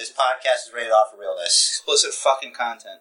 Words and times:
This 0.00 0.10
podcast 0.10 0.66
is 0.66 0.72
rated 0.74 0.92
off 0.92 1.10
for 1.10 1.20
realness. 1.20 1.68
Explicit 1.76 2.14
fucking 2.14 2.54
content. 2.54 3.00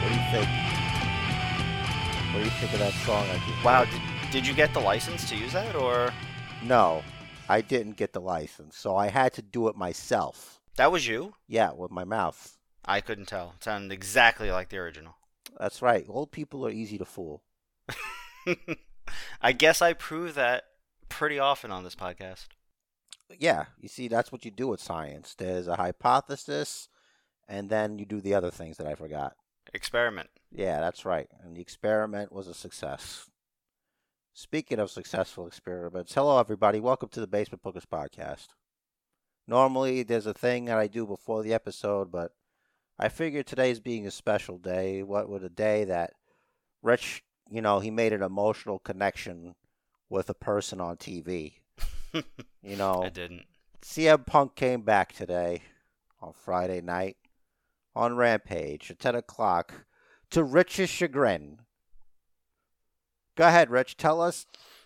What 0.00 0.08
do 0.08 0.14
you 0.14 0.20
think? 0.32 0.48
What 2.32 2.38
do 2.38 2.44
you 2.44 2.50
think 2.50 2.72
of 2.72 2.78
that 2.78 2.92
song 3.04 3.26
I 3.28 3.34
just 3.48 3.64
Wow, 3.64 3.84
did, 3.84 4.00
did 4.32 4.46
you 4.46 4.54
get 4.54 4.72
the 4.72 4.80
license 4.80 5.28
to 5.28 5.36
use 5.36 5.52
that, 5.52 5.74
or 5.74 6.12
No, 6.62 7.02
I 7.48 7.60
didn't 7.60 7.96
get 7.96 8.12
the 8.12 8.20
license, 8.20 8.76
so 8.76 8.96
I 8.96 9.08
had 9.08 9.32
to 9.34 9.42
do 9.42 9.68
it 9.68 9.76
myself. 9.76 10.60
that 10.76 10.92
was 10.92 11.06
you? 11.06 11.34
Yeah, 11.48 11.72
with 11.72 11.90
my 11.90 12.04
mouth. 12.04 12.56
I 12.90 13.00
couldn't 13.00 13.26
tell. 13.26 13.54
It 13.56 13.62
sounded 13.62 13.92
exactly 13.92 14.50
like 14.50 14.68
the 14.68 14.78
original. 14.78 15.14
That's 15.56 15.80
right. 15.80 16.04
Old 16.08 16.32
people 16.32 16.66
are 16.66 16.72
easy 16.72 16.98
to 16.98 17.04
fool. 17.04 17.44
I 19.40 19.52
guess 19.52 19.80
I 19.80 19.92
prove 19.92 20.34
that 20.34 20.64
pretty 21.08 21.38
often 21.38 21.70
on 21.70 21.84
this 21.84 21.94
podcast. 21.94 22.48
Yeah, 23.38 23.66
you 23.78 23.88
see, 23.88 24.08
that's 24.08 24.32
what 24.32 24.44
you 24.44 24.50
do 24.50 24.66
with 24.66 24.82
science. 24.82 25.36
There's 25.38 25.68
a 25.68 25.76
hypothesis, 25.76 26.88
and 27.48 27.70
then 27.70 28.00
you 28.00 28.04
do 28.04 28.20
the 28.20 28.34
other 28.34 28.50
things 28.50 28.76
that 28.78 28.88
I 28.88 28.96
forgot. 28.96 29.34
Experiment. 29.72 30.30
Yeah, 30.50 30.80
that's 30.80 31.04
right. 31.04 31.28
And 31.44 31.56
the 31.56 31.60
experiment 31.60 32.32
was 32.32 32.48
a 32.48 32.54
success. 32.54 33.30
Speaking 34.34 34.80
of 34.80 34.90
successful 34.90 35.46
experiments, 35.46 36.12
hello 36.12 36.40
everybody. 36.40 36.80
Welcome 36.80 37.10
to 37.10 37.20
the 37.20 37.28
Basement 37.28 37.62
Bookers 37.62 37.86
podcast. 37.86 38.48
Normally, 39.46 40.02
there's 40.02 40.26
a 40.26 40.34
thing 40.34 40.64
that 40.64 40.78
I 40.78 40.88
do 40.88 41.06
before 41.06 41.44
the 41.44 41.54
episode, 41.54 42.10
but 42.10 42.32
I 43.02 43.08
figured 43.08 43.46
today's 43.46 43.80
being 43.80 44.06
a 44.06 44.10
special 44.10 44.58
day. 44.58 45.02
What 45.02 45.30
would 45.30 45.42
a 45.42 45.48
day 45.48 45.84
that 45.84 46.12
Rich, 46.82 47.24
you 47.50 47.62
know, 47.62 47.80
he 47.80 47.90
made 47.90 48.12
an 48.12 48.22
emotional 48.22 48.78
connection 48.78 49.54
with 50.10 50.28
a 50.28 50.34
person 50.34 50.80
on 50.80 50.96
TV. 50.96 51.54
You 52.62 52.76
know, 52.76 53.04
I 53.04 53.08
didn't. 53.08 53.46
CM 53.80 54.26
Punk 54.26 54.54
came 54.54 54.82
back 54.82 55.14
today 55.14 55.62
on 56.20 56.34
Friday 56.34 56.82
night 56.82 57.16
on 57.96 58.16
Rampage 58.16 58.90
at 58.90 58.98
10 58.98 59.14
o'clock 59.14 59.86
to 60.30 60.44
Rich's 60.44 60.90
chagrin. 60.90 61.60
Go 63.34 63.46
ahead, 63.46 63.70
Rich. 63.70 63.96
Tell 63.96 64.20
us, 64.20 64.44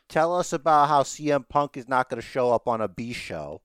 tell 0.08 0.36
us 0.36 0.52
about 0.52 0.88
how 0.88 1.02
CM 1.02 1.48
Punk 1.48 1.76
is 1.76 1.88
not 1.88 2.08
going 2.08 2.20
to 2.20 2.26
show 2.26 2.52
up 2.52 2.68
on 2.68 2.80
a 2.80 2.86
B 2.86 3.12
show. 3.12 3.62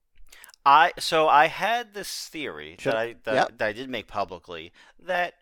I 0.66 0.94
so 1.00 1.28
I 1.28 1.48
had 1.48 1.94
this 1.94 2.28
theory 2.28 2.76
Should- 2.80 2.94
that 2.94 2.98
I 2.98 3.16
that, 3.24 3.34
yep. 3.34 3.58
that 3.58 3.68
I 3.68 3.74
did 3.74 3.90
make 3.90 4.08
publicly 4.08 4.72
that 5.00 5.36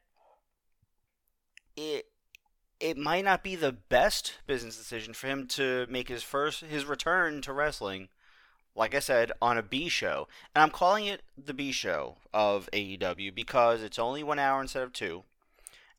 it 1.76 2.08
it 2.80 2.98
might 2.98 3.26
not 3.26 3.44
be 3.44 3.56
the 3.56 3.72
best 3.72 4.36
business 4.46 4.78
decision 4.78 5.14
for 5.14 5.28
him 5.28 5.48
to 5.48 5.88
make 5.90 6.08
his 6.10 6.24
first 6.24 6.62
his 6.62 6.86
return 6.86 7.42
to 7.42 7.54
wrestling 7.54 8.10
like 8.76 8.94
I 8.94 9.00
said 9.00 9.32
on 9.42 9.58
a 9.58 9.64
B 9.64 9.90
show 9.90 10.28
and 10.54 10.62
I'm 10.62 10.70
calling 10.70 11.06
it 11.06 11.24
the 11.38 11.54
B 11.54 11.72
show 11.72 12.18
of 12.34 12.70
AEW 12.72 13.34
because 13.34 13.82
it's 13.82 13.98
only 14.00 14.22
1 14.24 14.38
hour 14.38 14.62
instead 14.62 14.84
of 14.84 14.94
2 14.94 15.24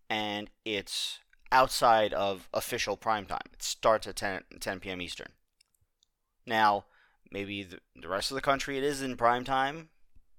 and 0.09 0.49
it's 0.65 1.19
outside 1.51 2.13
of 2.13 2.49
official 2.55 2.97
prime 2.97 3.27
time 3.27 3.41
it 3.53 3.63
starts 3.63 4.07
at 4.07 4.17
10 4.17 4.43
10 4.61 4.81
p.m. 4.81 5.01
Eastern 5.03 5.33
now 6.47 6.85
maybe 7.31 7.63
the, 7.63 7.79
the 8.01 8.09
rest 8.09 8.31
of 8.31 8.35
the 8.35 8.41
country 8.41 8.79
it 8.79 8.85
is 8.85 9.03
in 9.03 9.17
prime 9.17 9.45
time. 9.45 9.89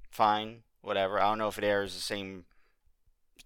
Fine 0.10 0.64
whatever. 0.82 1.20
I 1.20 1.24
don't 1.24 1.38
know 1.38 1.48
if 1.48 1.58
it 1.58 1.64
airs 1.64 1.94
the 1.94 2.02
same 2.02 2.46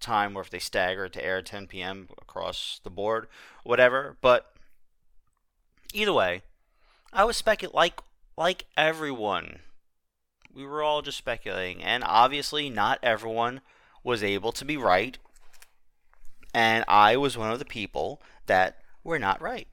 time 0.00 0.36
or 0.36 0.40
if 0.42 0.50
they 0.50 0.58
stagger 0.58 1.06
it 1.06 1.12
to 1.14 1.24
air 1.24 1.38
at 1.38 1.46
10 1.46 1.66
p.m 1.66 2.08
across 2.20 2.80
the 2.82 2.90
board 2.90 3.26
whatever. 3.62 4.16
But 4.20 4.52
either 5.92 6.12
way 6.12 6.42
i 7.12 7.24
was 7.24 7.36
speculating 7.36 7.76
like 7.76 8.00
like 8.36 8.66
everyone 8.76 9.60
we 10.54 10.64
were 10.64 10.82
all 10.82 11.02
just 11.02 11.18
speculating. 11.18 11.82
And 11.82 12.04
obviously 12.06 12.70
not 12.70 13.00
everyone 13.02 13.60
was 14.02 14.22
able 14.22 14.52
to 14.52 14.64
be 14.64 14.76
right. 14.76 15.18
And 16.52 16.84
i 16.86 17.16
was 17.16 17.36
one 17.36 17.50
of 17.50 17.58
the 17.58 17.64
people 17.64 18.22
that 18.46 18.78
were 19.02 19.18
not 19.18 19.40
right. 19.40 19.68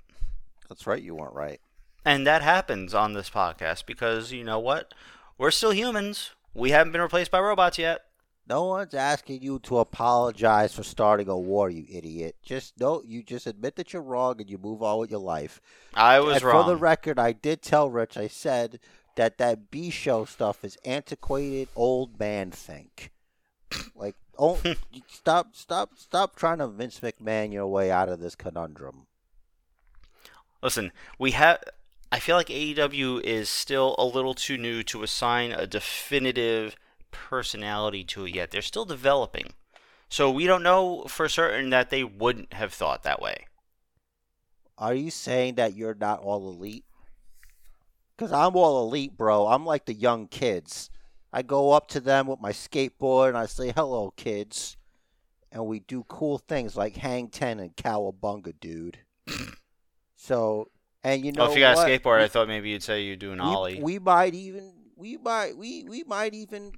That's 0.67 0.87
right, 0.87 1.01
you 1.01 1.15
weren't 1.15 1.35
right. 1.35 1.61
And 2.05 2.25
that 2.25 2.41
happens 2.41 2.93
on 2.93 3.13
this 3.13 3.29
podcast 3.29 3.85
because 3.85 4.31
you 4.31 4.43
know 4.43 4.59
what? 4.59 4.93
We're 5.37 5.51
still 5.51 5.71
humans. 5.71 6.31
We 6.53 6.71
haven't 6.71 6.91
been 6.91 7.01
replaced 7.01 7.31
by 7.31 7.39
robots 7.39 7.77
yet. 7.77 8.01
No 8.47 8.65
one's 8.65 8.93
asking 8.93 9.41
you 9.43 9.59
to 9.59 9.77
apologize 9.77 10.73
for 10.73 10.83
starting 10.83 11.29
a 11.29 11.37
war, 11.37 11.69
you 11.69 11.85
idiot. 11.89 12.35
Just 12.43 12.79
no, 12.79 13.01
you 13.05 13.23
just 13.23 13.47
admit 13.47 13.75
that 13.75 13.93
you're 13.93 14.01
wrong 14.01 14.41
and 14.41 14.49
you 14.49 14.57
move 14.57 14.83
on 14.83 14.99
with 14.99 15.11
your 15.11 15.21
life. 15.21 15.61
I 15.93 16.19
was 16.19 16.37
and 16.37 16.43
wrong. 16.43 16.63
For 16.63 16.69
the 16.69 16.75
record, 16.75 17.17
I 17.17 17.31
did 17.31 17.61
tell 17.61 17.89
Rich. 17.89 18.17
I 18.17 18.27
said 18.27 18.79
that 19.15 19.37
that 19.37 19.71
B 19.71 19.89
show 19.89 20.25
stuff 20.25 20.65
is 20.65 20.77
antiquated, 20.83 21.69
old 21.75 22.19
man 22.19 22.51
think. 22.51 23.11
Like, 23.95 24.15
oh, 24.37 24.59
stop, 25.07 25.55
stop, 25.55 25.91
stop 25.97 26.35
trying 26.35 26.57
to 26.57 26.67
Vince 26.67 26.99
McMahon 26.99 27.53
your 27.53 27.67
way 27.67 27.91
out 27.91 28.09
of 28.09 28.19
this 28.19 28.35
conundrum. 28.35 29.07
Listen, 30.61 30.91
we 31.17 31.31
have. 31.31 31.59
I 32.11 32.19
feel 32.19 32.35
like 32.35 32.47
AEW 32.47 33.21
is 33.21 33.49
still 33.49 33.95
a 33.97 34.05
little 34.05 34.33
too 34.33 34.57
new 34.57 34.83
to 34.83 35.03
assign 35.03 35.51
a 35.51 35.65
definitive 35.65 36.75
personality 37.11 38.03
to 38.05 38.25
it 38.25 38.35
yet. 38.35 38.51
They're 38.51 38.61
still 38.61 38.85
developing. 38.85 39.53
So 40.09 40.29
we 40.29 40.45
don't 40.45 40.63
know 40.63 41.05
for 41.07 41.29
certain 41.29 41.69
that 41.69 41.89
they 41.89 42.03
wouldn't 42.03 42.53
have 42.53 42.73
thought 42.73 43.03
that 43.03 43.21
way. 43.21 43.47
Are 44.77 44.93
you 44.93 45.09
saying 45.09 45.55
that 45.55 45.75
you're 45.75 45.95
not 45.95 46.19
all 46.19 46.49
elite? 46.49 46.83
Because 48.17 48.33
I'm 48.33 48.57
all 48.57 48.83
elite, 48.83 49.15
bro. 49.15 49.47
I'm 49.47 49.65
like 49.65 49.85
the 49.85 49.93
young 49.93 50.27
kids. 50.27 50.89
I 51.31 51.43
go 51.43 51.71
up 51.71 51.87
to 51.89 52.01
them 52.01 52.27
with 52.27 52.41
my 52.41 52.51
skateboard 52.51 53.29
and 53.29 53.37
I 53.37 53.45
say, 53.45 53.71
"Hello, 53.73 54.11
kids," 54.17 54.75
and 55.49 55.65
we 55.65 55.79
do 55.79 56.03
cool 56.09 56.37
things 56.37 56.75
like 56.75 56.97
hang 56.97 57.29
ten 57.29 57.59
and 57.59 57.75
cowabunga, 57.75 58.59
dude. 58.59 58.99
so, 60.15 60.67
and 61.03 61.25
you 61.25 61.31
know, 61.31 61.43
oh, 61.47 61.49
if 61.51 61.55
you 61.55 61.61
got 61.61 61.75
what? 61.77 61.89
a 61.91 61.99
skateboard, 61.99 62.21
I 62.21 62.27
thought 62.27 62.47
maybe 62.47 62.69
you'd 62.69 62.83
say 62.83 63.01
you 63.03 63.15
do 63.15 63.31
an 63.31 63.39
we, 63.39 63.43
ollie. 63.45 63.79
we 63.81 63.99
might 63.99 64.33
even 64.33 64.73
we 64.95 65.17
might 65.17 65.57
we 65.57 65.83
we 65.89 66.03
might 66.03 66.33
even 66.33 66.71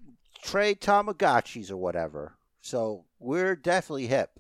trade 0.44 0.80
Tamagotchis 0.82 1.70
or 1.72 1.78
whatever. 1.78 2.34
So 2.62 3.06
we're 3.20 3.56
definitely 3.56 4.08
hip. 4.08 4.40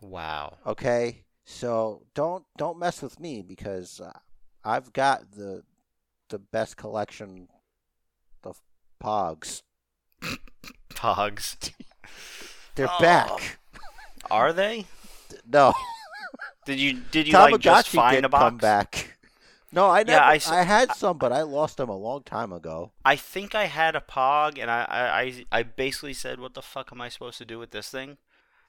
wow. 0.00 0.56
Okay, 0.66 1.24
so 1.44 2.04
don't 2.14 2.44
don't 2.56 2.78
mess 2.78 3.02
with 3.02 3.20
me 3.20 3.42
because 3.42 4.00
uh, 4.00 4.12
I've 4.64 4.92
got 4.92 5.32
the 5.32 5.62
the 6.30 6.38
best 6.38 6.76
collection 6.76 7.48
of 8.44 8.60
Pogs. 9.02 9.62
Pogs. 10.90 11.72
They're 12.74 12.88
Oh. 12.90 13.00
back. 13.00 13.58
Are 14.30 14.52
they? 14.52 14.86
No, 15.50 15.72
Did 16.66 16.78
you 16.80 17.00
did 17.10 17.26
you 17.28 17.34
like 17.34 17.58
just 17.60 17.88
find 17.88 18.24
a 18.24 18.28
box? 18.28 18.42
come 18.42 18.56
back. 18.58 19.17
No, 19.70 19.90
I 19.90 20.02
never. 20.02 20.12
Yeah, 20.12 20.26
I 20.26 20.40
I, 20.60 20.62
had 20.62 20.92
some, 20.94 21.18
but 21.18 21.32
I 21.32 21.42
lost 21.42 21.76
them 21.76 21.88
a 21.90 21.96
long 21.96 22.22
time 22.22 22.52
ago. 22.52 22.92
I 23.04 23.16
think 23.16 23.54
I 23.54 23.66
had 23.66 23.94
a 23.94 24.00
Pog, 24.00 24.58
and 24.58 24.70
I, 24.70 24.86
I, 24.88 25.20
I, 25.20 25.44
I 25.52 25.62
basically 25.62 26.14
said, 26.14 26.40
"What 26.40 26.54
the 26.54 26.62
fuck 26.62 26.88
am 26.90 27.00
I 27.00 27.08
supposed 27.10 27.38
to 27.38 27.44
do 27.44 27.58
with 27.58 27.70
this 27.70 27.90
thing?" 27.90 28.16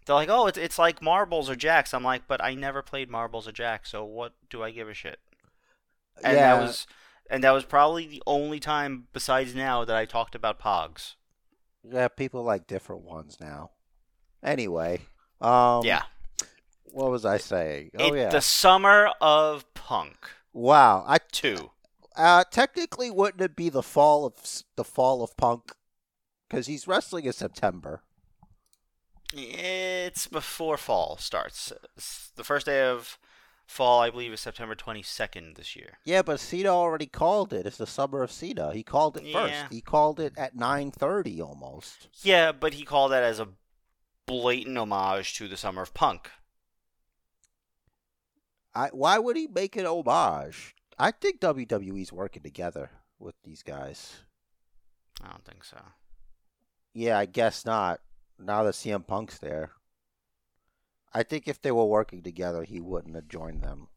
They're 0.05 0.15
like, 0.15 0.29
"Oh, 0.29 0.47
it's 0.47 0.57
it's 0.57 0.77
like 0.77 1.01
marbles 1.01 1.49
or 1.49 1.55
jacks." 1.55 1.93
I'm 1.93 2.03
like, 2.03 2.27
"But 2.27 2.43
I 2.43 2.53
never 2.53 2.81
played 2.81 3.09
marbles 3.09 3.47
or 3.47 3.53
jacks, 3.53 3.91
so 3.91 4.03
what 4.03 4.33
do 4.49 4.61
I 4.61 4.71
give 4.71 4.89
a 4.89 4.93
shit?" 4.93 5.19
And 6.21 6.35
yeah, 6.35 6.55
that 6.55 6.61
was 6.61 6.85
and 7.29 7.43
that 7.43 7.51
was 7.51 7.63
probably 7.63 8.05
the 8.07 8.23
only 8.27 8.59
time 8.59 9.07
besides 9.13 9.55
now 9.55 9.85
that 9.85 9.95
I 9.95 10.05
talked 10.05 10.35
about 10.35 10.59
Pogs. 10.59 11.15
yeah. 11.89 12.07
People 12.09 12.43
like 12.43 12.67
different 12.67 13.03
ones 13.03 13.37
now. 13.39 13.71
Anyway, 14.43 15.01
um, 15.39 15.85
yeah, 15.85 16.03
What 16.85 17.11
was 17.11 17.23
I 17.25 17.37
saying? 17.37 17.91
Oh 17.97 18.13
it, 18.13 18.17
yeah. 18.17 18.29
the 18.29 18.41
summer 18.41 19.11
of 19.21 19.71
punk 19.73 20.29
Wow. 20.53 21.03
I 21.07 21.17
two. 21.31 21.71
uh, 22.15 22.43
technically 22.51 23.09
wouldn't 23.11 23.41
it 23.41 23.55
be 23.55 23.69
the 23.69 23.83
fall 23.83 24.25
of 24.25 24.33
the 24.75 24.83
fall 24.83 25.23
of 25.23 25.35
Punk? 25.37 25.73
Because 26.49 26.67
he's 26.67 26.87
wrestling 26.87 27.25
in 27.25 27.33
September. 27.33 28.01
It's 29.33 30.25
before 30.27 30.77
fall 30.77 31.17
starts. 31.17 31.71
It's 31.95 32.31
the 32.35 32.43
first 32.43 32.65
day 32.65 32.81
of 32.87 33.19
fall, 33.67 34.01
I 34.01 34.09
believe, 34.09 34.33
is 34.33 34.39
September 34.39 34.73
22nd 34.73 35.55
this 35.55 35.75
year. 35.75 35.99
Yeah, 36.03 36.23
but 36.23 36.39
Cena 36.39 36.69
already 36.69 37.05
called 37.05 37.53
it. 37.53 37.67
It's 37.67 37.77
the 37.77 37.85
summer 37.85 38.23
of 38.23 38.31
Cena. 38.31 38.73
He 38.73 38.81
called 38.81 39.17
it 39.17 39.23
Yeah. 39.23 39.33
first. 39.61 39.71
He 39.73 39.81
called 39.81 40.19
it 40.19 40.33
at 40.35 40.55
nine 40.55 40.89
thirty 40.89 41.39
almost. 41.39 42.07
Yeah, 42.23 42.51
but 42.51 42.73
he 42.73 42.83
called 42.83 43.11
that 43.11 43.23
as 43.23 43.39
a 43.39 43.49
blatant 44.25 44.77
homage 44.77 45.35
to 45.35 45.47
the 45.47 45.57
summer 45.57 45.83
of 45.83 45.93
punk. 45.93 46.31
I 48.75 48.87
why 48.91 49.17
would 49.19 49.35
he 49.35 49.47
make 49.47 49.75
an 49.75 49.85
homage? 49.85 50.75
I 50.97 51.11
think 51.11 51.39
WWE's 51.39 52.11
working 52.11 52.43
together 52.43 52.91
with 53.17 53.35
these 53.43 53.63
guys. 53.63 54.17
I 55.23 55.29
don't 55.29 55.43
think 55.45 55.63
so. 55.63 55.77
Yeah, 56.93 57.17
I 57.17 57.25
guess 57.25 57.65
not. 57.65 58.01
Now 58.37 58.63
that 58.63 58.73
CM 58.73 59.05
Punk's 59.05 59.37
there. 59.39 59.71
I 61.13 61.23
think 61.23 61.47
if 61.47 61.61
they 61.61 61.71
were 61.71 61.85
working 61.85 62.21
together, 62.21 62.63
he 62.63 62.79
wouldn't 62.79 63.15
have 63.15 63.27
joined 63.27 63.61
them. 63.61 63.87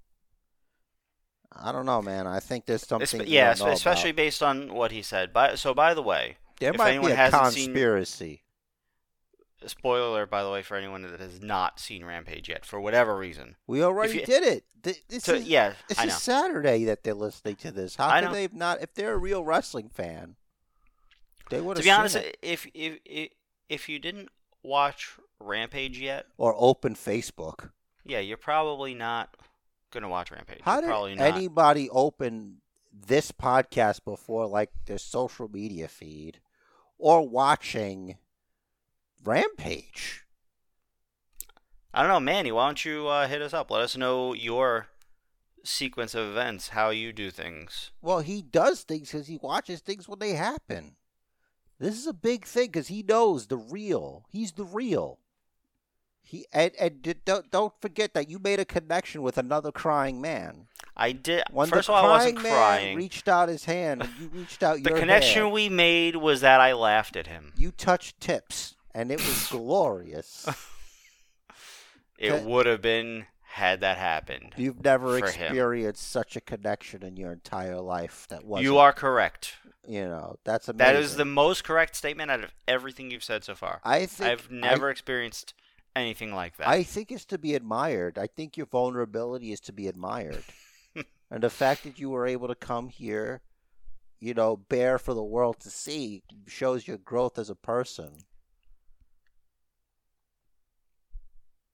I 1.55 1.71
don't 1.73 1.87
know, 1.87 2.01
man. 2.01 2.27
I 2.27 2.41
think 2.41 2.67
there's 2.67 2.87
something. 2.87 3.25
Yeah, 3.27 3.53
especially 3.53 4.11
about. 4.11 4.17
based 4.17 4.43
on 4.43 4.73
what 4.73 4.91
he 4.91 5.03
said. 5.03 5.33
By, 5.33 5.55
so, 5.57 5.75
by 5.75 5.93
the 5.93 6.03
way, 6.03 6.39
there 6.61 6.71
if 6.73 6.79
might 6.79 6.91
anyone 6.91 7.09
be 7.09 7.13
a 7.13 7.17
hasn't 7.17 7.53
seen- 7.53 7.67
conspiracy. 7.67 8.43
Spoiler 9.69 10.27
by 10.27 10.43
the 10.43 10.51
way, 10.51 10.63
for 10.63 10.77
anyone 10.77 11.03
that 11.03 11.21
has 11.21 11.41
not 11.43 11.79
seen 11.81 12.05
Rampage 12.05 12.49
yet, 12.49 12.65
for 12.65 12.81
whatever 12.81 13.17
reason. 13.17 13.57
We 13.67 13.83
already 13.83 14.21
you- 14.21 14.27
did 14.27 14.43
it. 14.43 14.65
Th- 14.83 15.03
This 15.09 15.23
So, 15.25 15.35
is 15.35 15.45
yeah, 15.47 15.75
this 15.89 15.99
is 15.99 16.07
know. 16.07 16.11
Saturday 16.13 16.85
that 16.85 17.05
they're 17.05 17.15
listening 17.15 17.55
to 17.57 17.71
this. 17.71 17.95
How 17.97 18.19
know. 18.21 18.33
they 18.33 18.49
not? 18.53 18.83
If 18.83 18.95
they're 18.95 19.13
a 19.15 19.19
real 19.19 19.45
wrestling 19.45 19.89
fan, 19.89 20.35
they 21.51 21.61
would 21.61 21.77
To 21.77 21.83
be 21.83 21.85
seen 21.89 21.93
honest, 21.95 22.17
it. 22.17 22.37
if, 22.43 22.67
if 22.75 22.99
if 23.05 23.29
if 23.69 23.89
you 23.89 23.99
didn't 24.01 24.29
watch 24.65 25.17
Rampage 25.39 26.01
yet, 26.01 26.27
or 26.37 26.55
open 26.59 26.95
Facebook. 26.97 27.71
yeah, 28.05 28.19
you're 28.19 28.37
probably 28.37 28.95
not 28.95 29.37
gonna 29.93 30.09
watch 30.09 30.31
Rampage. 30.33 30.61
How 30.63 30.75
You're 30.75 30.81
did 30.83 30.87
probably 30.89 31.15
not. 31.15 31.35
anybody 31.37 31.89
open 31.91 32.59
this 32.93 33.31
podcast 33.31 34.05
before, 34.05 34.47
like 34.47 34.71
their 34.87 34.99
social 34.99 35.49
media 35.49 35.87
feed, 35.89 36.41
or 36.99 37.29
watching 37.29 38.17
Rampage? 39.25 40.25
I 41.95 42.03
don't 42.03 42.11
know, 42.11 42.21
Manny. 42.21 42.53
Why 42.53 42.67
don't 42.67 42.85
you 42.85 43.07
uh, 43.09 43.29
hit 43.29 43.43
us 43.43 43.53
up? 43.53 43.71
Let 43.71 43.83
us 43.83 43.97
know 43.97 44.33
your 44.35 44.89
sequence 45.65 46.15
of 46.15 46.29
events, 46.29 46.69
how 46.71 46.91
you 46.91 47.13
do 47.13 47.31
things. 47.31 47.91
Well, 48.01 48.21
he 48.21 48.43
does 48.43 48.83
things 48.83 49.13
because 49.13 49.27
he 49.27 49.39
watches 49.43 49.81
things 49.81 50.09
when 50.09 50.19
they 50.19 50.33
happen. 50.33 50.97
This 51.79 51.97
is 51.99 52.07
a 52.07 52.13
big 52.15 52.45
thing 52.47 52.67
because 52.67 52.89
he 52.89 53.03
knows 53.03 53.47
the 53.47 53.57
real. 53.59 54.25
He's 54.31 54.53
the 54.53 54.65
real. 54.65 55.19
He 56.25 56.47
and, 56.53 56.71
and 56.79 57.17
don't 57.25 57.51
don't 57.51 57.73
forget 57.83 58.15
that 58.15 58.31
you 58.31 58.39
made 58.39 58.61
a 58.61 58.65
connection 58.65 59.23
with 59.23 59.37
another 59.37 59.73
crying 59.73 60.21
man. 60.21 60.69
I 60.97 61.13
did. 61.13 61.43
When 61.51 61.69
first 61.69 61.89
the 61.89 61.95
of 61.95 62.05
all, 62.05 62.13
I 62.13 62.19
crying 62.19 62.35
wasn't 62.37 62.43
man 62.45 62.53
crying. 62.53 62.97
reached 62.97 63.29
out 63.29 63.49
his 63.49 63.65
hand, 63.65 64.09
you 64.21 64.29
reached 64.29 64.63
out 64.63 64.77
the 64.83 64.91
connection 64.91 65.43
hand. 65.43 65.53
we 65.53 65.69
made 65.69 66.17
was 66.17 66.41
that 66.43 66.61
I 66.61 66.73
laughed 66.75 67.17
at 67.17 67.27
him. 67.27 67.53
You 67.57 67.73
touched 67.73 68.21
tips, 68.21 68.77
and 68.95 69.11
it 69.11 69.19
was 69.19 69.47
glorious. 69.51 70.49
It 72.19 72.45
would 72.45 72.67
have 72.67 72.83
been 72.83 73.27
had 73.43 73.81
that 73.81 73.99
happened. 73.99 74.55
You've 74.57 74.83
never 74.83 75.19
For 75.19 75.27
him. 75.31 75.47
experienced 75.47 76.11
such 76.11 76.37
a 76.37 76.41
connection 76.41 77.03
in 77.03 77.17
your 77.17 77.33
entire 77.33 77.81
life. 77.81 78.27
That 78.31 78.45
was 78.45 78.63
You 78.63 78.79
are 78.79 78.93
correct. 78.93 79.57
you 79.87 80.05
know, 80.05 80.37
that's 80.45 80.69
amazing. 80.69 80.95
That 80.95 81.03
is 81.03 81.17
the 81.17 81.25
most 81.25 81.65
correct 81.65 81.97
statement 81.97 82.31
out 82.31 82.45
of 82.45 82.53
everything 82.69 83.11
you've 83.11 83.25
said 83.25 83.45
so 83.45 83.55
far. 83.55 83.81
I 83.85 84.07
think 84.07 84.31
I've 84.31 84.51
never 84.51 84.89
experienced 84.89 85.53
anything 85.95 86.33
like 86.35 86.57
that. 86.57 86.69
I, 86.69 86.77
I 86.77 86.83
think 86.83 87.11
it's 87.13 87.27
to 87.27 87.39
be 87.39 87.55
admired. 87.55 88.17
I 88.17 88.27
think 88.27 88.57
your 88.57 88.67
vulnerability 88.67 89.53
is 89.53 89.61
to 89.61 89.73
be 89.73 89.87
admired, 89.89 90.45
and 91.31 91.43
the 91.43 91.51
fact 91.51 91.83
that 91.85 91.99
you 91.99 92.09
were 92.09 92.27
able 92.27 92.49
to 92.49 92.55
come 92.55 92.89
here, 92.89 93.43
you 94.21 94.33
know, 94.33 94.57
bare 94.57 94.99
for 94.99 95.13
the 95.13 95.23
world 95.23 95.61
to 95.61 95.71
see, 95.71 96.23
shows 96.47 96.87
your 96.89 96.97
growth 96.99 97.39
as 97.39 97.51
a 97.51 97.55
person. 97.57 98.13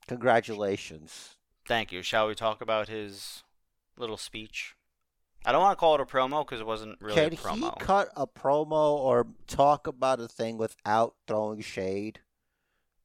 Congratulations. 0.08 1.36
Thank 1.66 1.92
you. 1.92 2.02
Shall 2.02 2.28
we 2.28 2.34
talk 2.34 2.60
about 2.60 2.88
his 2.88 3.44
little 3.96 4.16
speech? 4.16 4.74
I 5.44 5.52
don't 5.52 5.62
want 5.62 5.78
to 5.78 5.80
call 5.80 5.94
it 5.94 6.00
a 6.00 6.04
promo 6.04 6.44
because 6.44 6.60
it 6.60 6.66
wasn't 6.66 7.00
really 7.00 7.14
Can 7.14 7.32
a 7.32 7.36
promo. 7.36 7.78
he 7.78 7.84
cut 7.84 8.08
a 8.16 8.26
promo 8.26 8.96
or 8.96 9.26
talk 9.46 9.86
about 9.86 10.20
a 10.20 10.28
thing 10.28 10.58
without 10.58 11.14
throwing 11.26 11.60
shade 11.60 12.20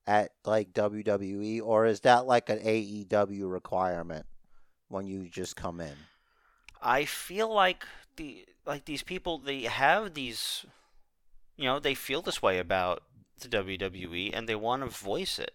at 0.08 0.32
like 0.46 0.74
WWE, 0.74 1.62
or 1.62 1.86
is 1.86 2.02
that 2.02 2.26
like 2.26 2.50
an 2.50 2.60
AEW 2.60 3.52
requirement 3.52 4.26
when 4.90 5.08
you 5.08 5.30
just 5.30 5.56
come 5.56 5.80
in? 5.80 5.94
I 6.82 7.06
feel 7.06 7.54
like 7.54 7.86
the 8.16 8.46
like 8.66 8.86
these 8.86 9.04
people 9.04 9.38
they 9.38 9.62
have 9.62 10.14
these 10.14 10.66
you 11.56 11.66
know, 11.66 11.80
they 11.80 11.94
feel 11.94 12.22
this 12.22 12.42
way 12.42 12.60
about 12.60 13.04
the 13.40 13.48
WWE 13.48 14.32
and 14.34 14.48
they 14.48 14.56
want 14.56 14.84
to 14.84 14.90
voice 14.90 15.40
it. 15.40 15.54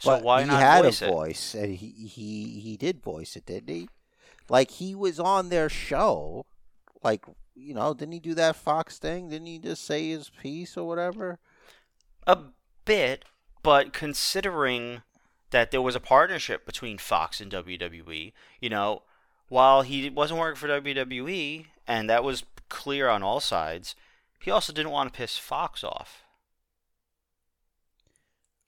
So 0.00 0.12
but 0.12 0.22
why 0.22 0.42
he 0.42 0.48
not 0.48 0.60
had 0.60 0.84
voice 0.84 1.02
a 1.02 1.06
it? 1.06 1.10
voice, 1.10 1.54
and 1.54 1.74
he 1.76 1.88
he 1.88 2.60
he 2.60 2.76
did 2.76 3.02
voice 3.02 3.36
it, 3.36 3.46
didn't 3.46 3.68
he? 3.68 3.88
Like 4.48 4.72
he 4.72 4.94
was 4.94 5.20
on 5.20 5.50
their 5.50 5.68
show, 5.68 6.46
like 7.02 7.24
you 7.54 7.74
know, 7.74 7.92
didn't 7.92 8.14
he 8.14 8.20
do 8.20 8.34
that 8.34 8.56
Fox 8.56 8.98
thing? 8.98 9.28
Didn't 9.28 9.46
he 9.46 9.58
just 9.58 9.84
say 9.84 10.08
his 10.08 10.30
piece 10.30 10.76
or 10.76 10.88
whatever? 10.88 11.38
A 12.26 12.38
bit, 12.86 13.26
but 13.62 13.92
considering 13.92 15.02
that 15.50 15.70
there 15.70 15.82
was 15.82 15.94
a 15.94 16.00
partnership 16.00 16.64
between 16.64 16.96
Fox 16.96 17.40
and 17.40 17.52
WWE, 17.52 18.32
you 18.58 18.68
know, 18.70 19.02
while 19.48 19.82
he 19.82 20.08
wasn't 20.08 20.40
working 20.40 20.56
for 20.56 20.68
WWE, 20.68 21.66
and 21.86 22.08
that 22.08 22.24
was 22.24 22.44
clear 22.70 23.08
on 23.08 23.22
all 23.22 23.40
sides, 23.40 23.94
he 24.40 24.50
also 24.50 24.72
didn't 24.72 24.92
want 24.92 25.12
to 25.12 25.16
piss 25.16 25.36
Fox 25.36 25.84
off. 25.84 26.24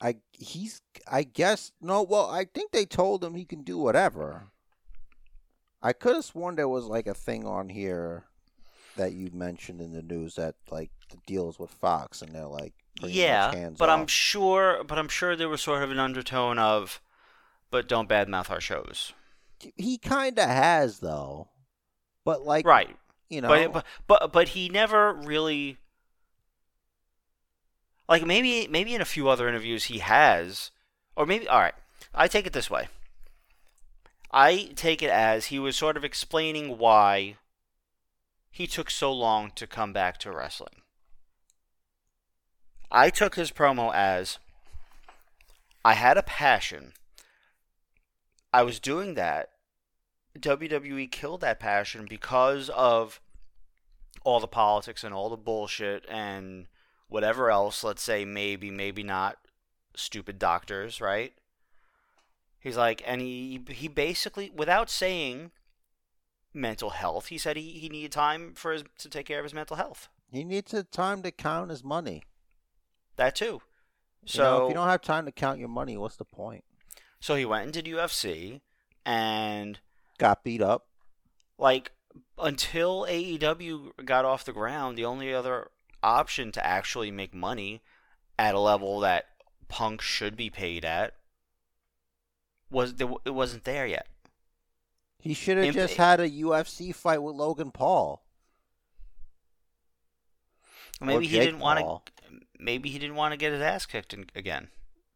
I 0.02 0.16
he's 0.32 0.82
I 1.10 1.22
guess 1.22 1.70
no. 1.81 2.02
Well, 2.02 2.28
I 2.28 2.44
think 2.44 2.72
they 2.72 2.84
told 2.84 3.22
him 3.22 3.34
he 3.34 3.44
can 3.44 3.62
do 3.62 3.78
whatever. 3.78 4.49
I 5.81 5.93
could 5.93 6.16
have 6.16 6.25
sworn 6.25 6.56
there 6.56 6.69
was 6.69 6.84
like 6.87 7.06
a 7.06 7.14
thing 7.14 7.46
on 7.46 7.69
here 7.69 8.25
that 8.96 9.12
you 9.12 9.31
mentioned 9.32 9.81
in 9.81 9.93
the 9.93 10.02
news 10.02 10.34
that 10.34 10.56
like 10.70 10.90
the 11.10 11.16
deals 11.26 11.58
with 11.58 11.70
Fox 11.70 12.20
and 12.20 12.34
they're 12.34 12.46
like 12.46 12.75
yeah, 13.00 13.52
hands 13.54 13.78
but 13.78 13.88
I'm 13.88 14.06
sure, 14.06 14.84
but 14.84 14.99
I'm 14.99 15.08
sure 15.08 15.34
there 15.34 15.49
was 15.49 15.62
sort 15.62 15.82
of 15.82 15.90
an 15.90 15.99
undertone 15.99 16.58
of, 16.58 17.00
but 17.70 17.88
don't 17.88 18.08
badmouth 18.08 18.50
our 18.50 18.60
shows, 18.60 19.12
he 19.76 19.98
kind 19.98 20.38
of 20.38 20.48
has 20.48 20.98
though, 20.98 21.48
but 22.25 22.44
like 22.44 22.66
right? 22.66 22.96
you 23.31 23.40
know, 23.40 23.48
But, 23.48 23.72
but 23.72 23.87
but 24.06 24.32
but 24.32 24.48
he 24.48 24.69
never 24.69 25.14
really 25.14 25.78
like 28.08 28.25
maybe 28.25 28.66
maybe 28.69 28.94
in 28.94 29.00
a 29.00 29.06
few 29.06 29.28
other 29.28 29.49
interviews 29.49 29.84
he 29.84 29.99
has 29.99 30.70
or 31.16 31.26
maybe 31.26 31.49
all 31.49 31.60
right 31.60 31.75
I 32.14 32.28
take 32.28 32.46
it 32.46 32.52
this 32.52 32.70
way. 32.70 32.88
I 34.31 34.70
take 34.76 35.02
it 35.02 35.10
as 35.10 35.46
he 35.46 35.58
was 35.58 35.76
sort 35.76 35.96
of 35.96 36.04
explaining 36.04 36.78
why 36.78 37.37
he 38.50 38.66
took 38.66 38.90
so 38.90 39.12
long 39.12 39.50
to 39.54 39.66
come 39.66 39.93
back 39.93 40.19
to 40.19 40.32
wrestling. 40.32 40.82
I 42.90 43.10
took 43.10 43.34
his 43.34 43.50
promo 43.50 43.94
as 43.94 44.38
I 45.84 45.94
had 45.94 46.19
a 46.19 46.22
passion. 46.22 46.93
I 48.53 48.62
was 48.62 48.79
doing 48.79 49.15
that. 49.15 49.50
WWE 50.38 51.10
killed 51.10 51.41
that 51.43 51.60
passion 51.60 52.06
because 52.08 52.69
of 52.70 53.20
all 54.24 54.41
the 54.41 54.46
politics 54.46 55.05
and 55.05 55.15
all 55.15 55.29
the 55.29 55.36
bullshit 55.36 56.05
and 56.08 56.67
whatever 57.12 57.50
else, 57.50 57.84
let's 57.84 58.02
say 58.02 58.24
maybe, 58.24 58.70
maybe 58.70 59.02
not 59.02 59.36
stupid 59.94 60.38
doctors, 60.38 61.00
right? 61.00 61.32
He's 62.58 62.76
like, 62.76 63.02
and 63.06 63.20
he, 63.20 63.60
he 63.69 63.88
basically, 63.88 64.50
without 64.54 64.88
saying 64.88 65.50
mental 66.54 66.90
health, 66.90 67.26
he 67.26 67.38
said 67.38 67.56
he, 67.56 67.70
he 67.72 67.88
needed 67.88 68.12
time 68.12 68.54
for 68.54 68.72
his, 68.72 68.84
to 68.98 69.08
take 69.08 69.26
care 69.26 69.38
of 69.38 69.44
his 69.44 69.54
mental 69.54 69.76
health. 69.76 70.08
he 70.31 70.44
needs 70.44 70.72
a 70.72 70.82
time 70.84 71.22
to 71.22 71.31
count 71.31 71.70
his 71.70 71.82
money. 71.84 72.22
That 73.16 73.34
too. 73.34 73.44
You 73.44 73.50
know, 73.52 73.60
So, 74.26 74.64
if 74.64 74.69
you 74.70 74.74
don't 74.74 74.88
have 74.88 75.02
time 75.02 75.26
to 75.26 75.32
count 75.32 75.58
your 75.58 75.69
money, 75.69 75.96
what's 75.96 76.16
the 76.16 76.24
point? 76.24 76.64
so 77.20 77.36
he 77.36 77.44
went 77.44 77.64
and 77.64 77.72
did 77.72 77.84
UFC 77.84 78.60
and 79.06 79.78
Got 80.19 80.42
beat 80.42 80.60
up. 80.62 80.86
like 81.58 81.92
until 82.38 83.06
AEW 83.08 84.04
got 84.04 84.24
off 84.24 84.44
the 84.44 84.52
ground, 84.52 84.96
the 84.98 85.04
only 85.04 85.32
other 85.32 85.69
option 86.03 86.53
to 86.53 86.67
actually 86.67 87.11
make 87.11 87.35
money 87.35 87.82
at 88.39 88.55
a 88.55 88.61
level 88.61 89.01
that 89.01 89.27
Punk 89.69 90.03
should 90.03 90.37
be 90.37 90.51
paid 90.51 90.85
at 90.85 91.15
was 92.71 92.94
there, 92.94 93.09
it 93.25 93.35
wasn't 93.35 93.65
there 93.65 93.87
yet. 93.87 94.06
He 95.19 95.35
should 95.35 95.56
have 95.59 95.75
just 95.75 95.94
had 95.94 96.19
a 96.19 96.29
UFC 96.29 96.93
fight 96.94 97.23
with 97.23 97.37
Logan 97.37 97.71
Paul. 97.71 98.25
Maybe 101.01 101.27
he 101.27 101.39
didn't 101.39 101.61
want 101.61 101.81
to. 101.81 102.13
Maybe 102.59 102.91
he 102.91 102.99
didn't 102.99 103.17
want 103.17 103.32
to 103.32 103.37
get 103.37 103.53
his 103.53 103.61
ass 103.61 103.87
kicked 103.87 104.15
in, 104.15 104.27
again. 104.35 104.69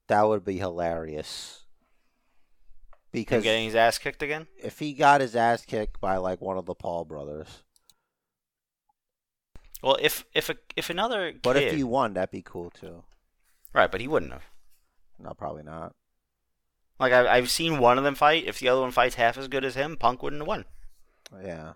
That 0.08 0.22
would 0.22 0.44
be 0.44 0.58
hilarious. 0.58 1.64
Him 3.12 3.20
Because 3.22 3.44
getting 3.44 3.64
his 3.64 3.74
ass 3.74 3.98
kicked 3.98 4.22
again. 4.22 4.46
if 4.62 4.78
he 4.78 4.92
got 4.92 5.20
his 5.20 5.34
ass 5.34 5.64
kicked 5.64 6.00
by 6.00 6.16
like 6.16 6.40
one 6.40 6.58
of 6.58 6.66
the 6.66 6.74
Paul 6.74 7.04
brothers, 7.04 7.62
Well, 9.86 9.98
if 10.00 10.24
if 10.34 10.50
a, 10.50 10.56
if 10.74 10.90
another 10.90 11.30
kid, 11.30 11.42
but 11.42 11.56
if 11.56 11.72
he 11.72 11.84
won, 11.84 12.14
that'd 12.14 12.32
be 12.32 12.42
cool 12.42 12.70
too. 12.70 13.04
right, 13.72 13.88
but 13.88 14.00
he 14.00 14.08
wouldn't 14.08 14.32
have. 14.32 14.42
No, 15.20 15.30
probably 15.32 15.62
not. 15.62 15.94
Like 16.98 17.12
I, 17.12 17.36
I've 17.36 17.48
seen 17.48 17.78
one 17.78 17.96
of 17.96 18.02
them 18.02 18.16
fight. 18.16 18.46
If 18.48 18.58
the 18.58 18.68
other 18.68 18.80
one 18.80 18.90
fights 18.90 19.14
half 19.14 19.38
as 19.38 19.46
good 19.46 19.64
as 19.64 19.76
him, 19.76 19.96
Punk 19.96 20.24
wouldn't 20.24 20.42
have 20.42 20.48
won. 20.48 20.64
Yeah, 21.40 21.74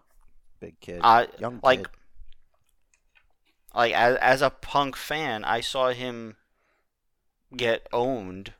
big 0.58 0.80
kid, 0.80 1.02
I 1.04 1.28
young 1.38 1.60
like 1.62 1.84
kid. 1.84 1.88
like 3.76 3.92
as 3.94 4.16
as 4.16 4.42
a 4.42 4.50
punk 4.50 4.96
fan, 4.96 5.44
I 5.44 5.60
saw 5.60 5.90
him 5.90 6.34
get 7.56 7.86
owned 7.92 8.54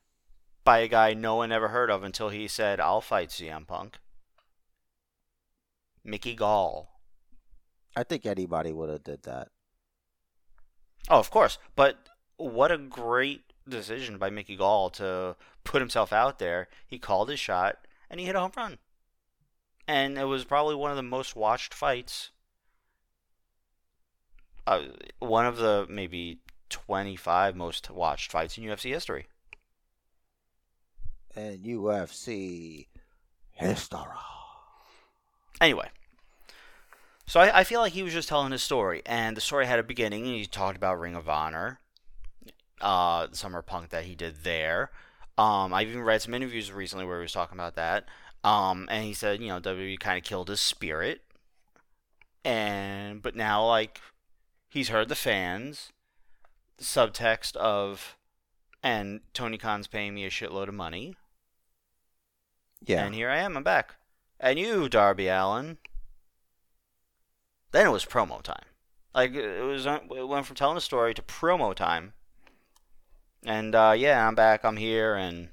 by 0.63 0.79
a 0.79 0.87
guy 0.87 1.13
no 1.13 1.35
one 1.35 1.51
ever 1.51 1.69
heard 1.69 1.91
of 1.91 2.05
until 2.05 2.29
he 2.29 2.47
said, 2.47 2.79
"I'll 2.79 3.01
fight 3.01 3.31
CM 3.31 3.67
Punk." 3.67 3.99
Mickey 6.05 6.37
Gall. 6.37 6.90
I 7.97 8.03
think 8.03 8.27
anybody 8.27 8.73
would 8.73 8.89
have 8.89 9.05
did 9.05 9.23
that. 9.25 9.49
Oh, 11.09 11.19
of 11.19 11.31
course. 11.31 11.59
But 11.75 12.09
what 12.37 12.71
a 12.71 12.79
great 12.79 13.53
decision 13.69 14.19
by 14.19 14.31
Mickey 14.31 14.57
Gall 14.57 14.91
to 14.91 15.37
put 15.65 15.81
himself 15.83 16.13
out 16.13 16.39
there. 16.39 16.69
He 16.87 16.99
called 16.99 17.29
his 17.29 17.41
shot 17.41 17.79
and 18.09 18.21
he 18.21 18.27
hit 18.27 18.37
a 18.37 18.41
home 18.41 18.53
run. 18.57 18.79
And 19.87 20.19
it 20.19 20.25
was 20.25 20.45
probably 20.45 20.75
one 20.75 20.91
of 20.91 20.97
the 20.97 21.03
most 21.03 21.35
watched 21.35 21.75
fights. 21.75 22.31
Uh, 24.67 24.83
one 25.19 25.47
of 25.47 25.57
the 25.57 25.87
maybe 25.89 26.39
25 26.69 27.57
most 27.57 27.91
watched 27.91 28.31
fights 28.31 28.57
in 28.57 28.65
UFC 28.65 28.91
history. 28.91 29.27
And 31.35 31.65
UFC 31.65 32.87
history. 33.53 34.07
Anyway, 35.61 35.91
so 37.31 37.39
I, 37.39 37.61
I, 37.61 37.63
feel 37.63 37.81
like 37.81 37.93
he 37.93 38.03
was 38.03 38.13
just 38.13 38.29
telling 38.29 38.51
his 38.51 38.61
story, 38.61 39.03
and 39.07 39.37
the 39.37 39.41
story 39.41 39.65
had 39.65 39.79
a 39.79 39.85
beginning, 39.85 40.27
and 40.27 40.35
he 40.35 40.47
talked 40.47 40.77
about 40.77 40.99
Ring 40.99 41.15
of 41.15 41.29
Honor, 41.29 41.79
uh, 42.81 43.29
the 43.29 43.37
Summer 43.37 43.63
Punk 43.63 43.91
that 43.91 44.03
he 44.03 44.17
did 44.17 44.43
there. 44.43 44.91
Um, 45.39 45.73
I've 45.73 45.89
even 45.89 46.03
read 46.03 46.23
some 46.23 46.35
interviews 46.35 46.73
recently 46.73 47.05
where 47.05 47.19
he 47.19 47.23
was 47.23 47.33
talking 47.33 47.57
about 47.57 47.77
that. 47.77 48.07
Um, 48.43 48.89
and 48.91 49.05
he 49.05 49.15
said, 49.15 49.41
you 49.41 49.47
know, 49.47 49.61
WWE 49.61 50.01
kind 50.01 50.19
of 50.19 50.25
killed 50.25 50.49
his 50.49 50.61
spirit, 50.61 51.21
and 52.45 53.23
but 53.23 53.37
now 53.37 53.65
like 53.65 54.01
he's 54.69 54.89
heard 54.89 55.09
the 55.09 55.15
fans, 55.15 55.93
the 56.79 56.85
subtext 56.85 57.55
of, 57.55 58.17
and 58.83 59.21
Tony 59.35 59.57
Khan's 59.57 59.87
paying 59.87 60.17
me 60.17 60.25
a 60.25 60.31
shitload 60.31 60.67
of 60.67 60.75
money. 60.75 61.15
Yeah. 62.85 63.05
And 63.05 63.15
here 63.15 63.31
I 63.31 63.39
am, 63.39 63.57
I'm 63.57 63.63
back. 63.63 63.95
And 64.41 64.59
you, 64.59 64.89
Darby 64.89 65.29
Allin. 65.29 65.79
Then 67.73 67.87
it 67.87 67.91
was 67.91 68.05
promo 68.05 68.43
time. 68.43 68.65
Like 69.15 69.35
it 69.35 69.63
was, 69.63 69.87
it 69.87 70.29
went 70.29 70.47
from 70.47 70.57
telling 70.57 70.77
a 70.77 70.81
story 70.81 71.15
to 71.15 71.23
promo 71.23 71.75
time. 71.75 72.13
And 73.45 73.75
uh, 73.75 73.95
yeah, 73.97 74.27
I'm 74.27 74.35
back. 74.35 74.65
I'm 74.65 74.77
here, 74.77 75.15
and 75.15 75.49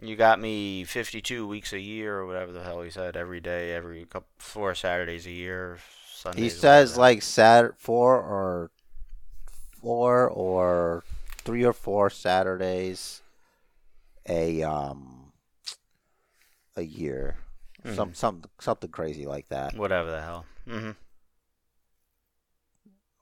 you 0.00 0.16
got 0.16 0.40
me 0.40 0.84
52 0.84 1.46
weeks 1.46 1.72
a 1.72 1.80
year, 1.80 2.18
or 2.18 2.26
whatever 2.26 2.52
the 2.52 2.62
hell 2.62 2.80
he 2.80 2.90
said. 2.90 3.16
Every 3.16 3.40
day, 3.40 3.72
every 3.72 4.04
couple, 4.06 4.28
four 4.38 4.74
Saturdays 4.74 5.26
a 5.26 5.30
year. 5.30 5.78
Sundays, 6.14 6.42
he 6.42 6.58
says 6.58 6.96
like 6.96 7.22
Sat 7.22 7.78
four 7.78 8.16
or 8.16 8.70
four 9.80 10.28
or 10.28 11.04
three 11.44 11.64
or 11.64 11.72
four 11.72 12.10
Saturdays 12.10 13.22
a 14.28 14.62
um 14.62 15.32
a 16.76 16.82
year. 16.82 17.36
Mm-hmm. 17.84 17.96
Some 17.96 18.14
some 18.14 18.42
something 18.58 18.90
crazy 18.90 19.26
like 19.26 19.48
that. 19.48 19.76
Whatever 19.76 20.10
the 20.10 20.20
hell. 20.20 20.44
Mm-hmm. 20.70 20.90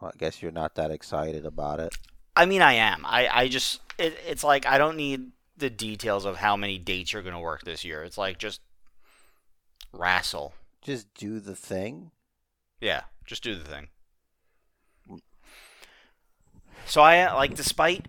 Well, 0.00 0.12
I 0.14 0.18
guess 0.18 0.42
you're 0.42 0.52
not 0.52 0.74
that 0.74 0.90
excited 0.90 1.44
about 1.44 1.80
it. 1.80 1.96
I 2.36 2.46
mean, 2.46 2.62
I 2.62 2.74
am. 2.74 3.04
I 3.04 3.28
I 3.28 3.48
just 3.48 3.80
it, 3.98 4.16
it's 4.26 4.44
like 4.44 4.66
I 4.66 4.78
don't 4.78 4.96
need 4.96 5.32
the 5.56 5.70
details 5.70 6.24
of 6.24 6.36
how 6.36 6.56
many 6.56 6.78
dates 6.78 7.12
you're 7.12 7.22
gonna 7.22 7.40
work 7.40 7.62
this 7.64 7.84
year. 7.84 8.04
It's 8.04 8.18
like 8.18 8.38
just 8.38 8.60
wrestle. 9.92 10.54
Just 10.82 11.12
do 11.14 11.40
the 11.40 11.56
thing. 11.56 12.12
Yeah, 12.80 13.02
just 13.26 13.42
do 13.42 13.56
the 13.56 13.64
thing. 13.64 13.88
So 16.86 17.02
I 17.02 17.34
like, 17.34 17.54
despite 17.54 18.06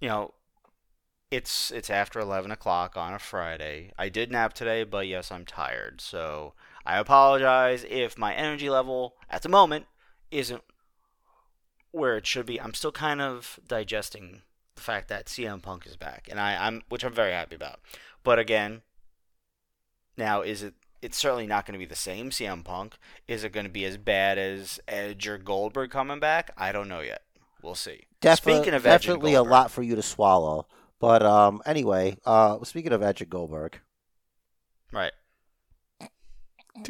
you 0.00 0.08
know, 0.08 0.34
it's 1.30 1.70
it's 1.70 1.90
after 1.90 2.20
eleven 2.20 2.50
o'clock 2.50 2.96
on 2.96 3.14
a 3.14 3.18
Friday. 3.18 3.92
I 3.98 4.08
did 4.08 4.30
nap 4.30 4.52
today, 4.52 4.84
but 4.84 5.08
yes, 5.08 5.32
I'm 5.32 5.44
tired. 5.44 6.00
So 6.00 6.54
I 6.84 6.98
apologize 6.98 7.84
if 7.88 8.18
my 8.18 8.34
energy 8.34 8.68
level 8.68 9.14
at 9.30 9.42
the 9.42 9.48
moment 9.48 9.86
isn't 10.30 10.62
where 11.90 12.16
it 12.16 12.26
should 12.26 12.46
be. 12.46 12.60
I'm 12.60 12.74
still 12.74 12.92
kind 12.92 13.20
of 13.20 13.60
digesting 13.66 14.42
the 14.74 14.82
fact 14.82 15.08
that 15.08 15.26
CM 15.26 15.62
Punk 15.62 15.86
is 15.86 15.96
back, 15.96 16.28
and 16.30 16.40
I, 16.40 16.66
I'm 16.66 16.82
which 16.88 17.04
I'm 17.04 17.12
very 17.12 17.32
happy 17.32 17.54
about. 17.54 17.80
But 18.24 18.38
again, 18.38 18.82
now 20.16 20.42
is 20.42 20.62
it 20.62 20.74
it's 21.02 21.18
certainly 21.18 21.46
not 21.46 21.66
going 21.66 21.72
to 21.74 21.78
be 21.78 21.84
the 21.84 21.96
same 21.96 22.30
CM 22.30 22.64
Punk. 22.64 22.96
Is 23.26 23.44
it 23.44 23.52
going 23.52 23.66
to 23.66 23.72
be 23.72 23.84
as 23.84 23.96
bad 23.96 24.38
as 24.38 24.80
Edge 24.86 25.26
or 25.26 25.36
Goldberg 25.36 25.90
coming 25.90 26.20
back? 26.20 26.52
I 26.56 26.72
don't 26.72 26.88
know 26.88 27.00
yet. 27.00 27.22
We'll 27.62 27.74
see. 27.74 28.02
Defi- 28.20 28.54
speaking 28.54 28.74
of 28.74 28.84
definitely 28.84 29.34
a 29.34 29.42
lot 29.42 29.70
for 29.70 29.82
you 29.82 29.96
to 29.96 30.02
swallow. 30.02 30.66
But 31.00 31.24
um, 31.24 31.60
anyway, 31.66 32.16
uh, 32.24 32.62
speaking 32.62 32.92
of 32.92 33.02
Edge 33.02 33.20
and 33.20 33.30
Goldberg, 33.30 33.80
right? 34.92 35.12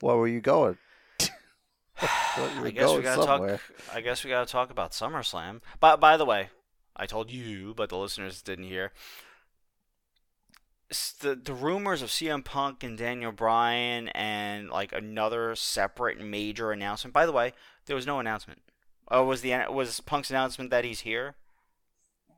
Where 0.00 0.16
were 0.16 0.28
you 0.28 0.40
going? 0.40 0.78
I 2.02 2.70
guess 2.74 2.92
we 2.94 3.02
gotta 3.02 3.22
somewhere. 3.22 3.58
talk. 3.58 3.94
I 3.94 4.00
guess 4.00 4.24
we 4.24 4.30
gotta 4.30 4.50
talk 4.50 4.70
about 4.70 4.92
SummerSlam. 4.92 5.60
But 5.80 6.00
by 6.00 6.16
the 6.16 6.24
way, 6.24 6.48
I 6.96 7.06
told 7.06 7.30
you, 7.30 7.74
but 7.74 7.88
the 7.90 7.98
listeners 7.98 8.42
didn't 8.42 8.64
hear 8.64 8.92
the 11.20 11.36
the 11.36 11.54
rumors 11.54 12.02
of 12.02 12.08
CM 12.08 12.44
Punk 12.44 12.82
and 12.82 12.98
Daniel 12.98 13.32
Bryan 13.32 14.08
and 14.08 14.70
like 14.70 14.92
another 14.92 15.54
separate 15.54 16.20
major 16.20 16.72
announcement. 16.72 17.14
By 17.14 17.26
the 17.26 17.32
way, 17.32 17.52
there 17.86 17.96
was 17.96 18.06
no 18.06 18.18
announcement. 18.18 18.60
Oh, 19.08 19.24
was 19.24 19.40
the 19.42 19.54
was 19.70 20.00
Punk's 20.00 20.30
announcement 20.30 20.70
that 20.70 20.84
he's 20.84 21.00
here? 21.00 21.36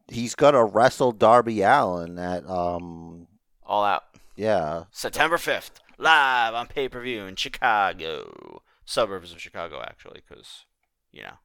He's 0.08 0.34
gonna 0.34 0.64
wrestle 0.64 1.12
Darby 1.12 1.62
Allin 1.62 2.18
at 2.18 2.48
um 2.48 3.26
All 3.64 3.84
Out. 3.84 4.04
Yeah, 4.34 4.84
September 4.90 5.38
fifth, 5.38 5.80
live 5.98 6.54
on 6.54 6.66
pay 6.66 6.88
per 6.88 7.00
view 7.00 7.24
in 7.24 7.36
Chicago, 7.36 8.62
suburbs 8.84 9.32
of 9.32 9.40
Chicago, 9.40 9.82
actually, 9.82 10.22
because 10.26 10.64
you 11.12 11.22
know. 11.22 11.38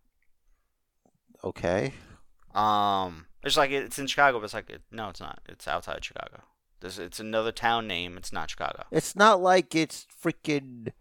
Okay. 1.43 1.93
Um, 2.55 3.27
it's 3.43 3.57
like 3.57 3.71
it's 3.71 3.99
in 3.99 4.07
Chicago, 4.07 4.39
but 4.39 4.45
it's 4.45 4.53
like 4.53 4.71
no, 4.91 5.09
it's 5.09 5.19
not. 5.19 5.39
It's 5.47 5.67
outside 5.67 6.03
Chicago. 6.03 6.43
This 6.79 6.97
it's 6.97 7.19
another 7.19 7.51
town 7.51 7.87
name. 7.87 8.17
It's 8.17 8.33
not 8.33 8.49
Chicago. 8.49 8.83
It's 8.91 9.15
not 9.15 9.41
like 9.41 9.75
it's 9.75 10.05
freaking 10.23 10.91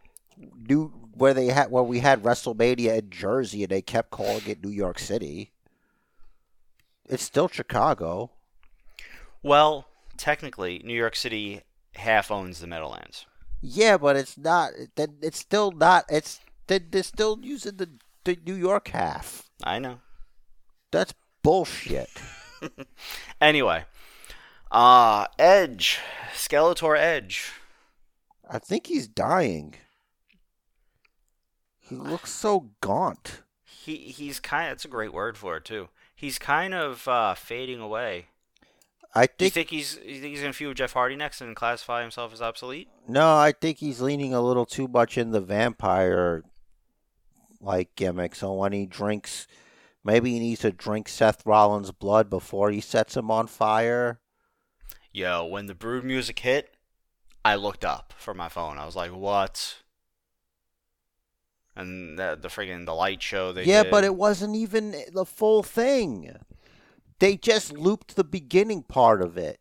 new 0.68 0.92
where 1.14 1.34
they 1.34 1.46
had 1.46 1.70
where 1.70 1.82
we 1.82 2.00
had 2.00 2.22
WrestleMania 2.22 2.98
in 2.98 3.10
Jersey 3.10 3.62
and 3.62 3.70
they 3.70 3.82
kept 3.82 4.10
calling 4.10 4.42
it 4.46 4.62
New 4.62 4.70
York 4.70 4.98
City. 4.98 5.52
It's 7.08 7.22
still 7.22 7.48
Chicago. 7.48 8.30
Well, 9.42 9.86
technically, 10.16 10.82
New 10.84 10.94
York 10.94 11.14
City 11.14 11.62
half 11.96 12.30
owns 12.30 12.60
the 12.60 12.66
Meadowlands. 12.66 13.26
Yeah, 13.60 13.96
but 13.96 14.16
it's 14.16 14.38
not. 14.38 14.72
It's 14.96 15.38
still 15.38 15.72
not. 15.72 16.04
It's 16.08 16.40
they're 16.66 17.02
still 17.02 17.38
using 17.42 17.76
the 17.76 17.90
the 18.24 18.38
New 18.44 18.54
York 18.54 18.88
half. 18.88 19.50
I 19.62 19.78
know. 19.78 20.00
That's 20.90 21.14
bullshit. 21.42 22.10
anyway, 23.40 23.84
uh, 24.70 25.26
Edge, 25.38 26.00
Skeletor 26.34 26.96
Edge. 26.98 27.52
I 28.48 28.58
think 28.58 28.86
he's 28.86 29.08
dying. 29.08 29.74
He 31.78 31.96
looks 31.96 32.32
so 32.32 32.70
gaunt. 32.80 33.42
He 33.64 33.96
he's 33.96 34.40
kind. 34.40 34.70
Of, 34.70 34.78
that's 34.78 34.84
a 34.84 34.88
great 34.88 35.12
word 35.12 35.36
for 35.36 35.56
it 35.56 35.64
too. 35.64 35.88
He's 36.14 36.38
kind 36.38 36.74
of 36.74 37.06
uh, 37.06 37.34
fading 37.34 37.80
away. 37.80 38.26
I 39.16 39.26
think. 39.26 39.38
Do 39.38 39.44
you 39.46 39.50
think 39.50 39.70
he's 39.70 39.98
you 40.04 40.20
think 40.20 40.32
he's 40.34 40.40
gonna 40.40 40.52
feud 40.52 40.68
with 40.68 40.78
Jeff 40.78 40.92
Hardy 40.92 41.16
next 41.16 41.40
and 41.40 41.56
classify 41.56 42.02
himself 42.02 42.32
as 42.32 42.42
obsolete? 42.42 42.88
No, 43.08 43.36
I 43.36 43.52
think 43.52 43.78
he's 43.78 44.00
leaning 44.00 44.34
a 44.34 44.40
little 44.40 44.66
too 44.66 44.86
much 44.88 45.16
in 45.16 45.30
the 45.30 45.40
vampire 45.40 46.44
like 47.60 47.94
gimmick. 47.96 48.34
So 48.34 48.52
when 48.52 48.72
he 48.72 48.86
drinks, 48.86 49.46
maybe 50.04 50.32
he 50.32 50.38
needs 50.40 50.60
to 50.60 50.70
drink 50.70 51.08
Seth 51.08 51.44
Rollins' 51.46 51.90
blood 51.92 52.28
before 52.30 52.70
he 52.70 52.80
sets 52.80 53.16
him 53.16 53.30
on 53.30 53.46
fire 53.46 54.20
yo, 55.16 55.46
when 55.46 55.64
the 55.64 55.74
Brood 55.74 56.04
music 56.04 56.38
hit, 56.40 56.74
I 57.42 57.54
looked 57.54 57.86
up 57.86 58.12
from 58.18 58.36
my 58.36 58.50
phone. 58.50 58.76
I 58.76 58.84
was 58.84 58.94
like, 58.94 59.12
what? 59.12 59.76
And 61.74 62.18
the, 62.18 62.38
the 62.40 62.48
friggin' 62.48 62.84
the 62.84 62.94
light 62.94 63.22
show 63.22 63.50
they 63.52 63.64
Yeah, 63.64 63.84
did. 63.84 63.90
but 63.90 64.04
it 64.04 64.14
wasn't 64.14 64.56
even 64.56 64.94
the 65.12 65.24
full 65.24 65.62
thing. 65.62 66.36
They 67.18 67.36
just 67.36 67.72
looped 67.72 68.16
the 68.16 68.24
beginning 68.24 68.82
part 68.82 69.22
of 69.22 69.36
it. 69.36 69.60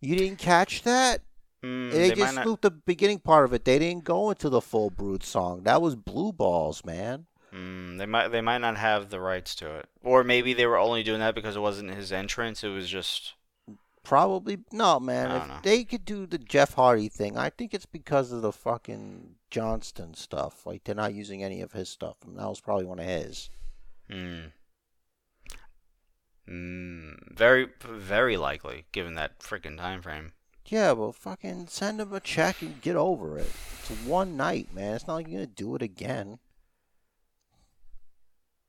You 0.00 0.16
didn't 0.16 0.38
catch 0.38 0.82
that? 0.82 1.22
Mm, 1.62 1.90
they, 1.90 2.10
they, 2.10 2.14
just 2.14 2.36
not... 2.36 2.46
looped 2.46 2.62
the 2.62 2.70
beginning 2.70 3.18
part 3.18 3.44
of 3.44 3.52
it. 3.52 3.64
They 3.64 3.78
didn't 3.78 4.04
go 4.04 4.30
into 4.30 4.48
the 4.48 4.60
full 4.60 4.90
Brood 4.90 5.24
song. 5.24 5.62
That 5.64 5.82
was 5.82 5.96
Blue 5.96 6.32
Balls, 6.32 6.84
man. 6.84 7.26
Mm, 7.52 7.98
they 7.98 8.06
might 8.06 8.28
they 8.28 8.42
might 8.42 8.58
not 8.58 8.76
have 8.76 9.08
the 9.08 9.20
rights 9.20 9.54
to 9.56 9.76
it, 9.76 9.88
or 10.02 10.22
maybe 10.22 10.52
they 10.52 10.66
were 10.66 10.76
only 10.76 11.02
doing 11.02 11.20
that 11.20 11.34
because 11.34 11.56
it 11.56 11.60
wasn't 11.60 11.94
his 11.94 12.12
entrance. 12.12 12.62
It 12.62 12.68
was 12.68 12.88
just 12.88 13.32
Probably 14.08 14.56
no, 14.72 14.98
man. 14.98 15.30
If 15.36 15.48
know. 15.48 15.58
they 15.62 15.84
could 15.84 16.06
do 16.06 16.24
the 16.24 16.38
Jeff 16.38 16.72
Hardy 16.72 17.10
thing, 17.10 17.36
I 17.36 17.50
think 17.50 17.74
it's 17.74 17.84
because 17.84 18.32
of 18.32 18.40
the 18.40 18.52
fucking 18.52 19.34
Johnston 19.50 20.14
stuff. 20.14 20.64
Like 20.64 20.84
they're 20.84 20.94
not 20.94 21.12
using 21.12 21.44
any 21.44 21.60
of 21.60 21.72
his 21.72 21.90
stuff, 21.90 22.16
and 22.26 22.38
that 22.38 22.48
was 22.48 22.58
probably 22.58 22.86
one 22.86 23.00
of 23.00 23.04
his. 23.04 23.50
Hmm. 24.10 24.46
Mm, 26.48 27.36
very, 27.36 27.68
very 27.80 28.36
likely, 28.36 28.86
given 28.92 29.14
that 29.14 29.38
freaking 29.40 29.76
time 29.76 30.00
frame. 30.02 30.32
Yeah, 30.66 30.92
well, 30.92 31.12
fucking 31.12 31.66
send 31.68 32.00
him 32.00 32.12
a 32.12 32.20
check 32.20 32.62
and 32.62 32.80
get 32.80 32.96
over 32.96 33.38
it. 33.38 33.50
It's 33.80 33.90
one 34.04 34.36
night, 34.36 34.72
man. 34.74 34.94
It's 34.94 35.06
not 35.06 35.14
like 35.14 35.28
you're 35.28 35.40
gonna 35.40 35.46
do 35.46 35.74
it 35.74 35.82
again. 35.82 36.38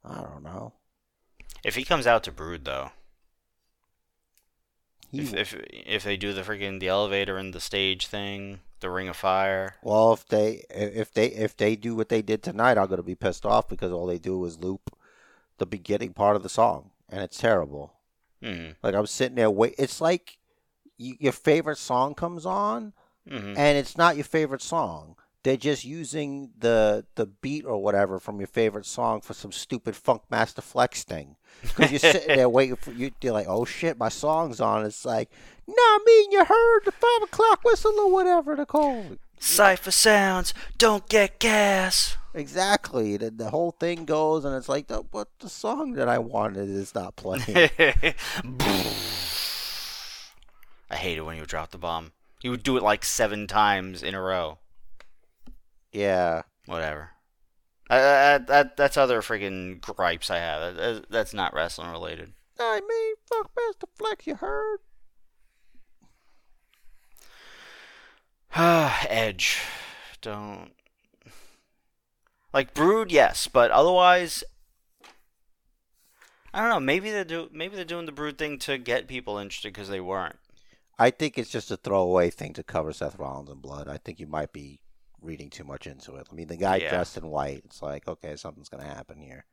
I 0.04 0.22
don't 0.22 0.44
know. 0.44 0.74
If 1.64 1.76
he 1.76 1.84
comes 1.86 2.08
out 2.08 2.24
to 2.24 2.32
Brood, 2.32 2.66
though, 2.66 2.92
He, 5.12 5.20
if, 5.20 5.34
if 5.34 5.54
if 5.72 6.04
they 6.04 6.18
do 6.18 6.34
the 6.34 6.42
freaking 6.42 6.80
the 6.80 6.88
elevator 6.88 7.38
and 7.38 7.54
the 7.54 7.60
stage 7.60 8.08
thing, 8.08 8.62
the 8.80 8.90
Ring 8.90 9.08
of 9.10 9.18
Fire, 9.18 9.76
well, 9.82 10.14
if 10.14 10.26
they 10.28 10.64
if 10.70 11.14
they 11.14 11.28
if 11.28 11.56
they 11.58 11.76
do 11.76 11.96
what 11.96 12.10
they 12.10 12.22
did 12.22 12.44
tonight, 12.44 12.78
I'm 12.78 12.88
gonna 12.88 13.04
be 13.04 13.16
pissed 13.16 13.46
off 13.46 13.68
because 13.68 13.92
all 13.92 14.06
they 14.08 14.20
do 14.20 14.44
is 14.46 14.60
loop 14.60 14.96
the 15.58 15.66
beginning 15.66 16.14
part 16.14 16.36
of 16.36 16.44
the 16.44 16.50
song, 16.50 16.92
and 17.12 17.22
it's 17.22 17.38
terrible. 17.38 17.94
mm, 18.44 18.76
Like 18.84 18.96
I'm 18.96 19.08
sitting 19.08 19.36
there 19.36 19.50
wait. 19.52 19.76
It's 19.78 20.00
like 20.02 20.38
y 21.00 21.14
your 21.20 21.32
favorite 21.34 21.78
song 21.78 22.14
comes 22.16 22.46
on, 22.46 22.94
hmm 23.28 23.54
and 23.58 23.78
it's 23.78 23.98
not 23.98 24.16
your 24.16 24.26
favorite 24.26 24.62
song. 24.62 25.16
They're 25.44 25.56
just 25.58 25.86
using 25.86 26.52
the 26.58 27.06
the 27.16 27.26
beat 27.26 27.66
or 27.66 27.82
whatever 27.82 28.20
from 28.20 28.40
your 28.40 28.48
favorite 28.48 28.86
song 28.86 29.22
for 29.22 29.34
some 29.34 29.52
stupid 29.54 29.96
Funkmaster 29.96 30.62
Flex 30.62 31.04
thing. 31.04 31.38
Because 31.62 31.92
you're 31.92 32.00
sitting 32.00 32.36
there 32.36 32.50
waiting 32.58 32.76
for 32.76 32.92
you. 32.92 33.12
You're 33.22 33.34
like, 33.34 33.48
oh 33.48 33.64
shit, 33.66 33.98
my 33.98 34.10
song's 34.10 34.60
on. 34.60 34.86
It's 34.86 35.06
like, 35.06 35.30
no, 35.68 35.74
I 35.76 36.00
mean 36.06 36.32
you 36.32 36.44
heard 36.44 36.82
the 36.86 36.92
five 36.92 37.24
o'clock 37.24 37.64
whistle 37.64 37.98
or 38.00 38.12
whatever 38.12 38.56
they're 38.56 38.66
called. 38.66 39.18
Cipha 39.40 39.94
Sounds, 39.94 40.54
don't 40.78 41.08
get 41.08 41.40
gas. 41.40 42.18
Exactly. 42.34 43.18
The, 43.18 43.32
the 43.32 43.50
whole 43.50 43.72
thing 43.72 44.06
goes, 44.06 44.46
and 44.46 44.56
it's 44.56 44.70
like, 44.70 44.88
the, 44.88 45.04
what 45.12 45.30
the 45.40 45.50
song 45.50 45.94
that 45.94 46.08
I 46.08 46.20
wanted 46.20 46.70
is 46.70 46.94
not 46.94 47.16
playing. 47.16 47.70
I 50.92 50.96
hate 50.96 51.18
it 51.18 51.22
when 51.26 51.36
you 51.36 51.42
would 51.42 51.50
drop 51.50 51.72
the 51.72 51.78
bomb. 51.78 52.12
You 52.42 52.52
would 52.52 52.64
do 52.64 52.78
it 52.78 52.84
like 52.84 53.04
seven 53.06 53.48
times 53.48 54.02
in 54.04 54.14
a 54.16 54.22
row. 54.22 54.60
yeah. 55.92 56.44
Whatever. 56.66 57.12
Uh, 57.90 57.94
uh, 57.94 58.38
that 58.38 58.78
that's 58.78 58.96
other 58.96 59.22
freaking 59.24 59.82
gripes 59.82 60.30
I 60.30 60.38
have. 60.38 60.76
That- 60.76 61.10
That's 61.10 61.34
not 61.34 61.54
wrestling 61.56 61.90
related. 61.90 62.34
I 62.60 62.80
mean, 62.88 63.16
fuck 63.26 63.50
Master 63.58 63.88
Flex, 63.98 64.28
you 64.28 64.36
heard? 64.36 64.80
Edge, 68.56 69.58
don't 70.22 70.72
like 72.54 72.74
Brood, 72.74 73.12
yes, 73.12 73.48
but 73.48 73.72
otherwise, 73.72 74.44
I 76.54 76.62
don't 76.62 76.70
know. 76.70 76.80
Maybe 76.80 77.12
they 77.12 77.24
do. 77.24 77.50
Maybe 77.52 77.76
they're 77.76 77.86
doing 77.86 78.06
the 78.06 78.12
Brood 78.12 78.38
thing 78.38 78.58
to 78.60 78.78
get 78.78 79.08
people 79.08 79.38
interested 79.38 79.74
because 79.74 79.90
they 79.90 80.00
weren't. 80.02 80.38
I 80.98 81.12
think 81.12 81.38
it's 81.38 81.50
just 81.52 81.72
a 81.72 81.78
throwaway 81.78 82.30
thing 82.30 82.54
to 82.54 82.64
cover 82.64 82.92
Seth 82.92 83.18
Rollins 83.18 83.50
in 83.50 83.60
blood. 83.60 83.88
I 83.88 83.98
think 83.98 84.20
you 84.20 84.28
might 84.28 84.52
be 84.52 84.82
reading 85.22 85.50
too 85.50 85.64
much 85.64 85.86
into 85.88 86.16
it. 86.16 86.28
I 86.32 86.34
mean, 86.36 86.48
the 86.48 86.58
guy 86.58 86.78
Yeah. 86.78 86.90
dressed 86.90 87.18
in 87.18 87.28
white. 87.28 87.62
It's 87.66 87.82
like, 87.82 88.08
okay, 88.08 88.36
something's 88.36 88.70
gonna 88.70 88.84
happen 88.84 89.20
here. 89.22 89.46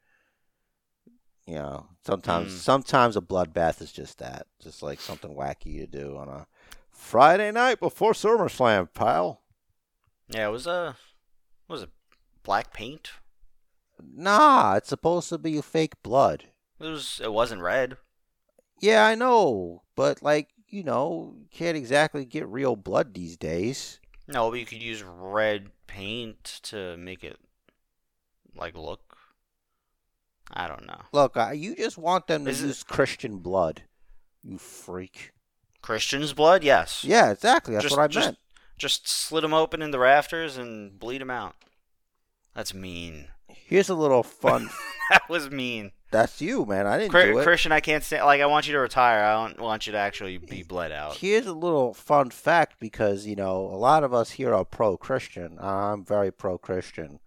You 1.47 1.57
know, 1.57 1.89
sometimes 2.05 2.53
Mm. 2.53 2.59
sometimes 2.59 3.17
a 3.17 3.21
bloodbath 3.21 3.81
is 3.81 3.93
just 3.93 4.19
that, 4.19 4.49
just 4.61 4.83
like 4.83 5.01
something 5.01 5.33
wacky 5.37 5.79
to 5.79 5.87
do 5.87 6.17
on 6.17 6.29
a 6.29 6.49
Friday 6.91 7.53
night 7.53 7.79
before 7.79 8.13
SummerSlam, 8.13 8.93
pal. 8.93 9.43
Yeah, 10.29 10.49
it 10.49 10.51
was 10.51 10.67
a 10.67 10.97
was 11.69 11.83
it 11.83 11.91
black 12.47 12.73
paint? 12.73 13.11
Nah, 14.03 14.77
it's 14.77 14.89
supposed 14.89 15.29
to 15.31 15.39
be 15.39 15.61
fake 15.61 16.03
blood. 16.03 16.45
It 16.81 16.85
was. 16.87 17.21
It 17.23 17.33
wasn't 17.33 17.61
red. 17.63 17.97
Yeah, 18.81 19.05
I 19.07 19.15
know, 19.15 19.83
but 19.97 20.23
like 20.23 20.49
you 20.69 20.83
know, 20.83 21.35
you 21.39 21.47
can't 21.51 21.77
exactly 21.77 22.25
get 22.25 22.47
real 22.47 22.77
blood 22.77 23.15
these 23.15 23.37
days. 23.37 24.01
No, 24.29 24.51
but 24.51 24.59
you 24.61 24.67
could 24.67 24.83
use 24.83 25.03
red 25.03 25.71
paint 25.87 26.43
to 26.65 26.97
make 26.97 27.23
it 27.25 27.39
like 28.55 28.75
look. 28.77 29.17
I 30.53 30.69
don't 30.69 30.87
know. 30.87 31.01
Look, 31.13 31.37
I, 31.37 31.53
you 31.53 31.75
just 31.75 31.99
want 31.99 32.27
them 32.29 32.45
to 32.45 32.51
Is 32.51 32.63
it- 32.63 32.67
use 32.69 32.83
Christian 32.85 33.39
blood, 33.39 33.83
you 34.45 34.59
freak. 34.59 35.33
Christian's 35.83 36.33
blood, 36.33 36.63
yes. 36.65 37.03
Yeah, 37.05 37.31
exactly. 37.31 37.75
That's 37.75 37.85
Just- 37.85 37.97
what 37.97 38.03
I 38.05 38.07
just- 38.09 38.27
meant. 38.27 38.39
Just 38.79 39.09
slit 39.09 39.41
them 39.43 39.55
open 39.55 39.81
in 39.81 39.91
the 39.91 39.99
rafters 39.99 40.59
and 40.59 40.99
bleed 40.99 41.23
them 41.23 41.31
out. 41.31 41.55
That's 42.57 42.73
mean. 42.73 43.29
Here's 43.49 43.91
a 43.91 43.95
little 43.95 44.23
fun. 44.23 44.71
that 45.11 45.29
was 45.29 45.51
mean. 45.51 45.93
That's 46.11 46.41
you, 46.41 46.65
man. 46.65 46.87
I 46.87 46.97
didn't 46.97 47.13
do 47.13 47.39
it. 47.39 47.45
Christian, 47.45 47.71
I 47.71 47.81
can't 47.81 48.03
stand. 48.03 48.25
Like, 48.25 48.41
I 48.41 48.47
want 48.47 48.67
you 48.67 48.73
to 48.73 48.79
retire. 48.79 49.23
I 49.23 49.47
don't 49.47 49.61
want 49.61 49.87
you 49.87 49.93
to 49.93 49.99
actually 49.99 50.39
be 50.39 50.63
bled 50.63 50.91
out. 50.91 51.19
Here's 51.19 51.47
a 51.47 51.53
little 51.53 51.93
fun 51.93 52.31
fact 52.31 52.81
because 52.81 53.27
you 53.27 53.37
know 53.37 53.67
a 53.67 53.77
lot 53.77 54.05
of 54.05 54.15
us 54.15 54.31
here 54.31 54.55
are 54.55 54.65
pro-Christian. 54.65 55.59
I'm 55.61 56.03
very 56.03 56.33
pro-Christian. 56.33 57.21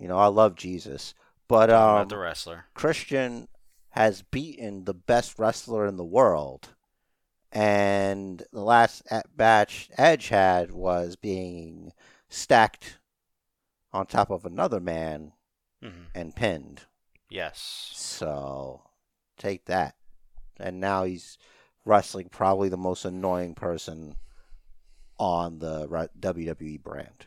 You 0.00 0.08
know, 0.08 0.16
I 0.16 0.28
love 0.28 0.54
Jesus, 0.54 1.14
but 1.46 1.68
um, 1.68 1.76
about 1.76 2.08
the 2.08 2.16
wrestler. 2.16 2.64
Christian 2.72 3.48
has 3.90 4.22
beaten 4.22 4.84
the 4.84 4.94
best 4.94 5.38
wrestler 5.38 5.86
in 5.86 5.96
the 5.98 6.04
world. 6.04 6.70
And 7.52 8.42
the 8.50 8.62
last 8.62 9.02
at 9.10 9.36
batch 9.36 9.90
Edge 9.98 10.28
had 10.28 10.70
was 10.70 11.16
being 11.16 11.92
stacked 12.30 12.99
on 13.92 14.06
top 14.06 14.30
of 14.30 14.44
another 14.44 14.80
man 14.80 15.32
hmm 15.82 16.04
and 16.14 16.34
pinned. 16.34 16.82
Yes. 17.28 17.90
So 17.94 18.82
take 19.38 19.66
that. 19.66 19.94
And 20.58 20.80
now 20.80 21.04
he's 21.04 21.38
wrestling 21.84 22.28
probably 22.28 22.68
the 22.68 22.76
most 22.76 23.04
annoying 23.04 23.54
person 23.54 24.16
on 25.18 25.58
the 25.58 25.86
WWE 26.18 26.82
brand. 26.82 27.26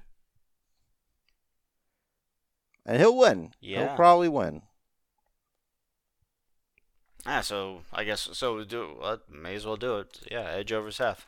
And 2.86 3.00
he'll 3.00 3.18
win. 3.18 3.54
Yeah. 3.62 3.88
He'll 3.88 3.96
probably 3.96 4.30
win. 4.30 4.64
Ah, 7.26 7.40
so 7.40 7.84
I 7.94 8.04
guess 8.04 8.28
so. 8.34 8.64
Do 8.66 8.98
well, 9.00 9.20
may 9.30 9.56
as 9.56 9.66
well 9.66 9.78
do 9.78 10.00
it. 10.00 10.20
Yeah, 10.30 10.50
Edge 10.50 10.74
over 10.74 10.92
Seth. 10.92 11.26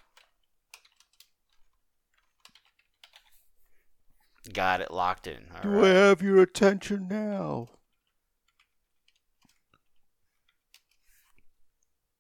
Got 4.54 4.82
it 4.82 4.92
locked 4.92 5.28
in. 5.28 5.48
All 5.56 5.62
Do 5.62 5.86
I 5.86 5.90
have 5.90 6.22
your 6.22 6.42
attention 6.42 7.08
now? 7.10 7.70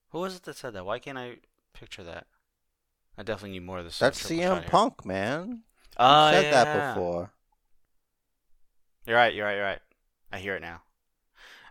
Who 0.09 0.19
was 0.19 0.35
it 0.35 0.43
that 0.43 0.55
said 0.55 0.73
that? 0.73 0.85
Why 0.85 0.99
can't 0.99 1.17
I 1.17 1.37
picture 1.73 2.03
that? 2.03 2.27
I 3.17 3.23
definitely 3.23 3.51
need 3.51 3.65
more 3.65 3.79
of 3.79 3.85
this. 3.85 3.99
That's 3.99 4.21
CM 4.23 4.37
here. 4.37 4.63
Punk, 4.67 5.05
man. 5.05 5.63
Oh, 5.97 6.03
you 6.03 6.07
ah, 6.07 6.31
said 6.31 6.43
yeah. 6.45 6.63
that 6.63 6.95
before. 6.95 7.31
You're 9.05 9.17
right. 9.17 9.33
You're 9.33 9.45
right. 9.45 9.55
You're 9.55 9.65
right. 9.65 9.81
I 10.31 10.39
hear 10.39 10.55
it 10.55 10.61
now. 10.61 10.81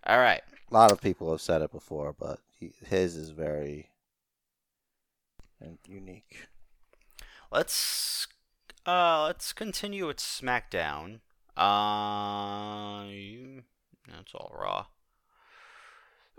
All 0.06 0.18
right. 0.18 0.42
A 0.70 0.74
lot 0.74 0.92
of 0.92 1.00
people 1.00 1.30
have 1.30 1.40
said 1.40 1.62
it 1.62 1.72
before, 1.72 2.14
but 2.18 2.38
he, 2.58 2.72
his 2.86 3.16
is 3.16 3.30
very 3.30 3.90
and 5.60 5.78
unique. 5.86 6.46
Let's 7.50 8.26
uh 8.86 9.24
let's 9.26 9.52
continue 9.52 10.06
with 10.06 10.18
SmackDown. 10.18 11.20
Uh, 11.56 13.04
that's 14.08 14.34
all 14.34 14.52
Raw. 14.58 14.86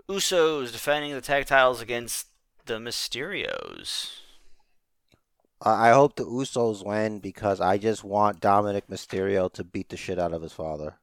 Usos 0.08 0.72
defending 0.72 1.12
the 1.12 1.20
tag 1.20 1.46
titles 1.46 1.80
against 1.80 2.26
the 2.66 2.74
Mysterios. 2.74 4.10
I 5.62 5.90
hope 5.90 6.16
the 6.16 6.24
Usos 6.26 6.84
win 6.84 7.18
because 7.18 7.60
I 7.62 7.78
just 7.78 8.04
want 8.04 8.40
Dominic 8.40 8.88
Mysterio 8.88 9.50
to 9.54 9.64
beat 9.64 9.88
the 9.88 9.96
shit 9.96 10.18
out 10.18 10.32
of 10.34 10.42
his 10.42 10.52
father, 10.52 10.96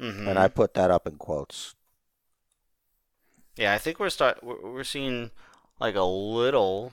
Mm-hmm. 0.00 0.28
and 0.28 0.38
I 0.38 0.48
put 0.48 0.74
that 0.74 0.90
up 0.90 1.06
in 1.06 1.16
quotes. 1.16 1.74
Yeah, 3.56 3.72
I 3.72 3.78
think 3.78 3.98
we're 3.98 4.10
start 4.10 4.44
we're, 4.44 4.60
we're 4.60 4.84
seeing 4.84 5.30
like 5.80 5.94
a 5.94 6.02
little 6.04 6.92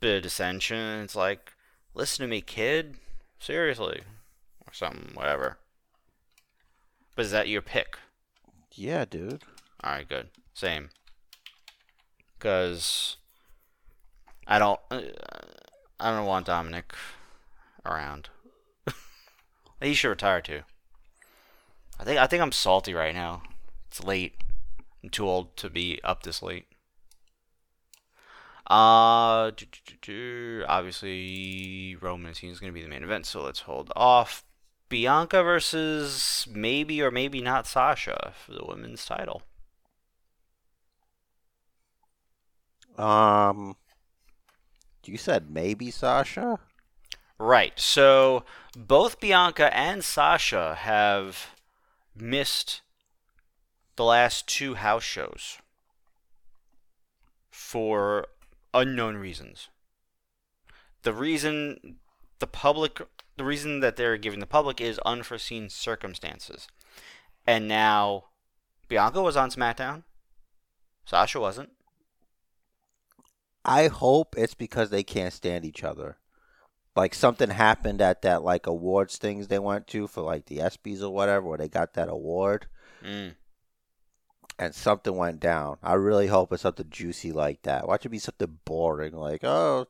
bit 0.00 0.16
of 0.16 0.22
dissension. 0.24 1.00
It's 1.04 1.14
like, 1.14 1.52
listen 1.94 2.24
to 2.24 2.30
me, 2.30 2.40
kid, 2.40 2.96
seriously, 3.38 4.02
or 4.66 4.72
something, 4.72 5.10
whatever. 5.14 5.58
But 7.14 7.26
is 7.26 7.30
that 7.30 7.48
your 7.48 7.62
pick? 7.62 7.98
Yeah, 8.72 9.04
dude. 9.04 9.44
All 9.82 9.92
right, 9.92 10.08
good, 10.08 10.28
same. 10.52 10.90
Cause 12.38 13.16
I 14.46 14.58
don't, 14.58 14.80
uh, 14.90 15.02
I 15.98 16.10
don't 16.10 16.26
want 16.26 16.46
Dominic 16.46 16.92
around. 17.86 18.28
he 19.80 19.94
should 19.94 20.08
retire 20.08 20.40
too. 20.40 20.62
I 21.98 22.04
think 22.04 22.18
I 22.18 22.26
think 22.26 22.42
I'm 22.42 22.52
salty 22.52 22.92
right 22.92 23.14
now. 23.14 23.42
It's 23.88 24.02
late. 24.02 24.34
I'm 25.02 25.10
too 25.10 25.28
old 25.28 25.56
to 25.58 25.70
be 25.70 26.00
up 26.02 26.22
this 26.22 26.42
late. 26.42 26.66
Uh, 28.66 29.50
do, 29.50 29.66
do, 29.66 29.78
do, 29.86 29.94
do. 30.00 30.64
obviously 30.66 31.96
Roman 32.00 32.30
is 32.30 32.40
going 32.40 32.72
to 32.72 32.72
be 32.72 32.82
the 32.82 32.88
main 32.88 33.02
event, 33.02 33.26
so 33.26 33.42
let's 33.42 33.60
hold 33.60 33.92
off. 33.94 34.44
Bianca 34.88 35.42
versus 35.42 36.46
maybe 36.50 37.02
or 37.02 37.10
maybe 37.10 37.40
not 37.40 37.66
Sasha 37.66 38.32
for 38.34 38.52
the 38.52 38.64
women's 38.64 39.04
title. 39.04 39.42
Um, 42.96 43.76
you 45.04 45.18
said 45.18 45.50
maybe 45.50 45.90
Sasha. 45.90 46.58
Right. 47.38 47.78
So 47.78 48.44
both 48.76 49.20
Bianca 49.20 49.76
and 49.76 50.04
Sasha 50.04 50.76
have 50.80 51.54
missed 52.14 52.82
the 53.96 54.04
last 54.04 54.46
two 54.46 54.74
house 54.74 55.02
shows 55.02 55.58
for 57.50 58.26
unknown 58.74 59.16
reasons. 59.16 59.68
The 61.02 61.12
reason 61.12 61.96
the 62.40 62.46
public 62.46 63.00
the 63.36 63.44
reason 63.44 63.80
that 63.80 63.96
they're 63.96 64.16
giving 64.18 64.40
the 64.40 64.46
public 64.46 64.80
is 64.80 64.98
unforeseen 65.00 65.70
circumstances. 65.70 66.68
And 67.46 67.68
now 67.68 68.24
Bianca 68.88 69.22
was 69.22 69.36
on 69.36 69.50
SmackDown. 69.50 70.04
Sasha 71.04 71.40
wasn't. 71.40 71.70
I 73.64 73.88
hope 73.88 74.34
it's 74.36 74.54
because 74.54 74.90
they 74.90 75.02
can't 75.02 75.32
stand 75.32 75.64
each 75.64 75.82
other. 75.82 76.18
Like 76.94 77.14
something 77.14 77.50
happened 77.50 78.00
at 78.00 78.22
that 78.22 78.42
like 78.42 78.66
awards 78.66 79.16
things 79.16 79.48
they 79.48 79.58
went 79.58 79.86
to 79.88 80.06
for 80.06 80.22
like 80.22 80.46
the 80.46 80.58
ESPYS 80.58 81.02
or 81.02 81.10
whatever, 81.10 81.46
where 81.46 81.58
they 81.58 81.68
got 81.68 81.94
that 81.94 82.08
award, 82.08 82.66
Mm. 83.04 83.34
And 84.58 84.74
something 84.74 85.16
went 85.16 85.40
down. 85.40 85.78
I 85.82 85.94
really 85.94 86.28
hope 86.28 86.52
it's 86.52 86.62
something 86.62 86.86
juicy 86.88 87.32
like 87.32 87.62
that. 87.62 87.88
Watch 87.88 88.06
it 88.06 88.10
be 88.10 88.18
something 88.20 88.58
boring, 88.64 89.12
like 89.14 89.42
oh, 89.42 89.86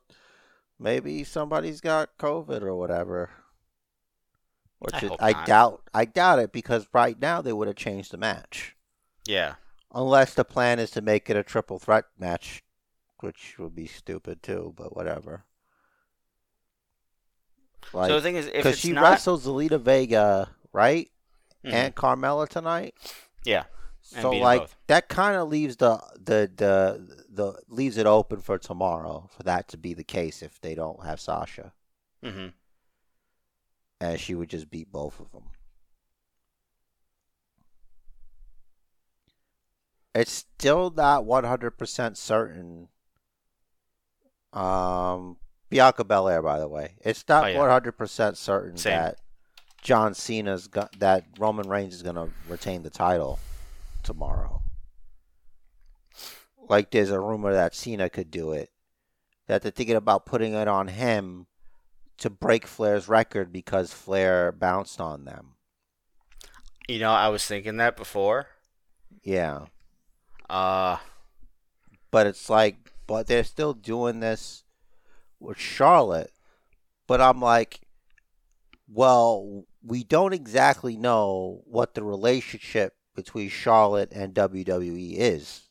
maybe 0.79 1.23
somebody's 1.23 1.81
got 1.81 2.17
COVID 2.17 2.61
or 2.63 2.75
whatever. 2.75 3.29
Which 4.79 4.95
I 4.95 5.09
I 5.19 5.45
doubt. 5.45 5.83
I 5.93 6.05
doubt 6.05 6.39
it 6.39 6.51
because 6.51 6.87
right 6.93 7.19
now 7.19 7.41
they 7.41 7.53
would 7.53 7.67
have 7.67 7.77
changed 7.77 8.11
the 8.11 8.17
match. 8.17 8.75
Yeah. 9.27 9.55
Unless 9.93 10.33
the 10.33 10.43
plan 10.43 10.79
is 10.79 10.91
to 10.91 11.01
make 11.01 11.29
it 11.29 11.37
a 11.37 11.43
triple 11.43 11.79
threat 11.79 12.05
match, 12.19 12.63
which 13.21 13.55
would 13.57 13.75
be 13.75 13.85
stupid 13.87 14.43
too, 14.43 14.73
but 14.75 14.95
whatever. 14.95 15.45
Like, 17.93 18.09
so 18.09 18.15
the 18.15 18.21
thing 18.21 18.35
is, 18.35 18.47
if 18.47 18.53
because 18.53 18.79
she 18.79 18.91
not, 18.91 19.03
wrestles 19.03 19.45
Zelina 19.45 19.79
Vega, 19.79 20.49
right, 20.73 21.09
Mhm. 21.63 21.71
and 21.73 21.95
Carmella 21.95 22.47
tonight. 22.47 22.95
yeah, 23.45 23.65
So 24.07 24.31
like 24.31 24.69
that 24.87 25.09
kind 25.09 25.35
of 25.35 25.49
leaves 25.49 25.77
the 25.77 25.97
the 26.15 26.49
the 26.55 27.25
the 27.27 27.59
leaves 27.67 27.97
it 27.97 28.05
open 28.05 28.39
for 28.39 28.57
tomorrow 28.59 29.27
for 29.35 29.43
that 29.43 29.67
to 29.69 29.77
be 29.77 29.93
the 29.93 30.03
case 30.03 30.43
if 30.43 30.61
they 30.61 30.75
don't 30.75 31.03
have 31.03 31.19
Sasha, 31.19 31.73
hmm 32.23 32.47
and 33.99 34.19
she 34.19 34.35
would 34.35 34.49
just 34.49 34.69
beat 34.69 34.91
both 34.91 35.19
of 35.19 35.31
them. 35.31 35.43
It's 40.13 40.31
still 40.31 40.91
not 40.91 41.25
one 41.25 41.43
hundred 41.43 41.71
percent 41.71 42.17
certain. 42.17 42.89
Um, 44.53 45.37
Bianca 45.69 46.03
Belair, 46.05 46.41
by 46.41 46.59
the 46.59 46.67
way, 46.67 46.95
it's 47.01 47.25
not 47.27 47.49
Oh, 47.49 47.57
one 47.57 47.69
hundred 47.69 47.93
percent 47.93 48.37
certain 48.37 48.77
Same. 48.77 48.93
that 48.93 49.17
John 49.81 50.13
Cena's 50.13 50.67
got 50.67 50.97
that 50.99 51.25
Roman 51.37 51.67
Reigns 51.67 51.95
is 51.95 52.03
gonna 52.03 52.29
retain 52.47 52.83
the 52.83 52.89
title 52.89 53.39
tomorrow. 54.05 54.63
Like 56.69 56.91
there's 56.91 57.11
a 57.11 57.19
rumor 57.19 57.53
that 57.53 57.75
Cena 57.75 58.09
could 58.09 58.31
do 58.31 58.51
it. 58.53 58.71
That 59.47 59.61
they're 59.61 59.71
thinking 59.71 59.95
about 59.97 60.25
putting 60.25 60.53
it 60.53 60.67
on 60.67 60.87
him 60.87 61.47
to 62.17 62.29
break 62.29 62.65
Flair's 62.65 63.07
record 63.09 63.51
because 63.51 63.93
Flair 63.93 64.51
bounced 64.51 65.01
on 65.01 65.25
them. 65.25 65.55
you 66.87 66.99
know, 66.99 67.11
I 67.11 67.29
was 67.29 67.45
thinking 67.45 67.77
that 67.77 67.97
before. 67.97 68.47
Yeah. 69.23 69.65
Uh, 70.49 70.97
But 72.11 72.27
it's 72.27 72.49
like 72.49 72.77
but 73.07 73.27
they're 73.27 73.43
still 73.43 73.73
doing 73.73 74.19
this 74.19 74.63
with 75.39 75.57
Charlotte. 75.59 76.31
But 77.07 77.21
I'm 77.21 77.41
like 77.41 77.81
well, 78.87 79.65
we 79.83 80.03
don't 80.03 80.33
exactly 80.33 80.95
know 80.97 81.63
what 81.65 81.95
the 81.95 82.03
relationship 82.03 82.95
between 83.15 83.49
Charlotte 83.49 84.11
and 84.11 84.33
WWE 84.33 85.15
is 85.17 85.63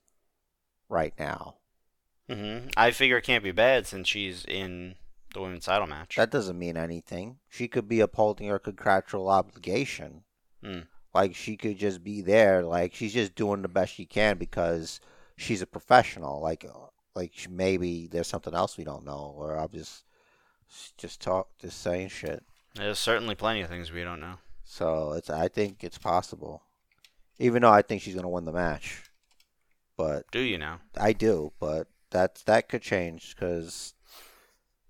right 0.88 1.14
now. 1.18 1.56
hmm 2.28 2.68
I 2.76 2.90
figure 2.90 3.18
it 3.18 3.24
can't 3.24 3.44
be 3.44 3.52
bad 3.52 3.86
since 3.86 4.08
she's 4.08 4.44
in 4.44 4.96
the 5.34 5.40
women's 5.40 5.66
title 5.66 5.86
match. 5.86 6.16
That 6.16 6.30
doesn't 6.30 6.58
mean 6.58 6.76
anything. 6.76 7.38
She 7.48 7.68
could 7.68 7.88
be 7.88 8.00
upholding 8.00 8.48
her 8.48 8.58
contractual 8.58 9.28
obligation. 9.28 10.22
Hmm. 10.62 10.80
Like 11.12 11.34
she 11.34 11.56
could 11.56 11.78
just 11.78 12.02
be 12.02 12.22
there. 12.22 12.62
Like 12.62 12.94
she's 12.94 13.12
just 13.12 13.34
doing 13.34 13.62
the 13.62 13.68
best 13.68 13.94
she 13.94 14.06
can 14.06 14.38
because 14.38 15.00
she's 15.36 15.62
a 15.62 15.66
professional. 15.66 16.40
Like, 16.40 16.64
uh, 16.64 16.86
like 17.14 17.32
maybe 17.50 18.08
there's 18.08 18.26
something 18.26 18.54
else 18.54 18.76
we 18.76 18.84
don't 18.84 19.04
know, 19.04 19.34
or 19.36 19.56
I'm 19.56 19.68
just 19.72 20.04
just 20.96 21.20
talk, 21.20 21.48
just 21.60 21.80
saying 21.80 22.08
shit. 22.08 22.42
There's 22.74 22.98
certainly 22.98 23.34
plenty 23.36 23.60
of 23.60 23.68
things 23.68 23.92
we 23.92 24.02
don't 24.02 24.20
know. 24.20 24.36
So 24.64 25.12
it's. 25.12 25.30
I 25.30 25.48
think 25.48 25.84
it's 25.84 25.98
possible, 25.98 26.62
even 27.38 27.62
though 27.62 27.70
I 27.72 27.82
think 27.82 28.02
she's 28.02 28.14
gonna 28.14 28.28
win 28.28 28.44
the 28.44 28.52
match. 28.52 29.02
But 29.96 30.30
Do 30.32 30.40
you 30.40 30.58
know? 30.58 30.76
I 30.96 31.12
do, 31.12 31.52
but 31.60 31.86
that's 32.10 32.42
that 32.44 32.68
could 32.68 32.82
change 32.82 33.34
because, 33.34 33.94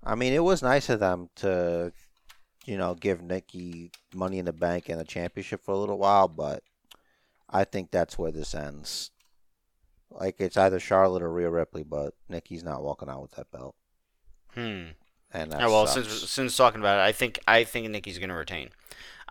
I 0.03 0.15
mean, 0.15 0.33
it 0.33 0.43
was 0.45 0.63
nice 0.63 0.89
of 0.89 1.01
them 1.01 1.29
to, 1.37 1.93
you 2.65 2.79
know, 2.79 2.95
give 2.95 3.21
Nikki 3.23 3.91
Money 4.15 4.39
in 4.39 4.47
the 4.47 4.53
Bank 4.53 4.89
and 4.89 4.99
the 4.99 5.05
championship 5.05 5.63
for 5.63 5.73
a 5.73 5.79
little 5.79 5.99
while, 5.99 6.29
but 6.29 6.63
I 7.51 7.65
think 7.65 7.91
that's 7.91 8.19
where 8.19 8.33
this 8.33 8.55
ends. 8.55 9.11
Like 10.11 10.37
it's 10.39 10.57
either 10.57 10.79
Charlotte 10.81 11.23
or 11.23 11.31
Rhea 11.33 11.51
Ripley, 11.51 11.83
but 11.83 12.15
Nikki's 12.29 12.63
not 12.65 12.83
walking 12.83 13.09
out 13.09 13.21
with 13.23 13.33
that 13.33 13.51
belt, 13.51 13.75
Hmm. 14.55 14.85
and 15.33 15.51
that 15.53 15.61
Yeah, 15.61 15.67
well, 15.67 15.87
sucks. 15.87 16.09
since 16.09 16.31
since 16.31 16.57
talking 16.57 16.81
about 16.81 16.99
it, 17.01 17.03
I 17.03 17.13
think 17.13 17.41
I 17.49 17.65
think 17.65 17.89
Nikki's 17.91 18.19
gonna 18.19 18.37
retain. 18.37 18.71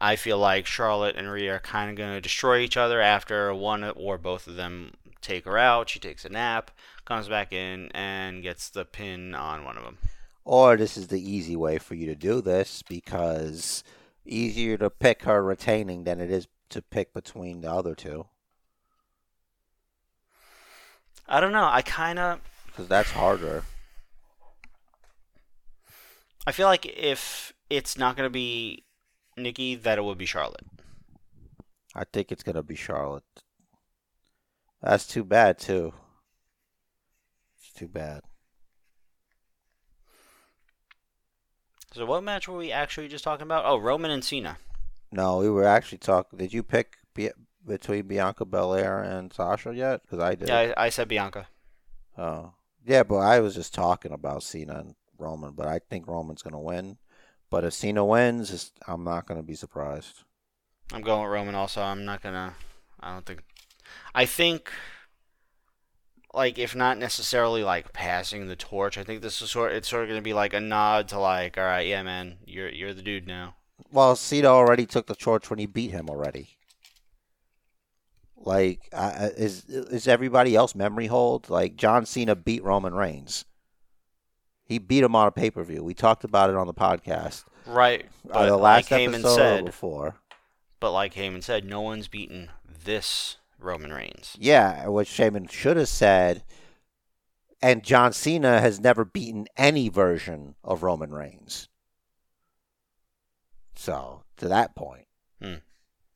I 0.03 0.17
feel 0.17 0.37
like 0.37 0.65
Charlotte 0.65 1.15
and 1.15 1.31
Rhea 1.31 1.55
are 1.55 1.59
kind 1.59 1.89
of 1.89 1.95
gonna 1.95 2.19
destroy 2.19 2.59
each 2.59 2.75
other 2.75 2.99
after 2.99 3.53
one 3.53 3.85
or 3.85 4.17
both 4.17 4.47
of 4.47 4.57
them 4.57 4.91
take 5.21 5.45
her 5.45 5.57
out. 5.57 5.87
She 5.87 5.97
takes 5.97 6.25
a 6.25 6.29
nap, 6.29 6.71
comes 7.05 7.29
back 7.29 7.53
in, 7.53 7.89
and 7.93 8.43
gets 8.43 8.69
the 8.69 8.83
pin 8.83 9.33
on 9.33 9.63
one 9.63 9.77
of 9.77 9.85
them. 9.85 9.99
Or 10.43 10.75
this 10.75 10.97
is 10.97 11.07
the 11.07 11.21
easy 11.21 11.55
way 11.55 11.77
for 11.77 11.95
you 11.95 12.05
to 12.07 12.15
do 12.15 12.41
this 12.41 12.83
because 12.83 13.85
easier 14.25 14.75
to 14.79 14.89
pick 14.89 15.23
her 15.23 15.41
retaining 15.41 16.03
than 16.03 16.19
it 16.19 16.29
is 16.29 16.49
to 16.71 16.81
pick 16.81 17.13
between 17.13 17.61
the 17.61 17.71
other 17.71 17.95
two 17.95 18.25
I 21.29 21.39
don't 21.39 21.53
know. 21.53 21.69
I 21.71 21.81
kind 21.81 22.19
of 22.19 22.41
because 22.67 22.89
that's 22.89 23.11
harder. 23.11 23.63
I 26.45 26.51
feel 26.51 26.67
like 26.67 26.85
if 26.85 27.53
it's 27.69 27.97
not 27.97 28.17
gonna 28.17 28.29
be 28.29 28.83
Nikki, 29.37 29.75
that 29.75 29.97
it 29.97 30.03
would 30.03 30.17
be 30.17 30.25
Charlotte. 30.25 30.65
I 31.95 32.03
think 32.05 32.31
it's 32.31 32.43
gonna 32.43 32.63
be 32.63 32.75
Charlotte. 32.75 33.23
That's 34.81 35.07
too 35.07 35.23
bad 35.23 35.59
too. 35.59 35.93
It's 37.57 37.71
too 37.73 37.87
bad. 37.87 38.21
So 41.93 42.05
what 42.05 42.23
match 42.23 42.47
were 42.47 42.57
we 42.57 42.71
actually 42.71 43.07
just 43.07 43.23
talking 43.23 43.43
about? 43.43 43.65
Oh, 43.65 43.77
Roman 43.77 44.09
and 44.09 44.25
Cena. 44.25 44.57
No, 45.11 45.37
we 45.37 45.49
were 45.49 45.65
actually 45.65 45.99
talking. 45.99 46.39
Did 46.39 46.51
you 46.51 46.63
pick 46.63 46.97
Bi- 47.13 47.31
between 47.65 48.07
Bianca 48.07 48.45
Belair 48.45 48.99
and 49.01 49.31
Sasha 49.31 49.73
yet? 49.75 50.01
Because 50.01 50.19
I 50.19 50.33
did. 50.33 50.49
Yeah, 50.49 50.73
I, 50.75 50.85
I 50.85 50.89
said 50.89 51.07
Bianca. 51.07 51.47
Oh, 52.17 52.53
yeah, 52.83 53.03
but 53.03 53.17
I 53.17 53.39
was 53.41 53.53
just 53.53 53.75
talking 53.75 54.11
about 54.11 54.41
Cena 54.41 54.79
and 54.79 54.95
Roman. 55.19 55.51
But 55.51 55.67
I 55.67 55.79
think 55.87 56.07
Roman's 56.07 56.41
gonna 56.41 56.59
win. 56.59 56.97
But 57.53 57.65
if 57.65 57.73
Cena 57.73 58.03
wins, 58.03 58.71
I'm 58.87 59.03
not 59.03 59.27
gonna 59.27 59.43
be 59.43 59.53
surprised. 59.53 60.23
I'm 60.91 61.03
going 61.03 61.21
with 61.21 61.31
Roman 61.31 61.53
also. 61.53 61.83
I'm 61.83 62.03
not 62.03 62.23
gonna. 62.23 62.55
I 62.99 63.13
don't 63.13 63.27
think. 63.27 63.43
I 64.15 64.25
think. 64.25 64.71
Like, 66.33 66.57
if 66.57 66.75
not 66.75 66.97
necessarily 66.97 67.63
like 67.63 67.93
passing 67.93 68.47
the 68.47 68.55
torch, 68.55 68.97
I 68.97 69.03
think 69.03 69.21
this 69.21 69.39
is 69.39 69.51
sort. 69.51 69.71
It's 69.73 69.87
sort 69.87 70.01
of 70.01 70.09
gonna 70.09 70.23
be 70.23 70.33
like 70.33 70.55
a 70.55 70.59
nod 70.59 71.09
to 71.09 71.19
like, 71.19 71.55
all 71.59 71.63
right, 71.63 71.85
yeah, 71.85 72.01
man, 72.01 72.37
you're 72.43 72.69
you're 72.69 72.91
the 72.91 73.03
dude 73.03 73.27
now. 73.27 73.53
Well, 73.91 74.15
Cena 74.15 74.47
already 74.47 74.87
took 74.87 75.05
the 75.05 75.13
torch 75.13 75.51
when 75.51 75.59
he 75.59 75.67
beat 75.67 75.91
him 75.91 76.09
already. 76.09 76.57
Like, 78.35 78.89
uh, 78.91 79.29
is 79.37 79.65
is 79.65 80.07
everybody 80.07 80.55
else 80.55 80.73
memory 80.73 81.05
hold? 81.05 81.51
Like 81.51 81.75
John 81.75 82.07
Cena 82.07 82.35
beat 82.35 82.63
Roman 82.63 82.95
Reigns. 82.95 83.45
He 84.65 84.79
beat 84.79 85.03
him 85.03 85.15
on 85.15 85.27
a 85.27 85.31
pay 85.31 85.51
per 85.51 85.63
view. 85.63 85.83
We 85.83 85.93
talked 85.93 86.23
about 86.23 86.49
it 86.49 86.55
on 86.55 86.67
the 86.67 86.73
podcast. 86.73 87.43
Right. 87.65 88.05
Uh, 88.29 88.33
But 88.33 88.45
the 88.47 88.57
like 88.57 88.89
last 88.89 88.89
Heyman 88.89 89.13
episode 89.19 89.35
said, 89.35 89.65
before. 89.65 90.15
but 90.79 90.91
like 90.91 91.13
Heyman 91.13 91.43
said, 91.43 91.65
no 91.65 91.81
one's 91.81 92.07
beaten 92.07 92.49
this 92.83 93.37
Roman 93.59 93.93
Reigns. 93.93 94.35
Yeah, 94.39 94.87
which 94.87 95.07
Shaman 95.07 95.47
should 95.47 95.77
have 95.77 95.87
said. 95.89 96.43
And 97.61 97.83
John 97.83 98.11
Cena 98.11 98.59
has 98.59 98.79
never 98.81 99.05
beaten 99.05 99.47
any 99.55 99.87
version 99.87 100.55
of 100.65 100.83
Roman 100.83 101.13
Reigns. 101.13 101.69
So 103.75 104.23
to 104.37 104.47
that 104.49 104.75
point, 104.75 105.07
Hmm. 105.41 105.55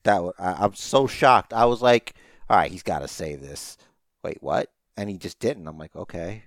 that 0.04 0.22
I, 0.40 0.54
I'm 0.64 0.74
so 0.74 1.08
shocked. 1.08 1.54
I 1.54 1.66
was 1.66 1.82
like, 1.82 2.16
"All 2.50 2.58
right, 2.58 2.72
he's 2.72 2.84
got 2.84 3.00
to 3.00 3.08
say 3.08 3.36
this." 3.36 3.78
Wait, 4.24 4.42
what? 4.42 4.72
And 4.96 5.10
he 5.10 5.18
just 5.18 5.40
didn't. 5.40 5.68
I'm 5.68 5.78
like, 5.78 5.96
okay. 5.96 6.44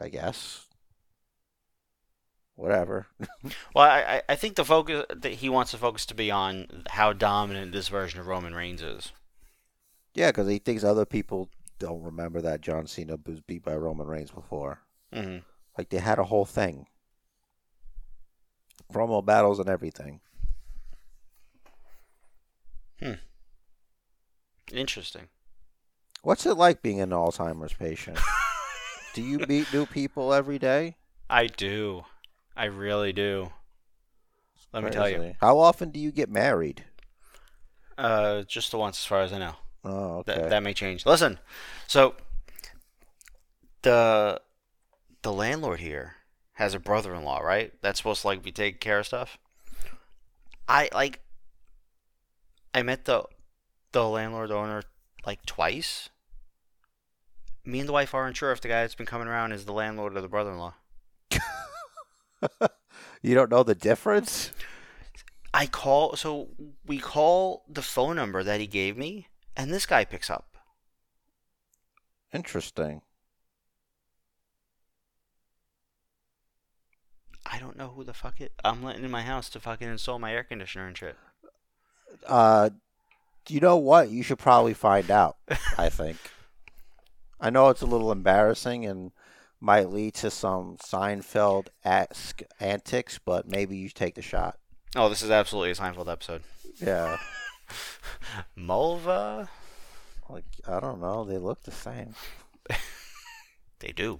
I 0.00 0.08
guess. 0.08 0.67
Whatever. 2.58 3.06
Well, 3.72 3.88
I, 3.88 4.20
I- 4.28 4.34
think 4.34 4.56
the 4.56 4.64
focus 4.64 5.04
that 5.14 5.32
he 5.34 5.48
wants 5.48 5.70
the 5.70 5.78
focus 5.78 6.04
to 6.06 6.14
be 6.14 6.28
on 6.32 6.82
how 6.90 7.12
dominant 7.12 7.70
this 7.70 7.86
version 7.86 8.18
of 8.18 8.26
Roman 8.26 8.52
Reigns 8.52 8.82
is. 8.82 9.12
yeah, 10.12 10.30
because 10.30 10.48
he 10.48 10.58
thinks 10.58 10.82
other 10.82 11.06
people 11.06 11.50
don't 11.78 12.02
remember 12.02 12.40
that 12.40 12.60
John 12.60 12.88
Cena 12.88 13.16
was 13.24 13.40
beat 13.40 13.62
by 13.62 13.76
Roman 13.76 14.08
Reigns 14.08 14.32
before. 14.32 14.80
hmm 15.12 15.36
Like 15.78 15.90
they 15.90 15.98
had 15.98 16.18
a 16.18 16.24
whole 16.24 16.44
thing, 16.44 16.88
promo 18.92 19.24
battles 19.24 19.60
and 19.60 19.68
everything. 19.68 20.18
Hmm. 23.00 23.12
Interesting. 24.72 25.28
What's 26.22 26.44
it 26.44 26.54
like 26.54 26.82
being 26.82 27.00
an 27.00 27.10
Alzheimer's 27.10 27.74
patient? 27.74 28.18
do 29.14 29.22
you 29.22 29.38
meet 29.48 29.72
new 29.72 29.86
people 29.86 30.34
every 30.34 30.58
day? 30.58 30.96
I 31.30 31.46
do. 31.46 32.02
I 32.58 32.64
really 32.64 33.12
do. 33.12 33.52
Let 34.72 34.82
me 34.82 34.90
tell 34.90 35.08
you. 35.08 35.34
How 35.40 35.58
often 35.58 35.90
do 35.90 36.00
you 36.00 36.10
get 36.10 36.28
married? 36.28 36.84
Uh, 37.96 38.42
just 38.42 38.72
the 38.72 38.78
once, 38.78 38.98
as 38.98 39.04
far 39.04 39.22
as 39.22 39.32
I 39.32 39.38
know. 39.38 39.54
Oh, 39.84 40.18
okay. 40.18 40.34
That 40.34 40.50
that 40.50 40.62
may 40.64 40.74
change. 40.74 41.06
Listen, 41.06 41.38
so 41.86 42.16
the 43.82 44.40
the 45.22 45.32
landlord 45.32 45.78
here 45.78 46.16
has 46.54 46.74
a 46.74 46.80
brother-in-law, 46.80 47.38
right? 47.38 47.72
That's 47.80 48.00
supposed 48.00 48.22
to 48.22 48.26
like 48.26 48.42
be 48.42 48.50
taking 48.50 48.80
care 48.80 48.98
of 48.98 49.06
stuff. 49.06 49.38
I 50.68 50.88
like. 50.92 51.20
I 52.74 52.82
met 52.82 53.04
the 53.04 53.22
the 53.92 54.06
landlord 54.08 54.50
owner 54.50 54.82
like 55.24 55.46
twice. 55.46 56.08
Me 57.64 57.78
and 57.78 57.88
the 57.88 57.92
wife 57.92 58.14
aren't 58.14 58.36
sure 58.36 58.50
if 58.50 58.60
the 58.60 58.68
guy 58.68 58.80
that's 58.80 58.96
been 58.96 59.06
coming 59.06 59.28
around 59.28 59.52
is 59.52 59.64
the 59.64 59.72
landlord 59.72 60.16
or 60.16 60.20
the 60.20 60.28
brother-in-law. 60.28 60.74
you 63.22 63.34
don't 63.34 63.50
know 63.50 63.62
the 63.62 63.74
difference? 63.74 64.52
I 65.52 65.66
call, 65.66 66.16
so 66.16 66.48
we 66.86 66.98
call 66.98 67.64
the 67.68 67.82
phone 67.82 68.16
number 68.16 68.42
that 68.42 68.60
he 68.60 68.66
gave 68.66 68.96
me, 68.96 69.28
and 69.56 69.72
this 69.72 69.86
guy 69.86 70.04
picks 70.04 70.30
up. 70.30 70.56
Interesting. 72.32 73.02
I 77.50 77.58
don't 77.58 77.78
know 77.78 77.88
who 77.88 78.04
the 78.04 78.12
fuck 78.12 78.40
it. 78.40 78.52
I'm 78.62 78.82
letting 78.82 79.04
in 79.04 79.10
my 79.10 79.22
house 79.22 79.48
to 79.50 79.60
fucking 79.60 79.88
install 79.88 80.18
my 80.18 80.32
air 80.34 80.44
conditioner 80.44 80.86
and 80.86 80.96
shit. 80.96 81.16
Uh, 82.26 82.70
you 83.48 83.60
know 83.60 83.78
what? 83.78 84.10
You 84.10 84.22
should 84.22 84.38
probably 84.38 84.74
find 84.74 85.10
out. 85.10 85.36
I 85.78 85.88
think. 85.88 86.18
I 87.40 87.50
know 87.50 87.68
it's 87.70 87.82
a 87.82 87.86
little 87.86 88.12
embarrassing 88.12 88.84
and 88.84 89.12
might 89.60 89.90
lead 89.90 90.14
to 90.14 90.30
some 90.30 90.76
Seinfeld 90.76 91.68
esque 91.84 92.42
antics, 92.60 93.18
but 93.18 93.48
maybe 93.48 93.76
you 93.76 93.88
take 93.88 94.14
the 94.14 94.22
shot. 94.22 94.58
Oh, 94.96 95.08
this 95.08 95.22
is 95.22 95.30
absolutely 95.30 95.70
a 95.70 95.74
Seinfeld 95.74 96.10
episode. 96.10 96.42
Yeah. 96.76 97.18
Mulva? 98.56 99.48
Like 100.28 100.44
I 100.66 100.80
don't 100.80 101.00
know. 101.00 101.24
They 101.24 101.38
look 101.38 101.62
the 101.62 101.72
same. 101.72 102.14
They 103.80 103.92
do. 103.92 104.18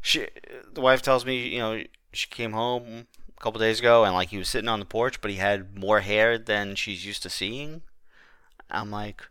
She, 0.00 0.26
the 0.72 0.80
wife 0.80 1.02
tells 1.02 1.24
me, 1.24 1.48
you 1.48 1.58
know, 1.58 1.82
she 2.12 2.28
came 2.28 2.52
home 2.52 3.06
a 3.36 3.40
couple 3.42 3.58
days 3.60 3.80
ago 3.80 4.04
and 4.04 4.14
like 4.14 4.28
he 4.28 4.38
was 4.38 4.48
sitting 4.48 4.68
on 4.68 4.78
the 4.78 4.84
porch, 4.84 5.20
but 5.20 5.30
he 5.30 5.38
had 5.38 5.78
more 5.78 6.00
hair 6.00 6.38
than 6.38 6.74
she's 6.74 7.04
used 7.06 7.22
to 7.22 7.30
seeing. 7.30 7.82
I'm 8.70 8.90
like, 8.90 9.22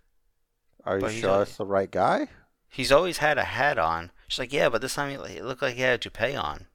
Are 0.83 0.99
you 0.99 1.09
sure 1.09 1.43
it's 1.43 1.57
the 1.57 1.65
right 1.65 1.91
guy? 1.91 2.29
he's 2.67 2.91
always 2.91 3.19
had 3.19 3.37
a 3.37 3.43
hat 3.43 3.77
on. 3.77 4.11
She's 4.35 4.39
like, 4.39 4.51
yeah, 4.51 4.67
but 4.67 4.81
this 4.81 4.95
time 4.95 5.11
it 5.11 5.45
looked 5.45 5.61
like 5.61 5.75
he 5.75 5.81
had 5.81 5.93
a 5.93 5.97
toupee 5.97 6.35
on. 6.35 6.65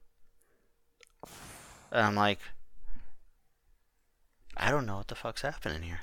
And 1.91 2.01
I'm 2.07 2.15
like, 2.15 2.39
I 4.57 4.71
don't 4.71 4.87
know 4.87 4.97
what 4.97 5.09
the 5.09 5.13
fuck's 5.13 5.43
happening 5.43 5.83
here. 5.83 5.99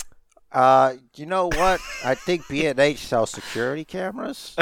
Uh, 0.52 0.94
you 1.16 1.26
know 1.26 1.46
what? 1.48 1.80
I 2.04 2.14
think 2.14 2.46
B 2.46 2.64
and 2.66 2.78
H 2.78 2.98
sells 2.98 3.32
security 3.32 3.84
cameras, 3.84 4.54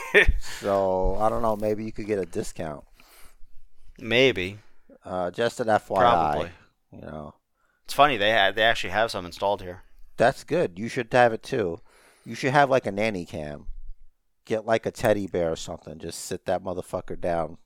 so 0.60 1.16
I 1.18 1.30
don't 1.30 1.40
know. 1.40 1.56
Maybe 1.56 1.86
you 1.86 1.92
could 1.92 2.06
get 2.06 2.18
a 2.18 2.26
discount. 2.26 2.84
Maybe. 3.98 4.58
Uh, 5.06 5.30
just 5.30 5.58
an 5.58 5.68
FYI. 5.68 5.96
Probably. 5.96 6.50
You 6.92 7.00
know, 7.00 7.34
It's 7.86 7.94
funny 7.94 8.18
they 8.18 8.28
had 8.28 8.56
they 8.56 8.62
actually 8.62 8.90
have 8.90 9.10
some 9.10 9.24
installed 9.24 9.62
here. 9.62 9.84
that's 10.18 10.44
good. 10.44 10.78
You 10.78 10.88
should 10.88 11.10
have 11.12 11.32
it 11.32 11.42
too. 11.42 11.80
You 12.26 12.34
should 12.34 12.52
have 12.52 12.68
like 12.68 12.84
a 12.84 12.92
nanny 12.92 13.24
cam. 13.24 13.68
Get 14.52 14.66
like 14.66 14.84
a 14.84 14.90
teddy 14.90 15.26
bear 15.26 15.50
or 15.50 15.56
something. 15.56 15.98
Just 15.98 16.26
sit 16.26 16.44
that 16.44 16.62
motherfucker 16.62 17.18
down 17.18 17.56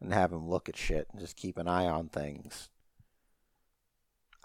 and 0.00 0.14
have 0.14 0.30
him 0.30 0.48
look 0.48 0.68
at 0.68 0.76
shit 0.76 1.08
and 1.10 1.20
just 1.20 1.34
keep 1.34 1.58
an 1.58 1.66
eye 1.66 1.86
on 1.86 2.08
things. 2.08 2.68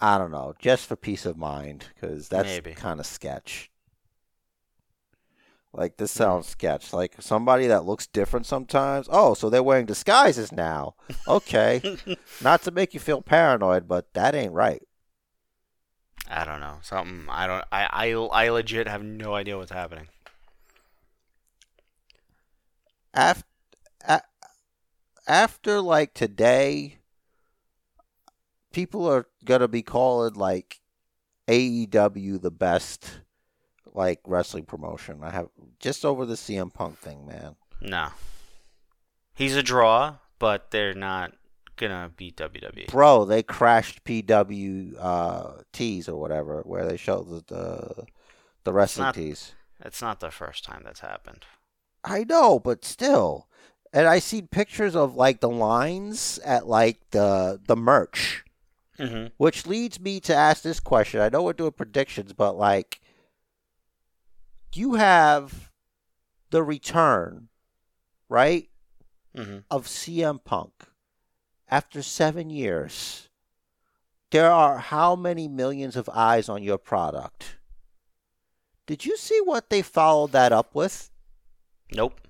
I 0.00 0.18
don't 0.18 0.32
know, 0.32 0.52
just 0.58 0.88
for 0.88 0.96
peace 0.96 1.24
of 1.26 1.36
mind, 1.36 1.84
because 1.94 2.28
that's 2.28 2.58
kind 2.74 2.98
of 2.98 3.06
sketch. 3.06 3.70
Like 5.72 5.96
this 5.96 6.12
hmm. 6.12 6.24
sounds 6.24 6.48
sketch. 6.48 6.92
Like 6.92 7.14
somebody 7.20 7.68
that 7.68 7.84
looks 7.84 8.08
different 8.08 8.46
sometimes. 8.46 9.06
Oh, 9.08 9.34
so 9.34 9.48
they're 9.48 9.62
wearing 9.62 9.86
disguises 9.86 10.50
now. 10.50 10.96
Okay, 11.28 11.98
not 12.42 12.62
to 12.62 12.72
make 12.72 12.94
you 12.94 12.98
feel 12.98 13.22
paranoid, 13.22 13.86
but 13.86 14.12
that 14.14 14.34
ain't 14.34 14.52
right. 14.52 14.82
I 16.28 16.44
don't 16.44 16.58
know. 16.58 16.78
Something 16.82 17.26
I 17.28 17.46
don't 17.46 17.64
I 17.70 17.84
I, 17.92 18.46
I 18.46 18.48
legit 18.48 18.88
have 18.88 19.04
no 19.04 19.36
idea 19.36 19.56
what's 19.56 19.70
happening. 19.70 20.08
After, 23.14 23.44
after 25.26 25.80
like 25.80 26.14
today, 26.14 26.98
people 28.72 29.06
are 29.08 29.26
gonna 29.44 29.68
be 29.68 29.82
calling 29.82 30.34
like 30.34 30.80
AEW 31.48 32.40
the 32.40 32.50
best 32.50 33.20
like 33.94 34.20
wrestling 34.26 34.64
promotion. 34.64 35.20
I 35.22 35.30
have 35.30 35.48
just 35.78 36.04
over 36.04 36.24
the 36.24 36.34
CM 36.34 36.72
Punk 36.72 36.98
thing, 36.98 37.26
man. 37.26 37.56
No. 37.80 38.08
He's 39.34 39.56
a 39.56 39.62
draw, 39.62 40.16
but 40.38 40.70
they're 40.70 40.94
not 40.94 41.32
gonna 41.76 42.10
beat. 42.16 42.36
WWE. 42.36 42.88
Bro, 42.88 43.26
they 43.26 43.42
crashed 43.42 44.04
PW 44.04 44.96
uh, 44.98 45.62
or 46.08 46.16
whatever, 46.16 46.62
where 46.64 46.86
they 46.86 46.96
showed 46.96 47.28
the 47.28 47.54
the, 47.54 48.06
the 48.64 48.72
wrestling 48.72 49.06
not- 49.06 49.14
tees. 49.14 49.52
It's 49.84 50.00
not 50.00 50.20
the 50.20 50.30
first 50.30 50.62
time 50.62 50.82
that's 50.84 51.00
happened. 51.00 51.44
I 52.04 52.24
know, 52.24 52.58
but 52.58 52.84
still. 52.84 53.48
And 53.92 54.06
I 54.08 54.18
seen 54.20 54.46
pictures 54.48 54.96
of 54.96 55.14
like 55.16 55.40
the 55.40 55.50
lines 55.50 56.38
at 56.44 56.66
like 56.66 56.98
the 57.10 57.60
the 57.66 57.76
merch, 57.76 58.44
Mm-hmm. 58.98 59.28
which 59.36 59.66
leads 59.66 59.98
me 59.98 60.20
to 60.20 60.34
ask 60.34 60.62
this 60.62 60.78
question. 60.80 61.20
I 61.20 61.28
know 61.28 61.42
we're 61.42 61.52
doing 61.54 61.72
predictions, 61.72 62.32
but 62.32 62.56
like 62.56 63.00
do 64.70 64.80
you 64.80 64.94
have 64.94 65.70
the 66.50 66.62
return, 66.62 67.48
right, 68.28 68.68
Mm-hmm. 69.36 69.58
of 69.70 69.86
CM 69.86 70.44
Punk 70.44 70.72
after 71.68 72.02
7 72.02 72.50
years. 72.50 73.30
There 74.30 74.50
are 74.50 74.76
how 74.78 75.16
many 75.16 75.48
millions 75.48 75.96
of 75.96 76.08
eyes 76.10 76.48
on 76.50 76.62
your 76.62 76.76
product? 76.78 77.56
Did 78.86 79.04
you 79.06 79.16
see 79.16 79.40
what 79.42 79.70
they 79.70 79.80
followed 79.82 80.32
that 80.32 80.52
up 80.52 80.74
with? 80.74 81.10
Nope. 81.94 82.20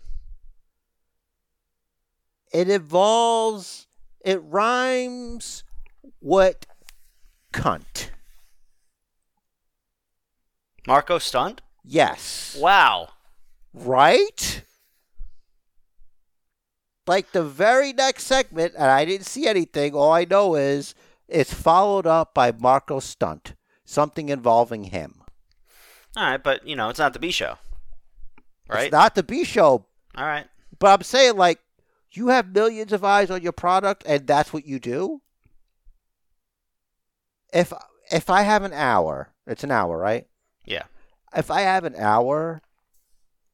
it 2.52 2.68
involves 2.68 3.86
it 4.24 4.40
rhymes 4.44 5.64
what 6.20 6.66
cunt 7.52 8.08
Marko 10.86 11.18
Stunt? 11.18 11.60
yes 11.84 12.56
Wow. 12.60 13.08
right 13.72 14.62
like 17.06 17.32
the 17.32 17.42
very 17.42 17.92
next 17.92 18.24
segment 18.26 18.74
and 18.74 18.84
i 18.90 19.04
didn't 19.04 19.26
see 19.26 19.46
anything 19.46 19.94
all 19.94 20.12
i 20.12 20.24
know 20.24 20.54
is 20.54 20.94
it's 21.28 21.52
followed 21.54 22.06
up 22.06 22.34
by 22.34 22.52
marko 22.52 23.00
stunt 23.00 23.54
something 23.84 24.28
involving 24.28 24.84
him 24.84 25.22
All 26.16 26.24
right, 26.24 26.42
but 26.42 26.66
you 26.66 26.76
know 26.76 26.88
it's 26.90 26.98
not 26.98 27.12
the 27.14 27.18
B 27.18 27.30
show, 27.30 27.56
right? 28.72 28.84
it's 28.84 28.92
not 28.92 29.14
the 29.14 29.22
b 29.22 29.44
show 29.44 29.86
All 30.16 30.24
right. 30.26 30.46
but 30.78 30.88
i'm 30.98 31.02
saying 31.02 31.36
like 31.36 31.60
you 32.12 32.28
have 32.28 32.48
millions 32.54 32.92
of 32.92 33.04
eyes 33.04 33.30
on 33.30 33.42
your 33.42 33.52
product 33.52 34.02
and 34.06 34.26
that's 34.26 34.52
what 34.52 34.66
you 34.66 34.78
do 34.78 35.20
if 37.52 37.72
if 38.10 38.30
i 38.30 38.42
have 38.42 38.62
an 38.62 38.72
hour 38.72 39.32
it's 39.46 39.64
an 39.64 39.70
hour 39.70 39.96
right 39.98 40.26
Yeah. 40.64 40.84
if 41.36 41.50
I 41.50 41.62
have 41.62 41.84
an 41.84 41.96
hour 41.96 42.62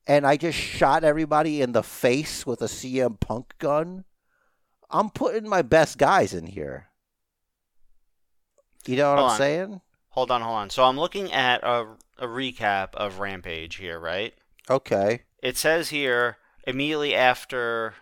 and 0.06 0.26
I 0.26 0.36
just 0.38 0.58
shot 0.58 1.04
everybody 1.04 1.60
in 1.62 1.72
the 1.72 1.82
face 1.82 2.46
with 2.46 2.62
a 2.62 2.64
CM 2.66 3.20
Punk 3.20 3.52
gun, 3.58 4.04
I'm 4.90 5.10
putting 5.10 5.46
my 5.46 5.60
best 5.60 5.98
guys 5.98 6.32
in 6.32 6.46
here. 6.46 6.88
You 8.86 8.96
know 8.96 9.10
what 9.10 9.18
Hold 9.18 9.26
I'm 9.28 9.32
on. 9.32 9.38
saying? 9.38 9.80
Hold 10.10 10.30
on, 10.30 10.40
hold 10.40 10.56
on. 10.56 10.70
So 10.70 10.84
I'm 10.84 10.98
looking 10.98 11.30
at 11.30 11.62
a, 11.62 11.86
a 12.18 12.26
recap 12.26 12.94
of 12.94 13.18
Rampage 13.18 13.76
here, 13.76 13.98
right? 14.00 14.32
Okay. 14.70 15.22
It 15.42 15.56
says 15.56 15.88
here 15.90 16.36
immediately 16.66 17.14
after 17.14 17.94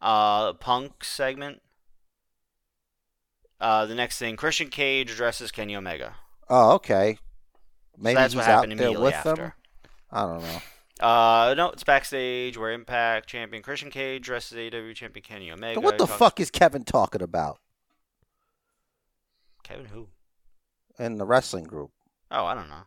Uh, 0.00 0.52
Punk 0.54 1.02
segment. 1.04 1.62
Uh, 3.60 3.86
the 3.86 3.94
next 3.94 4.18
thing, 4.18 4.36
Christian 4.36 4.68
Cage 4.68 5.10
addresses 5.10 5.50
Kenny 5.50 5.74
Omega. 5.74 6.16
Oh, 6.50 6.72
okay. 6.72 7.16
Maybe 7.96 8.14
so 8.16 8.20
that's 8.20 8.32
he's 8.34 8.36
what 8.38 8.46
out 8.48 8.54
happened 8.56 8.72
immediately 8.74 9.04
with 9.04 9.14
after. 9.14 9.34
them. 9.36 9.52
I 10.10 10.20
don't 10.26 10.42
know. 10.42 10.60
Uh, 11.00 11.54
no, 11.56 11.70
it's 11.70 11.82
backstage 11.84 12.56
where 12.58 12.72
Impact 12.72 13.26
champion 13.28 13.62
Christian 13.62 13.90
Cage 13.90 14.22
dresses 14.24 14.56
AEW 14.58 14.94
champion 14.94 15.22
Kenny 15.24 15.50
Omega. 15.50 15.80
what 15.80 15.96
the 15.98 16.06
talks- 16.06 16.18
fuck 16.18 16.40
is 16.40 16.50
Kevin 16.50 16.84
talking 16.84 17.22
about 17.22 17.58
Kevin 19.62 19.86
who? 19.86 20.08
in 20.98 21.16
the 21.16 21.24
wrestling 21.24 21.64
group? 21.64 21.90
Oh, 22.30 22.44
I 22.44 22.54
don't 22.54 22.68
know. 22.68 22.82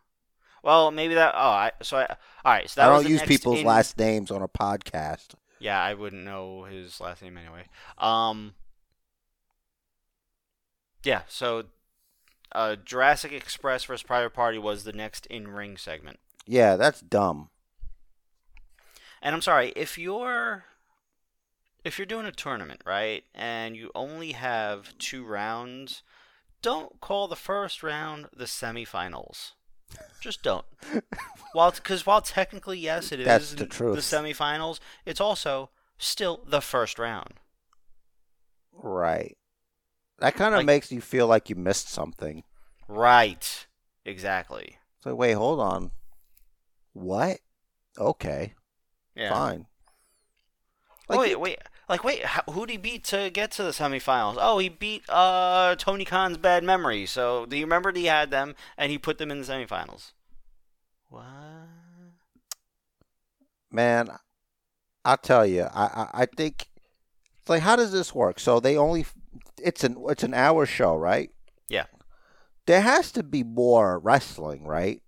Well, 0.64 0.92
maybe 0.92 1.14
that. 1.16 1.34
Oh, 1.36 1.50
I 1.50 1.72
so 1.82 1.98
I. 1.98 2.16
All 2.46 2.54
right, 2.54 2.70
so 2.70 2.82
that 2.82 2.90
I 2.90 2.94
don't 2.94 3.08
use 3.10 3.22
people's 3.24 3.60
in- 3.60 3.66
last 3.66 3.98
names 3.98 4.32
on 4.32 4.42
a 4.42 4.48
podcast. 4.48 5.36
Yeah, 5.60 5.82
I 5.82 5.94
wouldn't 5.94 6.24
know 6.24 6.64
his 6.64 7.00
last 7.00 7.22
name 7.22 7.38
anyway. 7.38 7.66
Um. 7.98 8.54
Yeah, 11.04 11.22
so 11.28 11.64
uh, 12.52 12.76
Jurassic 12.76 13.32
Express 13.32 13.86
versus 13.86 14.04
Private 14.04 14.34
Party 14.34 14.58
was 14.58 14.84
the 14.84 14.94
next 14.94 15.26
in-ring 15.28 15.78
segment. 15.78 16.20
Yeah, 16.46 16.76
that's 16.76 17.02
dumb. 17.02 17.50
And 19.22 19.36
I'm 19.36 19.42
sorry 19.42 19.74
if 19.76 19.98
you're 19.98 20.66
if 21.84 21.98
you're 21.98 22.06
doing 22.06 22.26
a 22.26 22.32
tournament, 22.32 22.82
right, 22.86 23.24
and 23.34 23.76
you 23.76 23.92
only 23.96 24.34
have 24.34 24.98
two 24.98 25.24
rounds, 25.24 26.04
don't 26.62 27.00
call 27.00 27.28
the 27.28 27.36
first 27.36 27.84
round 27.84 28.28
the 28.36 28.46
semifinals. 28.46 29.52
Just 30.20 30.44
don't. 30.44 30.66
while 31.54 31.72
because 31.72 32.06
while 32.06 32.22
technically 32.22 32.80
yes, 32.80 33.12
it 33.12 33.20
is 33.20 33.26
That's 33.26 33.54
the 33.54 33.66
truth. 33.66 33.96
the 33.96 34.02
semifinals, 34.02 34.80
it's 35.06 35.22
also 35.22 35.70
still 35.98 36.42
the 36.46 36.62
first 36.62 37.00
round. 37.00 37.36
Right. 38.74 39.38
That 40.20 40.36
kind 40.36 40.54
of 40.54 40.60
Like- 40.60 40.66
makes 40.66 40.92
you 40.92 41.02
feel 41.02 41.28
like 41.28 41.50
you 41.50 41.56
missed 41.56 41.90
something. 41.90 42.44
Right. 42.88 43.68
Exactly. 44.06 44.78
So 45.04 45.14
wait, 45.16 45.34
hold 45.34 45.60
on. 45.60 45.92
What? 46.94 47.40
Okay, 47.98 48.54
Yeah. 49.16 49.30
fine. 49.32 49.68
Oh, 51.10 51.16
Like, 51.16 51.20
wait, 51.20 51.40
wait. 51.40 51.60
Like, 51.90 52.04
wait. 52.04 52.26
How, 52.26 52.44
who'd 52.52 52.70
he 52.70 52.78
beat 52.78 53.04
to 53.06 53.30
get 53.30 53.52
to 53.52 53.64
the 53.64 53.72
semifinals? 53.72 54.36
Oh, 54.40 54.58
he 54.58 54.70
beat 54.70 55.04
uh 55.10 55.76
Tony 55.78 56.06
Khan's 56.06 56.38
Bad 56.38 56.64
Memory. 56.64 57.06
So, 57.06 57.46
do 57.46 57.58
you 57.58 57.66
remember 57.66 57.92
he 57.92 58.06
had 58.06 58.32
them 58.32 58.56
and 58.78 58.92
he 58.92 58.98
put 58.98 59.18
them 59.18 59.32
in 59.32 59.42
the 59.42 59.46
semifinals? 59.46 60.12
What? 61.10 61.24
man, 63.72 64.10
I'll 65.06 65.18
tell 65.18 65.46
you. 65.46 65.64
I, 65.64 65.86
I 65.86 66.08
I 66.22 66.26
think 66.26 66.70
it's 67.40 67.50
like 67.50 67.62
how 67.62 67.76
does 67.76 67.92
this 67.92 68.14
work? 68.14 68.40
So 68.40 68.60
they 68.60 68.78
only 68.78 69.06
it's 69.62 69.84
an 69.84 69.98
it's 70.10 70.24
an 70.24 70.34
hour 70.34 70.66
show, 70.66 70.96
right? 70.96 71.30
Yeah. 71.70 71.86
There 72.66 72.82
has 72.82 73.12
to 73.14 73.24
be 73.24 73.44
more 73.44 74.00
wrestling, 74.00 74.66
right? 74.66 75.02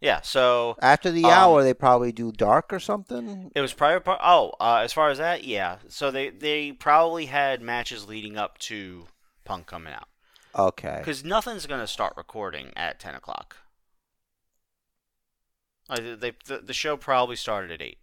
Yeah. 0.00 0.20
So 0.20 0.76
After 0.80 1.10
the 1.10 1.24
Um, 1.24 1.30
hour, 1.30 1.62
they 1.64 1.74
probably 1.74 2.12
do 2.12 2.30
dark 2.32 2.72
or 2.72 2.78
something. 2.80 3.50
it 3.54 3.60
was 3.60 3.72
private. 3.72 4.04
Par- 4.04 4.20
oh, 4.22 4.52
uh, 4.60 4.80
as 4.84 4.92
far 4.92 5.10
as 5.10 5.18
that, 5.18 5.44
yeah. 5.44 5.78
So 5.88 6.10
they 6.10 6.30
they 6.30 6.72
probably 6.72 7.26
had 7.26 7.60
matches 7.62 8.06
leading 8.06 8.36
up 8.38 8.58
to 8.58 9.06
Punk 9.44 9.66
coming 9.66 9.92
out 9.92 10.06
Okay. 10.54 10.96
because 10.98 11.24
nothing's 11.24 11.66
gonna 11.66 11.86
start 11.86 12.12
recording 12.16 12.72
at 12.76 13.00
ten 13.00 13.14
o'clock. 13.14 13.56
Like, 15.88 16.20
they, 16.20 16.32
the, 16.46 16.58
the 16.58 16.74
show 16.74 16.96
probably 16.96 17.36
started 17.36 17.70
at 17.70 17.80
eight. 17.82 17.98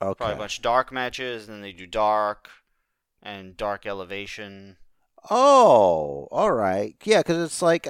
Okay. 0.00 0.16
Probably 0.16 0.34
a 0.34 0.38
bunch 0.38 0.56
of 0.58 0.62
dark 0.62 0.90
matches, 0.90 1.46
and 1.46 1.54
then 1.56 1.62
they 1.62 1.72
do 1.72 1.86
dark 1.86 2.48
and 3.22 3.56
dark 3.56 3.86
elevation. 3.86 4.76
Oh, 5.30 6.26
all 6.32 6.50
right. 6.52 6.96
Yeah, 7.04 7.18
because 7.18 7.44
it's 7.44 7.62
like 7.62 7.86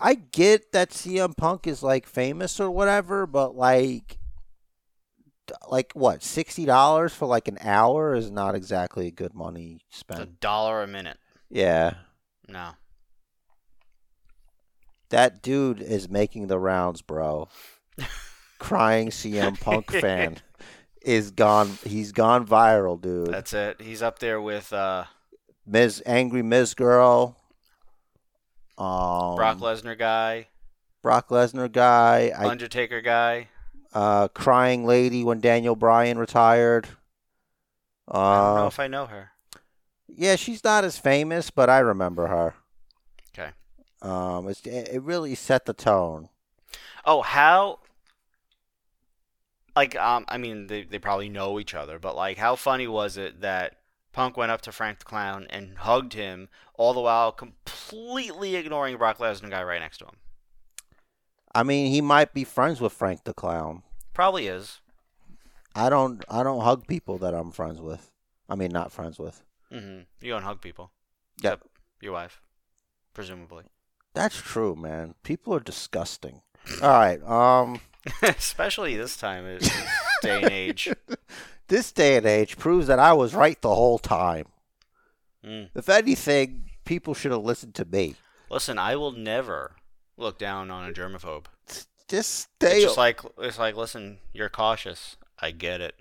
I 0.00 0.14
get 0.14 0.72
that 0.72 0.90
CM 0.90 1.36
Punk 1.36 1.66
is 1.66 1.82
like 1.82 2.06
famous 2.06 2.58
or 2.58 2.70
whatever, 2.70 3.26
but 3.26 3.54
like, 3.54 4.18
like 5.68 5.92
what 5.94 6.22
sixty 6.22 6.64
dollars 6.64 7.12
for 7.12 7.26
like 7.26 7.48
an 7.48 7.58
hour 7.60 8.14
is 8.14 8.30
not 8.30 8.54
exactly 8.54 9.10
good 9.10 9.34
money 9.34 9.80
spent. 9.90 10.20
It's 10.20 10.30
a 10.30 10.32
dollar 10.40 10.82
a 10.82 10.86
minute. 10.86 11.18
Yeah, 11.50 11.94
No. 12.48 12.70
that 15.10 15.42
dude 15.42 15.80
is 15.80 16.08
making 16.08 16.46
the 16.46 16.58
rounds, 16.58 17.02
bro. 17.02 17.48
Crying 18.60 19.08
CM 19.08 19.60
Punk 19.60 19.90
fan 20.00 20.36
is 21.02 21.30
gone. 21.32 21.76
He's 21.84 22.12
gone 22.12 22.46
viral, 22.46 23.00
dude. 23.00 23.32
That's 23.32 23.52
it. 23.52 23.80
He's 23.80 24.02
up 24.02 24.18
there 24.20 24.40
with 24.40 24.72
uh, 24.72 25.04
Miz, 25.66 26.00
angry 26.06 26.42
Miz 26.42 26.74
girl. 26.74 27.36
Um, 28.80 29.36
Brock 29.36 29.58
Lesnar 29.58 29.98
guy, 29.98 30.46
Brock 31.02 31.28
Lesnar 31.28 31.70
guy. 31.70 32.32
I 32.36 32.46
Undertaker 32.46 33.00
guy. 33.02 33.48
uh, 33.92 34.28
crying 34.28 34.86
lady 34.86 35.22
when 35.22 35.40
Daniel 35.40 35.76
Bryan 35.76 36.16
retired. 36.18 36.88
I 38.08 38.12
don't 38.40 38.54
know 38.56 38.64
Uh, 38.64 38.68
if 38.68 38.80
I 38.80 38.86
know 38.88 39.06
her. 39.06 39.32
yeah, 40.08 40.36
she's 40.36 40.64
not 40.64 40.84
as 40.84 40.96
famous, 40.98 41.50
but 41.50 41.68
I 41.68 41.78
remember 41.80 42.26
her. 42.28 42.54
Okay. 43.32 43.50
Um, 44.02 44.48
it's, 44.48 44.62
it 44.66 44.88
it 44.88 45.02
really 45.02 45.34
set 45.34 45.66
the 45.66 45.74
tone. 45.74 46.28
Oh, 47.04 47.20
how? 47.22 47.80
Like, 49.76 49.94
um, 49.96 50.24
I 50.28 50.38
mean, 50.38 50.66
they 50.66 50.82
they 50.84 50.98
probably 50.98 51.28
know 51.28 51.60
each 51.60 51.74
other, 51.74 51.98
but 51.98 52.16
like, 52.16 52.38
how 52.38 52.56
funny 52.56 52.86
was 52.88 53.16
it 53.16 53.40
that 53.42 53.76
Punk 54.12 54.36
went 54.36 54.50
up 54.50 54.60
to 54.62 54.72
Frank 54.72 54.98
the 54.98 55.04
Clown 55.04 55.46
and 55.50 55.78
hugged 55.78 56.14
him, 56.14 56.48
all 56.74 56.92
the 56.92 57.00
while 57.00 57.32
completely 57.32 58.56
ignoring 58.56 58.96
Brock 58.96 59.18
Lesnar 59.18 59.50
guy 59.50 59.62
right 59.62 59.80
next 59.80 59.98
to 59.98 60.06
him? 60.06 60.16
I 61.54 61.62
mean, 61.62 61.90
he 61.90 62.00
might 62.00 62.32
be 62.32 62.44
friends 62.44 62.80
with 62.80 62.92
Frank 62.92 63.24
the 63.24 63.34
Clown. 63.34 63.82
Probably 64.14 64.46
is. 64.46 64.80
I 65.74 65.88
don't. 65.88 66.24
I 66.28 66.42
don't 66.42 66.62
hug 66.62 66.86
people 66.86 67.18
that 67.18 67.34
I'm 67.34 67.52
friends 67.52 67.80
with. 67.80 68.10
I 68.48 68.56
mean, 68.56 68.70
not 68.72 68.92
friends 68.92 69.18
with. 69.18 69.42
Mm-hmm. 69.72 70.00
You 70.20 70.32
don't 70.32 70.42
hug 70.42 70.60
people. 70.60 70.90
Yep. 71.42 71.62
Your 72.00 72.12
wife, 72.12 72.40
presumably. 73.14 73.64
That's 74.14 74.36
true, 74.36 74.74
man. 74.74 75.14
People 75.22 75.54
are 75.54 75.60
disgusting. 75.60 76.42
All 76.82 76.90
right. 76.90 77.22
Um, 77.22 77.80
Especially 78.22 78.96
this 78.96 79.16
time, 79.16 79.44
this 79.44 79.70
day 80.22 80.42
and 80.42 80.50
age. 80.50 80.88
this 81.70 81.90
day 81.92 82.16
and 82.16 82.26
age 82.26 82.58
proves 82.58 82.86
that 82.88 82.98
I 82.98 83.14
was 83.14 83.34
right 83.34 83.60
the 83.62 83.74
whole 83.74 83.98
time. 83.98 84.46
Mm. 85.44 85.70
If 85.74 85.88
anything, 85.88 86.66
people 86.84 87.14
should 87.14 87.32
have 87.32 87.42
listened 87.42 87.74
to 87.76 87.84
me. 87.86 88.16
Listen, 88.50 88.78
I 88.78 88.96
will 88.96 89.12
never 89.12 89.76
look 90.18 90.38
down 90.38 90.70
on 90.70 90.88
a 90.88 90.92
germaphobe. 90.92 91.46
Just 91.66 91.88
It's 92.12 92.72
stay. 92.72 92.82
just 92.82 92.98
like 92.98 93.20
it's 93.38 93.58
like, 93.58 93.76
listen, 93.76 94.18
you're 94.34 94.48
cautious. 94.50 95.16
I 95.38 95.52
get 95.52 95.80
it. 95.80 95.94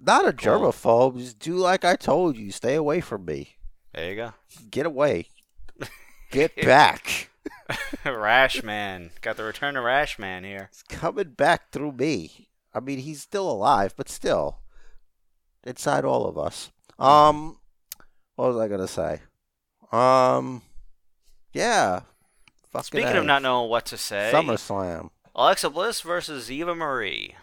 not 0.00 0.26
a 0.26 0.32
Cool. 0.32 0.60
germaphobe. 0.72 1.18
Just 1.18 1.38
do 1.38 1.56
like 1.56 1.84
I 1.84 1.96
told 1.96 2.36
you. 2.38 2.50
Stay 2.50 2.74
away 2.76 3.00
from 3.02 3.24
me. 3.26 3.56
There 3.92 4.08
you 4.10 4.16
go. 4.16 4.32
Get 4.70 4.86
away. 4.86 5.26
Get 6.30 6.54
back. 6.56 7.28
Rash 8.06 8.62
Man. 8.62 9.10
Got 9.20 9.36
the 9.36 9.44
return 9.44 9.76
of 9.76 9.84
Rash 9.84 10.18
Man 10.18 10.44
here. 10.44 10.68
It's 10.70 10.82
coming 10.84 11.30
back 11.30 11.70
through 11.72 11.92
me. 11.92 12.48
I 12.72 12.78
mean, 12.80 13.00
he's 13.00 13.20
still 13.20 13.50
alive, 13.50 13.94
but 13.96 14.08
still, 14.08 14.59
inside 15.64 16.04
all 16.04 16.26
of 16.26 16.38
us. 16.38 16.70
Um, 16.98 17.58
what 18.36 18.48
was 18.48 18.56
I 18.58 18.68
gonna 18.68 18.88
say? 18.88 19.20
Um, 19.92 20.62
yeah. 21.52 22.00
Fucking 22.72 22.84
Speaking 22.84 23.08
A. 23.16 23.18
of 23.20 23.24
not 23.26 23.42
knowing 23.42 23.68
what 23.70 23.86
to 23.86 23.96
say, 23.96 24.30
SummerSlam. 24.32 25.10
Alexa 25.34 25.70
Bliss 25.70 26.00
versus 26.02 26.50
Eva 26.50 26.74
Marie. 26.74 27.34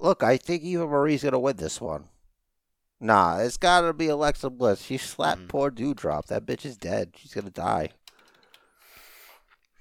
Look, 0.00 0.22
I 0.22 0.36
think 0.36 0.62
Eva 0.64 0.86
Marie's 0.86 1.22
gonna 1.22 1.38
win 1.38 1.56
this 1.56 1.80
one. 1.80 2.08
Nah, 3.00 3.38
it's 3.38 3.56
gotta 3.56 3.92
be 3.92 4.08
Alexa 4.08 4.50
Bliss. 4.50 4.82
She 4.82 4.96
slapped 4.96 5.42
Mm. 5.42 5.48
poor 5.48 5.70
Doudrop. 5.70 6.26
That 6.26 6.44
bitch 6.46 6.64
is 6.64 6.76
dead. 6.76 7.12
She's 7.16 7.34
gonna 7.34 7.50
die. 7.50 7.90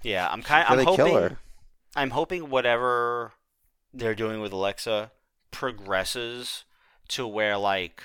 Yeah, 0.01 0.27
I'm 0.29 0.43
kind. 0.43 0.65
I'm 0.67 0.85
hoping. 0.85 1.05
kill 1.05 1.15
her. 1.21 1.37
I'm 1.95 2.09
hoping 2.11 2.49
whatever 2.49 3.33
they're 3.93 4.15
doing 4.15 4.41
with 4.41 4.51
Alexa 4.51 5.11
progresses 5.51 6.65
to 7.09 7.27
where 7.27 7.57
like 7.57 8.03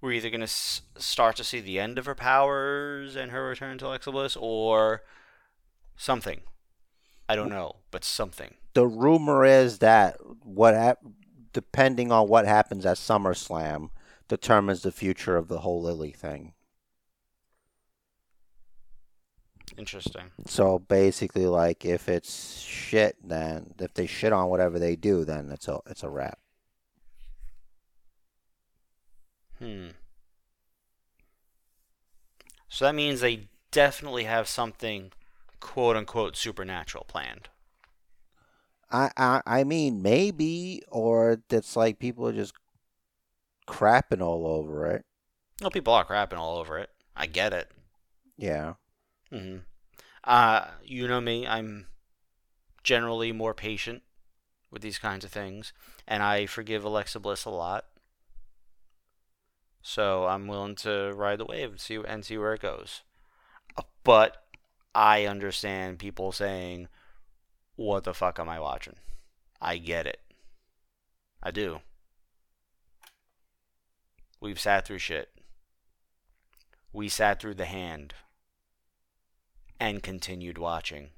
we're 0.00 0.12
either 0.12 0.30
gonna 0.30 0.44
s- 0.44 0.82
start 0.96 1.36
to 1.36 1.44
see 1.44 1.60
the 1.60 1.78
end 1.78 1.98
of 1.98 2.06
her 2.06 2.14
powers 2.14 3.16
and 3.16 3.30
her 3.30 3.48
return 3.48 3.78
to 3.78 3.86
Alexa 3.86 4.10
Bliss, 4.10 4.36
or 4.36 5.02
something. 5.96 6.40
I 7.28 7.36
don't 7.36 7.50
know, 7.50 7.76
but 7.90 8.04
something. 8.04 8.54
The 8.74 8.86
rumor 8.86 9.44
is 9.44 9.78
that 9.78 10.16
what 10.44 10.74
hap- 10.74 11.04
depending 11.52 12.10
on 12.10 12.28
what 12.28 12.46
happens 12.46 12.86
at 12.86 12.96
SummerSlam 12.96 13.90
determines 14.28 14.82
the 14.82 14.92
future 14.92 15.36
of 15.36 15.48
the 15.48 15.60
whole 15.60 15.82
Lily 15.82 16.12
thing. 16.12 16.54
Interesting. 19.76 20.30
So 20.46 20.78
basically, 20.78 21.46
like 21.46 21.84
if 21.84 22.08
it's 22.08 22.60
shit, 22.60 23.16
then 23.22 23.74
if 23.78 23.94
they 23.94 24.06
shit 24.06 24.32
on 24.32 24.48
whatever 24.48 24.78
they 24.78 24.96
do, 24.96 25.24
then 25.24 25.50
it's 25.50 25.68
a 25.68 25.78
it's 25.86 26.02
a 26.02 26.08
wrap. 26.10 26.38
Hmm. 29.60 29.90
So 32.70 32.86
that 32.86 32.94
means 32.94 33.20
they 33.20 33.48
definitely 33.70 34.24
have 34.24 34.48
something 34.48 35.12
quote 35.60 35.96
unquote 35.96 36.36
supernatural 36.36 37.04
planned. 37.04 37.48
I, 38.90 39.10
I 39.16 39.42
I 39.46 39.64
mean 39.64 40.02
maybe, 40.02 40.82
or 40.88 41.42
that's 41.48 41.76
like 41.76 41.98
people 41.98 42.26
are 42.28 42.32
just 42.32 42.54
crapping 43.68 44.20
all 44.20 44.46
over 44.46 44.86
it. 44.86 45.04
No, 45.62 45.70
people 45.70 45.92
are 45.94 46.04
crapping 46.04 46.38
all 46.38 46.58
over 46.58 46.78
it. 46.78 46.90
I 47.16 47.26
get 47.26 47.52
it. 47.52 47.70
Yeah. 48.36 48.74
hmm 49.30 49.58
Uh, 50.24 50.68
you 50.84 51.08
know 51.08 51.20
me. 51.20 51.46
I'm 51.46 51.86
generally 52.84 53.32
more 53.32 53.54
patient 53.54 54.02
with 54.70 54.82
these 54.82 54.98
kinds 54.98 55.24
of 55.24 55.32
things, 55.32 55.72
and 56.06 56.22
I 56.22 56.46
forgive 56.46 56.84
Alexa 56.84 57.20
Bliss 57.20 57.44
a 57.44 57.50
lot. 57.50 57.86
So 59.82 60.26
I'm 60.26 60.46
willing 60.46 60.76
to 60.76 61.12
ride 61.14 61.38
the 61.38 61.46
wave 61.46 61.70
and 61.70 61.80
see 61.80 61.98
and 62.06 62.24
see 62.24 62.38
where 62.38 62.54
it 62.54 62.62
goes. 62.62 63.02
Uh, 63.76 63.82
But 64.04 64.44
I 64.94 65.26
understand 65.26 65.98
people 65.98 66.32
saying, 66.32 66.88
"What 67.76 68.04
the 68.04 68.14
fuck 68.14 68.38
am 68.38 68.48
I 68.48 68.60
watching?" 68.60 68.96
I 69.60 69.78
get 69.78 70.06
it. 70.06 70.20
I 71.42 71.50
do. 71.50 71.80
We've 74.40 74.60
sat 74.60 74.86
through 74.86 74.98
shit. 74.98 75.30
We 76.92 77.08
sat 77.08 77.40
through 77.40 77.54
the 77.54 77.66
hand 77.66 78.14
and 79.78 80.02
continued 80.02 80.58
watching. 80.58 81.10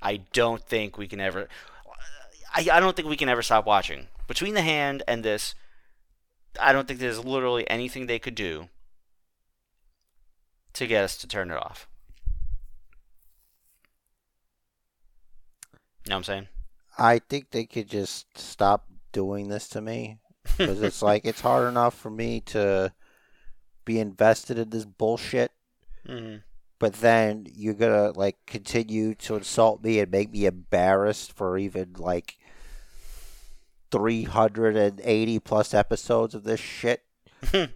I 0.00 0.18
don't 0.32 0.62
think 0.62 0.96
we 0.96 1.06
can 1.08 1.20
ever. 1.20 1.48
I, 2.54 2.68
I 2.72 2.80
don't 2.80 2.94
think 2.94 3.08
we 3.08 3.16
can 3.16 3.28
ever 3.28 3.42
stop 3.42 3.66
watching. 3.66 4.08
Between 4.26 4.54
the 4.54 4.62
hand 4.62 5.02
and 5.08 5.24
this, 5.24 5.54
I 6.60 6.72
don't 6.72 6.86
think 6.88 7.00
there's 7.00 7.24
literally 7.24 7.68
anything 7.70 8.06
they 8.06 8.18
could 8.18 8.34
do 8.34 8.68
to 10.74 10.86
get 10.86 11.04
us 11.04 11.16
to 11.18 11.26
turn 11.28 11.50
it 11.50 11.56
off. 11.56 11.88
You 16.04 16.10
know 16.10 16.16
what 16.16 16.18
I'm 16.18 16.24
saying? 16.24 16.48
I 16.98 17.18
think 17.20 17.50
they 17.50 17.66
could 17.66 17.88
just 17.88 18.38
stop 18.38 18.86
doing 19.12 19.48
this 19.48 19.68
to 19.68 19.80
me 19.80 20.18
because 20.58 20.82
it's 20.82 21.02
like 21.02 21.24
it's 21.24 21.40
hard 21.40 21.68
enough 21.68 21.94
for 21.94 22.10
me 22.10 22.40
to 22.42 22.92
be 23.84 23.98
invested 24.00 24.58
in 24.58 24.70
this 24.70 24.84
bullshit, 24.84 25.52
hmm 26.06 26.36
but 26.78 26.94
then 26.94 27.46
you're 27.54 27.74
gonna 27.74 28.10
like 28.12 28.36
continue 28.46 29.14
to 29.14 29.36
insult 29.36 29.82
me 29.82 30.00
and 30.00 30.10
make 30.10 30.30
me 30.30 30.46
embarrassed 30.46 31.32
for 31.32 31.56
even 31.58 31.94
like 31.96 32.36
380 33.98 35.38
plus 35.40 35.72
episodes 35.74 36.34
of 36.34 36.44
this 36.44 36.60
shit. 36.60 37.02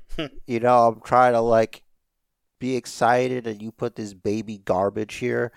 You 0.48 0.58
know, 0.58 0.88
I'm 0.88 1.00
trying 1.00 1.34
to 1.34 1.40
like 1.40 1.84
be 2.58 2.74
excited 2.74 3.46
and 3.46 3.62
you 3.62 3.70
put 3.70 3.94
this 3.94 4.14
baby 4.14 4.58
garbage 4.58 5.14
here. 5.16 5.52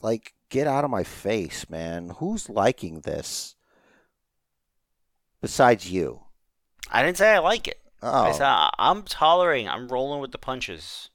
Like, 0.00 0.34
get 0.48 0.68
out 0.68 0.84
of 0.84 0.90
my 0.90 1.02
face, 1.02 1.68
man. 1.68 2.10
Who's 2.18 2.48
liking 2.48 3.00
this? 3.00 3.56
Besides 5.40 5.90
you. 5.90 6.20
I 6.90 7.02
didn't 7.02 7.16
say 7.16 7.32
I 7.34 7.38
like 7.38 7.66
it. 7.66 7.80
I 8.02 8.28
Oh, 8.28 8.32
said 8.32 8.42
I- 8.46 8.70
I'm 8.78 9.02
tolerating. 9.02 9.68
I'm 9.68 9.88
rolling 9.88 10.20
with 10.20 10.30
the 10.32 10.38
punches. 10.38 11.10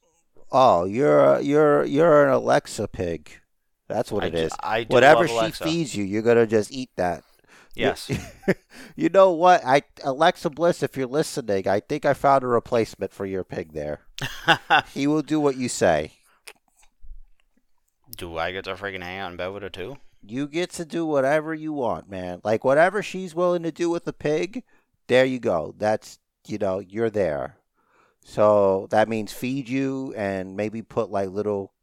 oh, 0.51 0.83
you're 0.85 1.39
you're 1.39 1.85
you're 1.85 2.25
an 2.27 2.33
Alexa 2.33 2.87
pig. 2.89 3.31
That's 3.87 4.11
what 4.11 4.23
I 4.23 4.27
it 4.27 4.31
do- 4.31 4.37
is. 4.37 4.51
I 4.61 4.83
do 4.83 4.93
Whatever 4.93 5.27
she 5.29 5.51
feeds 5.51 5.95
you, 5.95 6.03
you're 6.03 6.21
gonna 6.23 6.45
just 6.47 6.71
eat 6.73 6.89
that. 6.97 7.23
You- 7.75 7.85
Yes. 7.87 8.09
you 8.95 9.09
know 9.09 9.31
what? 9.31 9.65
I 9.65 9.83
Alexa 10.03 10.49
Bliss, 10.49 10.81
if 10.83 10.95
you're 10.95 11.07
listening, 11.07 11.67
I 11.67 11.79
think 11.81 12.05
I 12.05 12.13
found 12.13 12.43
a 12.43 12.47
replacement 12.47 13.11
for 13.13 13.25
your 13.25 13.43
pig 13.43 13.73
there. 13.73 14.01
He 14.93 15.07
will 15.07 15.21
do 15.21 15.39
what 15.39 15.57
you 15.57 15.67
say. 15.69 16.13
do 18.17 18.37
I 18.37 18.51
get 18.51 18.63
to 18.65 18.75
freaking 18.75 19.03
hang 19.03 19.19
out 19.19 19.31
in 19.31 19.37
bed 19.37 19.47
with 19.49 19.63
her 19.63 19.69
too? 19.69 19.97
You 20.21 20.47
get 20.47 20.71
to 20.71 20.85
do 20.85 21.05
whatever 21.05 21.53
you 21.53 21.73
want, 21.73 22.09
man. 22.09 22.41
Like 22.43 22.63
whatever 22.63 23.03
she's 23.03 23.35
willing 23.35 23.63
to 23.63 23.71
do 23.71 23.89
with 23.89 24.05
the 24.05 24.13
pig, 24.13 24.63
there 25.07 25.25
you 25.25 25.39
go. 25.39 25.75
That's 25.77 26.19
you 26.47 26.57
know, 26.57 26.79
you're 26.79 27.09
there. 27.09 27.57
So 28.23 28.87
that 28.91 29.09
means 29.09 29.33
feed 29.33 29.67
you 29.69 30.13
and 30.15 30.55
maybe 30.55 30.81
put 30.81 31.11
like 31.11 31.29
little 31.29 31.73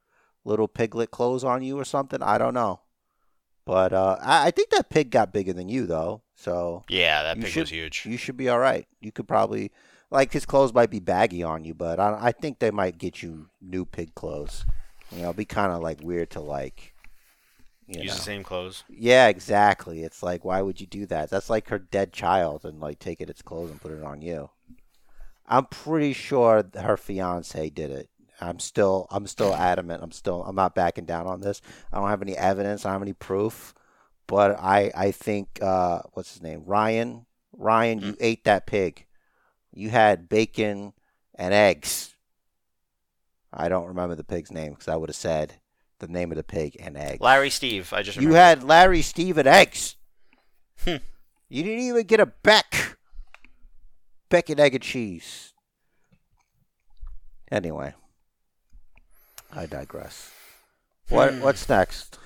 little 0.45 0.69
piglet 0.69 1.11
clothes 1.11 1.45
on 1.45 1.63
you 1.63 1.79
or 1.79 1.85
something. 1.85 2.23
I 2.23 2.39
don't 2.39 2.55
know. 2.55 2.81
But 3.65 3.93
uh 3.93 4.17
I, 4.21 4.47
I 4.47 4.51
think 4.51 4.71
that 4.71 4.91
pig 4.91 5.11
got 5.11 5.33
bigger 5.33 5.53
than 5.53 5.69
you 5.69 5.87
though. 5.87 6.23
So 6.35 6.83
Yeah, 6.89 7.23
that 7.23 7.37
pig 7.39 7.47
should- 7.47 7.61
was 7.63 7.71
huge. 7.71 8.05
you 8.07 8.17
should 8.17 8.37
be 8.37 8.49
all 8.49 8.59
right. 8.59 8.87
You 9.01 9.13
could 9.13 9.29
probably 9.29 9.71
like 10.11 10.33
his 10.33 10.45
clothes 10.45 10.75
might 10.75 10.91
be 10.91 11.01
baggy 11.01 11.43
on 11.43 11.65
you, 11.65 11.73
but 11.75 11.99
I, 12.01 12.19
I 12.21 12.33
think 12.33 12.59
they 12.59 12.71
might 12.71 12.99
get 12.99 13.23
you 13.23 13.49
new 13.61 13.85
pig 13.85 14.15
clothes. 14.15 14.67
You 15.11 15.19
know, 15.19 15.25
it'd 15.25 15.37
be 15.37 15.45
kind 15.45 15.73
of 15.73 15.81
like 15.83 16.01
weird 16.03 16.31
to 16.31 16.41
like, 16.41 16.95
you 17.87 18.01
Use 18.03 18.11
know. 18.13 18.17
the 18.17 18.23
same 18.23 18.43
clothes. 18.43 18.85
Yeah, 18.91 19.29
exactly. 19.29 20.03
It's 20.03 20.23
like, 20.23 20.45
why 20.45 20.61
would 20.63 20.81
you 20.81 20.87
do 20.87 21.07
that? 21.07 21.31
That's 21.31 21.49
like 21.51 21.69
her 21.69 21.79
dead 21.79 22.13
child 22.13 22.65
and 22.65 22.81
like 22.81 22.99
taking 22.99 23.29
its 23.29 23.43
clothes 23.43 23.71
and 23.71 23.81
put 23.81 23.93
it 23.93 24.03
on 24.03 24.23
you. 24.23 24.51
I'm 25.47 25.67
pretty 25.67 26.13
sure 26.15 26.65
her 26.79 26.97
fiance 26.97 27.69
did 27.71 27.91
it. 27.91 28.09
I'm 28.43 28.59
still, 28.59 29.07
I'm 29.11 29.27
still 29.27 29.55
adamant. 29.55 30.03
I'm 30.03 30.13
still, 30.13 30.43
I'm 30.45 30.57
not 30.57 30.75
backing 30.75 31.05
down 31.05 31.27
on 31.27 31.41
this. 31.41 31.63
I 31.93 31.99
don't 31.99 32.09
have 32.09 32.23
any 32.23 32.37
evidence. 32.37 32.85
I 32.85 32.89
don't 32.89 32.95
have 32.95 33.03
any 33.03 33.13
proof, 33.13 33.75
but 34.27 34.59
I, 34.59 34.91
I 34.95 35.11
think, 35.13 35.59
uh, 35.63 36.03
what's 36.13 36.33
his 36.33 36.43
name? 36.43 36.63
Ryan. 36.67 37.27
Ryan, 37.57 38.01
you 38.01 38.17
ate 38.19 38.45
that 38.45 38.67
pig. 38.67 39.07
You 39.73 39.91
had 39.91 40.29
bacon 40.29 40.95
and 41.35 41.55
eggs. 41.55 42.15
I 43.53 43.69
don't 43.69 43.89
remember 43.89 44.15
the 44.15 44.25
pig's 44.25 44.51
name 44.51 44.73
because 44.73 44.89
I 44.89 44.97
would 44.97 45.11
have 45.11 45.17
said 45.17 45.55
the 45.99 46.09
name 46.09 46.33
of 46.33 46.37
the 46.37 46.43
pig 46.43 46.77
and 46.81 46.97
eggs. 46.97 47.21
Larry 47.21 47.51
Steve, 47.51 47.93
I 47.93 48.03
just 48.03 48.21
You 48.21 48.33
had 48.33 48.65
Larry, 48.65 49.03
Steve, 49.03 49.39
and 49.39 49.47
eggs. 49.47 49.97
Hmm. 50.85 50.97
you 51.49 51.63
didn't 51.63 51.85
even 51.85 52.07
get 52.07 52.21
a 52.21 52.27
Beck. 52.27 52.97
Beck 54.29 54.49
and 54.49 54.59
egg 54.59 54.75
and 54.75 54.83
cheese. 54.83 55.53
Anyway, 57.51 57.93
I 59.53 59.67
digress. 59.67 60.31
What 61.09 61.35
Hmm. 61.35 61.41
What's 61.43 61.69
next? 61.69 62.19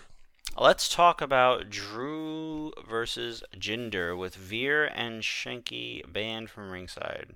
Let's 0.59 0.89
talk 0.89 1.21
about 1.21 1.69
Drew 1.69 2.73
versus 2.89 3.43
Jinder 3.57 4.17
with 4.17 4.35
Veer 4.35 4.87
and 4.87 5.23
Shanky 5.23 6.01
banned 6.11 6.49
from 6.49 6.71
ringside. 6.71 7.35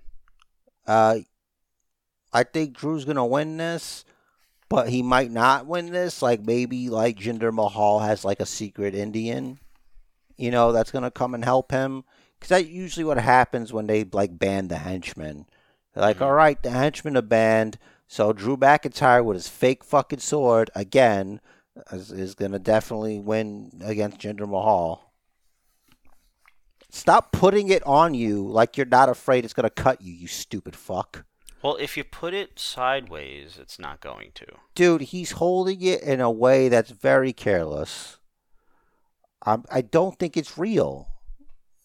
Uh, 0.86 1.18
I 2.32 2.44
think 2.44 2.76
Drew's 2.76 3.04
gonna 3.04 3.26
win 3.26 3.56
this, 3.58 4.04
but 4.68 4.88
he 4.88 5.02
might 5.02 5.30
not 5.30 5.66
win 5.66 5.90
this. 5.90 6.22
Like 6.22 6.40
maybe 6.40 6.88
like 6.88 7.18
Jinder 7.18 7.52
Mahal 7.52 7.98
has 8.00 8.24
like 8.24 8.40
a 8.40 8.46
secret 8.46 8.94
Indian, 8.94 9.58
you 10.38 10.50
know, 10.50 10.72
that's 10.72 10.90
gonna 10.92 11.10
come 11.10 11.34
and 11.34 11.44
help 11.44 11.72
him. 11.72 12.04
Because 12.38 12.48
that's 12.48 12.68
usually 12.68 13.04
what 13.04 13.18
happens 13.18 13.70
when 13.72 13.86
they 13.86 14.04
like 14.04 14.38
ban 14.38 14.68
the 14.68 14.78
henchmen. 14.78 15.44
They're 15.92 16.02
like, 16.02 16.18
Mhm. 16.18 16.22
all 16.22 16.32
right, 16.32 16.62
the 16.62 16.70
henchmen 16.70 17.16
are 17.18 17.22
banned, 17.22 17.78
so 18.10 18.32
Drew 18.32 18.56
McIntyre 18.56 19.24
with 19.24 19.36
his 19.36 19.46
fake 19.46 19.84
fucking 19.84 20.18
sword 20.18 20.68
again 20.74 21.40
is, 21.92 22.10
is 22.10 22.34
gonna 22.34 22.58
definitely 22.58 23.20
win 23.20 23.70
against 23.84 24.18
Jinder 24.18 24.48
Mahal. 24.48 25.12
Stop 26.90 27.30
putting 27.30 27.68
it 27.68 27.86
on 27.86 28.14
you 28.14 28.42
like 28.48 28.76
you're 28.76 28.84
not 28.84 29.08
afraid 29.08 29.44
it's 29.44 29.54
gonna 29.54 29.70
cut 29.70 30.00
you, 30.02 30.12
you 30.12 30.26
stupid 30.26 30.74
fuck. 30.74 31.24
Well, 31.62 31.76
if 31.76 31.96
you 31.96 32.02
put 32.02 32.34
it 32.34 32.58
sideways, 32.58 33.58
it's 33.62 33.78
not 33.78 34.00
going 34.00 34.32
to. 34.34 34.46
Dude, 34.74 35.02
he's 35.02 35.32
holding 35.32 35.80
it 35.80 36.02
in 36.02 36.20
a 36.20 36.32
way 36.32 36.68
that's 36.68 36.90
very 36.90 37.32
careless. 37.32 38.18
I'm, 39.46 39.62
I 39.70 39.82
don't 39.82 40.18
think 40.18 40.36
it's 40.36 40.58
real. 40.58 41.06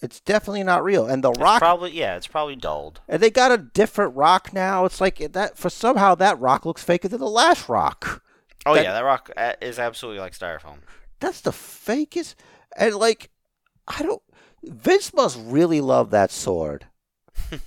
It's 0.06 0.22
definitely 0.22 0.64
not 0.64 0.84
real. 0.84 1.06
And 1.08 1.24
the 1.24 1.32
It's 1.32 1.40
rock, 1.40 1.60
probably 1.60 1.92
yeah, 1.92 2.16
it's 2.16 2.28
probably 2.28 2.56
dulled. 2.56 3.02
and 3.10 3.22
they 3.22 3.30
got 3.30 3.52
a 3.52 3.58
different 3.58 4.16
rock 4.16 4.54
now. 4.54 4.86
It's 4.86 5.02
like 5.02 5.18
that 5.34 5.58
for 5.58 5.70
somehow 5.70 6.16
that 6.16 6.40
rock 6.40 6.66
looks 6.66 6.84
faker 6.84 7.08
than 7.10 7.20
the 7.20 7.30
last 7.30 7.68
rock. 7.68 8.24
Oh 8.66 8.74
That- 8.76 8.84
yeah, 8.84 8.94
that 8.94 9.02
rock 9.04 9.30
uh, 9.36 9.54
is 9.62 9.78
absolutely 9.80 10.20
like 10.22 10.34
styrofoam. 10.34 10.78
That's 11.20 11.42
the 11.42 11.52
fakest. 11.52 12.36
And 12.78 12.96
like, 12.96 13.30
I 13.88 14.02
don't. 14.04 14.22
Vince 14.64 15.14
must 15.14 15.38
really 15.44 15.82
love 15.82 16.12
that 16.12 16.32
sword. 16.32 16.88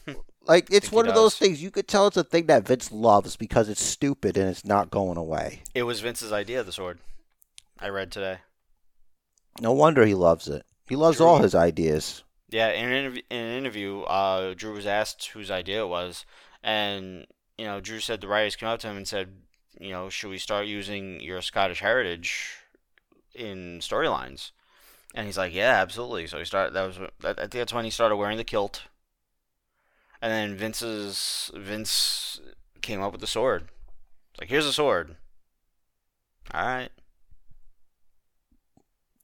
Like 0.47 0.69
it's 0.71 0.91
one 0.91 1.07
of 1.07 1.15
those 1.15 1.37
things 1.37 1.63
you 1.63 1.71
could 1.71 1.87
tell 1.87 2.07
it's 2.07 2.17
a 2.17 2.25
thing 2.25 2.47
that 2.47 2.67
Vince 2.67 2.91
loves 2.91 3.37
because 3.37 3.69
it's 3.69 3.83
stupid 3.83 4.39
and 4.39 4.49
it's 4.49 4.65
not 4.65 4.91
going 4.91 5.19
away. 5.19 5.61
It 5.75 5.83
was 5.83 6.01
Vince's 6.01 6.33
idea, 6.33 6.63
the 6.63 6.73
sword. 6.73 7.01
I 7.79 7.91
read 7.91 8.11
today. 8.11 8.39
No 9.61 9.73
wonder 9.73 10.07
he 10.07 10.15
loves 10.15 10.49
it. 10.49 10.65
He 10.89 10.97
loves 10.97 11.19
True. 11.19 11.27
all 11.27 11.39
his 11.41 11.55
ideas. 11.55 12.25
Yeah, 12.51 12.71
in 12.71 12.91
an, 12.91 13.13
interv- 13.13 13.25
in 13.31 13.39
an 13.39 13.59
interview, 13.59 14.01
uh, 14.03 14.55
Drew 14.55 14.73
was 14.73 14.87
asked 14.87 15.27
whose 15.29 15.51
idea 15.51 15.83
it 15.83 15.89
was, 15.89 16.25
and 16.63 17.27
you 17.59 17.67
know, 17.67 17.81
Drew 17.81 18.01
said 18.01 18.21
the 18.21 18.29
writers 18.29 18.57
came 18.57 18.69
up 18.69 18.81
to 18.81 18.89
him 18.89 18.97
and 18.97 19.07
said, 19.09 19.29
you 19.79 19.91
know, 19.91 20.09
should 20.09 20.31
we 20.31 20.39
start 20.39 20.67
using 20.67 21.21
your 21.21 21.43
Scottish 21.43 21.81
heritage 21.81 22.57
in 23.35 23.81
storylines? 23.81 24.53
And 25.15 25.27
he's 25.27 25.39
like, 25.39 25.55
yeah, 25.55 25.81
absolutely. 25.81 26.27
So 26.27 26.39
he 26.39 26.45
started. 26.45 26.75
That 26.75 26.87
was. 26.87 26.99
I 27.25 27.35
think 27.35 27.53
that's 27.53 27.73
when 27.73 27.85
he 27.85 27.91
started 27.91 28.17
wearing 28.17 28.37
the 28.39 28.45
kilt. 28.45 28.85
And 30.21 30.33
then 30.33 30.57
Vince's 30.57 31.51
Vince 31.55 32.41
came 32.83 33.03
up 33.03 33.13
with 33.13 33.21
the 33.21 33.27
sword. 33.27 33.69
It's 34.33 34.41
Like, 34.41 34.51
here's 34.51 34.67
a 34.67 34.73
sword. 34.73 35.17
All 36.53 36.67
right. 36.67 36.91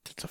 It's 0.09 0.25
a, 0.25 0.29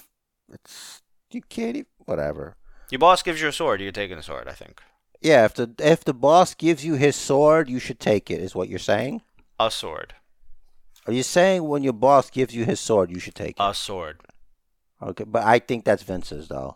it's 0.51 1.01
you 1.31 1.41
can't 1.41 1.75
even 1.75 1.87
whatever. 2.05 2.55
Your 2.93 2.99
boss 2.99 3.23
gives 3.23 3.41
you 3.41 3.47
a 3.47 3.51
sword. 3.51 3.81
You're 3.81 3.91
taking 3.91 4.19
a 4.19 4.21
sword. 4.21 4.47
I 4.47 4.51
think 4.51 4.79
Yeah, 5.19 5.45
if 5.45 5.55
the 5.55 5.73
if 5.79 6.03
the 6.05 6.13
boss 6.13 6.53
gives 6.53 6.85
you 6.85 6.93
his 6.93 7.15
sword, 7.15 7.67
you 7.67 7.79
should 7.79 7.99
take 7.99 8.29
it. 8.29 8.39
Is 8.39 8.53
what 8.53 8.69
you're 8.69 8.77
saying? 8.77 9.23
a 9.59 9.71
sword. 9.71 10.13
Are 11.07 11.13
you 11.13 11.23
saying 11.23 11.67
when 11.67 11.81
your 11.81 11.93
boss 11.93 12.29
gives 12.29 12.53
you 12.53 12.65
his 12.65 12.79
sword, 12.79 13.09
you 13.09 13.17
should 13.17 13.33
take 13.33 13.57
it? 13.59 13.63
A 13.63 13.73
sword. 13.73 14.19
Okay, 15.01 15.23
but 15.23 15.41
I 15.41 15.57
think 15.57 15.85
that's 15.85 16.03
Vince's 16.03 16.49
though. 16.49 16.75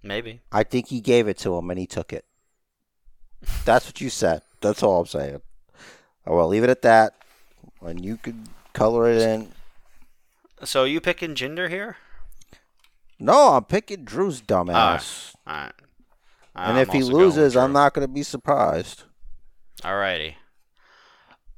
Maybe. 0.00 0.42
I 0.52 0.62
think 0.62 0.86
he 0.86 1.00
gave 1.00 1.26
it 1.26 1.38
to 1.38 1.56
him 1.58 1.68
and 1.68 1.80
he 1.80 1.86
took 1.86 2.12
it. 2.12 2.24
That's 3.64 3.86
what 3.86 4.00
you 4.00 4.10
said. 4.10 4.42
That's 4.60 4.82
all 4.84 5.00
I'm 5.00 5.06
saying. 5.06 5.42
Oh, 6.24 6.34
I 6.34 6.38
will 6.38 6.48
leave 6.48 6.62
it 6.62 6.70
at 6.70 6.82
that. 6.82 7.14
And 7.80 8.04
you 8.04 8.16
could 8.16 8.46
color 8.74 9.10
it 9.10 9.22
in. 9.22 9.48
So 10.62 10.84
you 10.84 11.00
picking 11.00 11.34
Jinder 11.34 11.68
here? 11.68 11.96
No, 13.22 13.52
I'm 13.52 13.64
picking 13.64 14.04
Drew's 14.04 14.42
dumbass. 14.42 15.34
All 15.46 15.54
right. 15.54 15.72
and 16.56 16.78
if 16.78 16.88
he 16.88 17.04
loses, 17.04 17.56
I'm 17.56 17.72
not 17.72 17.94
going 17.94 18.06
to 18.06 18.12
be 18.12 18.24
surprised. 18.24 19.04
Alrighty. 19.82 20.34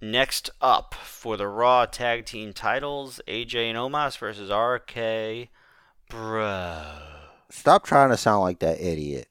Next 0.01 0.51
up 0.61 0.95
for 0.95 1.39
the 1.39 1.49
Raw 1.49 1.87
Tag 1.87 2.27
Team 2.27 2.53
titles, 2.53 3.19
AJ 3.27 3.71
and 3.71 3.79
Omos 3.79 4.19
versus 4.19 4.51
RK 4.51 5.49
Bro. 6.11 6.83
Stop 7.49 7.87
trying 7.87 8.11
to 8.11 8.19
sound 8.19 8.43
like 8.43 8.59
that 8.59 8.79
idiot. 8.81 9.29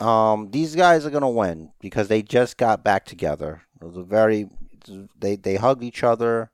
Um, 0.00 0.50
these 0.52 0.74
guys 0.74 1.04
are 1.04 1.10
gonna 1.10 1.28
win 1.28 1.72
because 1.80 2.08
they 2.08 2.22
just 2.22 2.56
got 2.56 2.82
back 2.82 3.04
together. 3.04 3.62
It 3.82 3.84
was 3.84 3.96
a 3.96 4.02
very 4.02 4.48
they 5.18 5.36
they 5.36 5.56
hugged 5.56 5.82
each 5.82 6.02
other. 6.02 6.50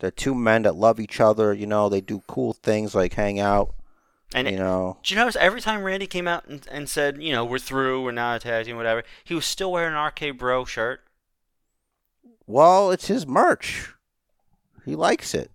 They're 0.00 0.10
two 0.10 0.34
men 0.34 0.62
that 0.62 0.76
love 0.76 1.00
each 1.00 1.20
other. 1.20 1.52
You 1.52 1.66
know, 1.66 1.88
they 1.88 2.00
do 2.00 2.22
cool 2.28 2.52
things 2.52 2.94
like 2.94 3.14
hang 3.14 3.40
out. 3.40 3.74
And 4.34 4.46
you 4.46 4.54
it- 4.54 4.58
know, 4.58 4.98
did 5.02 5.10
you 5.12 5.16
notice 5.16 5.36
every 5.36 5.60
time 5.60 5.82
Randy 5.82 6.06
came 6.06 6.28
out 6.28 6.46
and, 6.46 6.66
and 6.70 6.88
said, 6.88 7.22
you 7.22 7.32
know, 7.32 7.44
we're 7.44 7.58
through, 7.58 8.02
we're 8.04 8.12
not 8.12 8.36
a 8.36 8.38
tag 8.40 8.66
team, 8.66 8.76
whatever, 8.76 9.02
he 9.24 9.34
was 9.34 9.46
still 9.46 9.72
wearing 9.72 9.94
an 9.94 10.00
RK 10.04 10.36
Bro 10.38 10.66
shirt? 10.66 11.00
well, 12.46 12.90
it's 12.90 13.08
his 13.08 13.26
merch. 13.26 13.92
He 14.84 14.94
likes 14.96 15.34
it. 15.34 15.50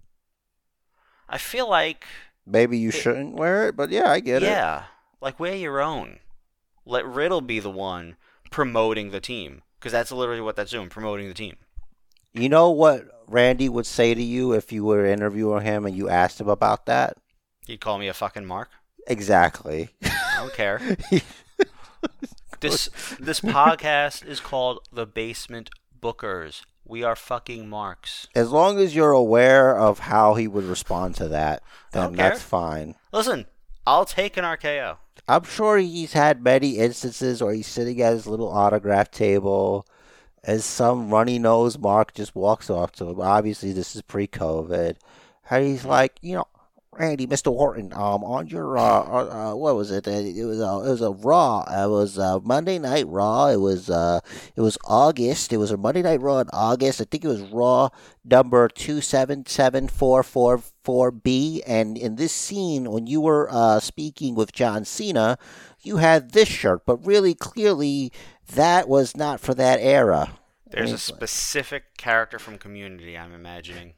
I 1.29 1.37
feel 1.37 1.69
like, 1.69 2.05
Maybe 2.45 2.77
you 2.77 2.89
It- 2.89 2.93
shouldn't 2.95 3.35
wear 3.35 3.67
it, 3.69 3.75
but 3.75 3.89
yeah, 3.89 4.11
I 4.11 4.19
get 4.19 4.43
it. 4.43 4.47
yeah, 4.47 4.83
like 5.21 5.39
wear 5.39 5.55
your 5.55 5.79
own. 5.81 6.19
Let 6.85 7.05
Riddle 7.05 7.39
be 7.41 7.59
the 7.59 7.69
one 7.69 8.17
promoting 8.51 9.11
the 9.11 9.21
team. 9.21 9.61
Because 9.79 9.91
that's 9.93 10.11
literally 10.11 10.41
what 10.41 10.55
that's 10.55 10.71
doing, 10.71 10.87
promoting 10.89 11.27
the 11.27 11.33
team. 11.33 11.57
You 12.33 12.47
know 12.49 12.69
what 12.71 13.12
Randy 13.27 13.69
would 13.69 13.85
say 13.85 14.13
to 14.13 14.23
you 14.23 14.53
if 14.53 14.71
you 14.71 14.85
were 14.85 15.05
interviewing 15.05 15.63
him 15.63 15.85
and 15.85 15.95
you 15.95 16.09
asked 16.09 16.39
him 16.41 16.49
about 16.49 16.85
that? 16.85 17.17
He'd 17.65 17.79
call 17.81 17.97
me 17.97 18.07
a 18.07 18.13
fucking 18.13 18.45
mark. 18.45 18.69
Exactly. 19.07 19.89
I 20.03 20.35
don't 20.37 20.53
care. 20.53 20.97
This 22.63 22.89
this 23.19 23.41
podcast 23.41 24.25
is 24.25 24.39
called 24.39 24.87
The 24.89 25.05
Basement 25.05 25.69
Bookers. 26.01 26.61
We 26.85 27.03
are 27.03 27.13
fucking 27.13 27.67
marks. 27.67 28.29
As 28.35 28.51
long 28.51 28.79
as 28.79 28.95
you're 28.95 29.11
aware 29.11 29.77
of 29.77 29.99
how 29.99 30.35
he 30.35 30.47
would 30.47 30.63
respond 30.63 31.15
to 31.15 31.27
that, 31.27 31.61
then 31.91 32.15
care. 32.15 32.29
that's 32.29 32.41
fine. 32.41 32.95
Listen, 33.11 33.47
I'll 33.85 34.05
take 34.05 34.37
an 34.37 34.45
RKO. 34.45 34.95
I'm 35.27 35.43
sure 35.43 35.77
he's 35.77 36.13
had 36.13 36.41
many 36.41 36.77
instances 36.77 37.43
where 37.43 37.53
he's 37.53 37.67
sitting 37.67 38.01
at 38.01 38.13
his 38.13 38.27
little 38.27 38.49
autograph 38.49 39.11
table 39.11 39.85
as 40.43 40.65
some 40.65 41.09
runny 41.09 41.39
nosed 41.39 41.79
Mark 41.79 42.13
just 42.13 42.35
walks 42.35 42.69
off 42.69 42.91
to 42.93 43.09
him. 43.09 43.21
Obviously, 43.21 43.71
this 43.71 43.95
is 43.95 44.01
pre 44.01 44.27
COVID. 44.27 44.97
And 45.49 45.65
he's 45.65 45.85
like, 45.85 46.17
you 46.21 46.35
know, 46.35 46.47
Randy, 46.97 47.25
Mr. 47.25 47.51
Orton, 47.51 47.91
um, 47.93 48.23
on 48.23 48.47
your, 48.47 48.77
uh, 48.77 48.81
uh, 48.81 49.55
what 49.55 49.75
was 49.75 49.91
it? 49.91 50.07
It 50.07 50.45
was, 50.45 50.61
uh, 50.61 50.83
it 50.85 50.89
was 50.89 51.01
a 51.01 51.11
Raw. 51.11 51.61
It 51.61 51.89
was 51.89 52.19
uh, 52.19 52.39
Monday 52.43 52.77
Night 52.77 53.07
Raw. 53.07 53.47
It 53.47 53.57
was, 53.57 53.89
uh, 53.89 54.19
it 54.55 54.61
was 54.61 54.77
August. 54.85 55.51
It 55.51 55.57
was 55.57 55.71
a 55.71 55.77
Monday 55.77 56.01
Night 56.01 56.21
Raw 56.21 56.39
in 56.39 56.49
August. 56.53 57.01
I 57.01 57.05
think 57.05 57.25
it 57.25 57.29
was 57.29 57.41
Raw 57.41 57.89
number 58.23 58.67
two 58.67 59.01
seven 59.01 59.45
seven 59.45 59.87
four 59.87 60.23
four 60.23 60.61
four 60.83 61.11
B. 61.11 61.63
And 61.65 61.97
in 61.97 62.15
this 62.15 62.31
scene, 62.31 62.91
when 62.91 63.07
you 63.07 63.21
were 63.21 63.47
uh, 63.51 63.79
speaking 63.79 64.35
with 64.35 64.53
John 64.53 64.85
Cena, 64.85 65.37
you 65.81 65.97
had 65.97 66.31
this 66.31 66.47
shirt, 66.47 66.85
but 66.85 67.05
really 67.05 67.33
clearly 67.33 68.11
that 68.47 68.87
was 68.87 69.15
not 69.15 69.39
for 69.39 69.53
that 69.53 69.79
era. 69.79 70.33
There's 70.69 70.91
a 70.91 70.97
specific 70.97 71.97
character 71.97 72.39
from 72.39 72.57
Community, 72.57 73.17
I'm 73.17 73.33
imagining, 73.33 73.93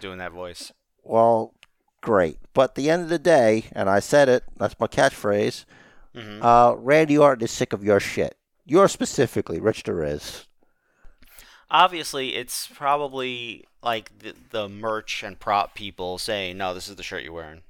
doing 0.00 0.18
that 0.18 0.32
voice. 0.32 0.72
Well, 1.04 1.54
great. 2.00 2.38
But 2.52 2.70
at 2.70 2.74
the 2.74 2.90
end 2.90 3.02
of 3.02 3.08
the 3.08 3.18
day, 3.18 3.66
and 3.72 3.88
I 3.88 4.00
said 4.00 4.28
it, 4.28 4.42
that's 4.56 4.74
my 4.80 4.88
catchphrase. 4.88 5.64
hmm 6.14 6.42
Uh, 6.42 6.74
Randy 6.76 7.16
Orton 7.16 7.44
is 7.44 7.52
sick 7.52 7.72
of 7.72 7.84
your 7.84 8.00
shit. 8.00 8.36
You're 8.64 8.88
specifically, 8.88 9.60
Rich 9.60 9.84
Derez. 9.84 10.46
Obviously, 11.70 12.34
it's 12.34 12.66
probably 12.66 13.64
like 13.82 14.18
the, 14.18 14.34
the 14.50 14.68
merch 14.68 15.22
and 15.22 15.38
prop 15.38 15.74
people 15.74 16.18
saying, 16.18 16.58
no, 16.58 16.74
this 16.74 16.88
is 16.88 16.96
the 16.96 17.02
shirt 17.04 17.22
you're 17.22 17.32
wearing. 17.32 17.62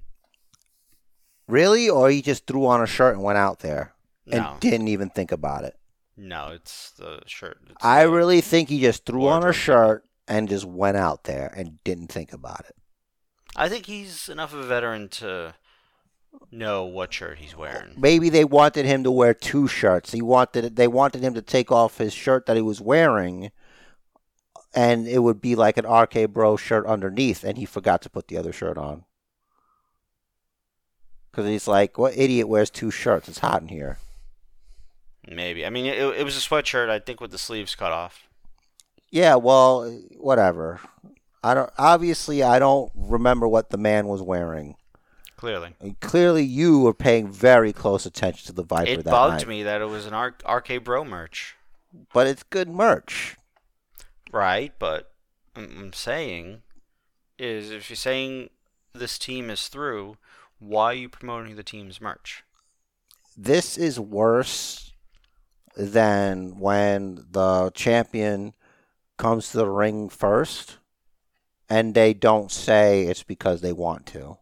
Really? 1.46 1.88
Or 1.88 2.08
he 2.10 2.22
just 2.22 2.46
threw 2.46 2.66
on 2.66 2.82
a 2.82 2.86
shirt 2.86 3.14
and 3.14 3.22
went 3.22 3.38
out 3.38 3.60
there 3.60 3.92
and 4.26 4.42
No, 4.42 4.56
didn't 4.60 4.88
even 4.88 5.10
think 5.10 5.30
about 5.32 5.64
it? 5.64 5.76
No, 6.16 6.48
it's 6.48 6.90
the 6.92 7.20
shirt. 7.26 7.58
It's 7.66 7.84
I 7.84 8.04
the- 8.04 8.10
really 8.10 8.40
think 8.40 8.68
he 8.68 8.80
just 8.80 9.04
threw 9.04 9.28
on 9.28 9.44
a 9.44 9.52
shirt 9.52 10.04
and 10.28 10.48
just 10.48 10.64
went 10.64 10.96
out 10.96 11.24
there 11.24 11.52
and 11.56 11.78
didn't 11.84 12.08
think 12.08 12.32
about 12.32 12.60
it. 12.68 12.74
I 13.54 13.68
think 13.68 13.86
he's 13.86 14.28
enough 14.28 14.52
of 14.52 14.60
a 14.60 14.66
veteran 14.66 15.08
to 15.08 15.54
know 16.50 16.84
what 16.84 17.12
shirt 17.14 17.38
he's 17.38 17.56
wearing. 17.56 17.94
Maybe 17.96 18.28
they 18.28 18.44
wanted 18.44 18.84
him 18.84 19.02
to 19.04 19.10
wear 19.10 19.32
two 19.32 19.66
shirts. 19.68 20.12
He 20.12 20.20
wanted 20.22 20.76
they 20.76 20.88
wanted 20.88 21.22
him 21.22 21.32
to 21.34 21.42
take 21.42 21.72
off 21.72 21.98
his 21.98 22.12
shirt 22.12 22.46
that 22.46 22.56
he 22.56 22.62
was 22.62 22.80
wearing, 22.80 23.50
and 24.74 25.06
it 25.08 25.20
would 25.20 25.40
be 25.40 25.54
like 25.54 25.78
an 25.78 25.86
RK 25.86 26.26
Bro 26.32 26.56
shirt 26.58 26.86
underneath, 26.86 27.42
and 27.44 27.56
he 27.56 27.64
forgot 27.64 28.02
to 28.02 28.10
put 28.10 28.28
the 28.28 28.36
other 28.36 28.52
shirt 28.52 28.76
on. 28.76 29.04
Because 31.30 31.46
he's 31.46 31.68
like, 31.68 31.96
"What 31.98 32.16
idiot 32.16 32.48
wears 32.48 32.70
two 32.70 32.90
shirts? 32.90 33.28
It's 33.28 33.38
hot 33.38 33.62
in 33.62 33.68
here." 33.68 33.98
Maybe. 35.28 35.66
I 35.66 35.70
mean, 35.70 35.86
it, 35.86 35.98
it 35.98 36.24
was 36.24 36.36
a 36.36 36.40
sweatshirt, 36.40 36.88
I 36.88 36.98
think, 36.98 37.20
with 37.20 37.30
the 37.32 37.38
sleeves 37.38 37.74
cut 37.74 37.92
off. 37.92 38.28
Yeah, 39.10 39.36
well, 39.36 39.90
whatever. 40.18 40.80
I 41.42 41.54
don't. 41.54 41.70
Obviously, 41.78 42.42
I 42.42 42.58
don't 42.58 42.90
remember 42.94 43.46
what 43.48 43.70
the 43.70 43.78
man 43.78 44.06
was 44.06 44.22
wearing. 44.22 44.76
Clearly. 45.36 45.74
And 45.80 45.98
clearly, 46.00 46.44
you 46.44 46.80
were 46.80 46.94
paying 46.94 47.30
very 47.30 47.72
close 47.72 48.06
attention 48.06 48.46
to 48.46 48.52
the 48.52 48.62
Viper 48.62 48.90
It 48.90 49.04
that 49.04 49.10
bugged 49.10 49.38
night. 49.42 49.48
me 49.48 49.62
that 49.64 49.80
it 49.82 49.88
was 49.88 50.06
an 50.06 50.14
R- 50.14 50.34
RK 50.48 50.82
Bro 50.82 51.04
merch. 51.04 51.56
But 52.12 52.26
it's 52.26 52.42
good 52.42 52.68
merch. 52.68 53.36
Right, 54.32 54.72
but 54.78 55.12
I'm, 55.54 55.70
I'm 55.78 55.92
saying 55.92 56.62
is 57.38 57.70
if 57.70 57.90
you're 57.90 57.96
saying 57.96 58.50
this 58.94 59.18
team 59.18 59.50
is 59.50 59.68
through, 59.68 60.16
why 60.58 60.86
are 60.86 60.94
you 60.94 61.08
promoting 61.08 61.56
the 61.56 61.62
team's 61.62 62.00
merch? 62.00 62.42
This 63.36 63.76
is 63.76 64.00
worse 64.00 64.92
than 65.76 66.58
when 66.58 67.26
the 67.30 67.70
champion 67.74 68.54
comes 69.18 69.50
to 69.50 69.58
the 69.58 69.68
ring 69.68 70.08
first 70.08 70.78
and 71.68 71.94
they 71.94 72.14
don't 72.14 72.50
say 72.50 73.04
it's 73.04 73.22
because 73.22 73.60
they 73.60 73.72
want 73.72 74.06
to. 74.06 74.38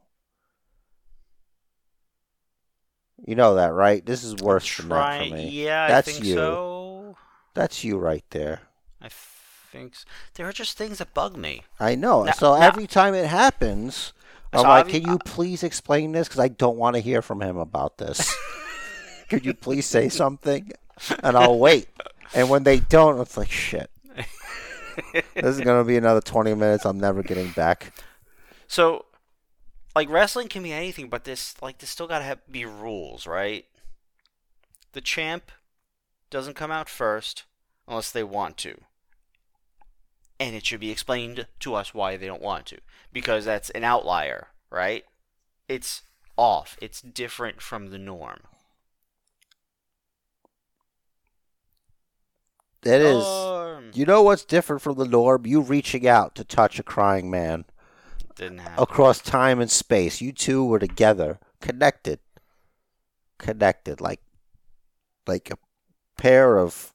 You 3.26 3.34
know 3.34 3.54
that, 3.54 3.72
right? 3.72 4.04
This 4.04 4.22
is 4.22 4.36
worse 4.36 4.76
than 4.76 4.88
that 4.90 5.18
for 5.28 5.34
me. 5.34 5.48
yeah, 5.48 5.88
That's 5.88 6.08
I 6.08 6.12
think 6.12 6.24
you. 6.24 6.34
so. 6.34 7.16
That's 7.54 7.84
you 7.84 7.96
right 7.98 8.24
there. 8.30 8.60
I 9.00 9.08
think 9.08 9.92
s 9.94 10.04
there 10.34 10.46
are 10.48 10.52
just 10.52 10.76
things 10.76 10.98
that 10.98 11.14
bug 11.14 11.36
me. 11.36 11.62
I 11.80 11.94
know. 11.94 12.24
Now- 12.24 12.32
so 12.32 12.54
now- 12.54 12.60
every 12.60 12.86
time 12.86 13.14
it 13.14 13.26
happens, 13.26 14.12
I'm 14.52 14.60
So 14.60 14.68
like, 14.68 14.88
can 14.88 15.02
you 15.02 15.18
please 15.18 15.62
explain 15.62 16.12
this? 16.12 16.28
Because 16.28 16.40
I 16.40 16.48
don't 16.48 16.76
want 16.76 16.94
to 16.96 17.00
hear 17.00 17.22
from 17.22 17.40
him 17.40 17.56
about 17.56 17.98
this. 17.98 18.34
Could 19.30 19.44
you 19.44 19.54
please 19.54 19.86
say 19.86 20.08
something? 20.08 20.70
And 21.22 21.36
I'll 21.36 21.58
wait. 21.58 21.88
And 22.34 22.48
when 22.48 22.62
they 22.62 22.80
don't, 22.80 23.20
it's 23.20 23.36
like, 23.36 23.50
shit. 23.50 23.90
This 25.12 25.56
is 25.56 25.60
to 25.60 25.84
be 25.84 25.96
another 25.96 26.20
20 26.20 26.54
minutes 26.54 26.84
I'm 26.84 27.00
never 27.00 27.22
getting 27.22 27.50
back. 27.50 27.92
So, 28.66 29.06
like 29.94 30.08
wrestling 30.08 30.48
can 30.48 30.62
be 30.62 30.72
anything, 30.72 31.08
but 31.08 31.24
this 31.24 31.54
like 31.62 31.78
this 31.78 31.90
still 31.90 32.06
gotta 32.06 32.24
have, 32.24 32.40
be 32.50 32.64
rules, 32.64 33.26
right? 33.26 33.64
The 34.92 35.00
champ 35.00 35.50
doesn't 36.30 36.54
come 36.54 36.70
out 36.70 36.88
first 36.88 37.44
unless 37.86 38.10
they 38.10 38.24
want 38.24 38.56
to, 38.58 38.80
and 40.40 40.54
it 40.54 40.66
should 40.66 40.80
be 40.80 40.90
explained 40.90 41.46
to 41.60 41.74
us 41.74 41.94
why 41.94 42.16
they 42.16 42.26
don't 42.26 42.42
want 42.42 42.66
to, 42.66 42.78
because 43.12 43.44
that's 43.44 43.70
an 43.70 43.84
outlier, 43.84 44.48
right? 44.70 45.04
It's 45.68 46.02
off. 46.36 46.76
It's 46.80 47.00
different 47.00 47.60
from 47.60 47.90
the 47.90 47.98
norm. 47.98 48.40
It 52.84 53.00
is. 53.00 53.22
Norm. 53.22 53.90
You 53.94 54.04
know 54.06 54.22
what's 54.22 54.44
different 54.44 54.82
from 54.82 54.96
the 54.98 55.06
norm? 55.06 55.46
You 55.46 55.60
reaching 55.60 56.06
out 56.06 56.34
to 56.36 56.44
touch 56.44 56.78
a 56.78 56.82
crying 56.82 57.30
man 57.30 57.64
Didn't 58.36 58.58
happen. 58.58 58.82
across 58.82 59.20
time 59.20 59.60
and 59.60 59.70
space. 59.70 60.20
You 60.20 60.32
two 60.32 60.64
were 60.64 60.78
together, 60.78 61.38
connected, 61.60 62.18
connected, 63.38 64.00
like, 64.00 64.20
like 65.26 65.50
a 65.50 65.58
pair 66.20 66.58
of 66.58 66.92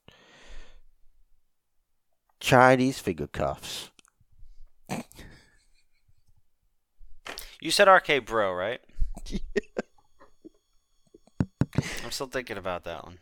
Chinese 2.40 3.00
finger 3.00 3.28
cuffs. 3.28 3.92
You 7.62 7.72
said 7.72 7.88
arcade 7.90 8.26
bro, 8.26 8.54
right? 8.54 8.80
I'm 12.04 12.12
still 12.12 12.28
thinking 12.28 12.58
about 12.58 12.84
that 12.86 13.04
one. 13.04 13.20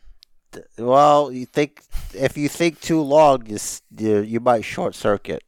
Well, 0.78 1.32
you 1.32 1.46
think 1.46 1.84
if 2.14 2.38
you 2.38 2.50
think 2.50 2.82
too 2.82 3.02
long, 3.02 3.46
you 3.46 4.22
you, 4.22 4.40
might 4.40 4.64
short 4.64 4.96
circuit. 4.96 5.44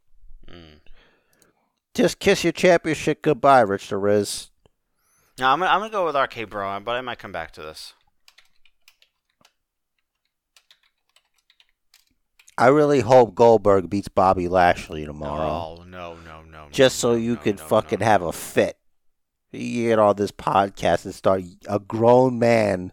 Mm. 0.48 0.80
Just 1.94 2.20
kiss 2.20 2.44
your 2.44 2.54
championship 2.54 3.22
goodbye, 3.22 3.62
Rich 3.62 3.90
the 3.90 3.98
Riz. 3.98 4.50
No, 5.40 5.48
I'm 5.48 5.60
gonna, 5.60 5.72
I'm 5.72 5.80
gonna 5.80 5.92
go 5.92 6.06
with 6.06 6.16
arcade 6.16 6.50
bro, 6.50 6.80
but 6.82 6.96
I 6.96 7.02
might 7.02 7.20
come 7.20 7.32
back 7.32 7.52
to 7.54 7.62
this. 7.62 7.94
I 12.58 12.68
really 12.68 13.00
hope 13.00 13.36
Goldberg 13.36 13.90
beats 13.90 14.10
Bobby 14.10 14.50
Lashley 14.50 15.06
tomorrow. 15.06 15.78
Oh 15.80 15.84
no 15.84 16.18
no 16.26 16.42
no. 16.42 16.66
no, 16.66 16.68
just 16.72 17.00
so 17.00 17.12
no, 17.12 17.18
you 17.18 17.36
no, 17.36 17.42
could 17.42 17.58
no, 17.58 17.64
fucking 17.64 18.02
have 18.02 18.22
a 18.22 18.34
fit. 18.34 18.78
You 19.52 19.88
get 19.88 20.00
on 20.00 20.18
this 20.18 20.32
podcast 20.32 21.06
and 21.06 21.16
start 21.16 21.42
a 21.68 21.80
grown 21.80 22.38
man 22.38 22.92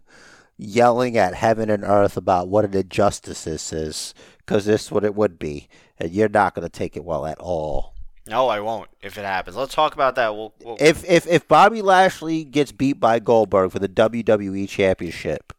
yelling 0.59 1.17
at 1.17 1.35
heaven 1.35 1.71
and 1.71 1.85
earth 1.85 2.17
about 2.17 2.49
what 2.49 2.65
an 2.65 2.75
injustice 2.75 3.45
this 3.45 3.73
is, 3.73 4.15
because 4.39 4.65
this 4.65 4.87
is 4.87 4.91
what 4.91 5.05
it 5.05 5.15
would 5.15 5.39
be, 5.39 5.69
and 5.99 6.13
you're 6.13 6.29
not 6.29 6.55
going 6.55 6.67
to 6.67 6.71
take 6.71 6.97
it 6.97 7.05
well 7.05 7.27
at 7.27 7.39
all. 7.39 7.95
No, 8.29 8.49
I 8.49 8.61
won't. 8.61 8.91
If 9.01 9.19
it 9.19 9.25
happens, 9.25 9.57
let's 9.57 9.75
talk 9.75 9.95
about 9.95 10.17
that. 10.17 10.35
We'll. 10.35 10.53
we'll 10.65 10.77
If 10.81 11.05
if 11.09 11.27
if 11.27 11.47
Bobby 11.47 11.81
Lashley 11.81 12.45
gets 12.45 12.73
beat 12.73 12.95
by 12.95 13.21
Goldberg 13.21 13.71
for 13.71 13.79
the 13.79 13.89
WWE 13.89 14.69
Championship, 14.69 15.53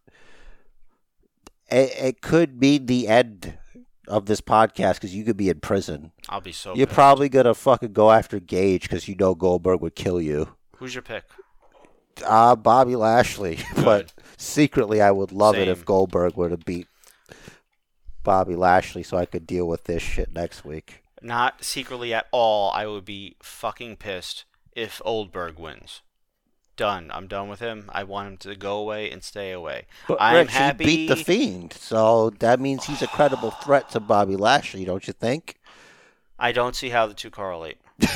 it, 1.70 1.92
it 1.98 2.22
could 2.22 2.60
mean 2.60 2.86
the 2.86 3.08
end 3.08 3.58
of 4.08 4.26
this 4.26 4.42
podcast 4.42 4.96
because 4.96 5.16
you 5.16 5.24
could 5.24 5.38
be 5.38 5.50
in 5.50 5.62
prison. 5.62 6.12
I'll 6.28 6.42
be 6.42 6.52
so. 6.52 6.76
You're 6.76 6.88
pissed. 6.88 6.96
probably 6.96 7.30
gonna 7.30 7.54
fucking 7.54 7.94
go 7.94 8.12
after 8.12 8.40
Gage 8.40 8.84
because 8.84 9.08
you 9.08 9.16
know 9.16 9.34
Goldberg 9.34 9.82
would 9.82 9.96
kill 9.96 10.22
you. 10.22 10.50
Who's 10.76 10.94
your 10.94 11.04
pick? 11.04 11.24
Uh, 12.26 12.56
Bobby 12.58 12.98
Lashley. 12.98 13.60
but 13.78 14.14
secretly, 14.38 15.02
I 15.02 15.12
would 15.12 15.32
love 15.32 15.56
it 15.56 15.68
if 15.68 15.84
Goldberg 15.86 16.36
were 16.38 16.50
to 16.50 16.58
beat 16.58 16.88
Bobby 18.24 18.56
Lashley 18.56 19.04
so 19.04 19.18
I 19.18 19.26
could 19.26 19.46
deal 19.46 19.68
with 19.68 19.84
this 19.86 20.02
shit 20.02 20.34
next 20.34 20.64
week. 20.64 21.04
Not 21.22 21.64
secretly 21.64 22.14
at 22.14 22.28
all. 22.32 22.72
I 22.72 22.86
would 22.86 23.04
be 23.06 23.36
fucking 23.42 23.98
pissed 23.98 24.46
if 24.74 25.02
Oldberg 25.04 25.58
wins. 25.58 26.02
Done. 26.76 27.10
I'm 27.12 27.28
done 27.28 27.50
with 27.50 27.60
him. 27.60 27.90
I 27.92 28.04
want 28.04 28.28
him 28.28 28.38
to 28.38 28.56
go 28.56 28.78
away 28.78 29.10
and 29.10 29.24
stay 29.24 29.52
away. 29.52 29.88
But 30.08 30.20
I'm 30.22 30.36
Rich, 30.36 30.52
happy. 30.52 30.86
he 30.86 30.96
beat 30.96 31.08
the 31.08 31.16
Fiend, 31.16 31.74
so 31.74 32.30
that 32.40 32.60
means 32.60 32.86
he's 32.86 33.02
a 33.02 33.08
credible 33.08 33.52
threat 33.64 33.90
to 33.92 34.00
Bobby 34.00 34.36
Lashley, 34.36 34.86
don't 34.86 35.08
you 35.08 35.14
think? 35.14 35.60
I 36.38 36.52
don't 36.52 36.76
see 36.76 36.90
how 36.90 37.08
the 37.08 37.16
two 37.16 37.32
correlate. 37.32 37.80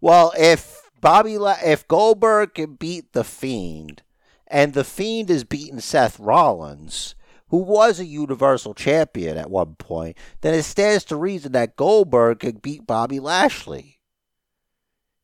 Well, 0.00 0.32
if 0.38 0.82
Bobby, 1.00 1.38
La- 1.38 1.56
if 1.64 1.88
Goldberg 1.88 2.54
can 2.54 2.74
beat 2.74 3.12
the 3.12 3.24
Fiend, 3.24 4.02
and 4.46 4.72
the 4.72 4.84
Fiend 4.84 5.30
is 5.30 5.44
beating 5.44 5.80
Seth 5.80 6.18
Rollins, 6.18 7.14
who 7.48 7.58
was 7.58 8.00
a 8.00 8.04
Universal 8.04 8.74
Champion 8.74 9.36
at 9.36 9.50
one 9.50 9.74
point, 9.76 10.16
then 10.40 10.54
it 10.54 10.64
stands 10.64 11.04
to 11.04 11.16
reason 11.16 11.52
that 11.52 11.76
Goldberg 11.76 12.40
could 12.40 12.62
beat 12.62 12.86
Bobby 12.86 13.20
Lashley, 13.20 14.00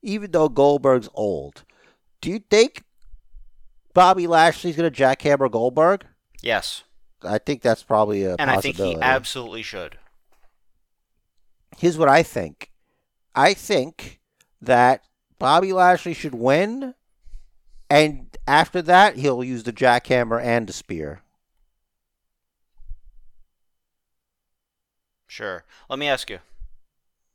even 0.03 0.31
though 0.31 0.49
Goldberg's 0.49 1.09
old. 1.15 1.65
Do 2.21 2.31
you 2.31 2.39
think 2.39 2.85
Bobby 3.95 4.27
Lashley's 4.27 4.77
gonna 4.77 4.91
jackhammer 4.91 5.51
Goldberg? 5.51 6.07
Yes, 6.41 6.85
I 7.23 7.39
think 7.39 7.63
that's 7.63 7.83
probably 7.83 8.25
a 8.25 8.37
and 8.39 8.51
I 8.51 8.61
think 8.61 8.77
he 8.77 8.97
absolutely 9.01 9.63
should. 9.63 9.99
Here's 11.77 11.99
what 11.99 12.09
I 12.09 12.23
think. 12.23 12.71
I 13.35 13.55
think 13.55 14.21
that 14.61 15.03
Bobby 15.39 15.73
Lashley 15.73 16.15
should 16.15 16.35
win, 16.35 16.95
and 17.93 18.37
after 18.47 18.81
that, 18.83 19.17
he'll 19.17 19.45
use 19.45 19.63
the 19.65 19.73
jackhammer 19.73 20.43
and 20.43 20.67
the 20.67 20.73
spear. 20.73 21.21
Sure. 25.27 25.65
Let 25.89 25.99
me 25.99 26.09
ask 26.09 26.29
you. 26.31 26.39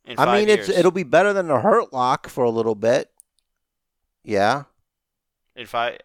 In 0.04 0.18
I 0.18 0.38
mean, 0.38 0.48
it's 0.48 0.68
it'll 0.68 0.90
be 0.90 1.02
better 1.02 1.32
than 1.32 1.48
the 1.48 1.60
Hurt 1.60 1.92
Lock 1.92 2.28
for 2.28 2.44
a 2.44 2.50
little 2.50 2.74
bit. 2.74 3.10
Yeah, 4.24 4.64
If 5.54 5.74
I, 5.74 5.98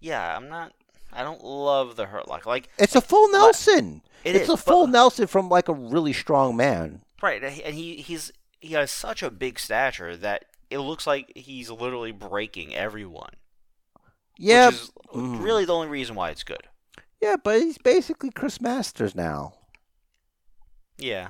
yeah, 0.00 0.36
I'm 0.36 0.48
not. 0.48 0.72
I 1.12 1.22
don't 1.22 1.42
love 1.44 1.96
the 1.96 2.06
Hurt 2.06 2.28
Lock. 2.28 2.44
Like 2.46 2.68
it's 2.78 2.94
a 2.94 3.00
full 3.00 3.28
Nelson. 3.30 4.02
it 4.24 4.34
it's 4.36 4.44
is, 4.44 4.48
a 4.48 4.52
but- 4.52 4.60
full 4.60 4.86
Nelson 4.86 5.26
from 5.26 5.48
like 5.48 5.68
a 5.68 5.74
really 5.74 6.12
strong 6.12 6.56
man. 6.56 7.02
right, 7.22 7.42
and 7.42 7.74
he 7.74 7.96
he's 7.96 8.32
he 8.60 8.74
has 8.74 8.90
such 8.90 9.22
a 9.22 9.30
big 9.30 9.58
stature 9.58 10.16
that 10.16 10.44
it 10.70 10.78
looks 10.78 11.06
like 11.06 11.32
he's 11.36 11.70
literally 11.70 12.12
breaking 12.12 12.74
everyone. 12.74 13.32
Yeah, 14.38 14.66
which 14.68 14.76
is 14.76 14.90
mm. 15.14 15.42
really 15.42 15.64
the 15.64 15.74
only 15.74 15.88
reason 15.88 16.14
why 16.16 16.30
it's 16.30 16.42
good. 16.44 16.62
yeah, 17.20 17.36
but 17.42 17.60
he's 17.60 17.78
basically 17.78 18.30
Chris 18.30 18.60
Masters 18.60 19.14
now. 19.14 19.54
Yeah. 20.98 21.28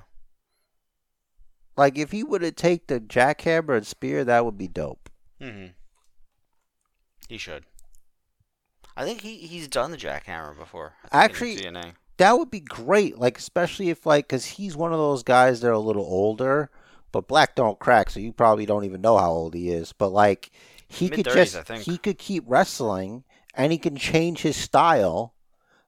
Like 1.77 1.97
if 1.99 2.11
he 2.13 2.23
would 2.23 2.43
have 2.43 2.57
take 2.57 2.87
the 2.87 3.01
jackhammer 3.01 3.77
and 3.77 3.87
spear, 3.87 4.25
that 4.25 4.45
would 4.45 4.59
be 4.59 4.69
dope. 4.69 5.09
hmm 5.41 5.67
He 7.29 7.39
should. 7.39 7.65
I 8.97 9.05
think 9.05 9.23
he 9.23 9.37
he's 9.39 9.69
done 9.69 9.91
the 9.91 9.97
jackhammer 9.97 10.57
before. 10.57 10.95
I 11.11 11.29
think, 11.29 11.41
in 11.41 11.57
Actually- 11.57 11.57
TNA. 11.81 11.93
that 12.19 12.33
would 12.39 12.51
be 12.51 12.61
great. 12.61 13.19
Like 13.19 13.39
especially 13.39 13.89
if 13.89 14.05
like 14.05 14.27
because 14.29 14.45
he's 14.45 14.77
one 14.77 14.93
of 14.93 14.99
those 14.99 15.23
guys 15.23 15.61
that 15.61 15.69
are 15.69 15.73
a 15.73 15.79
little 15.79 16.05
older, 16.05 16.71
but 17.11 17.27
black 17.29 17.55
don't 17.55 17.79
crack, 17.79 18.11
so 18.11 18.21
you 18.21 18.33
probably 18.33 18.67
don't 18.67 18.85
even 18.85 19.01
know 19.01 19.17
how 19.17 19.31
old 19.31 19.55
he 19.55 19.71
is. 19.71 19.93
But 19.95 20.11
like 20.11 20.51
he 20.93 21.09
could 21.09 21.25
just 21.25 21.69
he 21.71 21.99
could 21.99 22.19
keep 22.19 22.45
wrestling 22.47 23.25
and 23.55 23.73
he 23.73 23.79
can 23.79 23.97
change 23.97 24.43
his 24.43 24.57
style. 24.57 25.35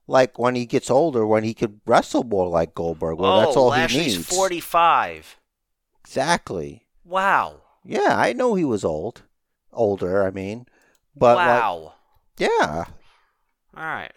Like 0.07 0.37
when 0.37 0.53
he 0.55 0.65
gets 0.65 0.91
older, 0.91 1.25
when 1.25 1.43
he 1.43 1.53
could 1.53 1.81
wrestle 1.85 2.23
more 2.23 2.47
like 2.47 2.75
Goldberg, 2.75 3.19
well, 3.19 3.39
oh, 3.39 3.41
that's 3.41 3.57
all 3.57 3.69
Lashley's 3.69 4.05
he 4.05 4.17
needs. 4.17 4.27
forty-five. 4.27 5.39
Exactly. 6.01 6.85
Wow. 7.03 7.61
Yeah, 7.83 8.15
I 8.15 8.33
know 8.33 8.53
he 8.53 8.63
was 8.65 8.85
old, 8.85 9.23
older. 9.73 10.23
I 10.23 10.29
mean, 10.29 10.67
but 11.15 11.37
like, 11.37 11.47
wow. 11.47 11.93
yeah, 12.37 12.85
All 13.75 13.83
right. 13.83 14.11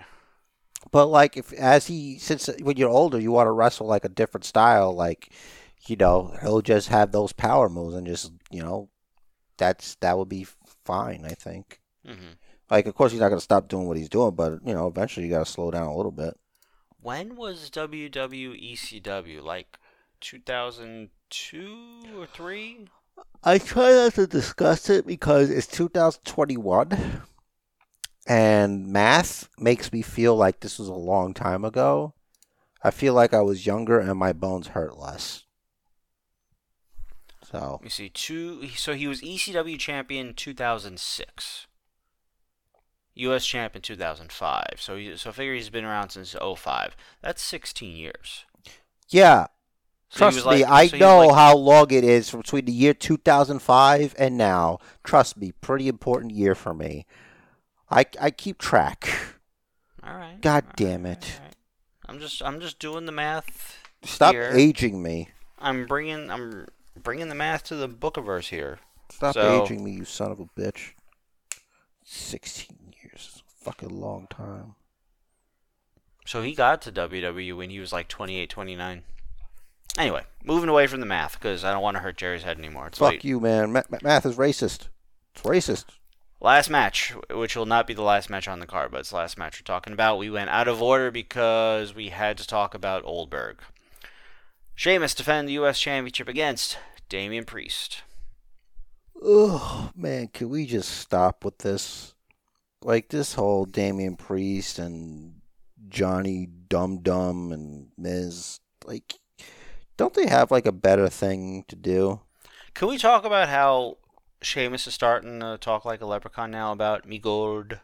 But 0.91 1.07
like 1.07 1.37
if 1.37 1.53
as 1.53 1.87
he 1.87 2.19
since 2.19 2.49
uh, 2.49 2.55
when 2.63 2.77
you're 2.77 2.89
older 2.89 3.19
you 3.19 3.33
want 3.33 3.47
to 3.47 3.53
wrestle 3.53 3.87
like 3.87 4.05
a 4.05 4.09
different 4.09 4.45
style 4.45 4.95
like 4.95 5.31
you 5.87 5.97
know 5.97 6.35
he'll 6.41 6.63
just 6.63 6.89
have 6.89 7.13
those 7.13 7.33
power 7.33 7.69
moves 7.69 7.95
and 7.95 8.07
just 8.07 8.33
you 8.51 8.63
know 8.63 8.89
that's 9.59 9.97
that 9.97 10.17
would 10.17 10.29
be 10.29 10.47
fine 10.89 11.23
I 11.33 11.35
think. 11.47 11.81
hmm 12.05 12.35
Like 12.71 12.87
of 12.87 12.95
course 12.95 13.13
he's 13.13 13.21
not 13.21 13.29
going 13.29 13.43
to 13.43 13.51
stop 13.51 13.69
doing 13.69 13.87
what 13.87 13.97
he's 14.01 14.09
doing 14.19 14.35
but 14.35 14.51
you 14.65 14.75
know 14.75 14.87
eventually 14.87 15.27
you 15.27 15.33
got 15.33 15.47
to 15.47 15.53
slow 15.53 15.71
down 15.71 15.89
a 15.89 15.97
little 15.97 16.17
bit. 16.25 16.35
When 17.01 17.37
was 17.37 17.71
WWE 17.71 18.11
WWECW? 18.11 19.43
Like 19.43 19.79
2002 20.21 22.19
or 22.19 22.27
three? 22.27 22.89
I 23.45 23.59
try 23.59 23.93
not 23.93 24.15
to 24.15 24.27
discuss 24.27 24.91
it 24.91 25.07
because 25.07 25.51
it's 25.51 25.67
2021 25.67 27.23
and 28.27 28.87
math 28.89 29.49
makes 29.59 29.93
me 29.93 30.03
feel 30.03 30.37
like 30.37 30.61
this 30.61 30.79
was 30.79 30.89
a 30.89 30.95
long 31.13 31.35
time 31.35 31.65
ago. 31.65 32.15
I 32.83 32.91
feel 32.91 33.15
like 33.15 33.35
I 33.35 33.43
was 33.43 33.67
younger 33.67 33.99
and 33.99 34.19
my 34.19 34.33
bones 34.33 34.69
hurt 34.69 34.99
less. 34.99 35.45
So 37.51 37.73
Let 37.81 37.83
me 37.85 37.89
see. 37.89 38.09
Two. 38.11 38.69
So 38.77 38.95
he 38.95 39.07
was 39.07 39.21
ECW 39.23 39.79
champion 39.79 40.35
2006. 40.35 41.67
U.S. 43.15 43.47
champ 43.47 43.75
in 43.75 43.83
2005. 43.83 44.65
So 44.79 44.97
he, 44.97 45.17
so 45.17 45.33
figure 45.33 45.55
he's 45.55 45.71
been 45.71 45.85
around 45.85 46.11
since 46.11 46.35
05. 46.57 46.97
That's 47.21 47.43
16 47.43 47.97
years. 47.97 48.45
Yeah, 49.09 49.47
So 50.09 50.19
trust 50.31 50.37
me, 50.39 50.43
like- 50.45 50.65
I 50.67 50.87
so 50.87 50.97
know 50.99 51.27
like- 51.27 51.35
how 51.35 51.57
long 51.57 51.91
it 51.91 52.05
is 52.05 52.29
from 52.31 52.41
between 52.41 52.67
the 52.67 52.73
year 52.73 52.95
2005 52.95 54.15
and 54.19 54.37
now. 54.37 54.79
Trust 55.03 55.37
me, 55.37 55.51
pretty 55.53 55.89
important 55.89 56.33
year 56.33 56.55
for 56.55 56.75
me. 56.75 57.07
I, 57.91 58.05
I 58.21 58.31
keep 58.31 58.59
track. 58.59 59.09
All 60.05 60.15
right. 60.15 60.41
God 60.41 60.65
all 60.67 60.73
damn 60.77 61.03
right, 61.05 61.13
it. 61.13 61.41
right. 61.43 61.55
I'm 62.07 62.21
just 62.21 62.43
I'm 62.43 62.61
just 62.61 62.79
doing 62.79 63.07
the 63.07 63.13
math. 63.13 63.79
Stop 64.05 64.33
here. 64.35 64.51
aging 64.55 65.03
me. 65.03 65.31
I'm 65.59 65.87
bringing 65.87 66.31
I'm 66.31 66.67
bringing 66.99 67.29
the 67.29 67.35
math 67.35 67.63
to 67.65 67.77
the 67.77 67.89
bookiverse 67.89 68.49
here. 68.49 68.79
Stop 69.11 69.35
So- 69.35 69.65
aging 69.65 69.85
me, 69.85 69.93
you 69.93 70.05
son 70.05 70.31
of 70.31 70.41
a 70.41 70.47
bitch. 70.47 70.93
16 72.05 72.95
years 73.03 73.21
is 73.35 73.43
a 73.47 73.65
fucking 73.65 73.89
long 74.01 74.27
time. 74.29 74.75
So 76.27 76.43
he 76.43 76.55
got 76.55 76.83
to 76.83 76.93
WWE 76.93 77.57
when 77.57 77.71
he 77.71 77.81
was 77.81 77.93
like 77.93 78.09
28, 78.09 78.51
29. 78.51 79.03
Anyway, 79.97 80.25
moving 80.45 80.69
away 80.69 80.87
from 80.87 81.01
the 81.01 81.07
math 81.07 81.33
because 81.39 81.65
I 81.65 81.73
don't 81.73 81.83
want 81.83 81.97
to 81.97 82.03
hurt 82.03 82.19
Jerry's 82.19 82.43
head 82.43 82.59
anymore. 82.59 82.87
It's 82.89 82.99
Fuck 82.99 83.11
late. 83.13 83.25
you, 83.25 83.41
man. 83.41 83.73
Ma- 83.73 83.83
ma- 83.89 83.99
math 84.03 84.27
is 84.27 84.37
racist. 84.37 84.89
It's 85.35 85.43
racist. 85.45 85.87
Last 86.41 86.71
match, 86.71 87.15
which 87.31 87.57
will 87.57 87.67
not 87.67 87.87
be 87.87 87.95
the 87.95 88.03
last 88.03 88.31
match 88.31 88.47
on 88.47 88.61
the 88.61 88.67
card, 88.67 88.93
but 88.93 89.01
it's 89.01 89.11
the 89.11 89.17
last 89.17 89.39
match 89.39 89.59
we're 89.61 89.65
talking 89.65 89.93
about. 89.93 90.19
We 90.19 90.31
went 90.31 90.51
out 90.51 90.69
of 90.69 90.81
order 90.81 91.11
because 91.11 91.95
we 91.95 92.11
had 92.11 92.39
to 92.39 92.47
talk 92.47 92.75
about 92.75 93.05
Oldberg. 93.05 93.59
Sheamus 94.77 95.15
defend 95.15 95.49
the 95.49 95.55
U.S. 95.55 95.81
Championship 95.81 96.29
against 96.29 96.79
Damian 97.09 97.45
Priest. 97.45 98.03
Oh 99.21 99.91
man, 99.97 100.29
can 100.29 100.49
we 100.49 100.67
just 100.67 100.91
stop 100.91 101.45
with 101.45 101.59
this? 101.59 102.15
Like 102.83 103.09
this 103.09 103.35
whole 103.35 103.65
Damian 103.65 104.17
Priest 104.17 104.79
and 104.79 105.41
Johnny 105.89 106.47
Dum 106.69 106.99
Dum 107.03 107.51
and 107.53 107.89
Miz. 107.99 108.61
Like, 108.85 109.15
don't 109.97 110.15
they 110.15 110.29
have 110.29 110.51
like 110.51 110.67
a 110.67 110.73
better 110.73 111.09
thing 111.09 111.65
to 111.69 111.75
do? 111.77 112.21
Can 112.75 112.89
we 112.89 112.99
talk 112.99 113.25
about 113.25 113.49
how 113.49 113.97
Sheamus 114.41 114.87
is 114.87 114.95
starting 114.95 115.41
to 115.41 115.59
talk 115.59 115.85
like 115.85 116.01
a 116.01 116.07
leprechaun 116.07 116.53
now 116.53 116.71
about 116.71 117.09
me 117.09 117.19
gold? 117.19 117.81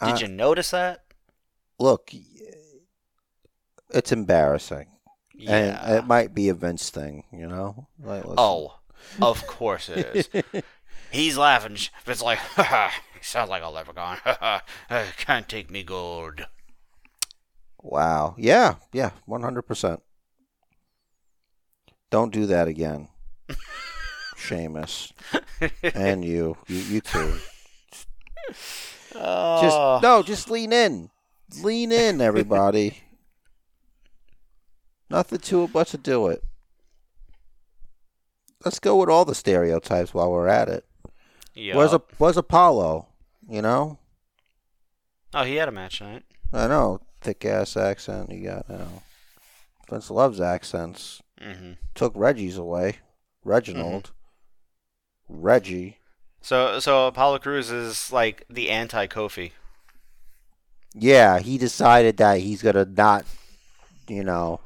Did 0.00 0.14
I- 0.14 0.18
you 0.18 0.28
notice 0.28 0.70
that? 0.70 1.02
look? 1.78 2.10
It's 3.90 4.10
embarrassing, 4.12 4.86
and 5.38 5.48
Yeah. 5.48 5.98
it 5.98 6.06
might 6.06 6.34
be 6.34 6.48
a 6.48 6.54
Vince 6.54 6.90
thing. 6.90 7.24
You 7.32 7.46
know? 7.46 7.88
Like. 8.02 8.24
Oh, 8.26 8.78
of 9.20 9.46
course 9.46 9.88
it 9.88 10.28
is. 10.34 10.62
He's 11.12 11.36
laughing. 11.38 11.76
It's 12.06 12.22
like, 12.22 12.38
he 12.56 12.62
sounds 13.22 13.48
like 13.50 13.62
a 13.62 13.68
leprechaun. 13.68 14.18
Can't 15.18 15.48
take 15.48 15.70
me 15.70 15.82
gold. 15.84 16.46
Wow. 17.82 18.34
Yeah. 18.36 18.74
Yeah. 18.92 19.10
One 19.26 19.42
hundred 19.42 19.62
percent. 19.62 20.02
Don't 22.10 22.32
do 22.32 22.46
that 22.46 22.68
again, 22.68 23.08
Sheamus, 24.36 25.12
and 25.82 26.24
you, 26.24 26.56
you, 26.68 26.76
you 26.78 27.00
too. 27.00 27.36
Just 28.48 29.16
Oh. 29.16 29.98
no. 30.02 30.22
Just 30.22 30.48
lean 30.50 30.72
in. 30.72 31.10
Lean 31.62 31.90
in, 31.92 32.20
everybody. 32.20 33.02
Nothing 35.08 35.38
to 35.38 35.64
it 35.64 35.72
but 35.72 35.86
to 35.88 35.98
do 35.98 36.28
it. 36.28 36.42
Let's 38.64 38.78
go 38.78 38.96
with 38.96 39.08
all 39.08 39.24
the 39.24 39.34
stereotypes 39.34 40.12
while 40.12 40.30
we're 40.30 40.48
at 40.48 40.68
it. 40.68 40.84
Yeah. 41.54 41.76
Where's 41.76 41.92
a 41.92 42.02
where's 42.18 42.36
Apollo? 42.36 43.06
You 43.48 43.62
know, 43.62 43.98
Oh, 45.32 45.44
he 45.44 45.56
had 45.56 45.68
a 45.68 45.72
match 45.72 45.98
tonight. 45.98 46.24
I 46.52 46.66
know 46.66 47.00
thick 47.20 47.44
ass 47.44 47.76
accent 47.76 48.30
you 48.32 48.44
got 48.48 48.68
now. 48.68 49.02
Vince 49.88 50.10
loves 50.10 50.40
accents. 50.40 51.22
hmm 51.40 51.72
took 51.94 52.12
Reggie's 52.14 52.56
away. 52.56 52.96
Reginald. 53.44 54.10
Reggie. 55.28 55.98
So, 56.40 56.78
so 56.78 57.06
Apollo 57.06 57.38
Crews 57.40 57.70
is 57.70 58.12
like 58.12 58.44
the 58.50 58.70
anti 58.70 59.06
Kofi. 59.06 59.52
Yeah, 60.94 61.38
he 61.38 61.58
decided 61.58 62.16
that 62.18 62.40
he's 62.40 62.62
gonna 62.62 62.84
not, 62.84 63.24
you 64.08 64.24
know, 64.24 64.60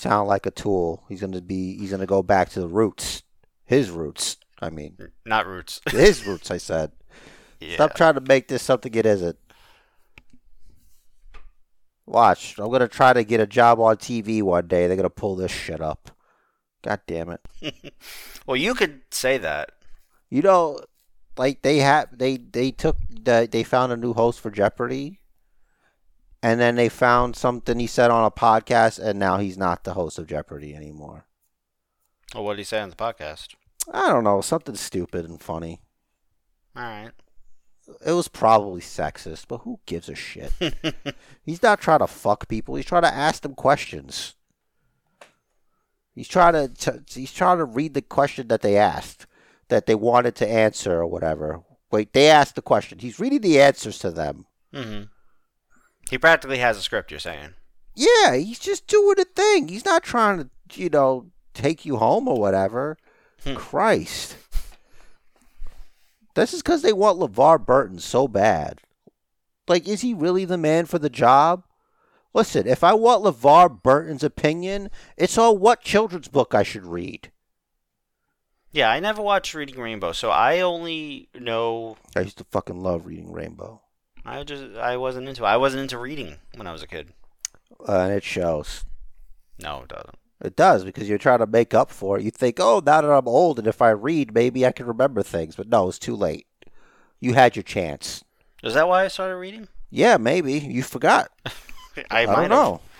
sound 0.00 0.28
like 0.28 0.46
a 0.46 0.50
tool. 0.50 1.04
He's 1.08 1.20
gonna 1.20 1.40
be. 1.40 1.76
He's 1.78 1.90
gonna 1.90 2.06
go 2.06 2.22
back 2.22 2.48
to 2.50 2.60
the 2.60 2.68
roots. 2.68 3.22
His 3.64 3.90
roots. 3.90 4.36
I 4.60 4.70
mean, 4.70 4.96
Not 5.24 5.46
Roots. 5.46 5.80
his 5.90 6.26
roots. 6.26 6.50
I 6.50 6.58
said. 6.58 6.92
yeah. 7.60 7.74
Stop 7.74 7.94
trying 7.94 8.14
to 8.14 8.20
make 8.20 8.48
this 8.48 8.62
something 8.62 8.92
it 8.94 9.06
isn't. 9.06 9.38
Watch. 12.06 12.58
I'm 12.58 12.70
gonna 12.70 12.88
try 12.88 13.12
to 13.12 13.22
get 13.24 13.40
a 13.40 13.46
job 13.46 13.78
on 13.78 13.96
TV 13.96 14.42
one 14.42 14.66
day. 14.66 14.86
They're 14.86 14.96
gonna 14.96 15.10
pull 15.10 15.36
this 15.36 15.52
shit 15.52 15.80
up. 15.80 16.10
God 16.82 17.00
damn 17.06 17.30
it. 17.30 17.40
Well, 18.46 18.56
you 18.56 18.74
could 18.74 19.02
say 19.12 19.38
that. 19.38 19.70
You 20.28 20.42
know, 20.42 20.80
like 21.36 21.62
they 21.62 21.76
have 21.78 22.08
they 22.18 22.36
they 22.38 22.72
took 22.72 22.96
the, 23.08 23.48
they 23.48 23.62
found 23.62 23.92
a 23.92 23.96
new 23.96 24.12
host 24.12 24.40
for 24.40 24.50
Jeopardy, 24.50 25.19
and 26.42 26.60
then 26.60 26.76
they 26.76 26.88
found 26.88 27.36
something 27.36 27.78
he 27.78 27.86
said 27.86 28.10
on 28.10 28.24
a 28.24 28.30
podcast, 28.30 28.98
and 28.98 29.18
now 29.18 29.38
he's 29.38 29.58
not 29.58 29.84
the 29.84 29.94
host 29.94 30.18
of 30.18 30.26
Jeopardy 30.26 30.74
anymore. 30.74 31.26
Well, 32.34 32.44
what 32.44 32.52
did 32.52 32.60
he 32.60 32.64
say 32.64 32.80
on 32.80 32.90
the 32.90 32.96
podcast? 32.96 33.54
I 33.92 34.08
don't 34.08 34.24
know, 34.24 34.40
something 34.40 34.76
stupid 34.76 35.24
and 35.24 35.40
funny. 35.40 35.80
All 36.76 36.82
right. 36.82 37.10
It 38.06 38.12
was 38.12 38.28
probably 38.28 38.80
sexist, 38.80 39.46
but 39.48 39.58
who 39.58 39.80
gives 39.84 40.08
a 40.08 40.14
shit? 40.14 40.52
he's 41.42 41.62
not 41.62 41.80
trying 41.80 41.98
to 41.98 42.06
fuck 42.06 42.46
people. 42.48 42.76
He's 42.76 42.84
trying 42.86 43.02
to 43.02 43.12
ask 43.12 43.42
them 43.42 43.54
questions. 43.54 44.34
He's 46.14 46.28
trying 46.28 46.74
to 46.74 47.02
he's 47.08 47.32
trying 47.32 47.58
to 47.58 47.64
read 47.64 47.94
the 47.94 48.02
question 48.02 48.48
that 48.48 48.62
they 48.62 48.76
asked, 48.76 49.26
that 49.68 49.86
they 49.86 49.94
wanted 49.94 50.34
to 50.36 50.48
answer 50.48 51.00
or 51.00 51.06
whatever. 51.06 51.62
Wait, 51.90 52.12
they 52.12 52.28
asked 52.28 52.54
the 52.54 52.62
question. 52.62 52.98
He's 52.98 53.18
reading 53.18 53.40
the 53.40 53.60
answers 53.60 53.98
to 54.00 54.10
them. 54.10 54.46
hmm 54.72 55.02
He 56.10 56.18
practically 56.18 56.58
has 56.58 56.76
a 56.76 56.82
script. 56.82 57.10
You're 57.10 57.20
saying. 57.20 57.54
Yeah, 57.94 58.34
he's 58.34 58.58
just 58.58 58.86
doing 58.86 59.18
a 59.20 59.24
thing. 59.24 59.68
He's 59.68 59.84
not 59.84 60.02
trying 60.02 60.38
to, 60.38 60.50
you 60.74 60.90
know, 60.90 61.26
take 61.54 61.84
you 61.84 61.96
home 61.96 62.26
or 62.28 62.38
whatever. 62.38 62.98
Hmm. 63.44 63.54
Christ. 63.54 64.36
This 66.34 66.52
is 66.52 66.62
because 66.62 66.82
they 66.82 66.92
want 66.92 67.18
LeVar 67.18 67.64
Burton 67.64 67.98
so 67.98 68.28
bad. 68.28 68.80
Like, 69.68 69.88
is 69.88 70.00
he 70.00 70.14
really 70.14 70.44
the 70.44 70.58
man 70.58 70.86
for 70.86 70.98
the 70.98 71.10
job? 71.10 71.64
Listen, 72.32 72.66
if 72.66 72.84
I 72.84 72.94
want 72.94 73.24
LeVar 73.24 73.82
Burton's 73.82 74.22
opinion, 74.22 74.90
it's 75.16 75.36
on 75.36 75.58
what 75.58 75.82
children's 75.82 76.28
book 76.28 76.54
I 76.54 76.62
should 76.62 76.86
read. 76.86 77.30
Yeah, 78.72 78.90
I 78.90 79.00
never 79.00 79.20
watched 79.20 79.54
Reading 79.54 79.80
Rainbow, 79.80 80.12
so 80.12 80.30
I 80.30 80.60
only 80.60 81.28
know. 81.34 81.96
I 82.14 82.20
used 82.20 82.38
to 82.38 82.44
fucking 82.44 82.80
love 82.80 83.06
reading 83.06 83.32
Rainbow. 83.32 83.80
I 84.24 84.42
just 84.42 84.76
I 84.76 84.96
wasn't 84.96 85.28
into. 85.28 85.44
I 85.44 85.56
wasn't 85.56 85.82
into 85.82 85.98
reading 85.98 86.36
when 86.54 86.66
I 86.66 86.72
was 86.72 86.82
a 86.82 86.86
kid. 86.86 87.12
Uh, 87.88 88.00
and 88.00 88.12
it 88.12 88.24
shows. 88.24 88.84
No, 89.58 89.82
it 89.82 89.88
doesn't. 89.88 90.16
It 90.42 90.56
does 90.56 90.84
because 90.84 91.08
you're 91.08 91.18
trying 91.18 91.40
to 91.40 91.46
make 91.46 91.74
up 91.74 91.90
for 91.90 92.18
it. 92.18 92.24
You 92.24 92.30
think, 92.30 92.58
oh, 92.58 92.82
now 92.84 93.02
that 93.02 93.10
I'm 93.10 93.28
old 93.28 93.58
and 93.58 93.68
if 93.68 93.82
I 93.82 93.90
read, 93.90 94.34
maybe 94.34 94.64
I 94.64 94.72
can 94.72 94.86
remember 94.86 95.22
things. 95.22 95.56
But 95.56 95.68
no, 95.68 95.88
it's 95.88 95.98
too 95.98 96.16
late. 96.16 96.46
You 97.20 97.34
had 97.34 97.56
your 97.56 97.62
chance. 97.62 98.24
Is 98.62 98.74
that 98.74 98.88
why 98.88 99.04
I 99.04 99.08
started 99.08 99.36
reading? 99.36 99.68
Yeah, 99.90 100.16
maybe 100.16 100.54
you 100.54 100.82
forgot. 100.82 101.30
I, 102.10 102.22
I, 102.22 102.26
don't 102.26 102.48
know. 102.48 102.80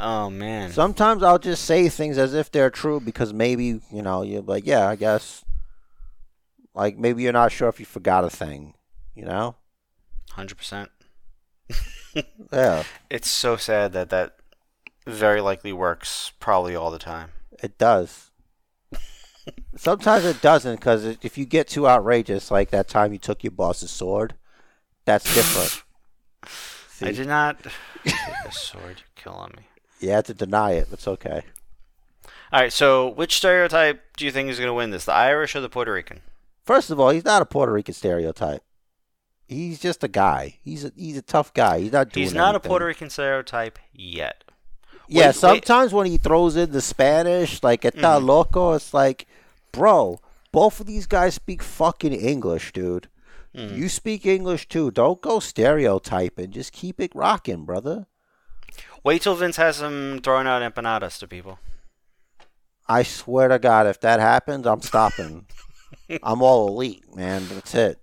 Oh 0.00 0.30
man. 0.30 0.70
Sometimes 0.70 1.24
I'll 1.24 1.40
just 1.40 1.64
say 1.64 1.88
things 1.88 2.18
as 2.18 2.32
if 2.32 2.52
they're 2.52 2.70
true 2.70 3.00
because 3.00 3.32
maybe 3.32 3.80
you 3.90 4.02
know 4.02 4.22
you're 4.22 4.42
like, 4.42 4.64
yeah, 4.64 4.88
I 4.88 4.94
guess. 4.94 5.44
Like 6.72 6.96
maybe 6.96 7.24
you're 7.24 7.32
not 7.32 7.50
sure 7.50 7.68
if 7.68 7.80
you 7.80 7.86
forgot 7.86 8.22
a 8.22 8.30
thing. 8.30 8.74
You 9.18 9.24
know? 9.24 9.56
Hundred 10.30 10.56
percent. 10.56 10.90
Yeah, 12.52 12.84
It's 13.10 13.30
so 13.30 13.56
sad 13.56 13.92
that 13.92 14.10
that 14.10 14.36
very 15.06 15.40
likely 15.40 15.72
works 15.72 16.32
probably 16.40 16.74
all 16.74 16.90
the 16.90 16.98
time. 16.98 17.30
it 17.62 17.76
does. 17.78 18.30
Sometimes 19.76 20.24
it 20.24 20.40
doesn't 20.40 20.76
because 20.76 21.04
if 21.04 21.36
you 21.38 21.44
get 21.44 21.68
too 21.68 21.86
outrageous, 21.88 22.50
like 22.50 22.70
that 22.70 22.88
time 22.88 23.12
you 23.12 23.18
took 23.18 23.44
your 23.44 23.50
boss's 23.50 23.90
sword, 23.90 24.34
that's 25.04 25.32
different. 25.34 25.82
I 27.02 27.12
did 27.12 27.28
not 27.28 27.62
take 28.04 28.14
a 28.46 28.52
sword. 28.52 28.98
You're 28.98 29.14
killing 29.14 29.52
me. 29.56 29.62
You 30.00 30.10
have 30.10 30.24
to 30.24 30.34
deny 30.34 30.72
it. 30.72 30.88
It's 30.92 31.06
okay. 31.08 31.42
All 32.52 32.60
right. 32.60 32.72
So, 32.72 33.08
which 33.08 33.36
stereotype 33.36 34.02
do 34.16 34.24
you 34.24 34.30
think 34.32 34.50
is 34.50 34.58
going 34.58 34.68
to 34.68 34.74
win 34.74 34.90
this? 34.90 35.04
The 35.04 35.12
Irish 35.14 35.54
or 35.54 35.60
the 35.60 35.68
Puerto 35.68 35.92
Rican? 35.92 36.20
First 36.64 36.90
of 36.90 36.98
all, 36.98 37.10
he's 37.10 37.24
not 37.24 37.42
a 37.42 37.46
Puerto 37.46 37.72
Rican 37.72 37.94
stereotype. 37.94 38.62
He's 39.48 39.80
just 39.80 40.04
a 40.04 40.08
guy. 40.08 40.58
He's 40.62 40.84
a 40.84 40.92
he's 40.94 41.16
a 41.16 41.22
tough 41.22 41.54
guy. 41.54 41.80
He's 41.80 41.92
not 41.92 42.10
doing. 42.10 42.24
He's 42.24 42.34
not 42.34 42.54
a. 42.54 42.60
Puerto 42.60 42.84
Rican 42.84 43.08
stereotype 43.10 43.78
yet. 43.92 44.44
Yeah, 45.08 45.20
Wait, 45.20 45.26
wait. 45.28 45.34
sometimes 45.36 45.92
when 45.94 46.06
he 46.06 46.18
throws 46.18 46.54
in 46.54 46.70
the 46.72 46.82
Spanish, 46.82 47.62
like 47.62 47.82
"está 47.82 48.18
Mhm. 48.20 48.26
loco," 48.26 48.74
it's 48.74 48.92
like, 48.92 49.26
bro, 49.72 50.20
both 50.52 50.80
of 50.80 50.86
these 50.86 51.06
guys 51.06 51.34
speak 51.34 51.62
fucking 51.62 52.12
English, 52.12 52.72
dude. 52.74 53.08
Mhm. 53.56 53.74
You 53.74 53.88
speak 53.88 54.26
English 54.26 54.68
too. 54.68 54.90
Don't 54.90 55.22
go 55.22 55.40
stereotyping. 55.40 56.50
Just 56.50 56.72
keep 56.72 57.00
it 57.00 57.10
rocking, 57.14 57.64
brother. 57.64 58.06
Wait 59.02 59.22
till 59.22 59.34
Vince 59.34 59.56
has 59.56 59.80
him 59.80 60.20
throwing 60.22 60.46
out 60.46 60.60
empanadas 60.60 61.18
to 61.20 61.26
people. 61.26 61.58
I 62.86 63.02
swear 63.02 63.48
to 63.48 63.58
God, 63.58 63.86
if 63.86 63.98
that 64.00 64.20
happens, 64.20 64.66
I'm 64.66 64.82
stopping. 64.82 65.46
I'm 66.22 66.42
all 66.42 66.68
elite, 66.68 67.14
man. 67.16 67.48
That's 67.48 67.74
it. 67.74 67.98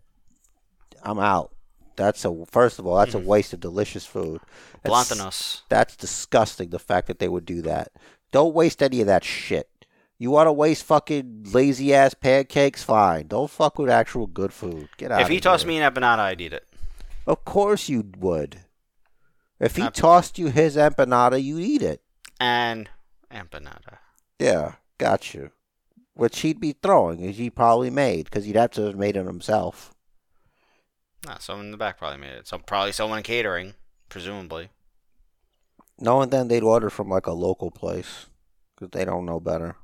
I'm 1.06 1.20
out. 1.20 1.52
That's 1.96 2.26
a 2.26 2.46
first 2.46 2.80
of 2.80 2.86
all, 2.86 2.98
that's 2.98 3.14
a 3.14 3.18
mm-hmm. 3.18 3.28
waste 3.28 3.54
of 3.54 3.60
delicious 3.60 4.06
food. 4.06 4.42
That's- 4.84 5.10
Blantanos. 5.10 5.62
That's 5.70 5.96
disgusting. 5.96 6.70
The 6.70 6.80
fact 6.80 7.08
that 7.08 7.20
they 7.20 7.30
would 7.30 7.46
do 7.46 7.62
that. 7.62 7.92
Don't 8.32 8.54
waste 8.54 8.84
any 8.84 9.00
of 9.02 9.08
that 9.08 9.24
shit. 9.24 9.70
You 10.18 10.32
want 10.32 10.48
to 10.48 10.54
waste 10.54 10.84
fucking 10.84 11.48
lazy 11.52 11.94
ass 11.94 12.14
pancakes? 12.14 12.84
Fine. 12.84 13.28
Don't 13.28 13.50
fuck 13.50 13.78
with 13.78 13.90
actual 13.90 14.28
good 14.28 14.54
food. 14.54 14.90
Get 14.98 15.12
out. 15.12 15.22
If 15.22 15.28
he 15.28 15.40
tossed 15.40 15.66
me 15.66 15.78
an 15.78 15.94
empanada, 15.94 16.20
I'd 16.20 16.42
eat 16.42 16.54
it. 16.54 16.66
of 17.28 17.44
course 17.44 17.90
you 17.90 18.12
would. 18.18 18.62
If 19.60 19.78
he 19.78 19.90
tossed 19.90 20.38
you 20.38 20.48
his 20.48 20.76
empanada, 20.76 21.42
you 21.42 21.60
eat 21.60 21.82
it. 21.82 22.02
and 22.40 22.90
empanada. 23.32 24.00
Yeah, 24.40 24.74
got 24.98 25.34
you. 25.34 25.52
Which 26.14 26.40
he'd 26.40 26.60
be 26.60 26.74
throwing, 26.74 27.26
as 27.26 27.38
he 27.38 27.50
probably 27.50 27.90
made, 27.90 28.26
because 28.26 28.46
he'd 28.46 28.56
have 28.56 28.72
to 28.72 28.84
have 28.84 28.98
made 28.98 29.18
it 29.18 29.26
himself. 29.26 29.95
Nah, 31.26 31.40
someone 31.40 31.66
in 31.66 31.72
the 31.72 31.78
back 31.78 31.98
probably 31.98 32.20
made 32.20 32.34
it. 32.34 32.48
Some 32.48 32.62
probably 32.64 32.92
someone 32.94 33.24
catering, 33.24 33.74
presumably. 34.10 34.70
Knowing 36.00 36.30
then 36.30 36.48
they'd 36.48 36.64
order 36.64 36.90
from 36.90 37.10
like 37.10 37.28
a 37.28 37.34
local 37.34 37.70
place, 37.70 38.28
because 38.76 38.92
they 38.92 39.04
don't 39.04 39.26
know 39.26 39.40
better. 39.42 39.76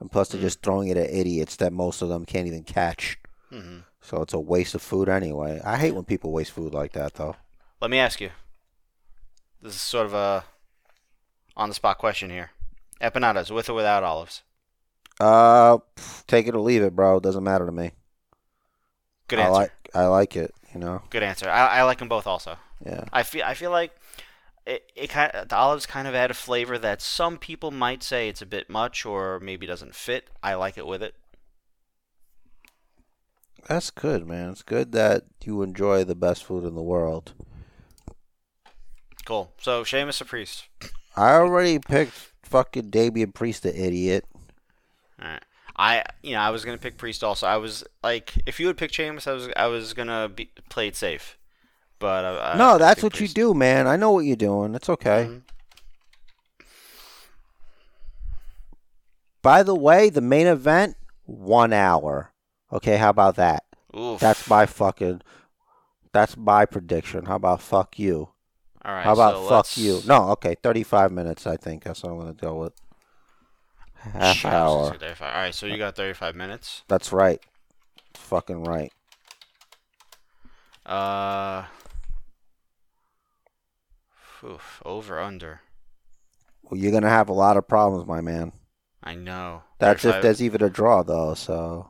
And 0.00 0.10
plus, 0.10 0.28
they're 0.30 0.40
Mm. 0.40 0.42
just 0.42 0.62
throwing 0.62 0.88
it 0.88 0.96
at 0.96 1.10
idiots 1.10 1.56
that 1.56 1.72
most 1.72 2.02
of 2.02 2.08
them 2.08 2.24
can't 2.26 2.46
even 2.48 2.64
catch. 2.64 3.18
hmm 3.50 3.78
So 4.00 4.22
it's 4.22 4.34
a 4.34 4.40
waste 4.40 4.74
of 4.74 4.82
food 4.82 5.08
anyway. 5.08 5.60
I 5.64 5.76
hate 5.78 5.92
when 5.94 6.04
people 6.04 6.32
waste 6.32 6.52
food 6.52 6.74
like 6.74 6.92
that, 6.94 7.14
though. 7.14 7.36
Let 7.80 7.90
me 7.90 7.98
ask 7.98 8.20
you. 8.20 8.30
This 9.62 9.74
is 9.74 9.80
sort 9.80 10.06
of 10.06 10.14
a 10.14 10.44
on 11.56 11.68
the 11.68 11.74
spot 11.74 11.98
question 11.98 12.30
here. 12.30 12.52
Empanadas 13.02 13.50
with 13.50 13.68
or 13.68 13.74
without 13.74 14.02
olives? 14.02 14.42
Uh, 15.20 15.78
take 16.26 16.46
it 16.46 16.54
or 16.54 16.60
leave 16.60 16.82
it, 16.82 16.94
bro. 16.94 17.16
It 17.16 17.22
doesn't 17.22 17.44
matter 17.44 17.66
to 17.66 17.72
me. 17.72 17.92
Good 19.28 19.38
answer. 19.38 19.48
I 19.48 19.48
like 19.48 19.72
I 19.94 20.06
like 20.06 20.36
it. 20.36 20.54
You 20.74 20.80
know. 20.80 21.02
Good 21.10 21.22
answer. 21.22 21.48
I, 21.48 21.78
I 21.78 21.82
like 21.82 21.98
them 21.98 22.08
both 22.08 22.26
also. 22.26 22.56
Yeah. 22.84 23.04
I 23.12 23.22
feel 23.22 23.42
I 23.44 23.54
feel 23.54 23.70
like 23.70 23.92
it, 24.66 24.92
it 24.94 25.10
kind 25.10 25.32
the 25.48 25.56
olives 25.56 25.86
kind 25.86 26.06
of 26.06 26.14
add 26.14 26.30
a 26.30 26.34
flavor 26.34 26.78
that 26.78 27.00
some 27.00 27.38
people 27.38 27.70
might 27.70 28.02
say 28.02 28.28
it's 28.28 28.42
a 28.42 28.46
bit 28.46 28.68
much 28.68 29.06
or 29.06 29.40
maybe 29.40 29.66
doesn't 29.66 29.94
fit. 29.94 30.28
I 30.42 30.54
like 30.54 30.76
it 30.76 30.86
with 30.86 31.02
it. 31.02 31.14
That's 33.66 33.90
good, 33.90 34.26
man. 34.26 34.50
It's 34.50 34.62
good 34.62 34.92
that 34.92 35.24
you 35.44 35.62
enjoy 35.62 36.04
the 36.04 36.14
best 36.14 36.44
food 36.44 36.64
in 36.64 36.74
the 36.74 36.82
world. 36.82 37.32
Cool. 39.24 39.52
So 39.60 39.84
Sheamus 39.84 40.22
or 40.22 40.24
Priest? 40.24 40.68
I 41.16 41.32
already 41.32 41.78
picked 41.78 42.12
fucking 42.44 42.90
Damian 42.90 43.32
Priest, 43.32 43.64
the 43.64 43.78
idiot. 43.78 44.24
All 45.20 45.28
right. 45.28 45.42
I 45.78 46.02
you 46.22 46.32
know 46.32 46.40
I 46.40 46.50
was 46.50 46.64
gonna 46.64 46.78
pick 46.78 46.96
Priest 46.98 47.22
also. 47.22 47.46
I 47.46 47.56
was 47.56 47.84
like, 48.02 48.34
if 48.46 48.58
you 48.58 48.66
would 48.66 48.76
pick 48.76 48.92
Sheamus, 48.92 49.26
I 49.26 49.32
was 49.32 49.48
I 49.56 49.66
was 49.66 49.94
gonna 49.94 50.28
be 50.28 50.50
play 50.68 50.88
it 50.88 50.96
safe. 50.96 51.38
But 52.00 52.24
I, 52.24 52.52
I, 52.52 52.56
no, 52.56 52.70
I 52.74 52.78
that's 52.78 53.02
what 53.02 53.14
Priest. 53.14 53.36
you 53.36 53.44
do, 53.44 53.54
man. 53.54 53.86
I 53.86 53.96
know 53.96 54.10
what 54.12 54.24
you're 54.24 54.36
doing. 54.36 54.74
It's 54.74 54.88
okay. 54.88 55.26
Mhm. 55.28 55.42
By 59.42 59.62
the 59.62 59.74
way, 59.74 60.10
the 60.10 60.20
main 60.20 60.46
event, 60.46 60.96
one 61.24 61.72
hour. 61.72 62.32
Okay, 62.72 62.96
how 62.96 63.10
about 63.10 63.36
that? 63.36 63.64
Oof. 63.96 64.20
That's 64.20 64.48
my 64.48 64.66
fucking. 64.66 65.22
That's 66.12 66.36
my 66.36 66.66
prediction. 66.66 67.26
How 67.26 67.36
about 67.36 67.62
fuck 67.62 67.98
you? 67.98 68.30
All 68.84 68.94
right. 68.94 69.04
How 69.04 69.12
about 69.12 69.34
so 69.36 69.42
fuck 69.44 69.50
let's- 69.52 69.78
you? 69.78 70.00
No, 70.06 70.30
okay, 70.30 70.56
35 70.62 71.12
minutes, 71.12 71.46
I 71.46 71.56
think. 71.56 71.84
That's 71.84 72.02
what 72.02 72.10
I'm 72.12 72.18
going 72.20 72.34
to 72.34 72.40
go 72.40 72.54
with. 72.56 72.72
Half 74.12 74.36
Shit, 74.36 74.52
I 74.52 74.66
was 74.66 74.90
gonna 74.90 75.14
hour. 75.20 75.34
All 75.34 75.40
right, 75.40 75.54
so 75.54 75.66
you 75.66 75.76
got 75.76 75.96
35 75.96 76.34
minutes. 76.34 76.82
That's 76.88 77.12
right. 77.12 77.40
Fucking 78.14 78.64
right. 78.64 78.92
Uh, 80.84 81.64
oof, 84.42 84.82
over 84.84 85.20
under. 85.20 85.60
Well, 86.62 86.80
you're 86.80 86.90
going 86.90 87.02
to 87.02 87.08
have 87.08 87.28
a 87.28 87.34
lot 87.34 87.56
of 87.56 87.68
problems, 87.68 88.06
my 88.06 88.20
man. 88.20 88.52
I 89.02 89.14
know. 89.14 89.62
That's 89.78 90.04
if 90.04 90.22
there's 90.22 90.42
even 90.42 90.62
a 90.62 90.70
draw, 90.70 91.02
though, 91.02 91.34
so. 91.34 91.88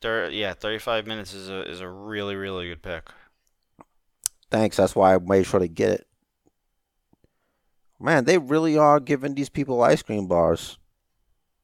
thir- 0.00 0.30
yeah, 0.30 0.54
35 0.54 1.06
minutes 1.06 1.34
is 1.34 1.48
a 1.48 1.68
is 1.68 1.80
a 1.80 1.88
really 1.88 2.36
really 2.36 2.68
good 2.68 2.82
pick. 2.82 3.08
Thanks. 4.50 4.76
That's 4.76 4.94
why 4.94 5.14
I 5.14 5.18
made 5.18 5.46
sure 5.46 5.60
to 5.60 5.68
get 5.68 5.90
it. 5.90 6.06
Man, 7.98 8.24
they 8.24 8.38
really 8.38 8.78
are 8.78 9.00
giving 9.00 9.34
these 9.34 9.48
people 9.48 9.82
ice 9.82 10.02
cream 10.02 10.26
bars. 10.26 10.78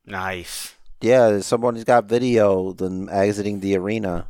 Nice. 0.06 0.74
Yeah, 1.00 1.40
someone's 1.40 1.84
got 1.84 2.04
video 2.04 2.72
them 2.72 3.08
exiting 3.08 3.60
the 3.60 3.76
arena. 3.76 4.26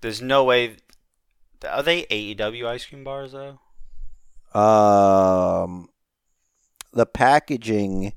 There's 0.00 0.22
no 0.22 0.44
way. 0.44 0.76
Are 1.68 1.82
they 1.82 2.04
AEW 2.04 2.66
ice 2.66 2.86
cream 2.86 3.04
bars 3.04 3.32
though? 3.32 3.58
Um, 4.58 5.88
the 6.92 7.06
packaging, 7.06 8.12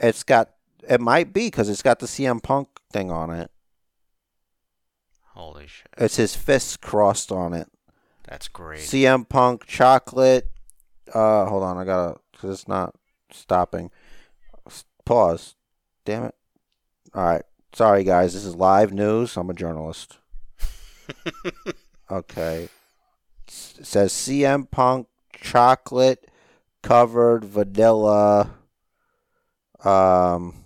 it's 0.00 0.22
got 0.22 0.50
it 0.88 1.00
might 1.00 1.32
be 1.32 1.46
because 1.46 1.68
it's 1.68 1.82
got 1.82 1.98
the 1.98 2.06
CM 2.06 2.42
Punk 2.42 2.68
thing 2.92 3.10
on 3.10 3.30
it. 3.30 3.50
Holy 5.34 5.66
shit, 5.66 5.88
It's 5.96 6.16
his 6.16 6.34
fists 6.34 6.76
crossed 6.76 7.30
on 7.30 7.54
it. 7.54 7.68
that's 8.24 8.48
great. 8.48 8.80
CM 8.80 9.28
Punk 9.28 9.66
chocolate. 9.66 10.50
Uh, 11.12 11.46
hold 11.46 11.62
on, 11.62 11.78
I 11.78 11.84
gotta 11.84 12.18
because 12.32 12.50
it's 12.50 12.68
not 12.68 12.94
stopping. 13.30 13.90
Pause. 15.10 15.56
Damn 16.04 16.26
it. 16.26 16.36
All 17.14 17.24
right, 17.24 17.42
sorry 17.72 18.04
guys. 18.04 18.32
This 18.34 18.44
is 18.44 18.54
live 18.54 18.92
news. 18.92 19.36
I'm 19.36 19.50
a 19.50 19.54
journalist. 19.54 20.18
Okay. 22.12 22.68
S- 23.48 23.78
says 23.82 24.12
CM 24.12 24.68
Punk 24.68 25.08
chocolate 25.32 26.28
covered 26.82 27.44
vanilla 27.44 28.50
um 29.84 30.64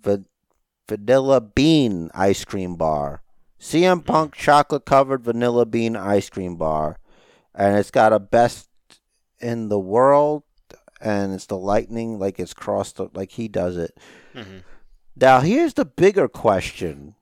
va- 0.00 0.24
vanilla 0.88 1.40
bean 1.40 2.10
ice 2.14 2.44
cream 2.44 2.76
bar. 2.76 3.22
CM 3.60 4.04
Punk 4.04 4.34
chocolate 4.36 4.84
covered 4.84 5.22
vanilla 5.24 5.64
bean 5.66 5.96
ice 5.96 6.28
cream 6.28 6.54
bar. 6.54 6.98
And 7.54 7.76
it's 7.76 7.90
got 7.92 8.12
a 8.12 8.20
best 8.20 8.68
in 9.40 9.68
the 9.68 9.80
world 9.80 10.42
and 11.00 11.32
it's 11.32 11.46
the 11.46 11.56
lightning 11.56 12.18
like 12.18 12.38
it's 12.38 12.54
crossed 12.54 13.00
like 13.14 13.32
he 13.32 13.48
does 13.48 13.76
it. 13.76 13.96
hmm 14.34 14.58
Now, 15.16 15.40
here's 15.40 15.74
the 15.74 15.84
bigger 15.84 16.28
question 16.28 17.14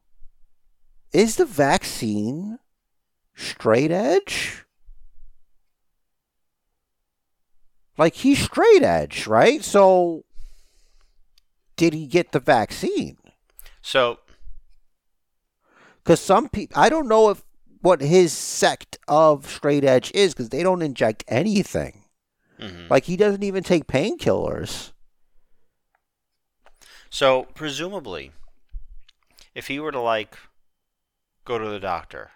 Is 1.13 1.37
the 1.37 1.47
vaccine 1.47 2.59
straight 3.35 3.91
edge? 3.91 4.65
Like, 7.99 8.15
he's 8.15 8.39
straight 8.45 8.83
edge, 8.83 9.27
right? 9.27 9.65
So, 9.65 10.25
did 11.77 11.95
he 11.95 12.07
get 12.07 12.33
the 12.33 12.41
vaccine? 12.41 13.17
So 13.81 14.19
Because 16.03 16.21
some 16.21 16.49
people, 16.49 16.79
I 16.79 16.89
don't 16.89 17.09
know 17.09 17.31
if 17.31 17.43
what 17.81 18.01
his 18.01 18.33
sect 18.33 18.99
of 19.07 19.49
straight 19.49 19.85
edge 19.85 20.11
is 20.15 20.35
because 20.35 20.49
they 20.49 20.63
don't 20.63 20.83
inject 20.83 21.25
anything. 21.29 22.03
Mhm. 22.59 22.91
Like, 22.91 23.05
he 23.05 23.17
doesn't 23.17 23.43
even 23.43 23.63
take 23.63 23.87
painkillers. 23.87 24.93
so 27.11 27.45
presumably, 27.55 28.33
if 29.55 29.69
he 29.69 29.81
were 29.81 29.93
to 29.93 30.01
like 30.01 30.37
go 31.45 31.59
to 31.59 31.69
the 31.69 31.81
doctor, 31.81 32.33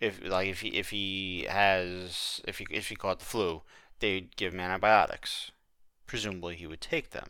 if 0.00 0.22
like 0.24 0.48
if 0.48 0.60
he 0.60 0.68
if 0.70 0.90
he 0.90 1.46
has 1.48 2.40
if 2.46 2.58
he 2.58 2.66
if 2.70 2.88
he 2.88 2.96
caught 2.96 3.20
the 3.20 3.24
flu, 3.24 3.62
they'd 4.00 4.36
give 4.36 4.52
him 4.52 4.60
antibiotics. 4.60 5.52
Presumably, 6.06 6.56
he 6.56 6.66
would 6.66 6.80
take 6.80 7.10
them. 7.10 7.28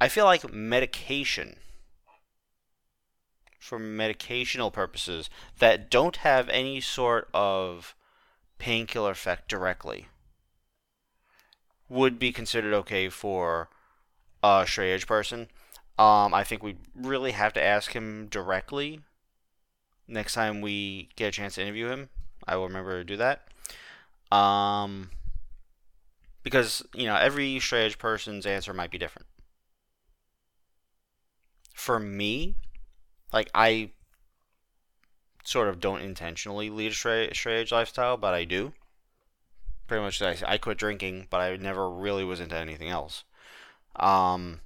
I 0.00 0.08
feel 0.08 0.24
like 0.24 0.52
medication 0.52 1.56
for 3.58 3.78
medicational 3.78 4.72
purposes 4.72 5.28
that 5.58 5.90
don't 5.90 6.16
have 6.16 6.48
any 6.48 6.80
sort 6.80 7.28
of 7.34 7.94
painkiller 8.60 9.10
effect 9.10 9.48
directly 9.48 10.06
would 11.88 12.18
be 12.20 12.30
considered 12.30 12.72
okay 12.72 13.08
for 13.08 13.68
a 14.44 14.64
straight 14.68 14.92
edge 14.92 15.06
person. 15.06 15.48
Um, 15.98 16.32
I 16.32 16.44
think 16.44 16.62
we 16.62 16.76
really 16.94 17.32
have 17.32 17.52
to 17.54 17.62
ask 17.62 17.92
him 17.92 18.28
directly 18.28 19.00
next 20.06 20.34
time 20.34 20.60
we 20.60 21.08
get 21.16 21.28
a 21.28 21.32
chance 21.32 21.54
to 21.56 21.62
interview 21.62 21.88
him. 21.88 22.10
I 22.46 22.56
will 22.56 22.66
remember 22.66 22.98
to 22.98 23.04
do 23.04 23.16
that. 23.16 23.48
Um, 24.30 25.10
because 26.42 26.82
you 26.94 27.06
know 27.06 27.16
every 27.16 27.58
straight 27.60 27.86
edge 27.86 27.98
person's 27.98 28.46
answer 28.46 28.72
might 28.72 28.90
be 28.90 28.98
different. 28.98 29.26
For 31.74 31.98
me, 31.98 32.56
like 33.32 33.50
I 33.54 33.90
sort 35.50 35.68
of 35.68 35.80
don't 35.80 36.00
intentionally 36.00 36.70
lead 36.70 36.92
a 36.92 36.94
straight, 36.94 37.34
straight 37.34 37.60
edge 37.60 37.72
lifestyle, 37.72 38.16
but 38.16 38.34
I 38.34 38.44
do. 38.44 38.72
Pretty 39.88 40.04
much, 40.04 40.22
I, 40.22 40.36
I 40.46 40.58
quit 40.58 40.78
drinking, 40.78 41.26
but 41.28 41.40
I 41.40 41.56
never 41.56 41.90
really 41.90 42.22
was 42.22 42.38
into 42.38 42.54
anything 42.56 42.88
else. 42.88 43.24
Um, 43.96 44.60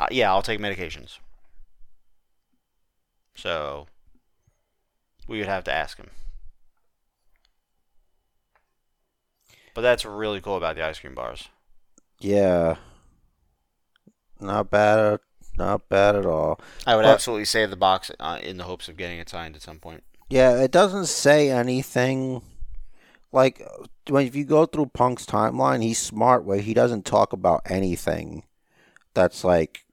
uh, 0.00 0.06
yeah, 0.10 0.30
I'll 0.30 0.40
take 0.40 0.60
medications. 0.60 1.18
So, 3.36 3.86
we 5.28 5.38
would 5.38 5.48
have 5.48 5.64
to 5.64 5.72
ask 5.72 5.98
him. 5.98 6.08
But 9.74 9.82
that's 9.82 10.06
really 10.06 10.40
cool 10.40 10.56
about 10.56 10.76
the 10.76 10.86
ice 10.86 11.00
cream 11.00 11.14
bars. 11.14 11.48
Yeah. 12.18 12.76
Not 14.40 14.70
bad. 14.70 15.20
Not 15.56 15.88
bad 15.88 16.16
at 16.16 16.26
all. 16.26 16.60
I 16.86 16.96
would 16.96 17.04
Well- 17.04 17.12
absolutely 17.14 17.44
save 17.44 17.70
the 17.70 17.76
box 17.76 18.10
uh, 18.18 18.38
in 18.42 18.56
the 18.56 18.64
hopes 18.64 18.88
of 18.88 18.96
getting 18.96 19.18
it 19.18 19.28
signed 19.28 19.54
at 19.56 19.62
some 19.62 19.78
point. 19.78 20.02
Yeah, 20.28 20.56
it 20.60 20.70
doesn't 20.72 21.06
say 21.06 21.50
anything. 21.50 22.42
Like 23.32 23.62
when 24.08 24.26
if 24.26 24.34
you 24.34 24.44
go 24.44 24.64
through 24.66 24.86
Punk's 24.86 25.26
timeline, 25.26 25.82
he's 25.82 25.98
smart 25.98 26.44
where 26.44 26.58
he 26.60 26.72
doesn't 26.74 27.04
talk 27.04 27.32
about 27.32 27.62
anything 27.66 28.44
that's 29.12 29.44
like 29.44 29.84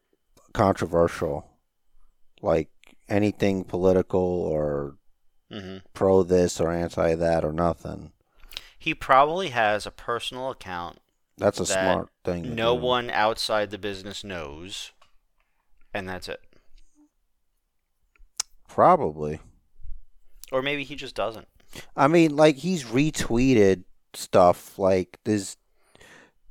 controversial, 0.53 1.47
like 2.41 2.70
anything 3.09 3.64
political 3.64 4.20
or 4.22 4.95
hmm 5.51 5.78
pro 5.93 6.24
this 6.24 6.59
or 6.62 6.72
anti 6.72 7.14
that 7.16 7.43
or 7.43 7.51
nothing. 7.51 8.12
He 8.78 8.93
probably 8.93 9.49
has 9.49 9.86
a 9.86 9.91
personal 9.91 10.49
account 10.49 10.99
That's 11.38 11.59
a 11.59 11.64
That 11.64 11.68
smart 11.70 12.09
thing. 12.24 12.55
no 12.55 12.76
do. 12.76 12.82
one 12.84 13.09
outside 13.09 13.70
the 13.72 13.78
business 13.78 14.24
knows, 14.24 14.91
and 15.94 16.08
that's 16.08 16.28
it. 16.30 16.42
probably. 18.68 19.39
Or 20.52 20.62
maybe 20.62 20.84
he 20.84 20.96
just 20.96 21.16
doesn't. 21.16 21.48
I 21.96 22.08
mean, 22.08 22.36
like 22.36 22.58
he's 22.58 22.86
retweeted 22.86 23.84
stuff 24.14 24.78
like 24.78 25.20
this 25.24 25.58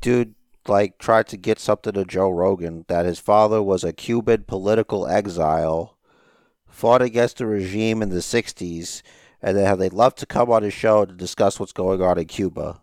dude 0.01 0.35
like 0.67 0.99
tried 0.99 1.27
to 1.29 1.37
get 1.37 1.59
something 1.59 1.93
to 1.95 2.05
Joe 2.05 2.31
Rogan 2.31 2.85
that 2.89 3.07
his 3.07 3.19
father 3.19 3.63
was 3.63 3.85
a 3.85 3.93
Cuban 3.93 4.45
political 4.47 5.07
exile, 5.07 5.97
fought 6.69 7.03
against 7.03 7.39
the 7.39 7.47
regime 7.47 8.03
in 8.03 8.11
the 8.11 8.17
'60s, 8.17 9.03
and 9.43 9.57
then 9.57 9.67
how 9.67 9.77
they'd 9.77 9.93
love 9.93 10.15
to 10.17 10.27
come 10.27 10.51
on 10.51 10.63
his 10.63 10.75
show 10.75 11.05
to 11.05 11.13
discuss 11.15 11.59
what's 11.59 11.73
going 11.73 12.01
on 12.03 12.19
in 12.19 12.27
Cuba. 12.27 12.81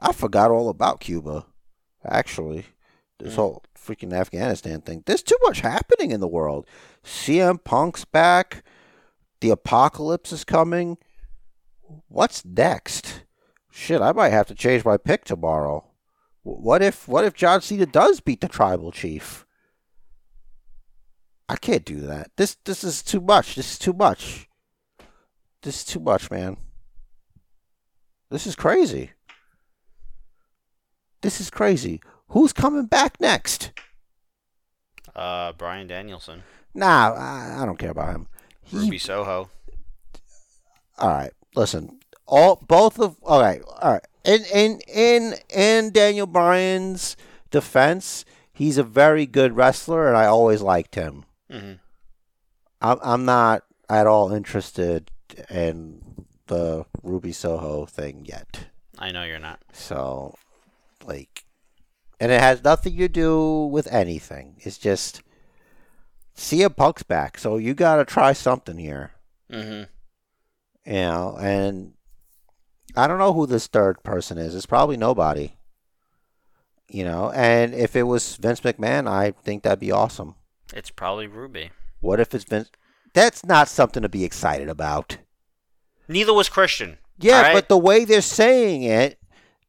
I 0.00 0.12
forgot 0.12 0.50
all 0.50 0.68
about 0.68 1.00
Cuba, 1.00 1.46
actually. 2.04 2.66
This 3.18 3.34
Mm. 3.34 3.36
whole 3.36 3.62
freaking 3.88 4.12
Afghanistan 4.12 4.80
thing. 4.80 5.02
There's 5.06 5.22
too 5.22 5.38
much 5.42 5.60
happening 5.60 6.10
in 6.10 6.20
the 6.20 6.28
world. 6.28 6.66
CM 7.02 7.62
Punk's 7.62 8.04
back. 8.04 8.62
The 9.40 9.50
apocalypse 9.50 10.32
is 10.32 10.44
coming. 10.44 10.98
What's 12.08 12.44
next? 12.44 13.24
Shit, 13.70 14.02
I 14.02 14.12
might 14.12 14.30
have 14.30 14.46
to 14.48 14.54
change 14.54 14.84
my 14.84 14.96
pick 14.96 15.24
tomorrow. 15.24 15.86
What 16.42 16.82
if 16.82 17.06
what 17.08 17.24
if 17.24 17.34
John 17.34 17.60
Cena 17.60 17.86
does 17.86 18.20
beat 18.20 18.40
the 18.40 18.48
tribal 18.48 18.90
chief? 18.90 19.46
I 21.48 21.56
can't 21.56 21.84
do 21.84 22.00
that. 22.00 22.30
This 22.36 22.56
this 22.64 22.84
is 22.84 23.02
too 23.02 23.20
much. 23.20 23.54
This 23.54 23.72
is 23.72 23.78
too 23.78 23.92
much. 23.92 24.48
This 25.62 25.78
is 25.78 25.84
too 25.84 26.00
much, 26.00 26.30
man. 26.30 26.56
This 28.30 28.46
is 28.46 28.54
crazy. 28.54 29.12
This 31.22 31.40
is 31.40 31.50
crazy. 31.50 32.00
Who's 32.28 32.52
coming 32.52 32.86
back 32.86 33.20
next? 33.20 33.72
Uh, 35.14 35.52
Bryan 35.52 35.86
Danielson, 35.86 36.42
Nah, 36.74 37.12
I, 37.14 37.62
I 37.62 37.66
don't 37.66 37.78
care 37.78 37.90
about 37.90 38.14
him. 38.14 38.28
He 38.62 38.76
Ruby 38.76 38.98
Soho. 38.98 39.48
All 40.98 41.08
right, 41.08 41.32
listen. 41.56 41.98
All 42.26 42.56
both 42.56 43.00
of 43.00 43.16
all 43.22 43.40
right, 43.40 43.62
all 43.80 43.92
right. 43.92 44.04
In 44.24 44.44
in 44.52 44.80
in 44.86 45.34
in 45.48 45.90
Daniel 45.92 46.26
Bryan's 46.26 47.16
defense, 47.50 48.24
he's 48.52 48.78
a 48.78 48.82
very 48.84 49.24
good 49.26 49.56
wrestler, 49.56 50.06
and 50.08 50.16
I 50.16 50.26
always 50.26 50.60
liked 50.60 50.94
him. 50.94 51.24
hmm 51.50 51.72
I'm 52.80 52.98
I'm 53.02 53.24
not 53.24 53.64
at 53.88 54.06
all 54.06 54.32
interested 54.32 55.10
in 55.50 56.26
the 56.46 56.84
Ruby 57.02 57.32
Soho 57.32 57.86
thing 57.86 58.24
yet. 58.28 58.66
I 58.98 59.10
know 59.10 59.24
you're 59.24 59.38
not. 59.38 59.60
So, 59.72 60.34
like, 61.04 61.44
and 62.20 62.32
it 62.32 62.40
has 62.40 62.62
nothing 62.64 62.96
to 62.98 63.08
do 63.08 63.66
with 63.66 63.86
anything. 63.92 64.56
It's 64.60 64.78
just 64.78 65.22
CM 66.36 66.76
Punk's 66.76 67.02
back, 67.02 67.38
so 67.38 67.56
you 67.56 67.74
got 67.74 67.96
to 67.96 68.04
try 68.04 68.32
something 68.32 68.78
here. 68.78 69.12
hmm 69.50 69.82
you 70.88 70.94
know, 70.94 71.36
and 71.38 71.92
I 72.96 73.06
don't 73.06 73.18
know 73.18 73.34
who 73.34 73.46
this 73.46 73.66
third 73.66 74.02
person 74.02 74.38
is. 74.38 74.54
It's 74.54 74.64
probably 74.64 74.96
nobody. 74.96 75.52
You 76.88 77.04
know, 77.04 77.30
and 77.32 77.74
if 77.74 77.94
it 77.94 78.04
was 78.04 78.36
Vince 78.36 78.60
McMahon, 78.60 79.06
I 79.06 79.32
think 79.32 79.62
that'd 79.62 79.78
be 79.78 79.92
awesome. 79.92 80.36
It's 80.72 80.90
probably 80.90 81.26
Ruby. 81.26 81.72
What 82.00 82.20
if 82.20 82.34
it's 82.34 82.44
Vince? 82.44 82.70
That's 83.12 83.44
not 83.44 83.68
something 83.68 84.02
to 84.02 84.08
be 84.08 84.24
excited 84.24 84.70
about. 84.70 85.18
Neither 86.08 86.32
was 86.32 86.48
Christian. 86.48 86.96
Yeah, 87.18 87.42
right. 87.42 87.52
but 87.52 87.68
the 87.68 87.76
way 87.76 88.06
they're 88.06 88.22
saying 88.22 88.84
it, 88.84 89.17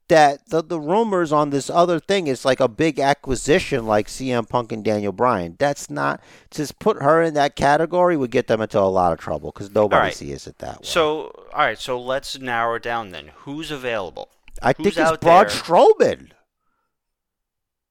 that 0.09 0.49
the 0.49 0.61
the 0.61 0.79
rumors 0.79 1.31
on 1.31 1.49
this 1.49 1.69
other 1.69 1.99
thing 1.99 2.27
is 2.27 2.43
like 2.43 2.59
a 2.59 2.67
big 2.67 2.99
acquisition, 2.99 3.87
like 3.87 4.07
CM 4.07 4.47
Punk 4.47 4.71
and 4.71 4.83
Daniel 4.83 5.11
Bryan. 5.11 5.55
That's 5.57 5.89
not 5.89 6.21
just 6.51 6.79
put 6.79 7.01
her 7.01 7.23
in 7.23 7.33
that 7.35 7.55
category 7.55 8.17
would 8.17 8.31
get 8.31 8.47
them 8.47 8.61
into 8.61 8.79
a 8.79 8.81
lot 8.81 9.13
of 9.13 9.19
trouble 9.19 9.51
because 9.51 9.73
nobody 9.73 10.07
right. 10.07 10.13
sees 10.13 10.45
it 10.47 10.57
that 10.59 10.81
way. 10.81 10.87
So, 10.87 11.47
all 11.53 11.59
right. 11.59 11.79
So 11.79 11.99
let's 11.99 12.37
narrow 12.37 12.75
it 12.75 12.83
down 12.83 13.09
then. 13.09 13.31
Who's 13.37 13.71
available? 13.71 14.29
I 14.61 14.73
who's 14.73 14.95
think 14.95 14.97
it's 14.97 15.17
Braun 15.17 15.45
there? 15.47 15.49
Strowman. 15.49 16.31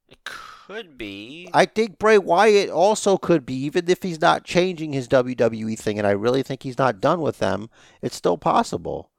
It 0.09 0.19
could 0.25 0.99
be. 0.99 1.49
I 1.55 1.65
think 1.65 1.99
Bray 1.99 2.19
Wyatt 2.19 2.69
also 2.69 3.17
could 3.17 3.47
be, 3.47 3.55
even 3.55 3.89
if 3.89 4.03
he's 4.03 4.21
not 4.21 4.45
changing 4.45 4.93
his 4.93 5.09
WWE 5.09 5.79
thing, 5.79 5.99
and 5.99 6.07
I 6.07 6.11
really 6.11 6.43
think 6.43 6.63
he's 6.63 6.79
not 6.79 7.01
done 7.01 7.21
with 7.21 7.39
them. 7.39 7.71
It's 8.03 8.17
still 8.17 8.37
possible. 8.39 9.11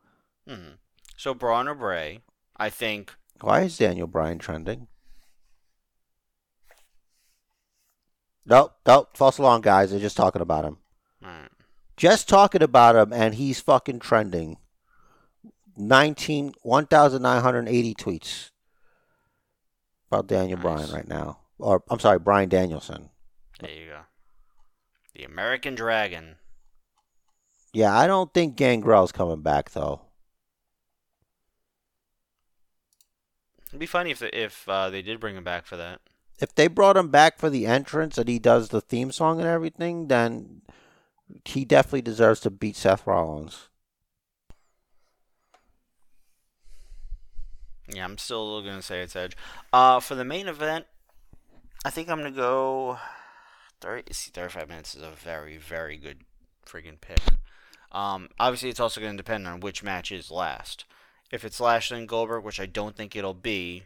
Mhm. 0.47 0.77
So 1.17 1.33
Braun 1.33 1.67
or 1.67 1.75
Bray, 1.75 2.21
I 2.59 2.69
think. 2.69 3.13
Why 3.41 3.61
is 3.61 3.77
Daniel 3.77 4.07
Bryan 4.07 4.37
trending? 4.37 4.87
Nope, 8.45 8.73
nope. 8.85 9.09
False 9.15 9.37
alarm, 9.37 9.61
guys. 9.61 9.91
They're 9.91 9.99
just 9.99 10.17
talking 10.17 10.41
about 10.41 10.65
him. 10.65 10.77
Alright. 11.23 11.51
Just 11.95 12.27
talking 12.27 12.63
about 12.63 12.95
him, 12.95 13.13
and 13.13 13.35
he's 13.35 13.59
fucking 13.59 13.99
trending. 13.99 14.57
19, 15.77 16.53
1,980 16.63 17.95
tweets 17.95 18.49
about 20.11 20.27
Daniel 20.27 20.57
Nice. 20.57 20.63
Bryan 20.63 20.91
right 20.91 21.07
now. 21.07 21.39
Or, 21.57 21.83
I'm 21.89 21.99
sorry, 21.99 22.19
Bryan 22.19 22.49
Danielson. 22.49 23.09
There 23.59 23.69
you 23.69 23.85
go. 23.87 23.99
The 25.13 25.23
American 25.23 25.75
Dragon. 25.75 26.35
Yeah, 27.73 27.95
I 27.97 28.07
don't 28.07 28.33
think 28.33 28.55
Gangrel's 28.55 29.11
coming 29.11 29.41
back, 29.41 29.71
though. 29.71 30.01
It'd 33.69 33.79
be 33.79 33.85
funny 33.85 34.11
if 34.11 34.21
if 34.21 34.67
uh, 34.67 34.89
they 34.89 35.01
did 35.01 35.19
bring 35.19 35.35
him 35.35 35.43
back 35.43 35.65
for 35.65 35.77
that. 35.77 36.01
if 36.39 36.53
they 36.55 36.67
brought 36.67 36.97
him 36.97 37.09
back 37.09 37.37
for 37.37 37.49
the 37.49 37.65
entrance 37.65 38.17
and 38.17 38.27
he 38.27 38.39
does 38.39 38.69
the 38.69 38.81
theme 38.81 39.11
song 39.11 39.39
and 39.39 39.47
everything, 39.47 40.07
then 40.07 40.61
he 41.45 41.65
definitely 41.65 42.01
deserves 42.01 42.39
to 42.41 42.49
beat 42.49 42.75
Seth 42.75 43.05
Rollins. 43.05 43.67
Yeah, 47.91 48.05
I'm 48.05 48.17
still 48.17 48.61
gonna 48.61 48.81
say 48.81 49.01
it's 49.01 49.15
Edge. 49.15 49.35
Uh, 49.73 49.99
for 49.99 50.15
the 50.15 50.25
main 50.25 50.47
event, 50.47 50.85
I 51.83 51.89
think 51.89 52.09
I'm 52.09 52.17
gonna 52.17 52.31
go. 52.31 52.97
30, 53.81 54.13
see, 54.13 54.31
35 54.31 54.67
minutes 54.67 54.95
is 54.95 55.01
a 55.01 55.11
very, 55.11 55.57
very 55.57 55.95
good 55.97 56.19
friggin' 56.65 56.99
pick. 56.99 57.21
Um, 57.93 58.27
obviously, 58.39 58.69
it's 58.69 58.79
also 58.79 58.99
gonna 59.01 59.17
depend 59.17 59.47
on 59.47 59.61
which 59.61 59.83
match 59.83 60.11
is 60.11 60.29
last. 60.29 60.85
If 61.31 61.45
it's 61.45 61.59
Lashley 61.59 61.99
and 61.99 62.07
Goldberg, 62.07 62.43
which 62.43 62.59
I 62.59 62.65
don't 62.65 62.95
think 62.95 63.15
it'll 63.15 63.33
be, 63.33 63.83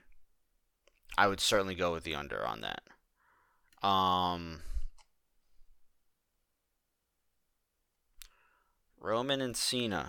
I 1.18 1.28
would 1.28 1.40
certainly 1.40 1.76
go 1.76 1.92
with 1.92 2.04
the 2.04 2.16
under 2.16 2.46
on 2.46 2.62
that. 2.62 3.88
Um, 3.88 4.62
Roman 9.00 9.42
and 9.42 9.58
Cena. 9.58 10.08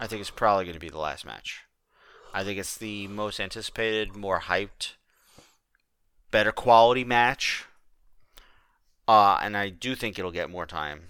I 0.00 0.08
think 0.08 0.20
it's 0.20 0.30
probably 0.30 0.64
going 0.64 0.74
to 0.74 0.80
be 0.80 0.90
the 0.90 0.98
last 0.98 1.24
match. 1.24 1.60
I 2.34 2.42
think 2.42 2.58
it's 2.58 2.76
the 2.76 3.06
most 3.06 3.38
anticipated, 3.38 4.16
more 4.16 4.40
hyped, 4.40 4.94
better 6.32 6.50
quality 6.50 7.04
match. 7.04 7.66
Uh, 9.06 9.38
and 9.40 9.56
I 9.56 9.68
do 9.68 9.94
think 9.94 10.18
it'll 10.18 10.32
get 10.32 10.50
more 10.50 10.66
time. 10.66 11.02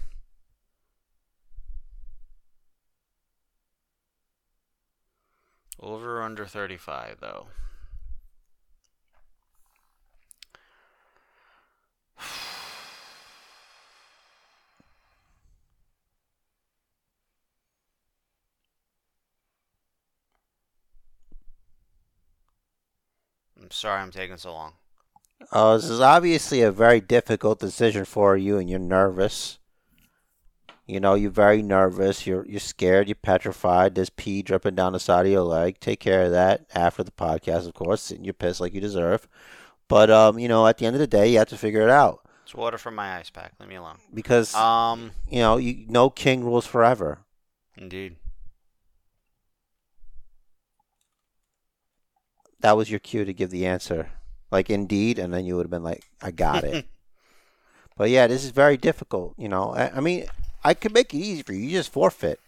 Over 5.83 6.21
under 6.23 6.45
35, 6.45 7.17
though. 7.19 7.47
I'm 23.61 23.69
sorry 23.71 24.01
I'm 24.01 24.11
taking 24.11 24.37
so 24.37 24.53
long. 24.53 24.75
Uh, 25.51 25.75
this 25.75 25.89
is 25.89 25.99
obviously 25.99 26.61
a 26.61 26.71
very 26.71 27.01
difficult 27.01 27.59
decision 27.59 28.05
for 28.05 28.37
you, 28.37 28.57
and 28.57 28.69
you're 28.69 28.79
nervous. 28.79 29.59
You 30.85 30.99
know, 30.99 31.13
you're 31.13 31.31
very 31.31 31.61
nervous. 31.61 32.27
You're 32.27 32.45
you're 32.45 32.59
scared. 32.59 33.07
You're 33.07 33.15
petrified. 33.15 33.95
There's 33.95 34.09
pee 34.09 34.41
dripping 34.41 34.75
down 34.75 34.91
the 34.93 34.99
side 34.99 35.25
of 35.25 35.31
your 35.31 35.41
leg. 35.43 35.79
Take 35.79 35.99
care 36.01 36.23
of 36.23 36.31
that 36.31 36.65
after 36.75 37.03
the 37.03 37.11
podcast, 37.11 37.65
of 37.67 37.73
course. 37.73 38.01
Sit 38.01 38.17
in 38.17 38.25
your 38.25 38.33
piss 38.33 38.59
like 38.59 38.73
you 38.73 38.81
deserve. 38.81 39.27
But 39.87 40.09
um, 40.09 40.37
you 40.39 40.47
know, 40.49 40.67
at 40.67 40.77
the 40.79 40.85
end 40.85 40.95
of 40.95 40.99
the 40.99 41.07
day, 41.07 41.31
you 41.31 41.37
have 41.39 41.47
to 41.49 41.57
figure 41.57 41.81
it 41.81 41.89
out. 41.89 42.27
It's 42.43 42.53
water 42.53 42.77
from 42.77 42.95
my 42.95 43.15
ice 43.17 43.29
pack. 43.29 43.53
Leave 43.59 43.69
me 43.69 43.75
alone. 43.75 43.97
because 44.13 44.53
Um, 44.55 45.11
you 45.29 45.39
know 45.39 45.55
you 45.57 45.85
no 45.87 46.09
king 46.09 46.43
rules 46.43 46.65
forever. 46.65 47.19
indeed. 47.77 48.17
That 52.59 52.77
was 52.77 52.89
your 52.89 52.99
cue 52.99 53.25
to 53.25 53.33
give 53.33 53.49
the 53.49 53.65
answer, 53.65 54.09
like 54.51 54.69
indeed, 54.69 55.19
and 55.19 55.33
then 55.33 55.45
you 55.45 55.55
would 55.57 55.65
have 55.65 55.71
been 55.71 55.83
like, 55.83 56.03
I 56.21 56.31
got 56.31 56.63
it. 56.63 56.85
but 57.97 58.09
yeah, 58.09 58.27
this 58.27 58.43
is 58.45 58.51
very 58.51 58.77
difficult. 58.77 59.33
You 59.37 59.49
know, 59.49 59.73
I, 59.75 59.97
I 59.97 59.99
mean, 59.99 60.25
I 60.63 60.73
could 60.73 60.93
make 60.93 61.13
it 61.13 61.17
easy 61.17 61.43
for 61.43 61.53
you. 61.53 61.59
You 61.59 61.71
just 61.71 61.91
forfeit. 61.91 62.39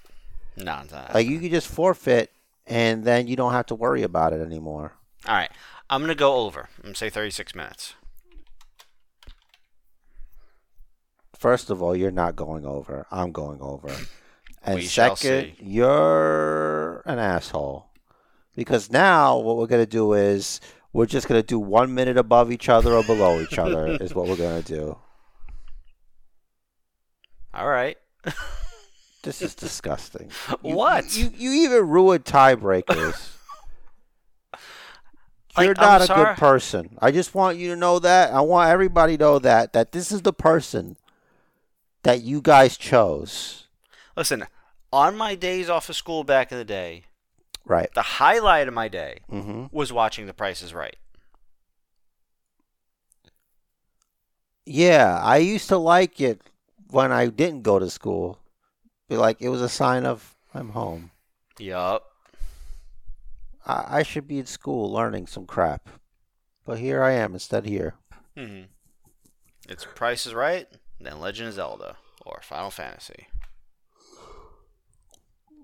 No, 0.57 0.82
not. 0.91 1.13
Like 1.13 1.28
you 1.28 1.39
could 1.39 1.51
just 1.51 1.68
forfeit, 1.68 2.32
and 2.66 3.03
then 3.03 3.28
you 3.28 3.36
don't 3.36 3.51
have 3.51 3.66
to 3.68 3.76
worry 3.76 4.03
about 4.03 4.34
it 4.34 4.41
anymore. 4.41 4.93
All 5.28 5.36
right. 5.36 5.51
I'm 5.89 6.01
gonna 6.01 6.16
go 6.16 6.36
over. 6.38 6.70
I'm 6.78 6.84
gonna 6.84 6.95
say 6.95 7.09
36 7.09 7.53
minutes. 7.55 7.93
First 11.38 11.70
of 11.70 11.82
all, 11.82 11.95
you're 11.95 12.11
not 12.11 12.36
going 12.36 12.66
over. 12.66 13.05
I'm 13.11 13.32
going 13.32 13.61
over. 13.61 13.89
And 14.68 14.78
We 14.80 14.88
shall 14.88 15.16
second, 15.16 15.57
you're 15.59 17.03
an 17.05 17.20
asshole. 17.20 17.86
Because 18.55 18.89
now 18.89 19.38
what 19.38 19.57
we're 19.57 19.68
gonna 19.68 19.86
do 19.86 20.13
is 20.13 20.59
we're 20.91 21.05
just 21.05 21.28
gonna 21.28 21.43
do 21.43 21.59
one 21.59 21.93
minute 21.93 22.18
above 22.18 22.51
each 22.51 22.68
other 22.68 22.93
or 22.93 23.03
below 23.03 23.39
each 23.41 23.59
other 23.59 23.86
is 24.01 24.16
what 24.16 24.28
we're 24.28 24.38
gonna 24.38 24.63
do. 24.63 24.97
All 27.53 27.68
right. 27.68 27.95
This 29.23 29.41
is 29.41 29.55
disgusting. 29.55 30.30
You- 30.63 30.76
What? 30.76 31.15
You 31.17 31.32
you 31.36 31.51
even 31.65 31.88
ruined 31.88 32.26
tiebreakers. 32.26 33.30
You're 35.57 35.69
I'm 35.78 35.86
not 35.86 36.01
a 36.01 36.05
sorry- 36.05 36.26
good 36.26 36.38
person. 36.38 36.97
I 37.01 37.11
just 37.11 37.34
want 37.34 37.57
you 37.57 37.69
to 37.69 37.76
know 37.76 37.97
that. 37.99 38.34
I 38.34 38.41
want 38.41 38.69
everybody 38.69 39.17
to 39.17 39.23
know 39.23 39.39
that 39.39 39.73
that 39.73 39.93
this 39.93 40.11
is 40.11 40.21
the 40.21 40.34
person 40.34 40.97
that 42.03 42.21
you 42.21 42.41
guys 42.41 42.78
chose. 42.78 43.67
Listen, 44.17 44.45
on 44.93 45.15
my 45.17 45.34
days 45.36 45.69
off 45.69 45.89
of 45.89 45.95
school 45.95 46.23
back 46.23 46.51
in 46.51 46.57
the 46.57 46.65
day, 46.65 47.03
Right. 47.65 47.89
the 47.95 48.01
highlight 48.03 48.67
of 48.67 48.73
my 48.76 48.88
day 48.89 49.19
Mm-hmm. 49.32 49.65
was 49.76 49.91
watching 49.91 50.28
The 50.28 50.34
Price 50.34 50.61
is 50.61 50.73
Right. 50.73 50.97
Yeah, 54.65 55.19
I 55.21 55.38
used 55.38 55.69
to 55.69 55.78
like 55.78 56.19
it 56.19 56.41
when 56.89 57.11
I 57.11 57.27
didn't 57.27 57.63
go 57.63 57.79
to 57.79 57.89
school. 57.89 58.39
Be 59.07 59.17
like 59.17 59.41
it 59.41 59.49
was 59.49 59.61
a 59.61 59.69
sign 59.69 60.05
of 60.05 60.36
I'm 60.53 60.69
home. 60.69 61.11
Yup. 61.59 62.03
I, 63.65 63.99
I 63.99 64.03
should 64.03 64.27
be 64.27 64.39
in 64.39 64.45
school 64.45 64.91
learning 64.91 65.27
some 65.27 65.45
crap, 65.45 65.89
but 66.65 66.79
here 66.79 67.03
I 67.03 67.11
am 67.13 67.33
instead 67.33 67.65
here. 67.65 67.95
hmm 68.38 68.63
It's 69.67 69.86
Price 69.95 70.25
is 70.25 70.33
Right, 70.33 70.67
then 70.99 71.19
Legend 71.19 71.49
of 71.49 71.55
Zelda 71.55 71.97
or 72.25 72.39
Final 72.41 72.71
Fantasy. 72.71 73.27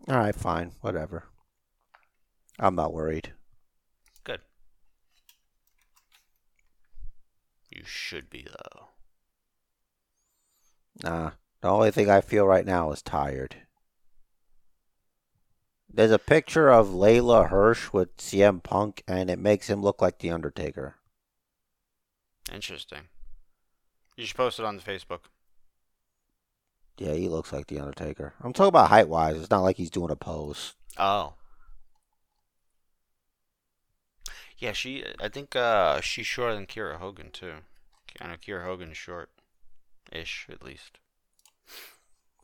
All 0.07 0.17
right, 0.17 0.35
fine, 0.35 0.73
whatever. 0.81 1.25
I'm 2.59 2.75
not 2.75 2.93
worried. 2.93 3.33
Good. 4.23 4.41
You 7.69 7.83
should 7.85 8.29
be 8.29 8.45
though. 8.45 8.87
Nah, 11.03 11.31
the 11.61 11.69
only 11.69 11.91
thing 11.91 12.09
I 12.09 12.21
feel 12.21 12.45
right 12.45 12.65
now 12.65 12.91
is 12.91 13.01
tired. 13.01 13.55
There's 15.93 16.11
a 16.11 16.19
picture 16.19 16.69
of 16.69 16.87
Leyla 16.87 17.49
Hirsch 17.49 17.91
with 17.91 18.15
CM 18.17 18.63
Punk, 18.63 19.03
and 19.07 19.29
it 19.29 19.39
makes 19.39 19.69
him 19.69 19.81
look 19.81 20.01
like 20.01 20.19
The 20.19 20.31
Undertaker. 20.31 20.95
Interesting. 22.51 23.09
You 24.15 24.25
should 24.25 24.37
post 24.37 24.59
it 24.59 24.65
on 24.65 24.77
the 24.77 24.83
Facebook. 24.83 25.21
Yeah, 26.97 27.13
he 27.13 27.27
looks 27.27 27.51
like 27.51 27.67
The 27.67 27.79
Undertaker. 27.79 28.33
I'm 28.41 28.53
talking 28.53 28.69
about 28.69 28.89
height 28.89 29.09
wise. 29.09 29.35
It's 29.35 29.49
not 29.49 29.63
like 29.63 29.77
he's 29.77 29.89
doing 29.89 30.11
a 30.11 30.15
pose. 30.15 30.75
Oh. 30.97 31.33
Yeah, 34.57 34.73
she. 34.73 35.03
I 35.19 35.27
think 35.27 35.55
uh, 35.55 35.99
she's 36.01 36.27
shorter 36.27 36.53
than 36.53 36.67
Kiera 36.67 36.97
Hogan 36.97 37.31
too. 37.31 37.55
I 38.19 38.27
know 38.27 38.35
Kiera 38.35 38.63
Hogan's 38.63 38.97
short, 38.97 39.29
ish 40.11 40.47
at 40.51 40.63
least. 40.63 40.99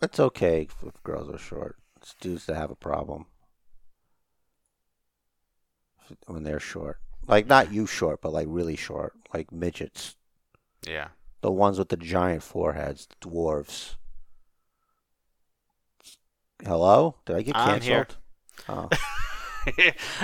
It's 0.01 0.20
okay 0.20 0.68
if 0.86 1.03
girls 1.03 1.34
are 1.34 1.39
short. 1.39 1.78
It's 1.97 2.13
dudes 2.15 2.45
that 2.45 2.55
have 2.55 2.72
a 2.72 2.76
problem 2.76 3.26
when 6.28 6.43
they're 6.43 6.59
short. 6.59 6.99
Like 7.28 7.47
not 7.47 7.74
you 7.74 7.86
short, 7.88 8.22
but 8.22 8.32
like 8.32 8.47
really 8.49 8.76
short, 8.76 9.13
like 9.34 9.51
midgets. 9.51 10.15
Yeah. 10.88 11.09
The 11.41 11.51
ones 11.51 11.78
with 11.78 11.89
the 11.89 11.97
giant 11.97 12.43
foreheads, 12.43 13.07
the 13.07 13.30
dwarves. 13.30 13.95
Hello? 16.63 17.15
Did 17.26 17.36
I 17.36 17.41
get 17.41 17.55
canceled? 17.55 18.18
Oh. 18.70 18.89
All 18.89 18.89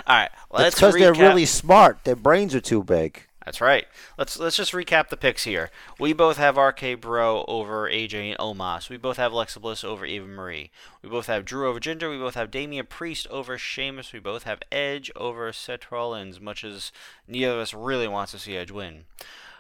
right. 0.08 0.30
Let's 0.52 0.76
because 0.76 0.96
they're 0.96 1.14
really 1.14 1.46
smart. 1.46 2.04
Their 2.04 2.16
brains 2.16 2.56
are 2.56 2.60
too 2.60 2.84
big. 2.84 3.22
That's 3.46 3.60
right. 3.60 3.86
Let's 4.18 4.39
let's 4.39 4.56
just 4.56 4.72
recap 4.72 5.10
the 5.10 5.18
picks 5.18 5.44
here. 5.44 5.70
We 6.00 6.14
both 6.14 6.38
have 6.38 6.56
RK 6.56 7.02
Bro 7.02 7.44
over 7.48 7.89
AJ 7.89 8.32
and 8.32 8.38
Omos. 8.38 8.89
We 8.89 8.96
both 8.96 9.18
have 9.18 9.34
Alexa 9.34 9.60
Bliss 9.60 9.84
over 9.84 10.06
Eva 10.06 10.28
Marie. 10.28 10.72
We 11.02 11.10
both 11.10 11.28
have 11.28 11.44
Drew 11.44 11.68
over 11.68 11.80
Jinder. 11.80 12.10
We 12.10 12.18
both 12.18 12.36
have 12.36 12.52
Damian 12.52 12.86
Priest 12.86 13.28
over 13.28 13.58
Sheamus. 13.58 14.14
We 14.14 14.20
both 14.20 14.44
have 14.44 14.62
Edge 14.72 15.12
over 15.18 15.52
Seth 15.52 15.91
Rollins, 15.91 16.39
much 16.39 16.64
as 16.64 16.94
neither 17.28 17.52
of 17.54 17.60
us 17.60 17.74
really 17.74 18.08
wants 18.08 18.32
to 18.32 18.39
see 18.39 18.56
Edge 18.56 18.72
win. 18.72 19.06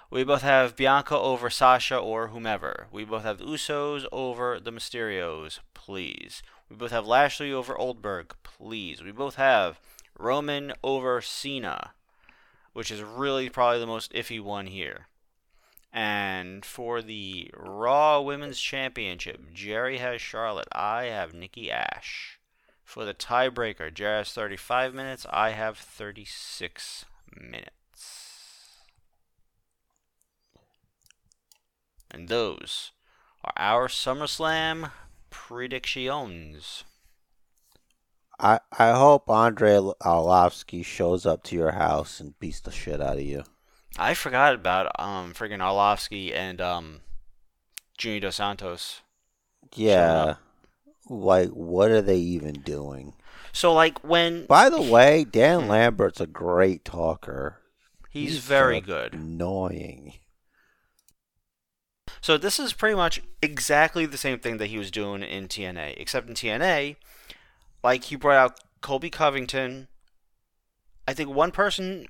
We 0.09 0.23
both 0.23 0.43
have 0.43 0.77
Bianca 0.77 1.17
over 1.17 1.49
Sasha 1.49 1.97
or 1.97 2.29
whomever. 2.29 2.87
We 2.91 3.03
both 3.03 3.23
have 3.23 3.39
the 3.39 3.45
Usos 3.45 4.05
over 4.13 4.59
the 4.61 4.71
Mysterios, 4.71 5.59
please. 5.73 6.41
We 6.69 6.77
both 6.77 6.91
have 6.91 7.05
Lashley 7.05 7.51
over 7.51 7.77
Oldberg, 7.77 8.33
please. 8.43 9.03
We 9.03 9.11
both 9.11 9.35
have 9.35 9.81
Roman 10.17 10.71
over 10.83 11.19
Cena 11.19 11.91
which 12.73 12.91
is 12.91 13.01
really 13.01 13.49
probably 13.49 13.79
the 13.79 13.87
most 13.87 14.11
iffy 14.13 14.41
one 14.41 14.67
here. 14.67 15.07
And 15.91 16.65
for 16.65 17.01
the 17.03 17.51
Raw 17.55 18.19
Women's 18.21 18.59
Championship, 18.59 19.53
Jerry 19.53 19.99
has 19.99 20.21
Charlotte. 20.21 20.67
I 20.71 21.05
have 21.05 21.33
Nikki 21.33 21.71
Ash. 21.71 22.39
For 22.83 23.05
the 23.05 23.13
tiebreaker, 23.13 23.93
Jerry 23.93 24.17
has 24.17 24.31
35 24.33 24.93
minutes. 24.93 25.25
I 25.29 25.51
have 25.51 25.77
36 25.77 27.05
minutes. 27.39 27.73
And 32.09 32.27
those 32.27 32.91
are 33.43 33.53
our 33.55 33.87
SummerSlam 33.87 34.91
predictions. 35.29 36.83
I, 38.43 38.59
I 38.77 38.91
hope 38.91 39.29
Andrei 39.29 39.75
Arlovski 40.01 40.83
shows 40.83 41.25
up 41.25 41.43
to 41.43 41.55
your 41.55 41.71
house 41.71 42.19
and 42.19 42.37
beats 42.39 42.59
the 42.59 42.71
shit 42.71 43.01
out 43.01 43.15
of 43.15 43.21
you. 43.21 43.45
I 43.97 44.13
forgot 44.15 44.53
about 44.53 44.91
um 44.99 45.33
friggin' 45.33 45.59
Arlovski 45.59 46.35
and 46.35 46.59
um 46.59 47.01
Junior 47.97 48.19
Dos 48.19 48.35
Santos. 48.35 49.01
Yeah. 49.73 50.35
Like, 51.09 51.49
what 51.49 51.89
are 51.91 52.01
they 52.01 52.17
even 52.17 52.53
doing? 52.53 53.13
So 53.53 53.73
like 53.73 53.99
when 54.03 54.45
By 54.45 54.69
the 54.69 54.81
way, 54.81 55.23
Dan 55.23 55.69
Lambert's 55.69 56.19
a 56.19 56.27
great 56.27 56.83
talker. 56.83 57.61
he's, 58.09 58.39
very 58.39 58.79
so 58.79 58.85
good. 58.85 59.13
Annoying. 59.13 60.15
So 62.19 62.37
this 62.37 62.59
is 62.59 62.73
pretty 62.73 62.95
much 62.95 63.21
exactly 63.41 64.05
the 64.05 64.17
same 64.17 64.39
thing 64.39 64.57
that 64.57 64.67
he 64.67 64.77
was 64.77 64.91
doing 64.91 65.23
in 65.23 65.47
TNA, 65.47 65.95
except 65.97 66.27
in 66.27 66.35
TNA, 66.35 66.95
like 67.83 68.05
he 68.05 68.15
brought 68.15 68.37
out 68.37 68.59
Colby 68.81 69.09
Covington. 69.09 69.87
I 71.07 71.13
think 71.13 71.29
one 71.29 71.51
person, 71.51 72.07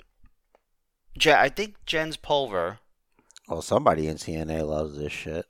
I 1.25 1.49
think 1.49 1.75
Jens 1.85 2.17
Pulver. 2.17 2.79
Well, 3.47 3.61
somebody 3.61 4.07
in 4.07 4.17
TNA 4.17 4.67
loves 4.67 4.97
this 4.97 5.11
shit. 5.11 5.45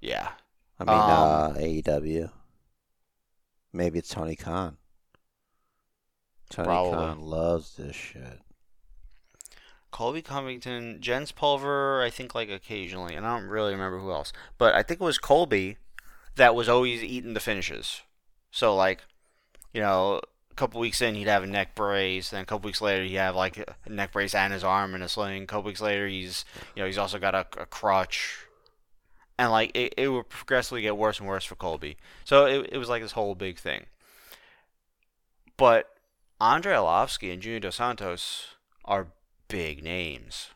Yeah, 0.00 0.30
I 0.78 0.84
mean, 0.84 0.94
Um, 0.98 1.00
uh, 1.10 1.52
AEW. 1.54 2.30
Maybe 3.72 3.98
it's 3.98 4.08
Tony 4.08 4.36
Khan. 4.36 4.76
Tony 6.50 6.66
Probably. 6.66 6.92
Khan 6.92 7.20
loves 7.20 7.76
this 7.76 7.96
shit. 7.96 8.40
Colby 9.90 10.22
Covington, 10.22 10.98
Jens 11.00 11.32
Pulver. 11.32 12.02
I 12.02 12.10
think 12.10 12.34
like 12.34 12.50
occasionally, 12.50 13.14
and 13.14 13.24
I 13.26 13.38
don't 13.38 13.48
really 13.48 13.72
remember 13.72 13.98
who 13.98 14.10
else, 14.10 14.32
but 14.58 14.74
I 14.74 14.82
think 14.82 15.00
it 15.00 15.04
was 15.04 15.18
Colby 15.18 15.76
that 16.36 16.54
was 16.54 16.68
always 16.68 17.02
eating 17.02 17.34
the 17.34 17.40
finishes. 17.40 18.02
So 18.54 18.76
like, 18.76 19.02
you 19.72 19.80
know, 19.80 20.20
a 20.50 20.54
couple 20.54 20.80
weeks 20.80 21.02
in 21.02 21.16
he'd 21.16 21.26
have 21.26 21.42
a 21.42 21.46
neck 21.48 21.74
brace, 21.74 22.30
then 22.30 22.42
a 22.42 22.46
couple 22.46 22.68
weeks 22.68 22.80
later 22.80 23.02
he'd 23.04 23.16
have 23.16 23.34
like 23.34 23.58
a 23.58 23.90
neck 23.90 24.12
brace 24.12 24.32
and 24.32 24.52
his 24.52 24.62
arm 24.62 24.94
in 24.94 25.02
a 25.02 25.08
sling. 25.08 25.42
A 25.42 25.46
couple 25.46 25.64
weeks 25.64 25.80
later 25.80 26.06
he's, 26.06 26.44
you 26.76 26.80
know, 26.82 26.86
he's 26.86 26.96
also 26.98 27.18
got 27.18 27.34
a, 27.34 27.40
a 27.60 27.66
crutch, 27.66 28.38
and 29.36 29.50
like 29.50 29.72
it, 29.76 29.94
it 29.96 30.06
would 30.08 30.28
progressively 30.28 30.82
get 30.82 30.96
worse 30.96 31.18
and 31.18 31.28
worse 31.28 31.44
for 31.44 31.56
Colby. 31.56 31.96
So 32.24 32.46
it 32.46 32.68
it 32.74 32.78
was 32.78 32.88
like 32.88 33.02
this 33.02 33.12
whole 33.12 33.34
big 33.34 33.58
thing. 33.58 33.86
But 35.56 35.90
Andrei 36.40 36.74
Arlovski 36.74 37.32
and 37.32 37.42
Junior 37.42 37.58
Dos 37.60 37.74
Santos 37.76 38.46
are 38.84 39.08
big 39.48 39.82
names. 39.82 40.50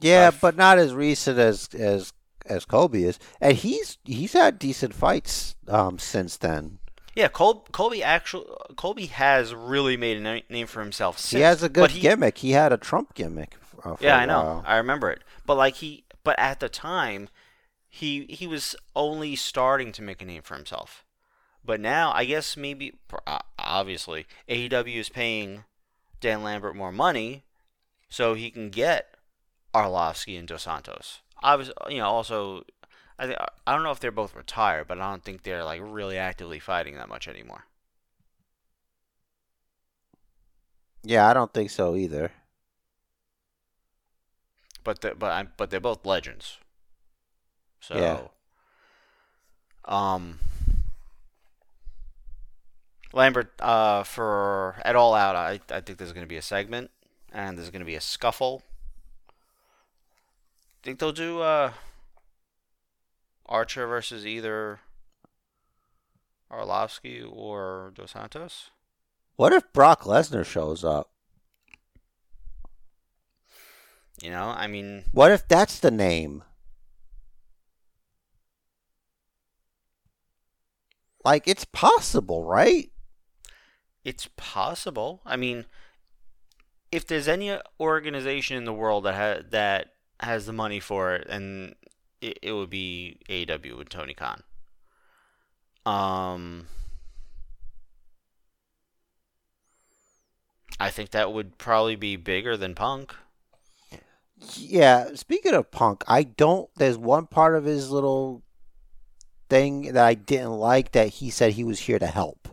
Yeah, 0.00 0.28
I've- 0.28 0.38
but 0.40 0.56
not 0.56 0.78
as 0.78 0.94
recent 0.94 1.38
as 1.40 1.68
as 1.74 2.12
as 2.46 2.64
Colby 2.64 3.04
is, 3.04 3.18
and 3.40 3.56
he's 3.56 3.98
he's 4.04 4.32
had 4.32 4.58
decent 4.58 4.94
fights 4.94 5.56
um 5.68 5.98
since 5.98 6.36
then. 6.36 6.78
Yeah, 7.14 7.28
Col- 7.28 7.66
Colby 7.72 8.02
actually 8.02 8.46
Colby 8.76 9.06
has 9.06 9.54
really 9.54 9.96
made 9.96 10.16
a 10.24 10.42
name 10.52 10.66
for 10.66 10.80
himself. 10.80 11.18
Since, 11.18 11.38
he 11.38 11.40
has 11.42 11.62
a 11.62 11.68
good 11.68 11.90
he- 11.90 12.00
gimmick. 12.00 12.38
He 12.38 12.52
had 12.52 12.72
a 12.72 12.78
Trump 12.78 13.14
gimmick. 13.14 13.56
Uh, 13.84 13.96
Yeah, 14.00 14.16
I 14.16 14.24
know. 14.26 14.62
I 14.66 14.76
remember 14.76 15.10
it. 15.10 15.22
But 15.44 15.56
like 15.56 15.74
he, 15.76 16.04
but 16.24 16.38
at 16.38 16.60
the 16.60 16.68
time, 16.68 17.28
he 17.88 18.24
he 18.30 18.46
was 18.46 18.74
only 18.96 19.36
starting 19.36 19.92
to 19.92 20.02
make 20.02 20.22
a 20.22 20.24
name 20.24 20.42
for 20.42 20.54
himself. 20.56 21.04
But 21.64 21.80
now, 21.80 22.12
I 22.12 22.24
guess 22.24 22.56
maybe 22.56 22.94
uh, 23.26 23.38
obviously 23.58 24.26
AEW 24.48 24.96
is 24.96 25.08
paying 25.08 25.64
Dan 26.20 26.42
Lambert 26.42 26.74
more 26.74 26.92
money, 26.92 27.44
so 28.08 28.34
he 28.34 28.50
can 28.50 28.70
get 28.70 29.14
Arlovski 29.74 30.38
and 30.38 30.48
Dos 30.48 30.62
Santos. 30.62 31.20
Obviously, 31.42 31.74
you 31.90 31.98
know, 31.98 32.06
also. 32.08 32.64
I, 33.18 33.26
thi- 33.28 33.36
I 33.66 33.74
don't 33.74 33.84
know 33.84 33.92
if 33.92 34.00
they're 34.00 34.10
both 34.10 34.34
retired, 34.34 34.88
but 34.88 34.98
I 35.00 35.10
don't 35.10 35.22
think 35.22 35.42
they're 35.42 35.62
like 35.64 35.80
really 35.84 36.18
actively 36.18 36.58
fighting 36.58 36.96
that 36.96 37.08
much 37.08 37.28
anymore. 37.28 37.66
Yeah, 41.04 41.28
I 41.28 41.34
don't 41.34 41.52
think 41.52 41.70
so 41.70 41.94
either. 41.96 42.32
but 44.84 45.00
they 45.00 45.12
but 45.12 45.30
I, 45.32 45.42
but 45.44 45.70
they're 45.70 45.80
both 45.80 46.04
legends. 46.06 46.58
So, 47.80 47.94
Yeah. 47.98 48.28
um, 49.84 50.38
Lambert, 53.12 53.52
uh, 53.60 54.02
for 54.04 54.76
at 54.84 54.96
all 54.96 55.14
out, 55.14 55.36
I 55.36 55.60
I 55.70 55.80
think 55.80 55.98
there's 55.98 56.12
going 56.12 56.24
to 56.24 56.28
be 56.28 56.36
a 56.36 56.42
segment 56.42 56.90
and 57.32 57.56
there's 57.58 57.70
going 57.70 57.80
to 57.80 57.86
be 57.86 57.94
a 57.94 58.00
scuffle. 58.00 58.62
Think 60.82 60.98
they'll 60.98 61.12
do 61.12 61.40
uh 61.40 61.72
Archer 63.46 63.86
versus 63.86 64.26
either 64.26 64.80
Arlovski 66.50 67.24
or 67.28 67.92
Dos 67.94 68.12
Santos. 68.12 68.70
What 69.36 69.52
if 69.52 69.72
Brock 69.72 70.02
Lesnar 70.02 70.44
shows 70.44 70.84
up? 70.84 71.10
You 74.20 74.30
know, 74.30 74.44
I 74.48 74.66
mean, 74.66 75.04
What 75.12 75.32
if 75.32 75.48
that's 75.48 75.78
the 75.78 75.90
name? 75.90 76.44
Like 81.24 81.46
it's 81.46 81.64
possible, 81.64 82.44
right? 82.44 82.90
It's 84.04 84.28
possible. 84.36 85.20
I 85.24 85.36
mean, 85.36 85.66
if 86.90 87.06
there's 87.06 87.28
any 87.28 87.56
organization 87.78 88.56
in 88.56 88.64
the 88.64 88.72
world 88.72 89.04
that 89.04 89.14
ha- 89.14 89.48
that 89.50 89.92
has 90.22 90.46
the 90.46 90.52
money 90.52 90.80
for 90.80 91.14
it, 91.14 91.26
and 91.28 91.74
it, 92.20 92.38
it 92.42 92.52
would 92.52 92.70
be 92.70 93.18
AW 93.28 93.76
with 93.76 93.88
Tony 93.88 94.14
Khan. 94.14 94.42
Um, 95.84 96.66
I 100.78 100.90
think 100.90 101.10
that 101.10 101.32
would 101.32 101.58
probably 101.58 101.96
be 101.96 102.16
bigger 102.16 102.56
than 102.56 102.74
Punk. 102.74 103.14
Yeah, 104.56 105.14
speaking 105.14 105.54
of 105.54 105.70
Punk, 105.70 106.02
I 106.08 106.24
don't 106.24 106.68
there's 106.76 106.98
one 106.98 107.26
part 107.26 107.54
of 107.54 107.64
his 107.64 107.90
little 107.90 108.42
thing 109.48 109.92
that 109.92 110.04
I 110.04 110.14
didn't 110.14 110.52
like 110.54 110.92
that 110.92 111.08
he 111.08 111.30
said 111.30 111.52
he 111.52 111.64
was 111.64 111.80
here 111.80 111.98
to 111.98 112.06
help. 112.06 112.48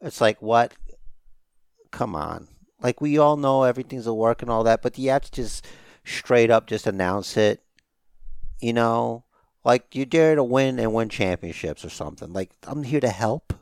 It's 0.00 0.20
like 0.20 0.42
what? 0.42 0.74
Come 1.90 2.16
on. 2.16 2.48
Like 2.80 3.00
we 3.00 3.18
all 3.18 3.36
know 3.36 3.62
everything's 3.62 4.06
a 4.06 4.14
work 4.14 4.42
and 4.42 4.50
all 4.50 4.64
that, 4.64 4.82
but 4.82 4.98
you 4.98 5.10
have 5.10 5.22
to 5.22 5.30
just 5.30 5.64
straight 6.04 6.50
up 6.50 6.66
just 6.66 6.86
announce 6.86 7.36
it. 7.36 7.62
You 8.60 8.72
know? 8.72 9.24
Like 9.64 9.94
you 9.94 10.04
dare 10.04 10.34
to 10.34 10.44
win 10.44 10.78
and 10.78 10.92
win 10.92 11.08
championships 11.08 11.84
or 11.84 11.90
something. 11.90 12.32
Like 12.32 12.50
I'm 12.66 12.82
here 12.82 13.00
to 13.00 13.08
help. 13.10 13.54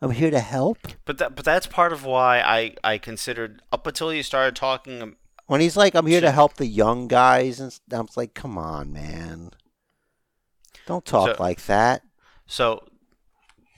I'm 0.00 0.12
here 0.12 0.30
to 0.30 0.38
help. 0.40 0.78
But 1.04 1.18
that 1.18 1.34
but 1.34 1.44
that's 1.44 1.66
part 1.66 1.92
of 1.92 2.04
why 2.04 2.40
I 2.40 2.74
I 2.84 2.98
considered 2.98 3.62
up 3.72 3.86
until 3.86 4.12
you 4.14 4.22
started 4.22 4.54
talking. 4.54 5.16
When 5.46 5.60
he's 5.60 5.76
like, 5.76 5.94
I'm 5.94 6.06
here 6.06 6.20
to 6.20 6.30
help 6.30 6.54
the 6.54 6.66
young 6.66 7.08
guys, 7.08 7.58
and 7.58 7.76
I'm 7.90 8.06
like, 8.16 8.34
come 8.34 8.58
on, 8.58 8.92
man. 8.92 9.50
Don't 10.86 11.04
talk 11.06 11.36
So- 11.36 11.42
like 11.42 11.64
that. 11.66 12.02
So, 12.46 12.86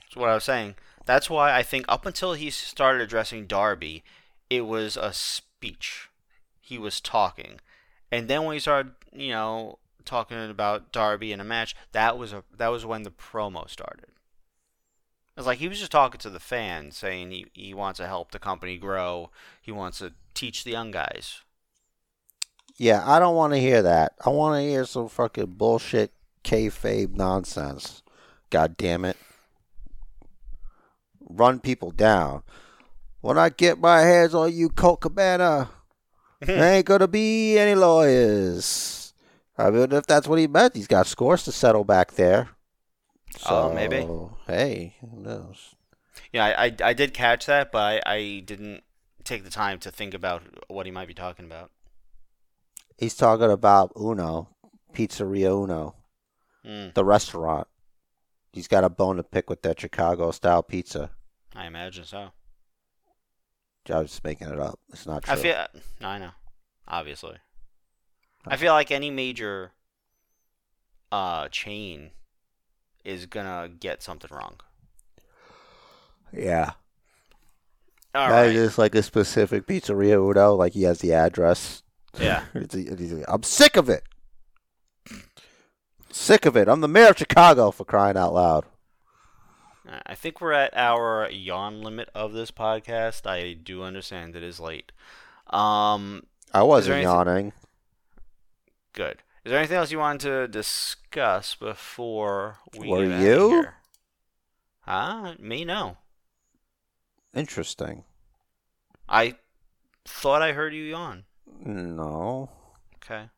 that's 0.01 0.15
what 0.17 0.29
I 0.29 0.33
was 0.35 0.43
saying. 0.43 0.75
That's 1.05 1.29
why 1.29 1.53
I 1.57 1.63
think 1.63 1.85
up 1.87 2.05
until 2.05 2.33
he 2.33 2.49
started 2.49 3.01
addressing 3.01 3.47
Darby, 3.47 4.03
it 4.49 4.61
was 4.65 4.95
a 4.97 5.11
speech. 5.13 6.09
He 6.59 6.77
was 6.77 6.99
talking, 7.01 7.59
and 8.11 8.27
then 8.27 8.43
when 8.43 8.53
he 8.53 8.59
started, 8.59 8.93
you 9.13 9.31
know, 9.31 9.79
talking 10.05 10.49
about 10.49 10.91
Darby 10.91 11.31
in 11.31 11.39
a 11.39 11.43
match, 11.43 11.75
that 11.91 12.17
was 12.17 12.33
a 12.33 12.43
that 12.57 12.69
was 12.69 12.85
when 12.85 13.03
the 13.03 13.11
promo 13.11 13.69
started. 13.69 14.07
It's 15.37 15.47
like 15.47 15.59
he 15.59 15.69
was 15.69 15.79
just 15.79 15.91
talking 15.91 16.19
to 16.19 16.29
the 16.29 16.39
fans, 16.39 16.97
saying 16.97 17.31
he, 17.31 17.45
he 17.53 17.73
wants 17.73 17.97
to 17.97 18.07
help 18.07 18.31
the 18.31 18.39
company 18.39 18.77
grow. 18.77 19.31
He 19.61 19.71
wants 19.71 19.99
to 19.99 20.13
teach 20.33 20.63
the 20.63 20.71
young 20.71 20.91
guys. 20.91 21.41
Yeah, 22.77 23.03
I 23.05 23.19
don't 23.19 23.35
want 23.35 23.53
to 23.53 23.59
hear 23.59 23.81
that. 23.81 24.13
I 24.25 24.29
want 24.29 24.57
to 24.57 24.61
hear 24.61 24.85
some 24.85 25.07
fucking 25.07 25.53
bullshit 25.57 26.11
kayfabe 26.43 27.15
nonsense. 27.15 28.03
God 28.49 28.75
damn 28.75 29.05
it. 29.05 29.17
Run 31.19 31.59
people 31.59 31.91
down. 31.91 32.43
When 33.21 33.37
I 33.37 33.49
get 33.49 33.79
my 33.79 34.01
hands 34.01 34.33
on 34.33 34.53
you, 34.53 34.69
Colt 34.69 35.01
Cabana, 35.01 35.69
there 36.41 36.73
ain't 36.73 36.85
gonna 36.85 37.07
be 37.07 37.57
any 37.57 37.75
lawyers. 37.75 39.13
I 39.57 39.69
mean, 39.69 39.91
if 39.91 40.05
that's 40.07 40.27
what 40.27 40.39
he 40.39 40.47
meant, 40.47 40.75
he's 40.75 40.87
got 40.87 41.07
scores 41.07 41.43
to 41.43 41.51
settle 41.51 41.83
back 41.83 42.13
there. 42.13 42.49
Oh, 43.47 43.69
maybe. 43.69 44.07
Hey, 44.47 44.95
who 45.01 45.21
knows? 45.21 45.75
Yeah, 46.33 46.45
I, 46.45 46.65
I, 46.65 46.75
I 46.83 46.93
did 46.93 47.13
catch 47.13 47.45
that, 47.45 47.71
but 47.71 48.03
I, 48.05 48.13
I 48.15 48.39
didn't 48.45 48.83
take 49.23 49.43
the 49.43 49.49
time 49.49 49.79
to 49.79 49.91
think 49.91 50.13
about 50.13 50.41
what 50.67 50.85
he 50.85 50.91
might 50.91 51.07
be 51.07 51.13
talking 51.13 51.45
about. 51.45 51.71
He's 52.97 53.15
talking 53.15 53.51
about 53.51 53.91
Uno, 53.95 54.49
Pizzeria 54.93 55.63
Uno, 55.63 55.95
Mm, 56.65 56.93
the 56.93 57.03
restaurant. 57.03 57.67
He's 58.53 58.67
got 58.67 58.83
a 58.83 58.89
bone 58.89 59.17
to 59.17 59.23
pick 59.23 59.49
with 59.49 59.63
that 59.63 59.79
Chicago 59.79 60.29
style 60.29 60.61
pizza. 60.61 61.09
I 61.55 61.65
imagine 61.65 62.03
so. 62.05 62.31
I 63.89 63.99
was 63.99 64.09
just 64.11 64.23
making 64.23 64.49
it 64.49 64.59
up. 64.59 64.79
It's 64.93 65.05
not 65.05 65.23
true. 65.23 65.33
I 65.33 65.37
feel 65.37 65.65
no, 65.99 66.07
I 66.07 66.17
know. 66.19 66.31
Obviously, 66.87 67.37
I 68.45 68.57
feel 68.57 68.73
like 68.73 68.91
any 68.91 69.09
major 69.11 69.71
uh 71.11 71.47
chain 71.49 72.11
is 73.03 73.25
gonna 73.25 73.69
get 73.69 74.01
something 74.03 74.29
wrong. 74.35 74.55
yeah. 76.31 76.71
All 78.13 78.27
Not 78.27 78.35
right. 78.35 78.51
just 78.53 78.77
like 78.77 78.93
a 78.95 79.03
specific 79.03 79.65
Pizzeria 79.65 80.15
Uno, 80.15 80.53
like 80.55 80.73
he 80.73 80.83
has 80.83 80.99
the 80.99 81.13
address. 81.13 81.81
Yeah. 82.19 82.43
It's- 82.53 82.75
it's- 82.75 83.25
I'm 83.27 83.43
sick 83.43 83.77
of 83.77 83.87
it. 83.89 84.03
Sick 86.11 86.45
of 86.45 86.57
it. 86.57 86.67
I'm 86.67 86.81
the 86.81 86.89
mayor 86.89 87.11
of 87.11 87.17
Chicago 87.17 87.71
for 87.71 87.85
crying 87.85 88.17
out 88.17 88.33
loud. 88.33 88.65
I 90.05 90.13
think 90.15 90.39
we're 90.39 90.51
at 90.51 90.75
our 90.75 91.29
yawn 91.31 91.81
limit 91.81 92.09
of 92.13 92.33
this 92.33 92.51
podcast. 92.51 93.25
I 93.27 93.53
do 93.53 93.83
understand 93.83 94.35
it 94.35 94.43
is 94.43 94.59
late. 94.59 94.91
Um, 95.47 96.23
I 96.53 96.63
wasn't 96.63 96.95
anything- 96.97 97.11
yawning. 97.11 97.53
good. 98.93 99.23
Is 99.43 99.49
there 99.49 99.57
anything 99.57 99.77
else 99.77 99.91
you 99.91 99.97
wanted 99.97 100.21
to 100.21 100.47
discuss 100.47 101.55
before 101.55 102.59
we 102.77 102.87
Were 102.89 103.03
you? 103.05 103.65
Huh? 104.81 105.33
Me? 105.39 105.65
No. 105.65 105.97
Interesting. 107.33 108.03
I 109.09 109.37
thought 110.05 110.43
I 110.43 110.51
heard 110.51 110.75
you 110.75 110.83
yawn. 110.83 111.23
No. 111.59 112.49
Okay. 112.97 113.29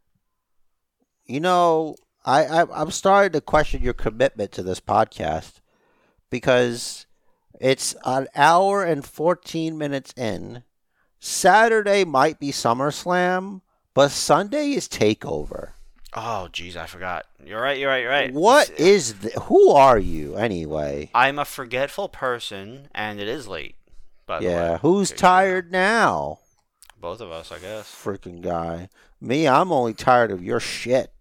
You 1.25 1.39
know, 1.39 1.95
I, 2.25 2.43
I 2.45 2.81
I'm 2.81 2.91
starting 2.91 3.31
to 3.31 3.41
question 3.41 3.81
your 3.81 3.93
commitment 3.93 4.51
to 4.53 4.63
this 4.63 4.81
podcast 4.81 5.61
because 6.33 7.05
it's 7.61 7.95
an 8.05 8.27
hour 8.35 8.83
and 8.83 9.05
14 9.05 9.77
minutes 9.77 10.11
in. 10.17 10.63
Saturday 11.19 12.03
might 12.03 12.39
be 12.39 12.49
SummerSlam, 12.51 13.61
but 13.93 14.09
Sunday 14.09 14.71
is 14.71 14.87
Takeover. 14.89 15.69
Oh, 16.15 16.49
jeez, 16.51 16.75
I 16.75 16.87
forgot. 16.87 17.25
You're 17.45 17.61
right. 17.61 17.77
You're 17.77 17.89
right. 17.89 18.01
You're 18.01 18.09
right. 18.11 18.33
What 18.33 18.69
It's- 18.71 18.79
uh, 18.81 18.83
is 18.83 19.13
th- 19.21 19.33
who 19.43 19.71
are 19.71 19.99
you 19.99 20.35
anyway? 20.35 21.11
I'm 21.13 21.37
a 21.37 21.45
forgetful 21.45 22.09
person, 22.09 22.87
and 22.95 23.19
it 23.19 23.27
is 23.27 23.47
late. 23.47 23.75
By 24.25 24.39
the 24.39 24.45
Yeah, 24.45 24.71
way. 24.73 24.79
who's 24.81 25.11
In 25.11 25.15
case 25.15 25.21
you 25.21 25.27
tired 25.27 25.71
now? 25.71 26.39
Both 26.99 27.21
of 27.21 27.31
us, 27.31 27.51
I 27.51 27.59
guess. 27.59 27.85
Freaking 27.87 28.41
guy. 28.41 28.89
Me, 29.21 29.47
I'm 29.47 29.71
only 29.71 29.93
tired 29.93 30.31
of 30.31 30.43
your 30.43 30.59
shit. 30.59 31.13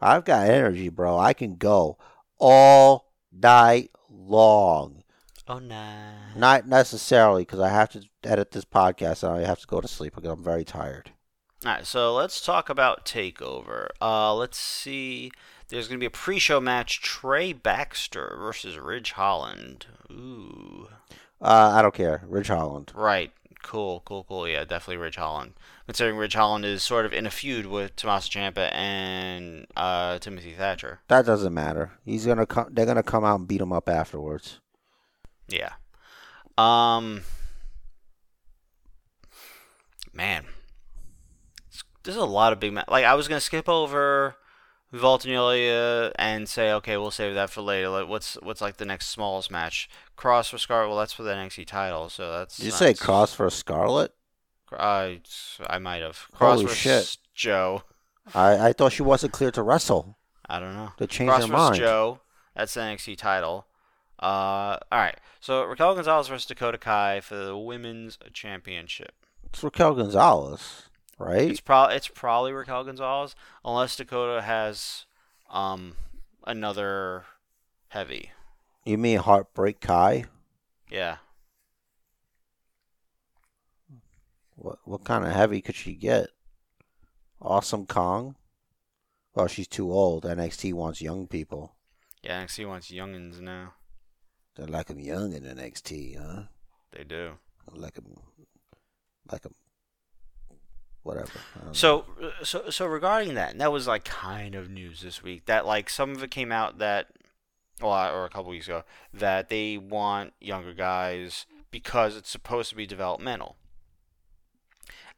I've 0.00 0.24
got 0.26 0.48
energy, 0.48 0.88
bro. 0.90 1.18
I 1.18 1.32
can 1.32 1.56
go 1.56 1.96
all 2.38 3.05
night 3.40 3.90
long. 4.10 5.02
Oh 5.48 5.58
no. 5.58 5.92
Not 6.34 6.66
necessarily 6.66 7.42
because 7.42 7.60
I 7.60 7.68
have 7.68 7.90
to 7.90 8.02
edit 8.24 8.50
this 8.50 8.64
podcast 8.64 9.22
and 9.22 9.32
I 9.32 9.46
have 9.46 9.60
to 9.60 9.66
go 9.66 9.80
to 9.80 9.88
sleep 9.88 10.14
because 10.16 10.30
I'm 10.30 10.42
very 10.42 10.64
tired. 10.64 11.10
All 11.64 11.72
right, 11.72 11.86
so 11.86 12.14
let's 12.14 12.40
talk 12.40 12.68
about 12.68 13.04
Takeover. 13.06 13.88
Uh, 14.00 14.34
let's 14.34 14.58
see. 14.58 15.30
There's 15.68 15.88
going 15.88 15.98
to 15.98 16.02
be 16.02 16.06
a 16.06 16.10
pre-show 16.10 16.60
match: 16.60 17.00
Trey 17.00 17.52
Baxter 17.52 18.36
versus 18.38 18.76
Ridge 18.78 19.12
Holland. 19.12 19.86
Ooh, 20.10 20.88
Uh, 21.40 21.72
I 21.74 21.82
don't 21.82 21.94
care. 21.94 22.22
Ridge 22.26 22.48
Holland. 22.48 22.92
right. 22.94 23.32
Cool, 23.62 24.02
cool, 24.04 24.22
cool. 24.28 24.46
Yeah, 24.46 24.62
definitely 24.64 24.98
Ridge 24.98 25.16
Holland. 25.16 25.54
Considering 25.86 26.16
Ridge 26.16 26.34
Holland 26.34 26.64
is 26.64 26.82
sort 26.82 27.06
of 27.06 27.12
in 27.12 27.26
a 27.26 27.30
feud 27.30 27.66
with 27.66 27.94
Tommaso 27.94 28.28
Ciampa 28.28 28.74
and 28.74 29.66
uh, 29.76 30.18
Timothy 30.18 30.52
Thatcher. 30.52 30.98
That 31.06 31.24
doesn't 31.24 31.54
matter. 31.54 31.92
He's 32.04 32.26
gonna 32.26 32.44
come. 32.44 32.66
They're 32.72 32.86
gonna 32.86 33.04
come 33.04 33.24
out 33.24 33.38
and 33.38 33.46
beat 33.48 33.60
him 33.60 33.72
up 33.72 33.88
afterwards. 33.88 34.58
Yeah. 35.48 35.74
Um. 36.58 37.22
Man, 40.12 40.46
there's 42.02 42.16
a 42.16 42.24
lot 42.24 42.52
of 42.52 42.58
big 42.58 42.72
ma- 42.72 42.82
like 42.88 43.04
I 43.04 43.14
was 43.14 43.28
gonna 43.28 43.40
skip 43.40 43.68
over 43.68 44.34
Voltanulia 44.92 46.10
and 46.16 46.48
say 46.48 46.72
okay 46.72 46.96
we'll 46.96 47.12
save 47.12 47.34
that 47.34 47.50
for 47.50 47.60
later. 47.60 47.90
Like 47.90 48.08
what's 48.08 48.34
what's 48.42 48.60
like 48.60 48.78
the 48.78 48.86
next 48.86 49.08
smallest 49.10 49.52
match? 49.52 49.88
Kross 50.16 50.48
for 50.50 50.58
Scarlett. 50.58 50.88
Well, 50.88 50.98
that's 50.98 51.12
for 51.12 51.22
the 51.22 51.30
NXT 51.30 51.66
title, 51.66 52.08
so 52.08 52.32
that's. 52.32 52.56
Did 52.56 52.66
you 52.66 52.72
say 52.72 52.92
Kross 52.92 53.32
for 53.32 53.48
Scarlett? 53.50 54.15
I 54.72 55.20
I 55.68 55.78
might 55.78 56.02
have 56.02 56.26
cross 56.32 56.60
Holy 56.60 56.74
shit. 56.74 57.16
Joe. 57.34 57.82
I 58.34 58.68
I 58.68 58.72
thought 58.72 58.92
she 58.92 59.02
wasn't 59.02 59.32
clear 59.32 59.50
to 59.52 59.62
wrestle. 59.62 60.16
I 60.48 60.58
don't 60.58 60.74
know. 60.74 60.92
They 60.98 61.06
changed 61.06 61.32
Kross 61.32 61.38
their 61.38 61.48
versus 61.48 61.70
mind. 61.70 61.76
Joe. 61.76 62.20
That's 62.54 62.74
the 62.74 62.80
NXT 62.80 63.16
title. 63.18 63.66
Uh, 64.18 64.78
all 64.90 64.98
right. 64.98 65.16
So 65.40 65.64
Raquel 65.64 65.94
Gonzalez 65.94 66.28
versus 66.28 66.46
Dakota 66.46 66.78
Kai 66.78 67.20
for 67.20 67.36
the 67.36 67.56
women's 67.56 68.18
championship. 68.32 69.12
It's 69.44 69.62
Raquel 69.62 69.94
Gonzalez, 69.94 70.84
right? 71.18 71.50
It's 71.50 71.60
pro 71.60 71.84
it's 71.84 72.08
probably 72.08 72.52
Raquel 72.52 72.84
Gonzalez, 72.84 73.34
unless 73.64 73.96
Dakota 73.96 74.42
has 74.42 75.04
um 75.50 75.94
another 76.46 77.24
heavy. 77.88 78.30
You 78.84 78.98
mean 78.98 79.18
Heartbreak 79.18 79.80
Kai? 79.80 80.24
Yeah. 80.90 81.16
What 84.56 84.78
what 84.84 85.04
kind 85.04 85.24
of 85.24 85.32
heavy 85.32 85.60
could 85.60 85.74
she 85.74 85.94
get? 85.94 86.30
Awesome 87.40 87.86
Kong? 87.86 88.36
Well, 89.34 89.46
she's 89.46 89.68
too 89.68 89.92
old. 89.92 90.24
NXT 90.24 90.72
wants 90.72 91.02
young 91.02 91.26
people. 91.26 91.76
Yeah, 92.22 92.42
NXT 92.42 92.66
wants 92.66 92.90
youngins 92.90 93.38
now. 93.40 93.74
They 94.56 94.64
like 94.64 94.90
'em 94.90 94.98
young 94.98 95.34
in 95.34 95.44
NXT, 95.44 96.16
huh? 96.16 96.44
They 96.92 97.04
do. 97.04 97.32
Like 97.70 97.98
'em, 97.98 98.16
like 99.30 99.44
'em, 99.44 99.54
whatever. 101.02 101.38
I 101.54 101.58
don't 101.58 101.66
know. 101.66 101.72
So 101.74 102.06
so 102.42 102.70
so 102.70 102.86
regarding 102.86 103.34
that, 103.34 103.50
and 103.50 103.60
that 103.60 103.72
was 103.72 103.86
like 103.86 104.04
kind 104.04 104.54
of 104.54 104.70
news 104.70 105.02
this 105.02 105.22
week. 105.22 105.44
That 105.44 105.66
like 105.66 105.90
some 105.90 106.12
of 106.12 106.22
it 106.22 106.30
came 106.30 106.50
out 106.50 106.78
that 106.78 107.08
well, 107.82 108.14
or 108.14 108.24
a 108.24 108.30
couple 108.30 108.50
weeks 108.50 108.66
ago, 108.66 108.84
that 109.12 109.50
they 109.50 109.76
want 109.76 110.32
younger 110.40 110.72
guys 110.72 111.44
because 111.70 112.16
it's 112.16 112.30
supposed 112.30 112.70
to 112.70 112.76
be 112.76 112.86
developmental. 112.86 113.56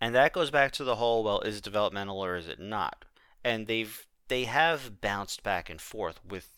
And 0.01 0.15
that 0.15 0.33
goes 0.33 0.51
back 0.51 0.73
to 0.73 0.85
the 0.85 0.97
whole 0.97 1.25
well, 1.25 1.41
is 1.41 1.59
it 1.59 1.65
developmental 1.65 2.23
or 2.25 2.37
is 2.37 2.49
it 2.49 2.61
not? 2.61 3.05
And 3.45 3.67
they've 3.67 4.07
they 4.29 4.45
have 4.45 5.01
bounced 5.01 5.43
back 5.43 5.69
and 5.71 5.81
forth 5.81 6.21
with 6.27 6.51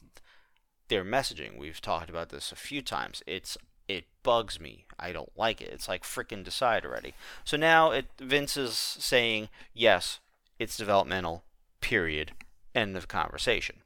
their 0.88 1.04
messaging. 1.04 1.58
We've 1.58 1.80
talked 1.80 2.10
about 2.10 2.28
this 2.28 2.52
a 2.52 2.56
few 2.56 2.82
times. 2.82 3.22
It's 3.26 3.56
it 3.88 4.04
bugs 4.22 4.60
me. 4.60 4.84
I 4.98 5.12
don't 5.12 5.36
like 5.36 5.60
it. 5.60 5.70
It's 5.72 5.88
like 5.88 6.04
frickin' 6.04 6.44
decide 6.44 6.84
already. 6.84 7.14
So 7.44 7.56
now 7.56 7.90
it 7.90 8.06
Vince 8.20 8.56
is 8.56 8.74
saying, 8.74 9.48
yes, 9.72 10.20
it's 10.58 10.76
developmental. 10.76 11.44
Period. 11.80 12.32
End 12.74 12.96
of 12.96 13.08
conversation. 13.08 13.76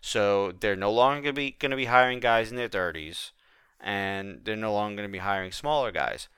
So 0.00 0.52
they're 0.52 0.76
no 0.76 0.92
longer 0.92 1.22
gonna 1.22 1.32
be 1.32 1.56
gonna 1.58 1.76
be 1.76 1.86
hiring 1.86 2.20
guys 2.20 2.50
in 2.50 2.56
their 2.56 2.68
thirties, 2.68 3.32
and 3.80 4.42
they're 4.44 4.56
no 4.56 4.72
longer 4.72 4.96
gonna 5.02 5.12
be 5.12 5.18
hiring 5.18 5.50
smaller 5.50 5.90
guys. 5.90 6.28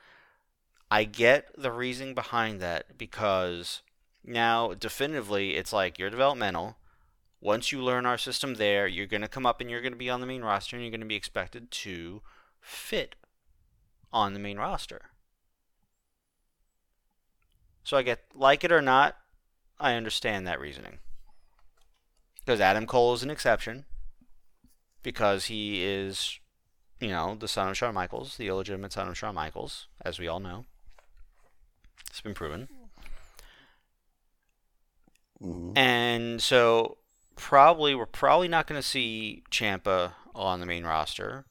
I 0.90 1.04
get 1.04 1.46
the 1.56 1.70
reasoning 1.70 2.14
behind 2.14 2.60
that 2.60 2.98
because 2.98 3.82
now 4.24 4.74
definitively 4.74 5.56
it's 5.56 5.72
like 5.72 5.98
you're 5.98 6.10
developmental. 6.10 6.76
Once 7.40 7.70
you 7.70 7.80
learn 7.80 8.06
our 8.06 8.18
system 8.18 8.54
there, 8.54 8.86
you're 8.86 9.06
gonna 9.06 9.28
come 9.28 9.46
up 9.46 9.60
and 9.60 9.70
you're 9.70 9.80
gonna 9.80 9.96
be 9.96 10.10
on 10.10 10.20
the 10.20 10.26
main 10.26 10.42
roster 10.42 10.76
and 10.76 10.84
you're 10.84 10.90
gonna 10.90 11.06
be 11.06 11.14
expected 11.14 11.70
to 11.70 12.22
fit 12.60 13.14
on 14.12 14.34
the 14.34 14.40
main 14.40 14.58
roster. 14.58 15.02
So 17.84 17.96
I 17.96 18.02
get 18.02 18.24
like 18.34 18.64
it 18.64 18.72
or 18.72 18.82
not, 18.82 19.16
I 19.78 19.94
understand 19.94 20.46
that 20.46 20.60
reasoning. 20.60 20.98
Because 22.44 22.60
Adam 22.60 22.86
Cole 22.86 23.14
is 23.14 23.22
an 23.22 23.30
exception. 23.30 23.84
Because 25.02 25.46
he 25.46 25.84
is, 25.84 26.38
you 27.00 27.08
know, 27.08 27.36
the 27.36 27.48
son 27.48 27.68
of 27.68 27.76
Shawn 27.76 27.94
Michaels, 27.94 28.36
the 28.36 28.48
illegitimate 28.48 28.92
son 28.92 29.08
of 29.08 29.16
Shawn 29.16 29.34
Michaels, 29.34 29.86
as 30.04 30.18
we 30.18 30.28
all 30.28 30.40
know. 30.40 30.66
It's 32.10 32.20
been 32.20 32.34
proven. 32.34 32.68
Mhm. 35.42 35.76
And 35.76 36.42
so 36.42 36.98
probably 37.36 37.94
we're 37.94 38.06
probably 38.06 38.48
not 38.48 38.66
going 38.66 38.80
to 38.80 38.86
see 38.86 39.42
Ciampa 39.50 40.12
on 40.34 40.60
the 40.60 40.66
main 40.66 40.84
roster. 40.84 41.46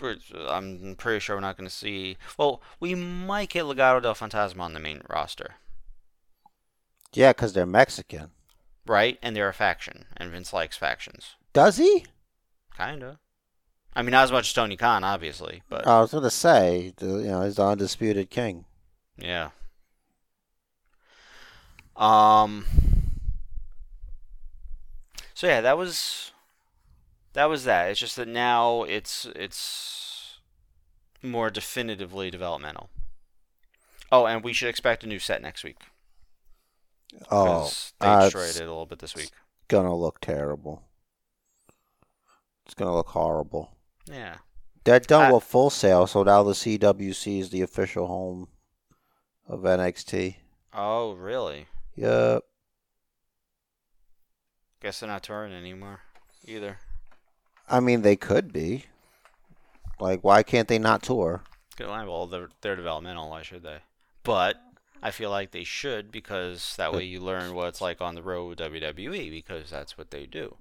I'm 0.00 0.96
pretty 0.98 1.18
sure 1.20 1.36
we're 1.36 1.40
not 1.40 1.56
going 1.56 1.68
to 1.68 1.74
see. 1.74 2.18
Well, 2.36 2.60
we 2.78 2.94
might 2.94 3.48
get 3.48 3.64
Legado 3.64 4.02
del 4.02 4.14
Fantasma 4.14 4.60
on 4.60 4.74
the 4.74 4.80
main 4.80 5.00
roster, 5.08 5.54
Yeah, 7.14 7.32
'cause 7.32 7.54
they're 7.54 7.64
Mexican. 7.64 8.32
right? 8.86 9.18
And 9.22 9.34
they're 9.34 9.48
a 9.48 9.54
faction, 9.54 10.06
and 10.16 10.30
Vince 10.30 10.52
likes 10.52 10.76
factions, 10.76 11.36
Does 11.54 11.78
he? 11.78 12.04
kinda. 12.76 13.18
I 13.96 14.02
mean, 14.02 14.10
not 14.10 14.24
as 14.24 14.32
much 14.32 14.48
as 14.48 14.52
Tony 14.52 14.76
Khan, 14.76 15.04
obviously, 15.04 15.62
but 15.70 15.86
I 15.86 16.00
was 16.00 16.10
gonna 16.12 16.28
say, 16.30 16.92
you 17.00 17.22
know, 17.22 17.42
he's 17.42 17.56
the 17.56 17.64
undisputed 17.64 18.28
king. 18.28 18.66
Yeah. 19.16 19.50
Um. 21.96 22.64
So 25.34 25.46
yeah, 25.46 25.60
that 25.60 25.76
was 25.78 26.32
that 27.34 27.46
was 27.46 27.64
that. 27.64 27.90
It's 27.90 28.00
just 28.00 28.16
that 28.16 28.28
now 28.28 28.82
it's 28.84 29.26
it's 29.36 30.38
more 31.22 31.50
definitively 31.50 32.30
developmental. 32.30 32.90
Oh, 34.12 34.26
and 34.26 34.44
we 34.44 34.52
should 34.52 34.68
expect 34.68 35.02
a 35.02 35.08
new 35.08 35.18
set 35.18 35.42
next 35.42 35.64
week 35.64 35.78
Oh, 37.30 37.68
they 38.00 38.06
uh, 38.06 38.24
destroyed 38.24 38.50
it 38.50 38.56
a 38.56 38.68
little 38.68 38.86
bit 38.86 38.98
this 39.00 39.14
week. 39.16 39.30
gonna 39.68 39.94
look 39.96 40.20
terrible. 40.20 40.82
It's 42.66 42.74
gonna 42.74 42.94
look 42.94 43.08
horrible. 43.08 43.72
Yeah. 44.10 44.36
They're 44.84 45.00
done 45.00 45.30
I- 45.30 45.32
with 45.32 45.44
Full 45.44 45.70
Sail, 45.70 46.06
so 46.06 46.22
now 46.22 46.42
the 46.42 46.52
CWC 46.54 47.40
is 47.40 47.50
the 47.50 47.62
official 47.62 48.06
home 48.06 48.48
of 49.48 49.60
NXT. 49.60 50.36
Oh, 50.72 51.12
really? 51.12 51.66
Yep. 51.96 52.42
Guess 54.80 55.00
they're 55.00 55.08
not 55.08 55.22
touring 55.22 55.52
anymore 55.52 56.00
either. 56.46 56.78
I 57.68 57.80
mean, 57.80 58.02
they 58.02 58.16
could 58.16 58.52
be. 58.52 58.84
Like, 59.98 60.22
why 60.22 60.42
can't 60.42 60.68
they 60.68 60.78
not 60.78 61.02
tour? 61.02 61.42
Good 61.76 61.88
line. 61.88 62.06
Well, 62.06 62.26
they're, 62.26 62.48
they're 62.60 62.76
developmental. 62.76 63.30
Why 63.30 63.42
should 63.42 63.62
they? 63.62 63.78
But 64.22 64.56
I 65.02 65.10
feel 65.10 65.30
like 65.30 65.50
they 65.50 65.64
should 65.64 66.10
because 66.10 66.74
that 66.76 66.92
way 66.92 67.04
you 67.04 67.20
learn 67.20 67.54
what 67.54 67.68
it's 67.68 67.80
like 67.80 68.00
on 68.00 68.14
the 68.14 68.22
road 68.22 68.48
with 68.48 68.72
WWE 68.72 69.30
because 69.30 69.70
that's 69.70 69.98
what 69.98 70.10
they 70.10 70.26
do. 70.26 70.56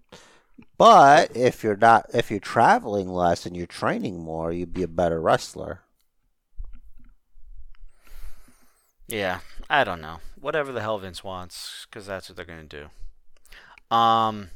But 0.77 1.35
if 1.35 1.63
you're 1.63 1.77
not, 1.77 2.07
if 2.13 2.29
you're 2.29 2.39
traveling 2.39 3.07
less 3.07 3.45
and 3.45 3.55
you're 3.55 3.65
training 3.65 4.19
more, 4.19 4.51
you'd 4.51 4.73
be 4.73 4.83
a 4.83 4.87
better 4.87 5.21
wrestler. 5.21 5.82
Yeah, 9.13 9.41
I 9.69 9.83
don't 9.83 10.01
know. 10.01 10.21
Whatever 10.41 10.71
the 10.71 10.81
hell 10.81 10.97
Vince 10.97 11.23
wants, 11.23 11.85
because 11.87 12.07
that's 12.07 12.29
what 12.29 12.35
they're 12.35 12.45
gonna 12.45 12.63
do. 12.63 12.89
Um, 13.95 14.49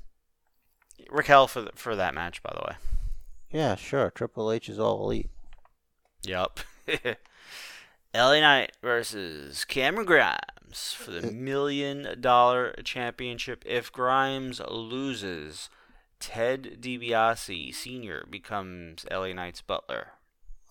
Raquel 1.11 1.47
for 1.47 1.61
th- 1.61 1.75
for 1.75 1.95
that 1.95 2.15
match, 2.15 2.41
by 2.41 2.51
the 2.55 2.65
way. 2.67 2.75
Yeah, 3.51 3.75
sure. 3.75 4.09
Triple 4.09 4.51
H 4.51 4.67
is 4.67 4.79
all 4.79 5.03
elite. 5.03 5.29
Yup. 6.23 6.59
LA 8.15 8.39
Knight 8.39 8.71
versus 8.81 9.63
Cameron 9.63 10.07
Grimes 10.07 10.95
for 10.97 11.11
the 11.11 11.31
million 11.31 12.19
dollar 12.19 12.73
championship. 12.83 13.63
If 13.63 13.91
Grimes 13.91 14.59
loses, 14.71 15.69
Ted 16.19 16.79
DiBiase 16.81 17.75
Sr. 17.75 18.25
becomes 18.27 19.05
LA 19.11 19.33
Knight's 19.33 19.61
butler. 19.61 20.13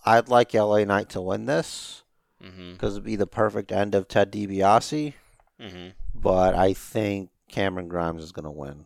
I'd 0.05 0.29
like 0.29 0.55
LA 0.55 0.83
Knight 0.83 1.09
to 1.11 1.21
win 1.21 1.47
this 1.47 2.03
Mm-hmm. 2.43 2.73
because 2.73 2.95
it'd 2.95 3.05
be 3.05 3.17
the 3.17 3.27
perfect 3.27 3.73
end 3.73 3.95
of 3.95 4.09
Ted 4.09 4.31
DiBiase. 4.31 5.15
Mm-hmm. 5.61 5.89
But 6.15 6.55
I 6.55 6.75
think 6.75 7.31
Cameron 7.49 7.89
Grimes 7.89 8.23
is 8.23 8.33
gonna 8.33 8.51
win. 8.53 8.85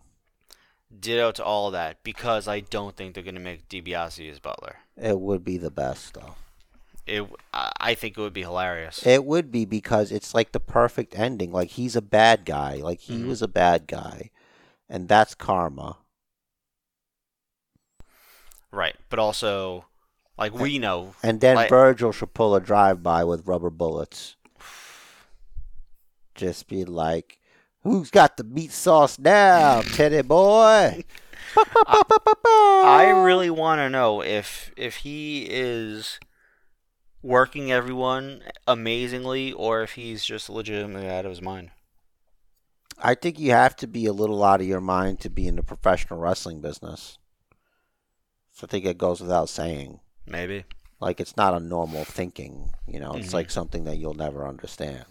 Ditto 0.98 1.32
to 1.32 1.44
all 1.44 1.70
that 1.72 2.02
because 2.04 2.46
I 2.48 2.60
don't 2.60 2.96
think 2.96 3.14
they're 3.14 3.24
gonna 3.24 3.40
make 3.40 3.68
DiBiase 3.68 4.26
his 4.28 4.38
butler. 4.40 4.76
It 4.96 5.18
would 5.18 5.44
be 5.44 5.56
the 5.56 5.70
best 5.70 6.14
though. 6.14 6.34
it 7.06 7.24
I 7.52 7.94
think 7.94 8.16
it 8.16 8.20
would 8.20 8.32
be 8.32 8.42
hilarious. 8.42 9.04
It 9.04 9.24
would 9.24 9.50
be 9.50 9.64
because 9.64 10.12
it's 10.12 10.32
like 10.34 10.52
the 10.52 10.60
perfect 10.60 11.18
ending. 11.18 11.50
Like 11.50 11.70
he's 11.70 11.96
a 11.96 12.02
bad 12.02 12.44
guy. 12.44 12.76
Like 12.76 13.00
he 13.00 13.18
Mhm. 13.18 13.26
was 13.28 13.42
a 13.42 13.48
bad 13.48 13.86
guy, 13.88 14.30
and 14.88 15.08
that's 15.08 15.34
karma. 15.34 15.96
right, 18.72 18.94
but 19.08 19.18
also 19.18 19.86
like 20.40 20.54
we 20.54 20.78
know 20.78 21.14
And 21.22 21.40
then 21.40 21.56
Like- 21.56 21.68
Virgil 21.68 22.12
should 22.12 22.34
pull 22.34 22.54
a 22.54 22.60
drive 22.60 23.02
by 23.02 23.22
with 23.24 23.46
rubber 23.46 23.70
bullets. 23.70 24.36
Just 26.34 26.68
be 26.68 26.84
like, 26.84 27.38
"Who's 27.82 28.10
got 28.10 28.36
the 28.38 28.44
meat 28.44 28.72
sauce 28.72 29.18
now, 29.18 29.82
Teddy 29.82 30.22
boy?" 30.22 31.04
I 31.56 33.12
really 33.14 33.50
want 33.50 33.80
to 33.80 33.90
know 33.90 34.22
if 34.22 34.72
if 34.76 34.96
he 34.98 35.46
is 35.50 36.18
working 37.22 37.70
everyone 37.70 38.42
amazingly 38.66 39.52
or 39.52 39.82
if 39.82 39.92
he's 39.92 40.24
just 40.24 40.48
legitimately 40.48 41.08
out 41.08 41.26
of 41.26 41.30
his 41.30 41.42
mind. 41.42 41.70
I 43.02 43.14
think 43.14 43.38
you 43.38 43.50
have 43.50 43.76
to 43.76 43.86
be 43.86 44.06
a 44.06 44.12
little 44.12 44.42
out 44.42 44.60
of 44.60 44.66
your 44.66 44.80
mind 44.80 45.20
to 45.20 45.30
be 45.30 45.46
in 45.46 45.56
the 45.56 45.62
professional 45.62 46.18
wrestling 46.20 46.60
business. 46.60 47.18
So 48.52 48.66
I 48.66 48.70
think 48.70 48.84
it 48.84 48.98
goes 48.98 49.20
without 49.20 49.48
saying. 49.48 50.00
Maybe. 50.30 50.64
Like 51.00 51.20
it's 51.20 51.36
not 51.36 51.54
a 51.54 51.60
normal 51.60 52.04
thinking, 52.04 52.70
you 52.86 53.00
know. 53.00 53.14
It's 53.14 53.28
Mhm. 53.30 53.34
like 53.34 53.50
something 53.50 53.84
that 53.84 53.96
you'll 53.96 54.14
never 54.14 54.46
understand. 54.46 55.06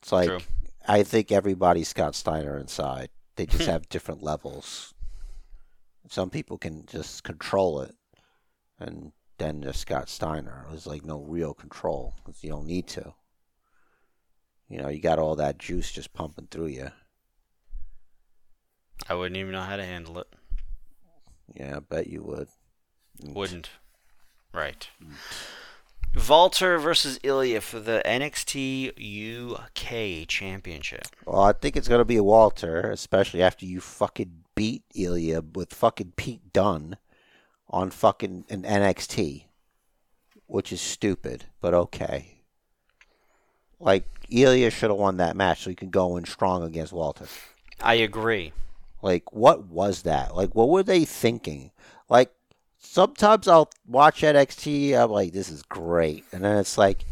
It's 0.00 0.12
like 0.12 0.28
True. 0.28 0.40
I 0.86 1.02
think 1.02 1.32
everybody's 1.32 1.88
Scott 1.88 2.14
Steiner 2.14 2.58
inside. 2.58 3.10
They 3.36 3.46
just 3.46 3.66
have 3.68 3.88
different 3.88 4.22
levels. 4.22 4.94
Some 6.08 6.30
people 6.30 6.58
can 6.58 6.84
just 6.86 7.24
control 7.24 7.80
it, 7.80 7.94
and 8.78 9.12
then 9.38 9.60
there's 9.62 9.78
Scott 9.78 10.08
Steiner. 10.08 10.66
There's 10.68 10.86
like 10.86 11.04
no 11.04 11.20
real 11.22 11.54
control 11.54 12.14
because 12.24 12.44
you 12.44 12.50
don't 12.50 12.66
need 12.66 12.86
to. 12.88 13.14
You 14.68 14.78
know, 14.82 14.88
you 14.88 15.00
got 15.00 15.18
all 15.18 15.36
that 15.36 15.58
juice 15.58 15.90
just 15.90 16.12
pumping 16.12 16.46
through 16.50 16.66
you. 16.68 16.90
I 19.08 19.14
wouldn't 19.14 19.36
even 19.36 19.52
know 19.52 19.62
how 19.62 19.76
to 19.76 19.84
handle 19.84 20.18
it. 20.18 20.28
Yeah, 21.54 21.76
I 21.76 21.80
bet 21.80 22.06
you 22.06 22.22
would. 22.22 22.48
Wouldn't. 23.22 23.70
Right. 24.54 24.88
Mm. 25.02 26.28
Walter 26.28 26.78
versus 26.78 27.18
Ilya 27.24 27.60
for 27.60 27.80
the 27.80 28.00
NXT 28.06 28.92
UK 29.52 30.28
Championship. 30.28 31.06
Well, 31.26 31.42
I 31.42 31.52
think 31.52 31.76
it's 31.76 31.88
gonna 31.88 32.04
be 32.04 32.20
Walter, 32.20 32.90
especially 32.90 33.42
after 33.42 33.66
you 33.66 33.80
fucking 33.80 34.44
beat 34.54 34.84
Ilya 34.94 35.42
with 35.54 35.74
fucking 35.74 36.12
Pete 36.16 36.52
Dunne 36.52 36.96
on 37.68 37.90
fucking 37.90 38.44
an 38.48 38.62
NXT, 38.62 39.46
which 40.46 40.72
is 40.72 40.80
stupid, 40.80 41.46
but 41.60 41.74
okay. 41.74 42.38
Like 43.80 44.06
Ilya 44.30 44.70
should 44.70 44.90
have 44.90 44.98
won 44.98 45.16
that 45.16 45.36
match 45.36 45.62
so 45.64 45.70
he 45.70 45.76
could 45.76 45.90
go 45.90 46.16
in 46.16 46.24
strong 46.24 46.62
against 46.62 46.92
Walter. 46.92 47.26
I 47.80 47.94
agree. 47.94 48.52
Like, 49.02 49.32
what 49.32 49.66
was 49.66 50.02
that? 50.02 50.34
Like, 50.34 50.54
what 50.54 50.70
were 50.70 50.82
they 50.82 51.04
thinking? 51.04 51.72
Like, 52.08 52.32
sometimes 52.94 53.48
I'll 53.48 53.68
watch 53.88 54.22
NXT, 54.22 54.94
I'm 54.96 55.10
like, 55.10 55.32
this 55.32 55.48
is 55.50 55.62
great, 55.64 56.24
and 56.32 56.44
then 56.44 56.58
it's 56.58 56.78
like, 56.78 57.04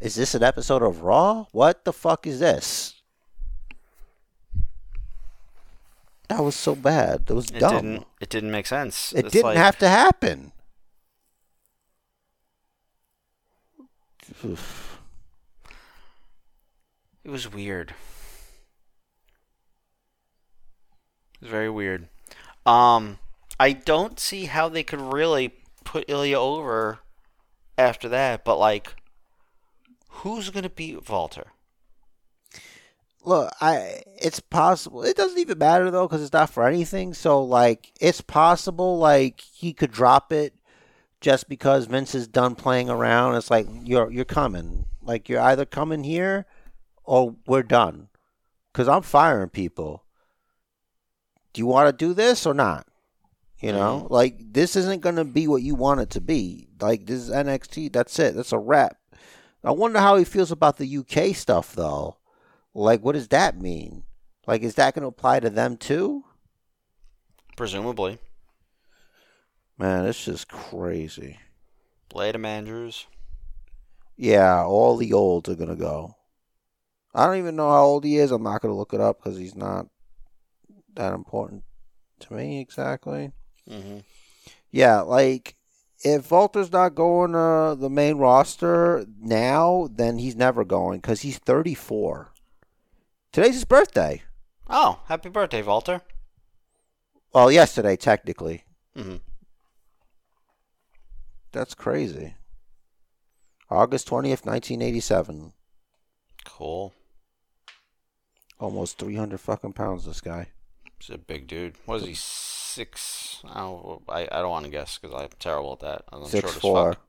is 0.00 0.14
this 0.14 0.36
an 0.36 0.44
episode 0.44 0.80
of 0.80 1.02
Raw? 1.02 1.46
What 1.50 1.84
the 1.84 1.92
fuck 1.92 2.24
is 2.24 2.38
this? 2.38 2.94
That 6.28 6.44
was 6.44 6.54
so 6.54 6.76
bad. 6.76 7.26
That 7.26 7.34
was 7.34 7.50
It 7.50 7.58
dumb. 7.58 7.74
didn't 7.74 8.06
it 8.20 8.28
didn't 8.28 8.52
make 8.52 8.66
sense. 8.66 9.12
It 9.12 9.24
It's 9.24 9.32
didn't 9.32 9.46
like- 9.46 9.56
have 9.56 9.76
to 9.78 9.88
happen. 9.88 10.52
Oof. 14.44 14.84
It 17.24 17.30
was 17.30 17.52
weird. 17.52 17.90
It 21.34 21.42
was 21.42 21.50
very 21.50 21.68
weird. 21.68 22.08
Um, 22.64 23.18
I 23.60 23.72
don't 23.72 24.20
see 24.20 24.44
how 24.46 24.68
they 24.68 24.82
could 24.82 25.00
really 25.00 25.54
put 25.84 26.08
Ilya 26.08 26.38
over 26.38 27.00
after 27.76 28.08
that, 28.08 28.44
but 28.44 28.58
like, 28.58 28.94
who's 30.08 30.50
gonna 30.50 30.70
beat 30.70 31.08
Walter? 31.08 31.48
Look, 33.24 33.52
I 33.60 34.02
it's 34.16 34.40
possible. 34.40 35.02
It 35.02 35.16
doesn't 35.16 35.38
even 35.38 35.58
matter 35.58 35.90
though 35.90 36.06
because 36.06 36.22
it's 36.22 36.32
not 36.32 36.50
for 36.50 36.66
anything. 36.66 37.14
So 37.14 37.42
like, 37.42 37.92
it's 38.00 38.20
possible 38.20 38.98
like 38.98 39.40
he 39.40 39.72
could 39.72 39.92
drop 39.92 40.32
it 40.32 40.54
just 41.20 41.48
because 41.48 41.86
Vince 41.86 42.14
is 42.14 42.28
done 42.28 42.54
playing 42.54 42.88
around. 42.88 43.34
It's 43.34 43.50
like 43.50 43.66
you're 43.84 44.10
you're 44.10 44.24
coming. 44.24 44.86
Like 45.02 45.28
you're 45.28 45.40
either 45.40 45.64
coming 45.64 46.04
here 46.04 46.46
or 47.04 47.36
we're 47.46 47.62
done. 47.62 48.08
Because 48.72 48.88
I'm 48.88 49.02
firing 49.02 49.48
people. 49.50 50.04
Do 51.52 51.60
you 51.60 51.66
want 51.66 51.88
to 51.88 52.06
do 52.06 52.14
this 52.14 52.46
or 52.46 52.54
not? 52.54 52.87
You 53.60 53.72
know, 53.72 54.02
mm-hmm. 54.04 54.14
like 54.14 54.52
this 54.52 54.76
isn't 54.76 55.02
gonna 55.02 55.24
be 55.24 55.48
what 55.48 55.62
you 55.62 55.74
want 55.74 56.00
it 56.00 56.10
to 56.10 56.20
be. 56.20 56.68
Like 56.80 57.06
this 57.06 57.20
is 57.20 57.30
NXT. 57.30 57.92
That's 57.92 58.18
it. 58.18 58.36
That's 58.36 58.52
a 58.52 58.58
wrap. 58.58 58.96
I 59.64 59.72
wonder 59.72 59.98
how 59.98 60.16
he 60.16 60.24
feels 60.24 60.52
about 60.52 60.76
the 60.76 60.98
UK 60.98 61.34
stuff 61.34 61.74
though. 61.74 62.16
Like, 62.74 63.02
what 63.02 63.12
does 63.12 63.28
that 63.28 63.60
mean? 63.60 64.04
Like, 64.46 64.62
is 64.62 64.76
that 64.76 64.94
going 64.94 65.02
to 65.02 65.08
apply 65.08 65.40
to 65.40 65.50
them 65.50 65.76
too? 65.76 66.24
Presumably, 67.56 68.18
Man, 69.78 70.06
it's 70.06 70.24
just 70.24 70.48
crazy. 70.48 71.38
Blade 72.08 72.34
Andrews. 72.34 73.06
Yeah, 74.16 74.64
all 74.64 74.96
the 74.96 75.12
olds 75.12 75.48
are 75.48 75.54
going 75.54 75.68
to 75.68 75.76
go. 75.76 76.16
I 77.14 77.26
don't 77.26 77.36
even 77.36 77.54
know 77.54 77.70
how 77.70 77.84
old 77.84 78.04
he 78.04 78.16
is. 78.16 78.32
I'm 78.32 78.42
not 78.42 78.60
going 78.60 78.72
to 78.72 78.78
look 78.78 78.92
it 78.92 79.00
up 79.00 79.22
because 79.22 79.38
he's 79.38 79.54
not 79.54 79.86
that 80.94 81.14
important 81.14 81.62
to 82.20 82.32
me 82.32 82.60
exactly. 82.60 83.30
Mm-hmm. 83.68 83.98
Yeah, 84.70 85.00
like 85.00 85.56
if 86.04 86.30
Walter's 86.30 86.72
not 86.72 86.94
going 86.94 87.32
to 87.32 87.76
the 87.78 87.90
main 87.90 88.18
roster 88.18 89.06
now, 89.20 89.88
then 89.90 90.18
he's 90.18 90.36
never 90.36 90.64
going 90.64 91.00
because 91.00 91.22
he's 91.22 91.38
34. 91.38 92.32
Today's 93.32 93.54
his 93.54 93.64
birthday. 93.64 94.22
Oh, 94.68 95.00
happy 95.06 95.28
birthday, 95.28 95.62
Walter. 95.62 96.02
Well, 97.32 97.50
yesterday 97.50 97.96
technically. 97.96 98.64
Mm-hmm. 98.96 99.16
That's 101.52 101.74
crazy. 101.74 102.34
August 103.70 104.08
20th, 104.08 104.46
1987. 104.46 105.52
Cool. 106.44 106.94
Almost 108.58 108.98
300 108.98 109.38
fucking 109.38 109.72
pounds, 109.74 110.04
this 110.04 110.20
guy. 110.20 110.48
He's 110.98 111.14
a 111.14 111.18
big 111.18 111.46
dude. 111.46 111.74
What 111.84 112.02
is 112.02 112.06
he? 112.06 112.14
Six? 112.78 113.42
Oh, 113.44 114.02
I 114.08 114.22
I 114.30 114.38
don't 114.40 114.50
want 114.50 114.64
to 114.66 114.70
guess 114.70 114.98
because 114.98 115.20
I'm 115.20 115.30
terrible 115.40 115.72
at 115.72 115.80
that. 115.80 116.04
I'm 116.12 116.24
Six 116.26 116.42
short 116.42 116.54
as 116.56 116.60
four. 116.62 116.92
fuck. 116.92 117.02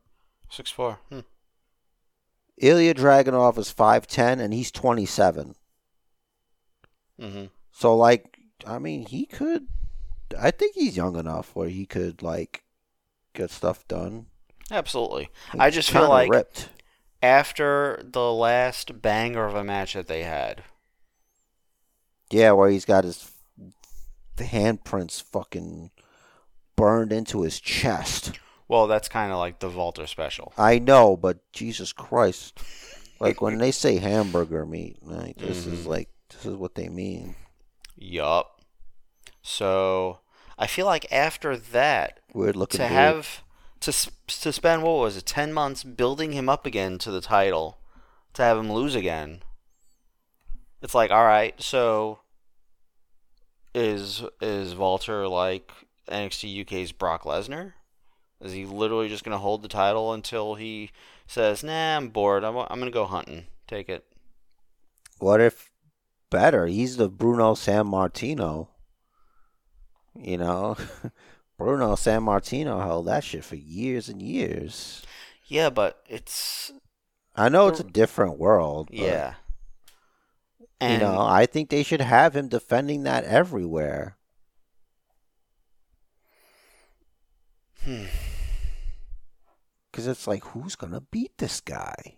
Six 0.50 0.72
four. 0.72 0.98
Hmm. 1.10 1.20
Ilya 2.58 2.96
Dragunov 2.96 3.58
is 3.60 3.72
5'10 3.72 4.40
and 4.41 4.52
he's 4.54 4.72
27. 4.72 5.54
Mm-hmm. 7.22 7.46
So, 7.72 7.96
like, 7.96 8.40
I 8.66 8.80
mean, 8.80 9.06
he 9.06 9.26
could. 9.28 9.68
I 10.38 10.52
think 10.52 10.76
he's 10.76 10.98
young 10.98 11.16
enough 11.16 11.52
where 11.56 11.70
he 11.70 11.86
could, 11.86 12.22
like, 12.22 12.64
get 13.34 13.52
stuff 13.52 13.88
done. 13.88 14.26
Absolutely. 14.72 15.30
I 15.58 15.70
just 15.70 15.90
feel 15.91 16.10
like 16.10 16.30
ripped. 16.32 16.70
after 17.24 18.02
the 18.04 18.32
last 18.34 19.02
banger 19.02 19.46
of 19.46 19.56
a 19.56 19.64
match 19.64 19.94
that 19.94 20.08
they 20.08 20.24
had, 20.24 20.64
Yeah, 22.32 22.52
where 22.52 22.70
he's 22.70 22.86
got 22.86 23.04
his 23.06 23.32
the 24.40 24.45
handprints 24.45 25.22
fucking 25.22 25.91
burned 26.76 27.11
into 27.14 27.44
his 27.44 27.60
chest. 27.60 28.40
well, 28.68 28.88
that's 28.88 29.07
kind 29.07 29.32
of 29.32 29.38
like 29.38 29.60
the 29.60 29.70
Walter 29.70 30.07
special. 30.07 30.52
I 30.57 30.80
know, 30.80 31.16
but 31.16 31.40
Jesus 31.53 31.94
Christ. 31.94 32.57
Like 33.20 33.41
when 33.41 33.57
they 33.57 33.72
say 33.72 33.98
hamburger 33.98 34.66
meat, 34.66 34.98
like 35.02 35.38
this 35.38 35.66
is 35.68 35.86
Mhm. 35.86 35.90
like 35.90 36.10
this 36.30 36.45
is 36.45 36.56
what 36.56 36.76
they 36.76 36.88
mean. 36.90 37.36
Yup. 37.98 38.61
So 39.41 40.20
I 40.57 40.68
feel 40.68 40.86
like 40.86 41.11
after 41.11 41.57
that, 41.57 42.20
Weird 42.34 42.56
looking 42.56 42.78
to 42.80 42.84
dude. 42.88 42.91
have 42.94 43.44
to 43.82 43.91
to 43.91 44.53
spend 44.53 44.84
what 44.84 44.99
was 44.99 45.18
it, 45.18 45.26
ten 45.26 45.52
months 45.52 45.84
building 45.84 46.32
him 46.32 46.48
up 46.48 46.66
again 46.66 46.98
to 46.99 47.11
the 47.11 47.22
title, 47.22 47.80
to 48.36 48.41
have 48.44 48.57
him 48.57 48.72
lose 48.72 48.95
again. 48.95 49.41
It's 50.82 50.95
like, 50.95 51.11
all 51.11 51.26
right, 51.26 51.61
so 51.61 52.20
is 53.74 54.24
is 54.41 54.76
Walter 54.76 55.28
like 55.28 55.72
NXT 56.10 56.62
UK's 56.62 56.91
Brock 56.91 57.24
Lesnar? 57.24 57.74
Is 58.41 58.54
he 58.54 58.66
literally 58.66 59.10
just 59.10 59.24
gonna 59.24 59.38
hold 59.38 59.62
the 59.62 59.68
title 59.68 60.14
until 60.14 60.56
he 60.56 60.91
says, 61.28 61.64
"Nah, 61.64 61.98
I'm 61.98 62.10
bored. 62.10 62.44
I'm 62.44 62.58
I'm 62.58 62.80
gonna 62.80 62.91
go 62.91 63.06
hunting. 63.06 63.48
Take 63.68 63.90
it." 63.90 64.06
What 65.20 65.41
if 65.41 65.72
better? 66.30 66.68
He's 66.68 66.98
the 66.98 67.10
Bruno 67.10 67.54
Sammartino. 67.54 68.68
You 70.16 70.38
know, 70.38 70.78
Bruno 71.58 71.94
Sammartino 71.94 72.82
held 72.82 73.08
that 73.08 73.24
shit 73.24 73.44
for 73.44 73.56
years 73.56 74.10
and 74.10 74.22
years. 74.22 75.04
Yeah, 75.48 75.70
but 75.70 76.04
it's 76.08 76.72
I 77.36 77.50
know 77.50 77.68
it's 77.68 77.80
a 77.80 77.86
different 77.86 78.38
world. 78.38 78.90
But, 78.91 79.00
yeah. 80.81 80.93
You 80.93 80.99
know, 80.99 81.19
I 81.19 81.45
think 81.45 81.69
they 81.69 81.84
should 81.84 82.01
have 82.01 82.35
him 82.35 82.47
defending 82.47 83.03
that 83.03 83.23
everywhere. 83.26 84.15
Hmm. 87.84 88.06
Because 89.91 90.07
it's 90.07 90.27
like, 90.27 90.43
who's 90.45 90.76
going 90.76 90.93
to 90.93 91.01
beat 91.01 91.38
this 91.38 91.61
guy? 91.61 92.15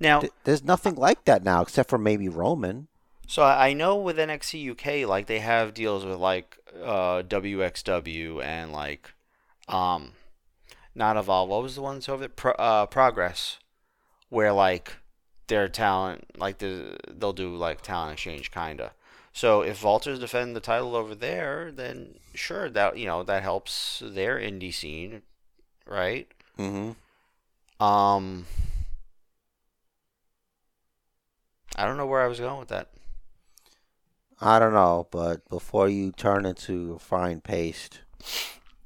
now, 0.00 0.20
Th- 0.20 0.32
There's 0.44 0.64
nothing 0.64 0.94
like 0.94 1.24
that 1.24 1.44
now, 1.44 1.62
except 1.62 1.90
for 1.90 1.98
maybe 1.98 2.28
Roman. 2.28 2.88
so 3.26 3.42
I 3.44 3.72
know 3.74 3.96
with 3.96 4.16
NXT 4.16 4.70
UK, 4.72 5.08
like 5.08 5.26
they 5.26 5.38
have 5.40 5.74
deals 5.74 6.04
with 6.04 6.16
like 6.18 6.58
uh, 6.82 7.22
WXW 7.22 8.42
and 8.42 8.72
like, 8.72 9.12
um, 9.68 10.12
not 10.94 11.16
Evolve. 11.16 11.48
What 11.48 11.62
was 11.62 11.74
the 11.76 11.82
one 11.82 12.00
over 12.08 12.16
there? 12.18 12.28
Pro, 12.28 12.52
uh, 12.52 12.86
Progress, 12.86 13.58
where 14.30 14.52
like 14.52 14.96
their 15.48 15.68
talent, 15.68 16.26
like 16.38 16.58
the 16.58 16.96
they'll 17.08 17.32
do 17.32 17.54
like 17.56 17.82
talent 17.82 18.14
exchange, 18.14 18.50
kinda. 18.50 18.92
So 19.32 19.62
if 19.62 19.84
Walter's 19.84 20.18
defend 20.18 20.56
the 20.56 20.60
title 20.60 20.96
over 20.96 21.14
there, 21.14 21.70
then 21.70 22.14
sure 22.34 22.70
that 22.70 22.96
you 22.96 23.06
know 23.06 23.22
that 23.22 23.42
helps 23.42 24.02
their 24.04 24.36
indie 24.38 24.74
scene, 24.74 25.22
right? 25.86 26.28
Mm-hmm. 26.58 26.92
Um, 27.84 28.46
I 31.76 31.86
don't 31.86 31.96
know 31.96 32.06
where 32.06 32.22
I 32.22 32.26
was 32.26 32.40
going 32.40 32.58
with 32.58 32.68
that. 32.68 32.88
I 34.40 34.58
don't 34.58 34.72
know, 34.72 35.08
but 35.10 35.48
before 35.48 35.88
you 35.88 36.12
turn 36.12 36.46
into 36.46 36.94
a 36.94 36.98
fine 36.98 37.40
paste, 37.40 38.00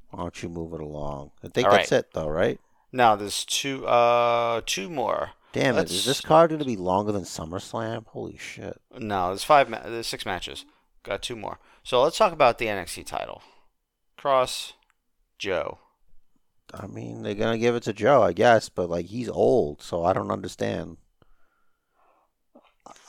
why 0.09 0.21
don't 0.21 0.43
you 0.43 0.49
move 0.49 0.73
it 0.73 0.81
along? 0.81 1.31
I 1.43 1.47
think 1.47 1.67
All 1.67 1.73
that's 1.73 1.91
it, 1.91 2.13
though, 2.13 2.27
right? 2.27 2.59
Now 2.91 3.15
there's 3.15 3.45
two, 3.45 3.85
uh, 3.87 4.61
two 4.65 4.89
more. 4.89 5.31
Damn 5.53 5.75
it! 5.75 5.77
Let's- 5.79 5.91
Is 5.91 6.05
this 6.05 6.19
card 6.21 6.49
going 6.49 6.59
to 6.59 6.65
be 6.65 6.75
longer 6.75 7.11
than 7.11 7.23
SummerSlam? 7.23 8.05
Holy 8.07 8.37
shit! 8.37 8.79
No, 8.97 9.27
there's 9.29 9.43
five. 9.43 9.69
Ma- 9.69 9.83
there's 9.83 10.07
six 10.07 10.25
matches. 10.25 10.65
Got 11.03 11.21
two 11.21 11.35
more. 11.35 11.59
So 11.83 12.01
let's 12.01 12.17
talk 12.17 12.33
about 12.33 12.57
the 12.57 12.65
NXT 12.67 13.05
title. 13.05 13.41
Kross, 14.17 14.73
Joe. 15.37 15.79
I 16.73 16.87
mean, 16.87 17.21
they're 17.23 17.35
gonna 17.35 17.57
give 17.57 17.75
it 17.75 17.83
to 17.83 17.93
Joe, 17.93 18.23
I 18.23 18.33
guess, 18.33 18.69
but 18.69 18.89
like 18.89 19.05
he's 19.07 19.29
old, 19.29 19.81
so 19.81 20.03
I 20.03 20.13
don't 20.13 20.31
understand. 20.31 20.97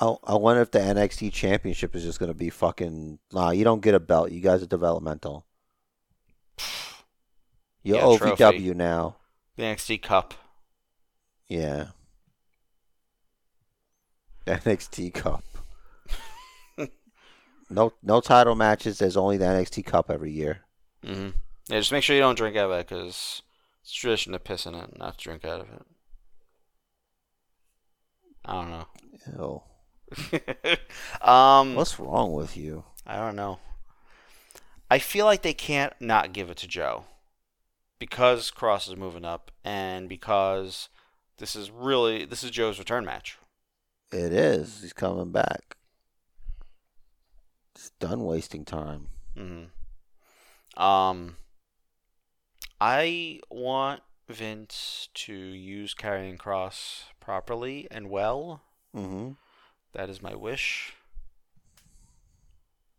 I, 0.00 0.14
I 0.24 0.34
wonder 0.34 0.60
if 0.60 0.70
the 0.70 0.80
NXT 0.80 1.32
Championship 1.32 1.94
is 1.96 2.02
just 2.02 2.18
gonna 2.20 2.34
be 2.34 2.50
fucking. 2.50 3.18
Nah, 3.32 3.50
you 3.50 3.64
don't 3.64 3.80
get 3.80 3.94
a 3.94 4.00
belt. 4.00 4.32
You 4.32 4.40
guys 4.40 4.62
are 4.62 4.66
developmental. 4.66 5.46
You're 7.82 7.96
Yeah, 7.98 8.02
OVW 8.02 8.36
trophy. 8.36 8.74
now. 8.74 9.16
The 9.56 9.62
NXT 9.62 10.02
Cup. 10.02 10.34
Yeah. 11.48 11.88
NXT 14.46 15.14
Cup. 15.14 15.44
no, 17.70 17.92
no 18.02 18.20
title 18.20 18.54
matches. 18.54 18.98
There's 18.98 19.16
only 19.16 19.36
the 19.36 19.46
NXT 19.46 19.84
Cup 19.86 20.10
every 20.10 20.32
year. 20.32 20.60
Mm-hmm. 21.04 21.30
Yeah, 21.68 21.78
just 21.78 21.92
make 21.92 22.02
sure 22.02 22.14
you 22.14 22.22
don't 22.22 22.36
drink 22.36 22.56
out 22.56 22.70
of 22.70 22.78
it 22.78 22.88
because 22.88 23.42
it's 23.82 23.92
tradition 23.92 24.32
to 24.32 24.38
piss 24.38 24.66
in 24.66 24.74
it, 24.74 24.98
not 24.98 25.18
to 25.18 25.24
drink 25.24 25.44
out 25.44 25.60
of 25.60 25.68
it. 25.68 25.82
I 28.44 28.52
don't 28.52 28.70
know. 28.70 28.86
Ew. 29.38 29.62
um, 31.26 31.74
What's 31.74 31.98
wrong 31.98 32.32
with 32.32 32.56
you? 32.56 32.84
I 33.06 33.16
don't 33.16 33.36
know. 33.36 33.58
I 34.90 34.98
feel 34.98 35.24
like 35.24 35.42
they 35.42 35.54
can't 35.54 35.94
not 36.00 36.32
give 36.32 36.50
it 36.50 36.58
to 36.58 36.68
Joe 36.68 37.04
because 37.98 38.50
Kross 38.50 38.88
is 38.88 38.96
moving 38.96 39.24
up 39.24 39.50
and 39.64 40.08
because 40.08 40.88
this 41.38 41.56
is 41.56 41.70
really 41.70 42.24
this 42.24 42.44
is 42.44 42.50
Joe's 42.50 42.78
return 42.78 43.04
match. 43.04 43.38
It 44.14 44.32
is. 44.32 44.80
He's 44.80 44.92
coming 44.92 45.32
back. 45.32 45.76
He's 47.74 47.90
done 47.98 48.24
wasting 48.24 48.64
time. 48.64 49.08
hmm 49.36 49.64
Um, 50.80 51.36
I 52.80 53.40
want 53.50 54.02
Vince 54.28 55.08
to 55.14 55.34
use 55.34 55.96
Karrion 55.96 56.38
Kross 56.38 57.06
properly 57.18 57.88
and 57.90 58.08
well. 58.08 58.62
Mm-hmm. 58.94 59.32
That 59.94 60.08
is 60.08 60.22
my 60.22 60.36
wish. 60.36 60.92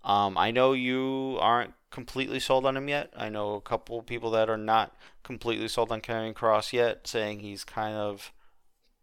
Um, 0.04 0.38
I 0.38 0.52
know 0.52 0.74
you 0.74 1.38
aren't 1.40 1.76
completely 1.92 2.42
sold 2.42 2.66
on 2.66 2.76
him 2.76 2.90
yet. 2.90 3.14
I 3.16 3.30
know 3.30 3.56
a 3.56 3.62
couple 3.62 4.02
people 4.02 4.32
that 4.32 4.50
are 4.50 4.58
not 4.58 4.94
completely 5.24 5.70
sold 5.70 5.94
on 5.94 6.02
Karrion 6.02 6.34
Kross 6.34 6.74
yet, 6.74 7.08
saying 7.08 7.40
he's 7.40 7.64
kind 7.64 7.96
of 7.96 8.34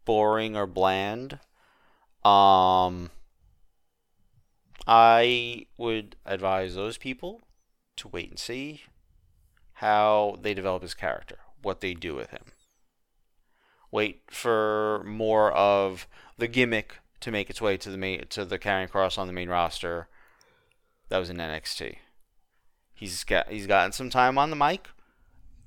boring 0.05 0.55
or 0.55 0.67
bland. 0.67 1.39
Um, 2.25 3.11
I 4.87 5.67
would 5.77 6.17
advise 6.25 6.75
those 6.75 6.99
people 6.99 7.43
to 7.97 8.09
wait 8.09 8.31
and 8.31 8.39
see 8.39 8.83
how 9.75 10.39
they 10.41 10.55
develop 10.55 10.83
his 10.83 10.95
character, 10.95 11.39
what 11.63 11.81
they 11.81 11.95
do 11.95 12.15
with 12.15 12.31
him. 12.31 12.53
Wait 13.91 14.23
for 14.31 15.03
more 15.05 15.53
of 15.53 16.07
the 16.39 16.47
gimmick 16.47 16.99
to 17.21 17.31
make 17.31 17.51
its 17.51 17.61
way 17.61 17.77
to 17.77 17.91
the 17.91 17.99
main 17.99 18.25
to 18.29 18.45
the 18.45 18.59
Karrion 18.59 18.89
Kross 18.89 19.19
on 19.19 19.27
the 19.27 19.33
main 19.33 19.49
roster. 19.49 20.09
That 21.09 21.19
was 21.19 21.31
in 21.31 21.37
NXT. 21.37 21.97
He's 22.95 23.25
got 23.25 23.49
he's 23.49 23.67
gotten 23.67 23.93
some 23.93 24.11
time 24.11 24.39
on 24.39 24.51
the 24.51 24.57
mic 24.57 24.89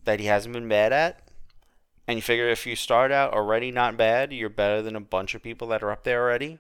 that 0.06 0.20
he 0.20 0.26
hasn't 0.26 0.54
been 0.54 0.68
bad 0.68 0.92
at. 0.92 1.25
And 2.08 2.18
you 2.18 2.22
figure 2.22 2.48
if 2.48 2.66
you 2.66 2.76
start 2.76 3.12
out 3.12 3.34
already 3.34 3.72
not 3.72 3.98
bad, 3.98 4.32
you're 4.32 4.50
better 4.50 4.82
than 4.82 4.96
a 4.96 5.02
bunch 5.02 5.34
of 5.34 5.42
people 5.42 5.68
that 5.70 5.82
are 5.82 5.92
up 5.92 6.04
there 6.04 6.22
already. 6.22 6.60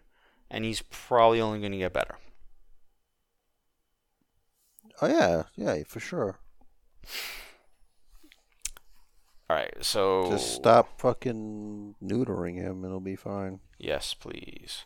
And 0.49 0.65
he's 0.65 0.81
probably 0.89 1.39
only 1.41 1.59
going 1.59 1.71
to 1.71 1.77
get 1.77 1.93
better. 1.93 2.17
Oh 5.01 5.07
yeah, 5.07 5.43
yeah, 5.55 5.83
for 5.85 5.99
sure. 5.99 6.37
All 9.47 9.55
right, 9.57 9.73
so 9.81 10.31
Just 10.31 10.55
stop 10.55 10.99
fucking 10.99 11.95
neutering 12.03 12.55
him, 12.55 12.77
and 12.77 12.85
it'll 12.85 12.99
be 12.99 13.15
fine. 13.15 13.59
Yes, 13.77 14.15
please. 14.15 14.85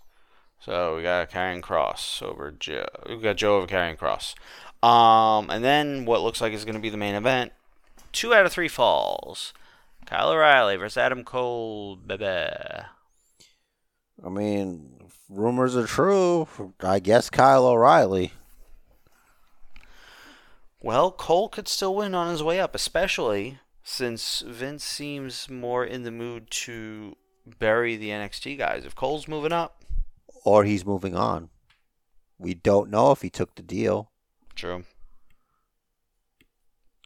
So 0.59 0.97
we 0.97 1.03
got 1.03 1.29
Karrion 1.29 1.61
Kross 1.61 2.21
over 2.21 2.51
Joe. 2.51 2.85
We 3.07 3.21
got 3.21 3.37
Joe 3.37 3.57
over 3.57 3.67
Karrion 3.67 3.97
Kross. 3.97 4.35
Um, 4.85 5.49
and 5.49 5.63
then 5.63 6.03
what 6.03 6.21
looks 6.21 6.41
like 6.41 6.51
is 6.51 6.65
going 6.65 6.75
to 6.75 6.81
be 6.81 6.89
the 6.89 6.97
main 6.97 7.15
event. 7.15 7.53
Two 8.11 8.33
out 8.33 8.45
of 8.45 8.51
three 8.51 8.67
falls. 8.67 9.53
Kyle 10.09 10.31
O'Reilly 10.31 10.75
versus 10.75 10.97
Adam 10.97 11.23
Cole. 11.23 11.95
Baby. 11.95 12.25
I 12.25 12.87
mean, 14.29 15.09
rumors 15.29 15.75
are 15.77 15.85
true. 15.85 16.47
I 16.81 16.99
guess 16.99 17.29
Kyle 17.29 17.67
O'Reilly. 17.67 18.33
Well, 20.81 21.11
Cole 21.11 21.47
could 21.47 21.67
still 21.67 21.93
win 21.93 22.15
on 22.15 22.31
his 22.31 22.41
way 22.41 22.59
up, 22.59 22.73
especially 22.73 23.59
since 23.83 24.39
Vince 24.41 24.83
seems 24.83 25.47
more 25.47 25.85
in 25.85 26.03
the 26.03 26.11
mood 26.11 26.49
to 26.51 27.15
bury 27.59 27.95
the 27.95 28.09
NXT 28.09 28.57
guys. 28.57 28.85
If 28.85 28.95
Cole's 28.95 29.27
moving 29.27 29.51
up, 29.51 29.83
or 30.43 30.63
he's 30.63 30.85
moving 30.85 31.15
on. 31.15 31.49
We 32.39 32.53
don't 32.55 32.89
know 32.89 33.11
if 33.11 33.21
he 33.21 33.29
took 33.29 33.55
the 33.55 33.61
deal. 33.61 34.09
true. 34.55 34.85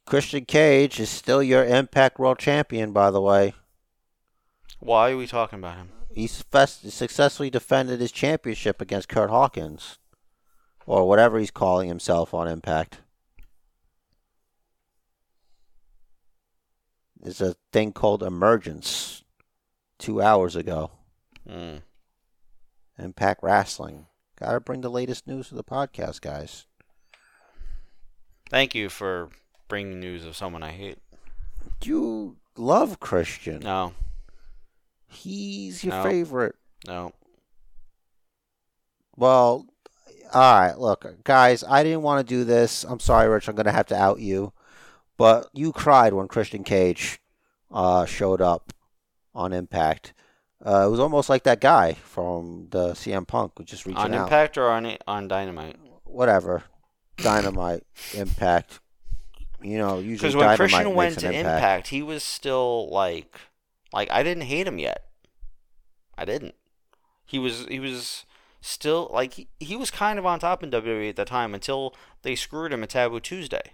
Christian 0.06 0.46
Cage 0.46 1.00
is 1.00 1.10
still 1.10 1.42
your 1.42 1.66
Impact 1.66 2.20
World 2.20 2.38
Champion, 2.38 2.92
by 2.92 3.10
the 3.10 3.22
way. 3.22 3.54
Why 4.80 5.12
are 5.12 5.18
we 5.18 5.28
talking 5.28 5.60
about 5.60 5.78
him? 5.78 5.90
He 6.14 6.28
successfully 6.28 7.50
defended 7.50 8.00
his 8.00 8.12
championship 8.12 8.82
against 8.82 9.10
Curt 9.10 9.30
Hawkins, 9.30 9.98
or 10.86 11.08
whatever 11.08 11.40
he's 11.40 11.52
calling 11.52 11.88
himself 11.88 12.34
on 12.34 12.48
Impact. 12.48 13.00
There's 17.20 17.42
a 17.42 17.56
thing 17.72 17.94
called 17.94 18.22
Emergence 18.22 19.24
two 19.98 20.22
hours 20.22 20.56
ago. 20.58 20.92
Hmm. 21.50 21.78
Impact 23.00 23.42
Wrestling. 23.42 24.08
Gotta 24.38 24.60
bring 24.60 24.82
the 24.82 24.90
latest 24.90 25.26
news 25.26 25.48
to 25.48 25.56
the 25.56 25.64
podcast, 25.64 26.20
guys. 26.20 26.66
Thank 28.50 28.76
you 28.76 28.90
for 28.90 29.30
bringing 29.74 30.00
news 30.00 30.24
of 30.24 30.36
someone 30.36 30.62
I 30.62 30.70
hate. 30.72 31.00
You 31.84 32.38
love 32.56 33.00
Christian. 33.00 33.58
No, 33.62 33.94
He's 35.08 35.84
your 35.84 35.96
No. 35.96 36.04
favorite. 36.04 36.56
no. 36.86 37.12
Well, 39.18 39.66
all 40.32 40.60
right. 40.62 40.78
Look, 40.78 41.24
guys, 41.24 41.64
I 41.68 41.82
didn't 41.82 42.04
want 42.04 42.20
to 42.28 42.32
do 42.36 42.44
this. 42.44 42.84
I'm 42.84 43.00
sorry, 43.00 43.28
Rich. 43.28 43.48
I'm 43.48 43.56
gonna 43.56 43.72
have 43.72 43.88
to 43.88 43.96
out 43.96 44.20
you, 44.20 44.54
but 45.18 45.50
you 45.54 45.72
cried 45.72 46.14
when 46.14 46.28
Christian 46.28 46.64
Cage 46.64 47.20
uh, 47.72 48.06
showed 48.06 48.42
up 48.42 48.74
on 49.34 49.54
Impact. 49.54 50.14
Uh, 50.64 50.86
it 50.86 50.92
was 50.92 51.00
almost 51.00 51.30
like 51.30 51.44
that 51.46 51.62
guy 51.62 51.94
from 51.94 52.68
the 52.70 52.90
CM 52.94 53.26
Punk 53.28 53.54
who 53.58 53.64
just 53.64 53.88
reaching 53.88 54.00
out 54.02 54.12
On. 54.14 54.22
Impact 54.22 54.56
or 54.56 54.70
on 54.70 54.98
on 55.08 55.28
Dynamite? 55.28 55.78
Whatever, 56.04 56.64
Dynamite, 57.18 57.82
Impact. 58.14 58.80
You 59.64 59.78
know, 59.78 60.00
usually 60.00 60.30
Because 60.30 60.36
when 60.36 60.56
Christian 60.58 60.94
went 60.94 61.20
to 61.20 61.28
impact. 61.28 61.46
Impact, 61.46 61.88
he 61.88 62.04
was 62.04 62.24
still 62.24 62.90
like 62.90 63.40
Like 63.94 64.12
I 64.12 64.24
didn't 64.24 64.44
hate 64.44 64.68
him 64.68 64.78
yet. 64.78 65.06
I 66.18 66.26
didn't. 66.26 66.56
He 67.26 67.40
was 67.40 67.66
he 67.68 67.80
was 67.80 68.26
still 68.62 69.10
like 69.14 69.34
he, 69.34 69.48
he 69.60 69.76
was 69.76 69.90
kind 69.90 70.20
of 70.20 70.26
on 70.26 70.40
top 70.40 70.64
in 70.64 70.72
WWE 70.72 71.10
at 71.10 71.16
the 71.16 71.26
time 71.26 71.54
until 71.54 71.96
they 72.22 72.36
screwed 72.36 72.74
him 72.74 72.84
at 72.84 72.90
Taboo 72.90 73.20
Tuesday. 73.20 73.74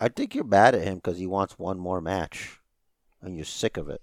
I 0.00 0.08
think 0.08 0.34
you're 0.34 0.44
mad 0.44 0.74
at 0.74 0.82
him 0.82 0.96
because 0.96 1.18
he 1.18 1.26
wants 1.26 1.58
one 1.58 1.78
more 1.78 2.00
match, 2.00 2.60
and 3.20 3.36
you're 3.36 3.44
sick 3.44 3.76
of 3.76 3.88
it. 3.88 4.00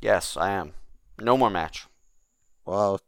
Yes, 0.00 0.36
I 0.36 0.50
am. 0.50 0.72
No 1.18 1.36
more 1.36 1.50
match. 1.50 1.86
Well, 2.64 3.00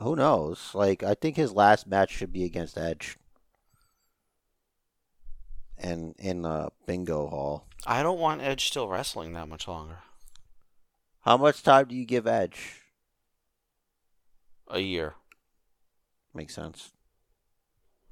who 0.00 0.16
knows? 0.16 0.70
Like, 0.74 1.02
I 1.02 1.14
think 1.14 1.36
his 1.36 1.52
last 1.52 1.86
match 1.86 2.10
should 2.10 2.32
be 2.32 2.44
against 2.44 2.78
Edge, 2.78 3.16
and 5.78 6.14
in 6.18 6.44
uh, 6.44 6.70
Bingo 6.86 7.28
Hall. 7.28 7.66
I 7.86 8.02
don't 8.02 8.18
want 8.18 8.42
Edge 8.42 8.66
still 8.66 8.88
wrestling 8.88 9.32
that 9.32 9.48
much 9.48 9.68
longer. 9.68 9.98
How 11.22 11.36
much 11.36 11.62
time 11.62 11.88
do 11.88 11.94
you 11.94 12.06
give 12.06 12.26
Edge? 12.26 12.80
A 14.68 14.80
year. 14.80 15.14
Makes 16.34 16.54
sense. 16.54 16.92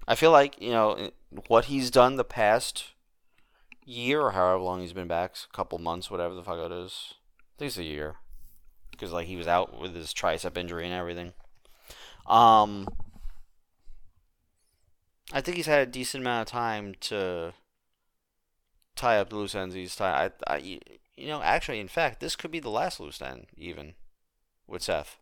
I 0.07 0.15
feel 0.15 0.31
like 0.31 0.61
you 0.61 0.71
know 0.71 1.11
what 1.49 1.67
he's 1.67 1.91
done 1.91 2.17
the 2.17 2.25
past 2.25 2.93
year 3.85 4.21
or 4.21 4.33
however 4.33 4.59
long 4.59 4.81
he's 4.81 4.93
been 4.93 5.09
back, 5.09 5.37
a 5.51 5.57
couple 5.57 5.79
months, 5.79 6.11
whatever 6.11 6.35
the 6.35 6.43
fuck 6.43 6.59
it 6.59 6.73
is. 6.73 7.15
I 7.39 7.59
think 7.59 7.69
it's 7.69 7.79
a 7.79 7.85
year 7.85 8.17
because 8.91 9.13
like 9.13 9.27
he 9.27 9.37
was 9.37 9.47
out 9.47 9.79
with 9.81 9.95
his 9.95 10.13
tricep 10.13 10.57
injury 10.57 10.85
and 10.85 10.95
everything. 10.95 11.33
Um, 12.29 12.87
I 15.33 15.41
think 15.41 15.57
he's 15.57 15.67
had 15.67 15.89
a 15.89 15.91
decent 15.91 16.23
amount 16.23 16.49
of 16.49 16.53
time 16.53 16.95
to 17.01 17.55
tie 18.95 19.19
up 19.19 19.31
the 19.31 19.37
loose 19.37 19.55
ends. 19.55 19.75
He's 19.75 19.97
tie. 19.97 20.31
I, 20.47 20.55
I, 20.55 20.57
you 20.59 21.27
know, 21.27 21.43
actually, 21.43 21.81
in 21.81 21.89
fact, 21.89 22.21
this 22.21 22.37
could 22.37 22.51
be 22.51 22.61
the 22.61 22.71
last 22.71 23.01
loose 23.01 23.21
end 23.21 23.47
even 23.57 23.95
with 24.67 24.83
Seth. 24.83 25.19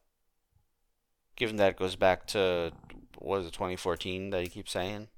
Given 1.36 1.56
that 1.56 1.70
it 1.70 1.78
goes 1.78 1.96
back 1.96 2.26
to 2.28 2.72
what 3.18 3.40
is 3.40 3.46
it, 3.46 3.52
2014 3.52 4.30
that 4.30 4.42
he 4.42 4.48
keeps 4.48 4.72
saying? 4.72 5.08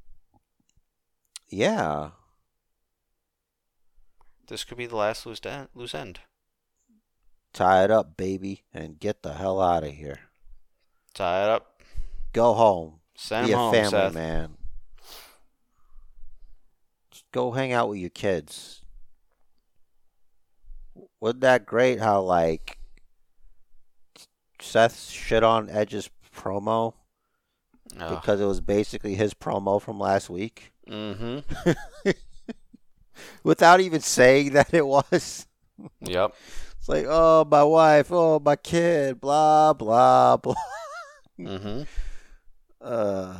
Yeah. 1.49 2.11
This 4.49 4.65
could 4.65 4.79
be 4.79 4.87
the 4.87 4.97
last 4.97 5.27
loose, 5.27 5.41
de- 5.41 5.69
loose 5.75 5.95
end. 5.95 6.21
Tie 7.53 7.85
it 7.85 7.91
up, 7.91 8.17
baby, 8.17 8.63
and 8.73 9.01
get 9.01 9.23
the 9.23 9.35
hell 9.35 9.61
out 9.61 9.85
of 9.85 9.91
here. 9.91 10.21
Tie 11.15 11.45
it 11.45 11.51
up. 11.51 11.78
Go 12.39 12.55
home. 12.55 13.01
Send 13.17 13.49
Be 13.49 13.53
a 13.53 13.57
home, 13.57 13.73
family 13.75 13.91
Seth. 13.91 14.15
man. 14.15 14.57
Just 17.11 17.25
go 17.33 17.51
hang 17.51 17.73
out 17.73 17.89
with 17.89 17.99
your 17.99 18.11
kids. 18.11 18.81
Wasn't 21.19 21.41
that 21.41 21.67
great 21.67 21.99
how, 21.99 22.21
like, 22.23 22.79
Seth 24.61 25.09
shit 25.11 25.43
on 25.43 25.69
Edge's 25.69 26.11
promo 26.33 26.95
Oh. 27.99 28.15
because 28.15 28.41
it 28.41 28.45
was 28.45 28.61
basically 28.61 29.17
his 29.17 29.35
promo 29.35 29.83
from 29.83 29.99
last 29.99 30.31
week 30.31 30.73
Mm-hmm. 30.89 31.71
without 33.43 33.81
even 33.81 34.01
saying 34.01 34.53
that 34.53 34.73
it 34.73 34.87
was? 34.87 35.45
Yep. 36.03 36.35
It's 36.79 36.89
like, 36.89 37.07
oh, 37.09 37.45
my 37.51 37.65
wife, 37.65 38.13
oh, 38.13 38.39
my 38.39 38.55
kid, 38.55 39.21
blah, 39.21 39.73
blah, 39.73 40.37
blah. 40.37 40.55
Mm-hmm. 41.41 41.83
Uh, 42.81 43.37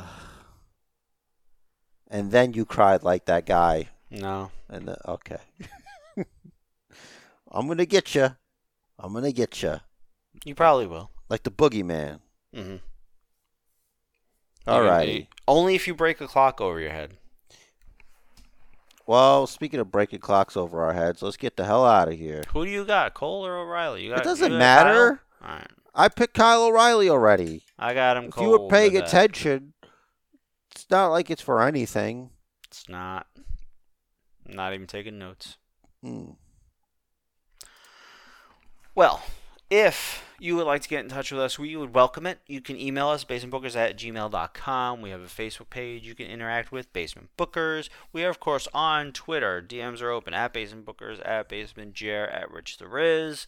and 2.09 2.31
then 2.31 2.53
you 2.53 2.65
cried 2.65 3.03
like 3.03 3.25
that 3.25 3.45
guy. 3.45 3.89
No. 4.11 4.51
And 4.69 4.87
the, 4.87 5.09
okay, 5.09 5.37
I'm 7.51 7.67
gonna 7.67 7.85
get 7.85 8.13
you. 8.15 8.35
I'm 8.99 9.13
gonna 9.13 9.31
get 9.31 9.61
you 9.63 9.79
You 10.45 10.53
probably 10.55 10.87
will. 10.87 11.09
like 11.29 11.43
the 11.43 11.51
boogeyman. 11.51 12.19
Mm-hmm. 12.55 12.75
Alrighty. 14.69 15.27
Only 15.47 15.75
if 15.75 15.87
you 15.87 15.95
break 15.95 16.21
a 16.21 16.27
clock 16.27 16.61
over 16.61 16.79
your 16.79 16.91
head. 16.91 17.13
Well, 19.07 19.47
speaking 19.47 19.79
of 19.79 19.89
breaking 19.89 20.19
clocks 20.19 20.55
over 20.55 20.83
our 20.83 20.93
heads, 20.93 21.23
let's 21.23 21.37
get 21.37 21.57
the 21.57 21.65
hell 21.65 21.83
out 21.83 22.09
of 22.09 22.13
here. 22.19 22.43
Who 22.53 22.63
do 22.65 22.69
you 22.71 22.85
got, 22.85 23.15
Cole 23.15 23.43
or 23.43 23.57
O'Reilly? 23.57 24.03
You 24.03 24.09
got, 24.11 24.19
It 24.19 24.23
doesn't 24.23 24.55
matter. 24.55 25.21
All 25.41 25.49
right. 25.49 25.67
I 25.95 26.09
picked 26.09 26.35
Kyle 26.35 26.63
O'Reilly 26.65 27.09
already. 27.09 27.63
I 27.79 27.93
got 27.93 28.17
him. 28.17 28.25
If 28.25 28.37
you 28.37 28.49
were 28.49 28.67
paying 28.67 28.97
attention, 28.97 29.73
it's 30.71 30.85
not 30.89 31.07
like 31.07 31.29
it's 31.29 31.41
for 31.41 31.61
anything. 31.63 32.31
it's 32.67 32.87
not. 32.89 33.27
I'm 34.47 34.55
not 34.55 34.73
even 34.73 34.87
taking 34.87 35.17
notes. 35.17 35.57
Hmm. 36.03 36.31
Well, 38.95 39.21
if 39.69 40.25
you 40.39 40.55
would 40.55 40.65
like 40.65 40.81
to 40.81 40.89
get 40.89 41.03
in 41.03 41.09
touch 41.09 41.31
with 41.31 41.39
us, 41.39 41.59
we 41.59 41.75
would 41.75 41.93
welcome 41.93 42.25
it. 42.25 42.39
You 42.47 42.59
can 42.59 42.79
email 42.79 43.09
us, 43.09 43.23
basementbookers 43.23 43.75
at 43.75 43.97
gmail.com. 43.97 45.01
We 45.01 45.11
have 45.11 45.21
a 45.21 45.25
Facebook 45.25 45.69
page 45.69 46.07
you 46.07 46.15
can 46.15 46.27
interact 46.27 46.71
with, 46.71 46.91
Basement 46.91 47.29
Bookers. 47.37 47.89
We 48.11 48.23
are, 48.23 48.29
of 48.29 48.39
course, 48.39 48.67
on 48.73 49.11
Twitter. 49.11 49.61
DMs 49.61 50.01
are 50.01 50.09
open 50.09 50.33
at 50.33 50.53
Basement 50.53 50.85
Bookers, 50.85 51.21
at 51.23 51.49
Basement 51.49 51.93
Jer, 51.93 52.25
at 52.25 52.51
Rich 52.51 52.77
the 52.77 52.87
Riz. 52.87 53.47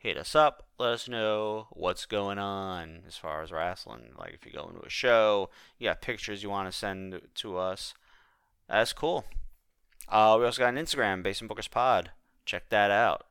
Hit 0.00 0.16
us 0.16 0.34
up. 0.34 0.66
Let 0.78 0.92
us 0.92 1.08
know 1.10 1.66
what's 1.72 2.06
going 2.06 2.38
on 2.38 3.00
as 3.06 3.18
far 3.18 3.42
as 3.42 3.52
wrestling. 3.52 4.12
Like 4.18 4.32
if 4.32 4.46
you 4.46 4.50
go 4.50 4.66
into 4.66 4.80
a 4.80 4.88
show, 4.88 5.50
you 5.78 5.88
got 5.88 6.00
pictures 6.00 6.42
you 6.42 6.48
want 6.48 6.72
to 6.72 6.76
send 6.76 7.20
to 7.34 7.58
us. 7.58 7.92
That's 8.66 8.94
cool. 8.94 9.26
Uh, 10.08 10.38
we 10.40 10.46
also 10.46 10.62
got 10.62 10.72
an 10.72 10.82
Instagram, 10.82 11.22
Basement 11.22 11.52
Bookers 11.52 11.70
Pod. 11.70 12.12
Check 12.46 12.70
that 12.70 12.90
out. 12.90 13.26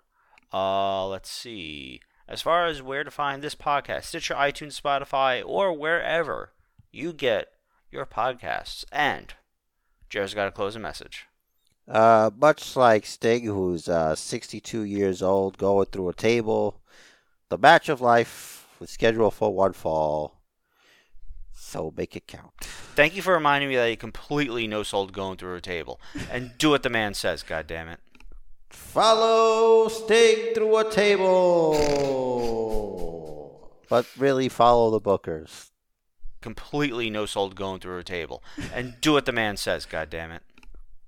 Uh, 0.54 1.08
let's 1.08 1.32
see. 1.32 2.02
As 2.28 2.44
far 2.44 2.68
as 2.68 2.84
where 2.84 3.04
to 3.04 3.10
find 3.10 3.42
this 3.42 3.56
podcast, 3.56 4.04
Stitcher, 4.04 4.36
iTunes, 4.36 4.80
Spotify, 4.80 5.42
or 5.44 5.74
wherever 5.74 6.54
you 6.92 7.14
get 7.14 7.48
your 7.90 8.06
podcasts. 8.06 8.86
And 8.92 9.34
Jared's 10.08 10.36
got 10.36 10.46
to 10.46 10.52
close 10.52 10.76
a 10.76 10.80
message. 10.80 11.26
Uh, 11.90 12.30
much 12.38 12.76
like 12.76 13.06
Sting, 13.06 13.46
who's 13.46 13.90
uh, 13.90 14.16
62 14.16 14.84
years 14.84 15.24
old, 15.24 15.58
going 15.58 15.88
through 15.88 16.10
a 16.10 16.14
table, 16.14 16.80
the 17.50 17.58
match 17.58 17.90
of 17.90 18.00
life 18.00 18.68
was 18.80 18.92
scheduled 18.92 19.34
for 19.34 19.54
one 19.54 19.74
fall. 19.74 20.36
So 21.54 21.92
make 21.98 22.16
it 22.16 22.28
count. 22.28 22.54
Thank 22.62 23.16
you 23.16 23.24
for 23.24 23.34
reminding 23.34 23.70
me 23.70 23.76
that 23.76 23.90
he 23.90 23.96
completely 23.96 24.68
no 24.68 24.84
sold 24.84 25.14
going 25.14 25.38
through 25.38 25.56
a 25.56 25.62
table. 25.62 26.00
And 26.32 26.52
do 26.58 26.70
what 26.70 26.84
the 26.84 26.90
man 26.90 27.14
says, 27.16 27.42
God 27.44 27.66
damn 27.68 27.88
it. 27.88 28.00
Follow 28.70 29.88
Sting 29.88 30.54
through 30.54 30.78
a 30.78 30.92
table. 30.92 31.76
But 33.90 34.06
really, 34.18 34.48
follow 34.48 34.92
the 34.92 35.02
bookers. 35.02 35.70
Completely 36.42 37.10
no 37.10 37.26
sold 37.26 37.56
going 37.56 37.80
through 37.80 37.98
a 37.98 38.04
table. 38.04 38.44
And 38.74 39.02
do 39.02 39.14
what 39.14 39.26
the 39.26 39.32
man 39.32 39.58
says, 39.58 39.86
God 39.86 40.10
damn 40.10 40.32
it. 40.32 40.44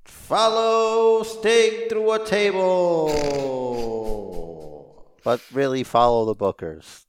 Follow 0.03 1.23
Sting 1.23 1.89
through 1.89 2.11
a 2.13 2.25
table. 2.25 3.09
But 5.23 5.41
really, 5.51 5.83
follow 5.83 6.25
the 6.25 6.35
bookers. 6.35 7.05